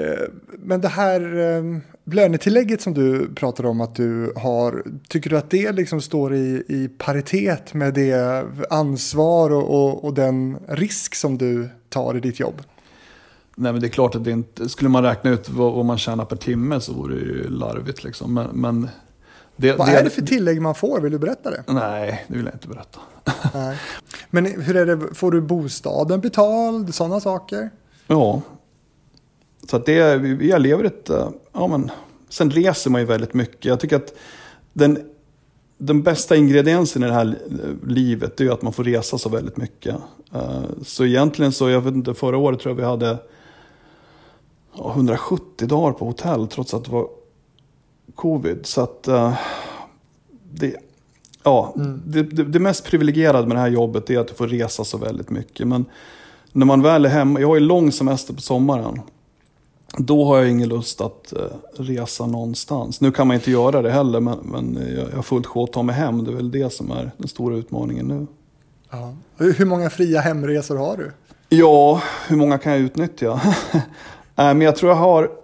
men 0.59 0.81
det 0.81 0.87
här 0.87 1.39
eh, 1.39 1.79
lönetillägget 2.03 2.81
som 2.81 2.93
du 2.93 3.33
pratar 3.35 3.65
om 3.65 3.81
att 3.81 3.95
du 3.95 4.33
har, 4.35 4.83
tycker 5.07 5.29
du 5.29 5.37
att 5.37 5.49
det 5.49 5.71
liksom 5.71 6.01
står 6.01 6.33
i, 6.33 6.63
i 6.67 6.89
paritet 6.97 7.73
med 7.73 7.93
det 7.93 8.45
ansvar 8.69 9.51
och, 9.51 9.69
och, 9.69 10.05
och 10.05 10.13
den 10.13 10.57
risk 10.67 11.15
som 11.15 11.37
du 11.37 11.69
tar 11.89 12.17
i 12.17 12.19
ditt 12.19 12.39
jobb? 12.39 12.61
Nej 13.55 13.71
men 13.71 13.81
det 13.81 13.87
är 13.87 13.89
klart 13.89 14.15
att 14.15 14.23
det 14.23 14.31
inte, 14.31 14.69
skulle 14.69 14.89
man 14.89 15.03
räkna 15.03 15.31
ut 15.31 15.49
vad, 15.49 15.73
vad 15.73 15.85
man 15.85 15.97
tjänar 15.97 16.25
per 16.25 16.35
timme 16.35 16.79
så 16.79 16.93
vore 16.93 17.15
det 17.15 17.21
ju 17.21 17.49
larvigt 17.49 18.03
liksom. 18.03 18.33
Men, 18.33 18.49
men 18.53 18.89
det, 19.55 19.73
Vad 19.73 19.87
det, 19.87 19.99
är 19.99 20.03
det 20.03 20.09
för 20.09 20.21
tillägg 20.21 20.61
man 20.61 20.75
får? 20.75 21.01
Vill 21.01 21.11
du 21.11 21.19
berätta 21.19 21.51
det? 21.51 21.63
Nej, 21.67 22.25
det 22.27 22.37
vill 22.37 22.45
jag 22.45 22.55
inte 22.55 22.67
berätta. 22.67 22.99
Nej. 23.53 23.77
Men 24.29 24.45
hur 24.45 24.75
är 24.75 24.85
det, 24.85 25.15
får 25.15 25.31
du 25.31 25.41
bostaden 25.41 26.21
betald, 26.21 26.95
sådana 26.95 27.19
saker? 27.19 27.69
Ja. 28.07 28.41
Så 29.69 29.75
att 29.75 29.85
det, 29.85 29.93
jag 30.41 30.61
lever 30.61 30.83
ett, 30.83 31.09
eh, 31.09 31.29
ja 31.53 31.67
men, 31.67 31.91
sen 32.29 32.51
reser 32.51 32.89
man 32.89 33.01
ju 33.01 33.07
väldigt 33.07 33.33
mycket. 33.33 33.65
Jag 33.65 33.79
tycker 33.79 33.95
att 33.95 34.13
den, 34.73 34.99
den 35.77 36.03
bästa 36.03 36.35
ingrediensen 36.35 37.03
i 37.03 37.07
det 37.07 37.13
här 37.13 37.37
livet 37.87 38.41
är 38.41 38.51
att 38.51 38.61
man 38.61 38.73
får 38.73 38.83
resa 38.83 39.17
så 39.17 39.29
väldigt 39.29 39.57
mycket. 39.57 39.95
Eh, 40.33 40.63
så 40.85 41.05
egentligen 41.05 41.51
så, 41.51 41.69
jag 41.69 41.81
vet 41.81 41.93
inte, 41.93 42.13
förra 42.13 42.37
året 42.37 42.59
tror 42.59 42.71
jag 42.71 42.77
vi 42.77 42.89
hade 42.89 43.17
170 44.77 45.67
dagar 45.67 45.91
på 45.91 46.05
hotell 46.05 46.47
trots 46.47 46.73
att 46.73 46.85
det 46.85 46.91
var 46.91 47.07
covid. 48.15 48.65
Så 48.65 48.81
att 48.81 49.07
uh, 49.07 49.33
det, 50.51 50.75
ja, 51.43 51.73
mm. 51.75 52.01
det, 52.05 52.23
det, 52.23 52.43
det, 52.43 52.59
mest 52.59 52.85
privilegierade 52.85 53.47
med 53.47 53.57
det 53.57 53.61
här 53.61 53.69
jobbet 53.69 54.09
är 54.09 54.19
att 54.19 54.27
du 54.27 54.33
får 54.33 54.47
resa 54.47 54.83
så 54.83 54.97
väldigt 54.97 55.29
mycket. 55.29 55.67
Men 55.67 55.85
när 56.51 56.65
man 56.65 56.81
väl 56.81 57.05
är 57.05 57.09
hemma, 57.09 57.39
jag 57.39 57.47
har 57.47 57.55
ju 57.55 57.61
lång 57.61 57.91
semester 57.91 58.33
på 58.33 58.41
sommaren. 58.41 59.01
Då 59.97 60.25
har 60.25 60.37
jag 60.37 60.49
ingen 60.49 60.69
lust 60.69 61.01
att 61.01 61.33
uh, 61.35 61.83
resa 61.83 62.25
någonstans. 62.25 63.01
Nu 63.01 63.11
kan 63.11 63.27
man 63.27 63.35
inte 63.35 63.51
göra 63.51 63.81
det 63.81 63.91
heller, 63.91 64.19
men, 64.19 64.37
men 64.43 64.79
jag, 64.95 65.09
jag 65.09 65.15
har 65.15 65.23
fullt 65.23 65.45
sjå 65.45 65.63
att 65.63 65.73
ta 65.73 65.83
mig 65.83 65.95
hem. 65.95 66.23
Det 66.25 66.31
är 66.31 66.35
väl 66.35 66.51
det 66.51 66.73
som 66.73 66.91
är 66.91 67.11
den 67.17 67.27
stora 67.27 67.55
utmaningen 67.55 68.07
nu. 68.07 68.27
Ja. 68.91 69.13
Hur 69.37 69.65
många 69.65 69.89
fria 69.89 70.21
hemresor 70.21 70.77
har 70.77 70.97
du? 70.97 71.11
Ja, 71.49 72.01
hur 72.27 72.35
många 72.35 72.57
kan 72.57 72.71
jag 72.71 72.81
utnyttja? 72.81 73.41
men 74.35 74.61
jag 74.61 74.75
tror 74.75 74.91
jag 74.91 74.97
har 74.97 75.42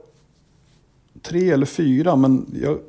tre 1.21 1.49
eller 1.49 1.65
fyra, 1.65 2.15
men 2.15 2.45
jag, 2.61 2.79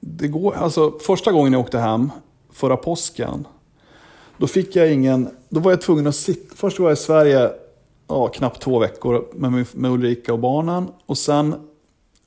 det 0.00 0.28
går, 0.28 0.54
alltså, 0.54 0.98
första 0.98 1.32
gången 1.32 1.52
jag 1.52 1.60
åkte 1.60 1.78
hem, 1.78 2.10
förra 2.52 2.76
påsken, 2.76 3.46
då 4.36 4.46
fick 4.46 4.76
jag 4.76 4.92
ingen, 4.92 5.28
då 5.48 5.60
var 5.60 5.72
jag 5.72 5.80
tvungen 5.80 6.06
att 6.06 6.16
sitta, 6.16 6.54
först 6.54 6.78
var 6.78 6.86
jag 6.86 6.96
i 6.96 7.00
Sverige 7.00 7.50
ja, 8.08 8.28
knappt 8.28 8.62
två 8.62 8.78
veckor 8.78 9.26
med, 9.34 9.66
med 9.72 9.90
Ulrika 9.90 10.32
och 10.32 10.38
barnen 10.38 10.88
och 11.06 11.18
sen 11.18 11.54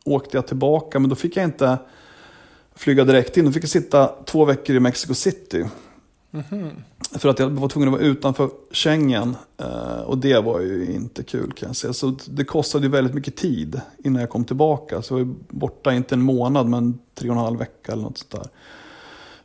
åkte 0.06 0.38
jag 0.38 0.48
tillbaka, 0.48 1.00
men 1.00 1.10
då 1.10 1.16
fick 1.16 1.38
jag 1.38 1.44
inte 1.44 1.78
flyga 2.76 3.04
direkt 3.04 3.38
in, 3.38 3.46
då 3.46 3.52
fick 3.52 3.64
jag 3.64 3.70
sitta 3.70 4.08
två 4.26 4.46
veckor 4.46 4.76
i 4.76 4.80
Mexico 4.80 5.14
City. 5.14 5.66
Mm-hmm. 6.32 6.72
För 7.12 7.30
att 7.30 7.40
jag 7.40 7.50
var 7.50 7.70
tvungen 7.70 7.90
att 7.90 8.00
vara 8.00 8.10
utanför 8.10 8.50
Schengen. 8.72 9.36
Eh, 9.58 10.02
och 10.02 10.18
det 10.18 10.40
var 10.40 10.60
ju 10.60 10.94
inte 10.94 11.24
kul 11.24 11.52
kan 11.52 11.70
jag 11.70 11.76
säga. 11.76 11.94
Så 11.94 12.16
det 12.26 12.44
kostade 12.44 12.86
ju 12.86 12.92
väldigt 12.92 13.14
mycket 13.14 13.36
tid 13.36 13.82
innan 13.98 14.20
jag 14.20 14.30
kom 14.30 14.46
tillbaka. 14.46 15.02
Så 15.02 15.14
jag 15.14 15.26
var 15.26 15.36
borta 15.50 15.94
inte 15.94 16.16
en 16.16 16.22
månad 16.22 16.68
men 16.68 17.00
tre 17.16 17.30
och 17.30 17.36
en 17.36 17.42
halv 17.42 17.60
vecka 17.60 17.92
eller 17.92 18.04
något 18.04 18.18
sånt 18.18 18.32
där. 18.32 18.48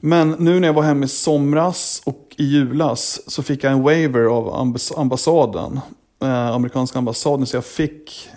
Men 0.04 0.30
nu 0.30 0.60
när 0.60 0.68
jag 0.68 0.74
var 0.74 0.82
hemma 0.82 1.04
i 1.04 1.08
somras 1.08 2.02
och 2.04 2.34
i 2.36 2.44
julas 2.44 3.20
så 3.26 3.42
fick 3.42 3.64
jag 3.64 3.72
en 3.72 3.82
waiver 3.82 4.24
av 4.24 4.70
ambassaden. 4.96 5.80
Eh, 6.20 6.48
amerikanska 6.48 6.98
ambassaden. 6.98 7.46
Så 7.46 7.56
jag 7.56 7.64
fick 7.64 8.28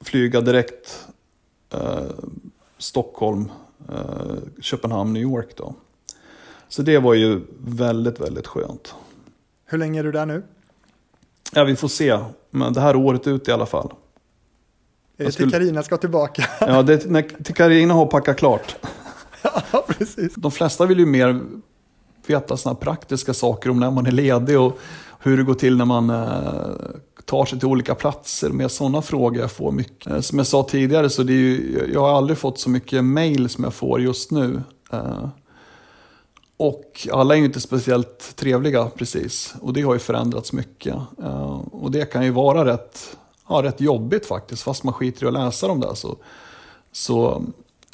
flyga 0.00 0.40
direkt 0.40 1.06
eh, 1.72 2.00
Stockholm, 2.78 3.50
eh, 3.88 4.60
Köpenhamn, 4.60 5.12
New 5.12 5.22
York 5.22 5.56
då. 5.56 5.74
Så 6.68 6.82
det 6.82 6.98
var 6.98 7.14
ju 7.14 7.40
väldigt, 7.64 8.20
väldigt 8.20 8.46
skönt. 8.46 8.94
Hur 9.66 9.78
länge 9.78 10.00
är 10.00 10.04
du 10.04 10.12
där 10.12 10.26
nu? 10.26 10.42
Ja, 11.52 11.64
vi 11.64 11.76
får 11.76 11.88
se. 11.88 12.18
Men 12.50 12.72
det 12.72 12.80
här 12.80 12.96
året 12.96 13.26
ut 13.26 13.48
i 13.48 13.52
alla 13.52 13.66
fall. 13.66 13.92
Är 15.16 15.24
det 15.24 15.32
till 15.32 15.50
Karina 15.50 15.82
ska 15.82 15.96
tillbaka? 15.96 16.44
Ja, 16.60 16.82
det 16.82 17.04
är 17.04 17.08
när, 17.08 17.22
till 17.22 17.54
Karina 17.54 17.94
har 17.94 18.06
packat 18.06 18.36
klart. 18.36 18.76
ja, 19.72 19.84
precis. 19.88 20.34
De 20.34 20.50
flesta 20.50 20.86
vill 20.86 20.98
ju 20.98 21.06
mer 21.06 21.40
veta 22.26 22.56
sådana 22.56 22.78
praktiska 22.78 23.34
saker 23.34 23.70
om 23.70 23.80
när 23.80 23.90
man 23.90 24.06
är 24.06 24.10
ledig 24.12 24.60
och 24.60 24.78
hur 25.18 25.36
det 25.36 25.42
går 25.42 25.54
till 25.54 25.76
när 25.76 25.84
man 25.84 26.10
eh, 26.10 26.70
tar 27.24 27.44
sig 27.44 27.58
till 27.58 27.68
olika 27.68 27.94
platser. 27.94 28.50
Med 28.50 28.70
sådana 28.70 29.02
frågor 29.02 29.40
jag 29.40 29.52
får 29.52 29.72
mycket. 29.72 30.12
Eh, 30.12 30.20
som 30.20 30.38
jag 30.38 30.46
sa 30.46 30.62
tidigare 30.62 31.10
så 31.10 31.22
det 31.22 31.32
är 31.32 31.36
ju, 31.36 31.90
jag 31.92 32.00
har 32.00 32.16
aldrig 32.16 32.38
fått 32.38 32.58
så 32.58 32.70
mycket 32.70 33.04
mail 33.04 33.48
som 33.48 33.64
jag 33.64 33.74
får 33.74 34.00
just 34.00 34.30
nu. 34.30 34.62
Eh, 36.58 36.66
och 36.66 37.08
alla 37.12 37.34
är 37.34 37.38
ju 37.38 37.44
inte 37.44 37.60
speciellt 37.60 38.36
trevliga 38.36 38.86
precis. 38.86 39.54
Och 39.60 39.72
det 39.72 39.82
har 39.82 39.94
ju 39.94 39.98
förändrats 39.98 40.52
mycket. 40.52 40.96
Uh, 41.20 41.60
och 41.72 41.90
det 41.90 42.12
kan 42.12 42.24
ju 42.24 42.30
vara 42.30 42.64
rätt, 42.64 43.16
ja, 43.48 43.62
rätt 43.62 43.80
jobbigt 43.80 44.26
faktiskt. 44.26 44.62
Fast 44.62 44.84
man 44.84 44.94
skiter 44.94 45.24
i 45.24 45.26
att 45.26 45.32
läsa 45.32 45.68
dem 45.68 45.80
där 45.80 45.94
så, 45.94 46.16
så 46.92 47.44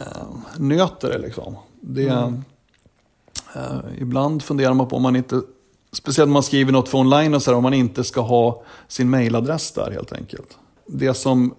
uh, 0.01 0.37
nöter 0.59 1.09
det 1.09 1.19
liksom. 1.19 1.57
Det, 1.81 2.09
mm. 2.09 2.45
uh, 3.57 3.81
ibland 3.99 4.43
funderar 4.43 4.75
man 4.75 4.89
på 4.89 4.97
om 4.97 5.03
man 5.03 5.17
inte, 5.17 5.43
speciellt 5.93 6.29
om 6.29 6.33
man 6.33 6.43
skriver 6.43 6.73
något 6.73 6.89
för 6.89 6.99
online 6.99 7.35
och 7.35 7.43
så 7.43 7.51
här, 7.51 7.57
om 7.57 7.63
man 7.63 7.75
inte 7.75 8.05
ska 8.05 8.21
ha 8.21 8.63
sin 8.89 9.11
mailadress 9.11 9.73
där 9.73 9.91
helt 9.91 10.13
enkelt. 10.13 10.59
Det 10.87 11.15
som 11.15 11.55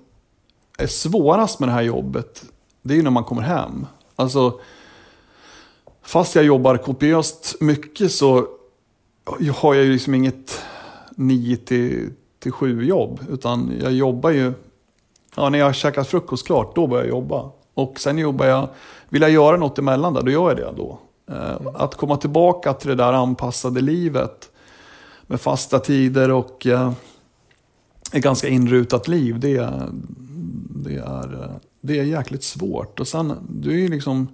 är 0.78 0.88
svårast 0.88 1.60
med 1.60 1.70
det 1.70 1.74
här 1.74 1.82
jobbet, 1.82 2.44
det 2.82 2.94
är 2.94 2.98
ju 2.98 3.04
när 3.04 3.12
man 3.12 3.24
kommer 3.24 3.42
hem. 3.42 3.88
Alltså, 4.16 4.60
fast 6.04 6.36
jag 6.36 6.46
jobbar 6.46 6.78
kopiöst 6.78 7.56
mycket 7.60 8.12
så 8.12 8.48
har 9.56 9.74
jag 9.74 9.84
ju 9.84 9.92
liksom 9.92 10.14
inget 10.16 10.62
9 11.16 11.58
till, 11.58 12.10
till 12.40 12.52
7 12.52 12.86
jobb. 12.86 13.20
Utan 13.30 13.74
jag 13.82 13.92
jobbar 13.94 14.30
ju, 14.30 14.54
ja, 15.36 15.50
när 15.50 15.60
jag 15.60 15.66
har 15.66 15.74
käkat 15.74 16.08
frukost 16.08 16.46
klart, 16.46 16.76
då 16.76 16.88
börjar 16.88 17.04
jag 17.04 17.10
jobba. 17.10 17.52
Och 17.74 18.00
sen 18.00 18.18
jobbar 18.18 18.46
jag, 18.46 18.70
vill 19.10 19.22
jag 19.22 19.32
göra 19.32 19.58
något 19.58 19.80
emellan 19.80 20.14
där, 20.14 20.22
då 20.22 20.32
gör 20.32 20.50
jag 20.50 20.58
det 20.58 20.74
då. 20.78 21.00
Eh, 21.32 21.68
att 21.74 21.96
komma 21.96 22.18
tillbaka 22.18 22.74
till 22.74 22.90
det 22.90 22.96
där 22.96 23.14
anpassade 23.14 23.82
livet 23.82 24.50
med 25.28 25.42
fasta 25.42 25.80
tider 25.80 26.32
och 26.32 26.68
eh, 26.68 26.92
ett 28.14 28.24
ganska 28.24 28.48
inrutat 28.48 29.08
liv, 29.08 29.40
det, 29.40 29.70
det, 30.70 30.96
är, 30.96 31.44
eh, 31.44 31.56
det 31.82 32.00
är 32.00 32.04
jäkligt 32.04 32.44
svårt. 32.44 33.00
Och 33.00 33.08
sen, 33.08 33.34
du 33.50 33.72
är 33.72 33.78
ju 33.78 33.88
liksom 33.88 34.28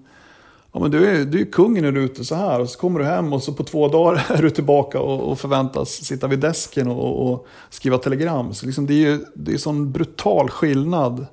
Ja, 0.71 0.79
men 0.79 0.91
du 0.91 1.05
är, 1.05 1.25
du 1.25 1.41
är 1.41 1.45
kungen 1.45 1.83
när 1.83 1.91
du 1.91 2.01
är 2.01 2.05
ute 2.05 2.25
så 2.25 2.35
här 2.35 2.59
och 2.59 2.69
så 2.69 2.79
kommer 2.79 2.99
du 2.99 3.05
hem 3.05 3.33
och 3.33 3.43
så 3.43 3.53
på 3.53 3.63
två 3.63 3.87
dagar 3.87 4.25
är 4.29 4.41
du 4.41 4.49
tillbaka 4.49 4.99
och, 4.99 5.31
och 5.31 5.39
förväntas 5.39 5.89
sitta 5.89 6.27
vid 6.27 6.39
desken 6.39 6.87
och, 6.87 7.31
och 7.31 7.47
skriva 7.69 7.97
telegram. 7.97 8.53
Så 8.53 8.65
liksom 8.65 8.85
det 8.85 8.93
är 8.93 9.09
ju 9.09 9.25
det 9.33 9.53
är 9.53 9.57
sån 9.57 9.91
brutal 9.91 10.49
skillnad 10.49 11.25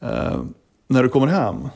eh, 0.00 0.42
när 0.88 1.02
du 1.02 1.08
kommer 1.08 1.26
hem. 1.26 1.68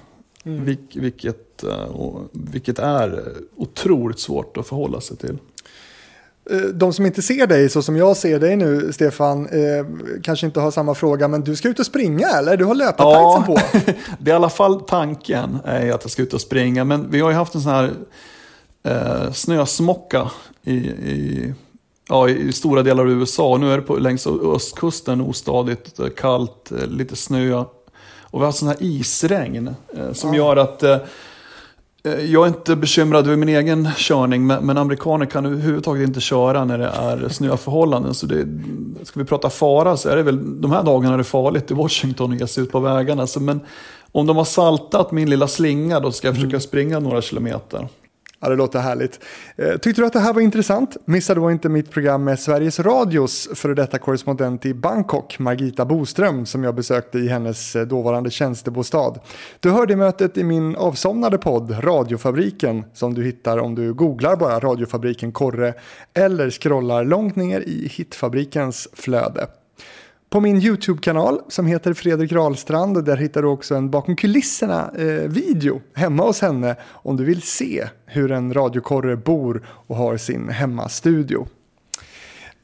Mm. 0.44 0.64
Vil, 0.64 0.78
vilket, 0.94 1.64
eh, 1.64 2.20
vilket 2.32 2.78
är 2.78 3.32
otroligt 3.56 4.20
svårt 4.20 4.56
att 4.56 4.66
förhålla 4.66 5.00
sig 5.00 5.16
till. 5.16 5.38
Eh, 6.50 6.58
de 6.58 6.92
som 6.92 7.06
inte 7.06 7.22
ser 7.22 7.46
dig 7.46 7.68
så 7.68 7.82
som 7.82 7.96
jag 7.96 8.16
ser 8.16 8.40
dig 8.40 8.56
nu, 8.56 8.92
Stefan, 8.92 9.46
eh, 9.46 9.86
kanske 10.22 10.46
inte 10.46 10.60
har 10.60 10.70
samma 10.70 10.94
fråga, 10.94 11.28
men 11.28 11.44
du 11.44 11.56
ska 11.56 11.68
ut 11.68 11.78
och 11.78 11.86
springa 11.86 12.28
eller? 12.28 12.56
Du 12.56 12.64
har 12.64 12.74
löpartightsen 12.74 13.44
ja, 13.46 13.80
på. 13.82 13.92
det 14.18 14.30
är 14.30 14.34
i 14.34 14.36
alla 14.36 14.48
fall 14.48 14.80
tanken, 14.80 15.58
är 15.64 15.92
att 15.92 16.02
jag 16.04 16.10
ska 16.10 16.22
ut 16.22 16.34
och 16.34 16.40
springa. 16.40 16.84
Men 16.84 17.10
vi 17.10 17.20
har 17.20 17.30
ju 17.30 17.36
haft 17.36 17.54
en 17.54 17.60
sån 17.60 17.72
här 17.72 17.92
eh, 18.82 19.32
snösmocka 19.32 20.30
i, 20.62 20.76
i, 20.76 21.54
ja, 22.08 22.28
i 22.28 22.52
stora 22.52 22.82
delar 22.82 23.02
av 23.02 23.10
USA. 23.10 23.56
Nu 23.60 23.72
är 23.72 23.76
det 23.76 23.82
på, 23.82 23.96
längs 23.96 24.26
östkusten 24.26 25.20
ostadigt, 25.20 25.98
eh, 25.98 26.08
kallt, 26.08 26.72
lite 26.88 27.16
snö. 27.16 27.64
Och 28.20 28.40
vi 28.40 28.44
har 28.44 28.46
haft 28.46 28.58
sån 28.58 28.68
här 28.68 28.78
isregn 28.80 29.74
eh, 29.96 30.12
som 30.12 30.34
ja. 30.34 30.36
gör 30.36 30.56
att 30.56 30.82
eh, 30.82 30.96
Eh, 30.96 31.02
jag 32.10 32.42
är 32.42 32.46
inte 32.46 32.76
bekymrad 32.76 33.26
över 33.26 33.36
min 33.36 33.48
egen 33.48 33.88
körning, 33.96 34.46
men, 34.46 34.66
men 34.66 34.78
amerikaner 34.78 35.26
kan 35.26 35.46
överhuvudtaget 35.46 36.08
inte 36.08 36.20
köra 36.20 36.64
när 36.64 36.78
det 36.78 36.86
är 36.86 37.28
snöförhållanden. 37.28 38.14
Så 38.14 38.26
det, 38.26 38.46
ska 39.02 39.20
vi 39.20 39.26
prata 39.26 39.50
fara 39.50 39.96
så 39.96 40.08
är 40.08 40.16
det 40.16 40.22
väl 40.22 40.60
de 40.60 40.72
här 40.72 40.82
dagarna 40.82 41.16
det 41.16 41.20
är 41.20 41.24
farligt 41.24 41.70
i 41.70 41.74
Washington 41.74 42.32
att 42.32 42.40
ge 42.40 42.46
sig 42.46 42.62
ut 42.62 42.72
på 42.72 42.80
vägarna. 42.80 43.26
Så, 43.26 43.40
men 43.40 43.60
om 44.12 44.26
de 44.26 44.36
har 44.36 44.44
saltat 44.44 45.12
min 45.12 45.30
lilla 45.30 45.48
slinga 45.48 46.00
då 46.00 46.12
ska 46.12 46.28
jag 46.28 46.34
försöka 46.34 46.50
mm. 46.50 46.60
springa 46.60 47.00
några 47.00 47.22
kilometer. 47.22 47.88
Ja, 48.46 48.50
det 48.50 48.56
låter 48.56 48.78
härligt. 48.78 49.20
Eh, 49.56 49.76
tyckte 49.76 50.02
du 50.02 50.06
att 50.06 50.12
det 50.12 50.20
här 50.20 50.32
var 50.32 50.40
intressant? 50.40 50.96
Missa 51.04 51.34
då 51.34 51.50
inte 51.50 51.68
mitt 51.68 51.90
program 51.90 52.24
med 52.24 52.38
Sveriges 52.38 52.80
Radios 52.80 53.48
före 53.54 53.74
detta 53.74 53.98
korrespondent 53.98 54.66
i 54.66 54.74
Bangkok, 54.74 55.38
Margita 55.38 55.84
Boström, 55.84 56.46
som 56.46 56.64
jag 56.64 56.74
besökte 56.74 57.18
i 57.18 57.28
hennes 57.28 57.76
eh, 57.76 57.86
dåvarande 57.86 58.30
tjänstebostad. 58.30 59.20
Du 59.60 59.70
hörde 59.70 59.96
mötet 59.96 60.38
i 60.38 60.44
min 60.44 60.76
avsomnade 60.76 61.38
podd 61.38 61.84
Radiofabriken, 61.84 62.84
som 62.94 63.14
du 63.14 63.24
hittar 63.24 63.58
om 63.58 63.74
du 63.74 63.94
googlar 63.94 64.36
bara 64.36 64.60
Radiofabriken 64.60 65.32
Korre 65.32 65.74
eller 66.14 66.50
scrollar 66.50 67.04
långt 67.04 67.36
ner 67.36 67.60
i 67.60 67.88
Hitfabrikens 67.92 68.88
flöde. 68.92 69.46
På 70.30 70.40
min 70.40 70.62
YouTube-kanal 70.62 71.40
som 71.48 71.66
heter 71.66 71.92
Fredrik 71.94 72.32
Rahlstrand, 72.32 73.04
där 73.04 73.16
hittar 73.16 73.42
du 73.42 73.48
också 73.48 73.74
en 73.74 73.90
bakom 73.90 74.16
kulisserna-video 74.16 75.74
eh, 75.74 76.00
hemma 76.00 76.22
hos 76.22 76.40
henne 76.40 76.76
om 76.92 77.16
du 77.16 77.24
vill 77.24 77.42
se 77.42 77.88
hur 78.06 78.32
en 78.32 78.54
radiokorre 78.54 79.16
bor 79.16 79.62
och 79.68 79.96
har 79.96 80.16
sin 80.16 80.48
hemmastudio. 80.48 81.46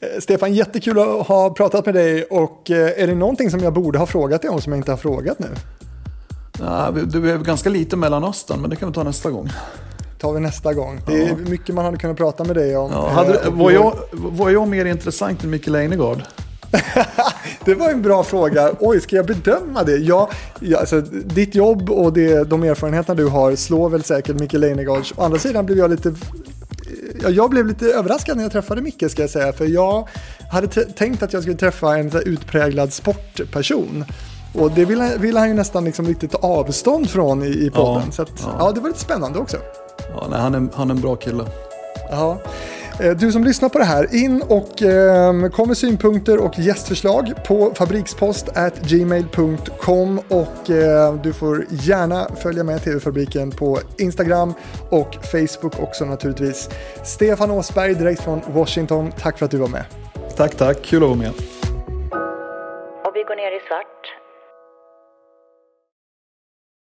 Eh, 0.00 0.20
Stefan, 0.20 0.54
jättekul 0.54 0.98
att 0.98 1.26
ha 1.26 1.50
pratat 1.50 1.86
med 1.86 1.94
dig 1.94 2.24
och 2.24 2.70
eh, 2.70 3.02
är 3.02 3.06
det 3.06 3.14
någonting 3.14 3.50
som 3.50 3.60
jag 3.60 3.72
borde 3.72 3.98
ha 3.98 4.06
frågat 4.06 4.42
dig 4.42 4.50
om 4.50 4.60
som 4.60 4.72
jag 4.72 4.78
inte 4.78 4.92
har 4.92 4.96
frågat 4.96 5.38
nu? 5.38 5.48
Ja, 6.60 6.94
du 7.06 7.30
är 7.30 7.38
ganska 7.38 7.70
lite 7.70 7.96
Mellanöstern, 7.96 8.60
men 8.60 8.70
det 8.70 8.76
kan 8.76 8.88
vi 8.88 8.94
ta 8.94 9.02
nästa 9.02 9.30
gång. 9.30 9.48
tar 10.18 10.32
vi 10.32 10.40
nästa 10.40 10.74
gång. 10.74 11.00
Det 11.06 11.22
är 11.22 11.36
mycket 11.36 11.74
man 11.74 11.84
hade 11.84 11.96
kunnat 11.96 12.16
prata 12.16 12.44
med 12.44 12.56
dig 12.56 12.76
om. 12.76 12.90
Ja, 12.92 13.08
Eh, 13.08 13.12
hade, 13.14 13.38
och 13.46 13.58
var, 13.58 13.70
jag, 13.70 13.94
var 14.12 14.50
jag 14.50 14.68
mer 14.68 14.84
intressant 14.84 15.44
än 15.44 15.50
Micke 15.50 15.66
Leijnegard? 15.66 16.22
det 17.64 17.74
var 17.74 17.90
en 17.90 18.02
bra 18.02 18.24
fråga. 18.24 18.70
Oj, 18.80 19.00
ska 19.00 19.16
jag 19.16 19.26
bedöma 19.26 19.82
det? 19.82 19.96
Ja, 19.96 20.30
ja 20.60 20.78
alltså, 20.78 21.00
ditt 21.24 21.54
jobb 21.54 21.90
och 21.90 22.12
det, 22.12 22.44
de 22.44 22.62
erfarenheterna 22.62 23.14
du 23.14 23.26
har 23.26 23.56
slår 23.56 23.88
väl 23.88 24.02
säkert 24.02 24.40
Micke 24.40 24.52
Leijnegards. 24.52 25.12
Å 25.16 25.22
andra 25.22 25.38
sidan 25.38 25.66
blev 25.66 25.78
jag 25.78 25.90
lite 25.90 26.14
ja, 27.22 27.28
jag 27.28 27.50
blev 27.50 27.66
lite 27.66 27.86
överraskad 27.86 28.36
när 28.36 28.44
jag 28.44 28.52
träffade 28.52 28.80
Micke 28.80 29.10
ska 29.10 29.22
jag 29.22 29.30
säga. 29.30 29.52
För 29.52 29.64
jag 29.64 30.08
hade 30.50 30.68
tänkt 30.84 31.22
att 31.22 31.32
jag 31.32 31.42
skulle 31.42 31.56
träffa 31.56 31.96
en 31.96 32.12
utpräglad 32.24 32.92
sportperson. 32.92 34.04
Och 34.54 34.70
det 34.70 34.84
ville, 34.84 35.16
ville 35.16 35.38
han 35.38 35.48
ju 35.48 35.54
nästan 35.54 35.84
liksom 35.84 36.06
riktigt 36.06 36.30
ta 36.30 36.38
avstånd 36.38 37.10
från 37.10 37.42
i, 37.42 37.46
i 37.46 37.70
podden. 37.70 38.02
Ja, 38.06 38.12
så 38.12 38.22
att, 38.22 38.42
ja. 38.42 38.56
ja. 38.58 38.72
det 38.72 38.80
var 38.80 38.88
lite 38.88 39.00
spännande 39.00 39.38
också. 39.38 39.56
Ja, 40.14 40.26
nej, 40.30 40.40
han, 40.40 40.54
är, 40.54 40.68
han 40.74 40.90
är 40.90 40.94
en 40.94 41.00
bra 41.00 41.16
kille. 41.16 41.44
Ja. 42.10 42.38
Eh, 43.00 43.10
Du 43.10 43.32
som 43.32 43.44
lyssnar 43.44 43.68
på 43.68 43.78
det 43.78 43.84
här, 43.84 44.14
in 44.14 44.42
och 44.48 44.82
eh, 44.82 45.48
kom 45.48 45.68
med 45.68 45.76
synpunkter 45.76 46.38
och 46.38 46.58
gästförslag 46.58 47.32
på 47.46 47.72
fabrikspost@gmail.com 47.74 50.20
och 50.28 50.70
eh, 50.70 51.14
du 51.14 51.32
får 51.32 51.64
gärna 51.70 52.28
följa 52.42 52.64
med 52.64 52.82
TV-fabriken 52.84 53.50
på 53.50 53.78
Instagram 53.98 54.54
och 54.90 55.14
Facebook 55.32 55.80
också 55.80 56.04
naturligtvis. 56.04 56.70
Stefan 57.04 57.50
Åsberg 57.50 57.94
direkt 57.94 58.22
från 58.22 58.40
Washington, 58.48 59.12
tack 59.18 59.38
för 59.38 59.44
att 59.44 59.50
du 59.50 59.56
var 59.56 59.68
med. 59.68 59.84
Tack, 60.36 60.54
tack. 60.54 60.82
Kul 60.82 61.02
att 61.02 61.08
vara 61.08 61.18
med. 61.18 61.28
Och 63.04 63.12
vi 63.14 63.22
går 63.22 63.36
ner 63.36 63.56
i 63.56 63.60
svart. 63.68 64.21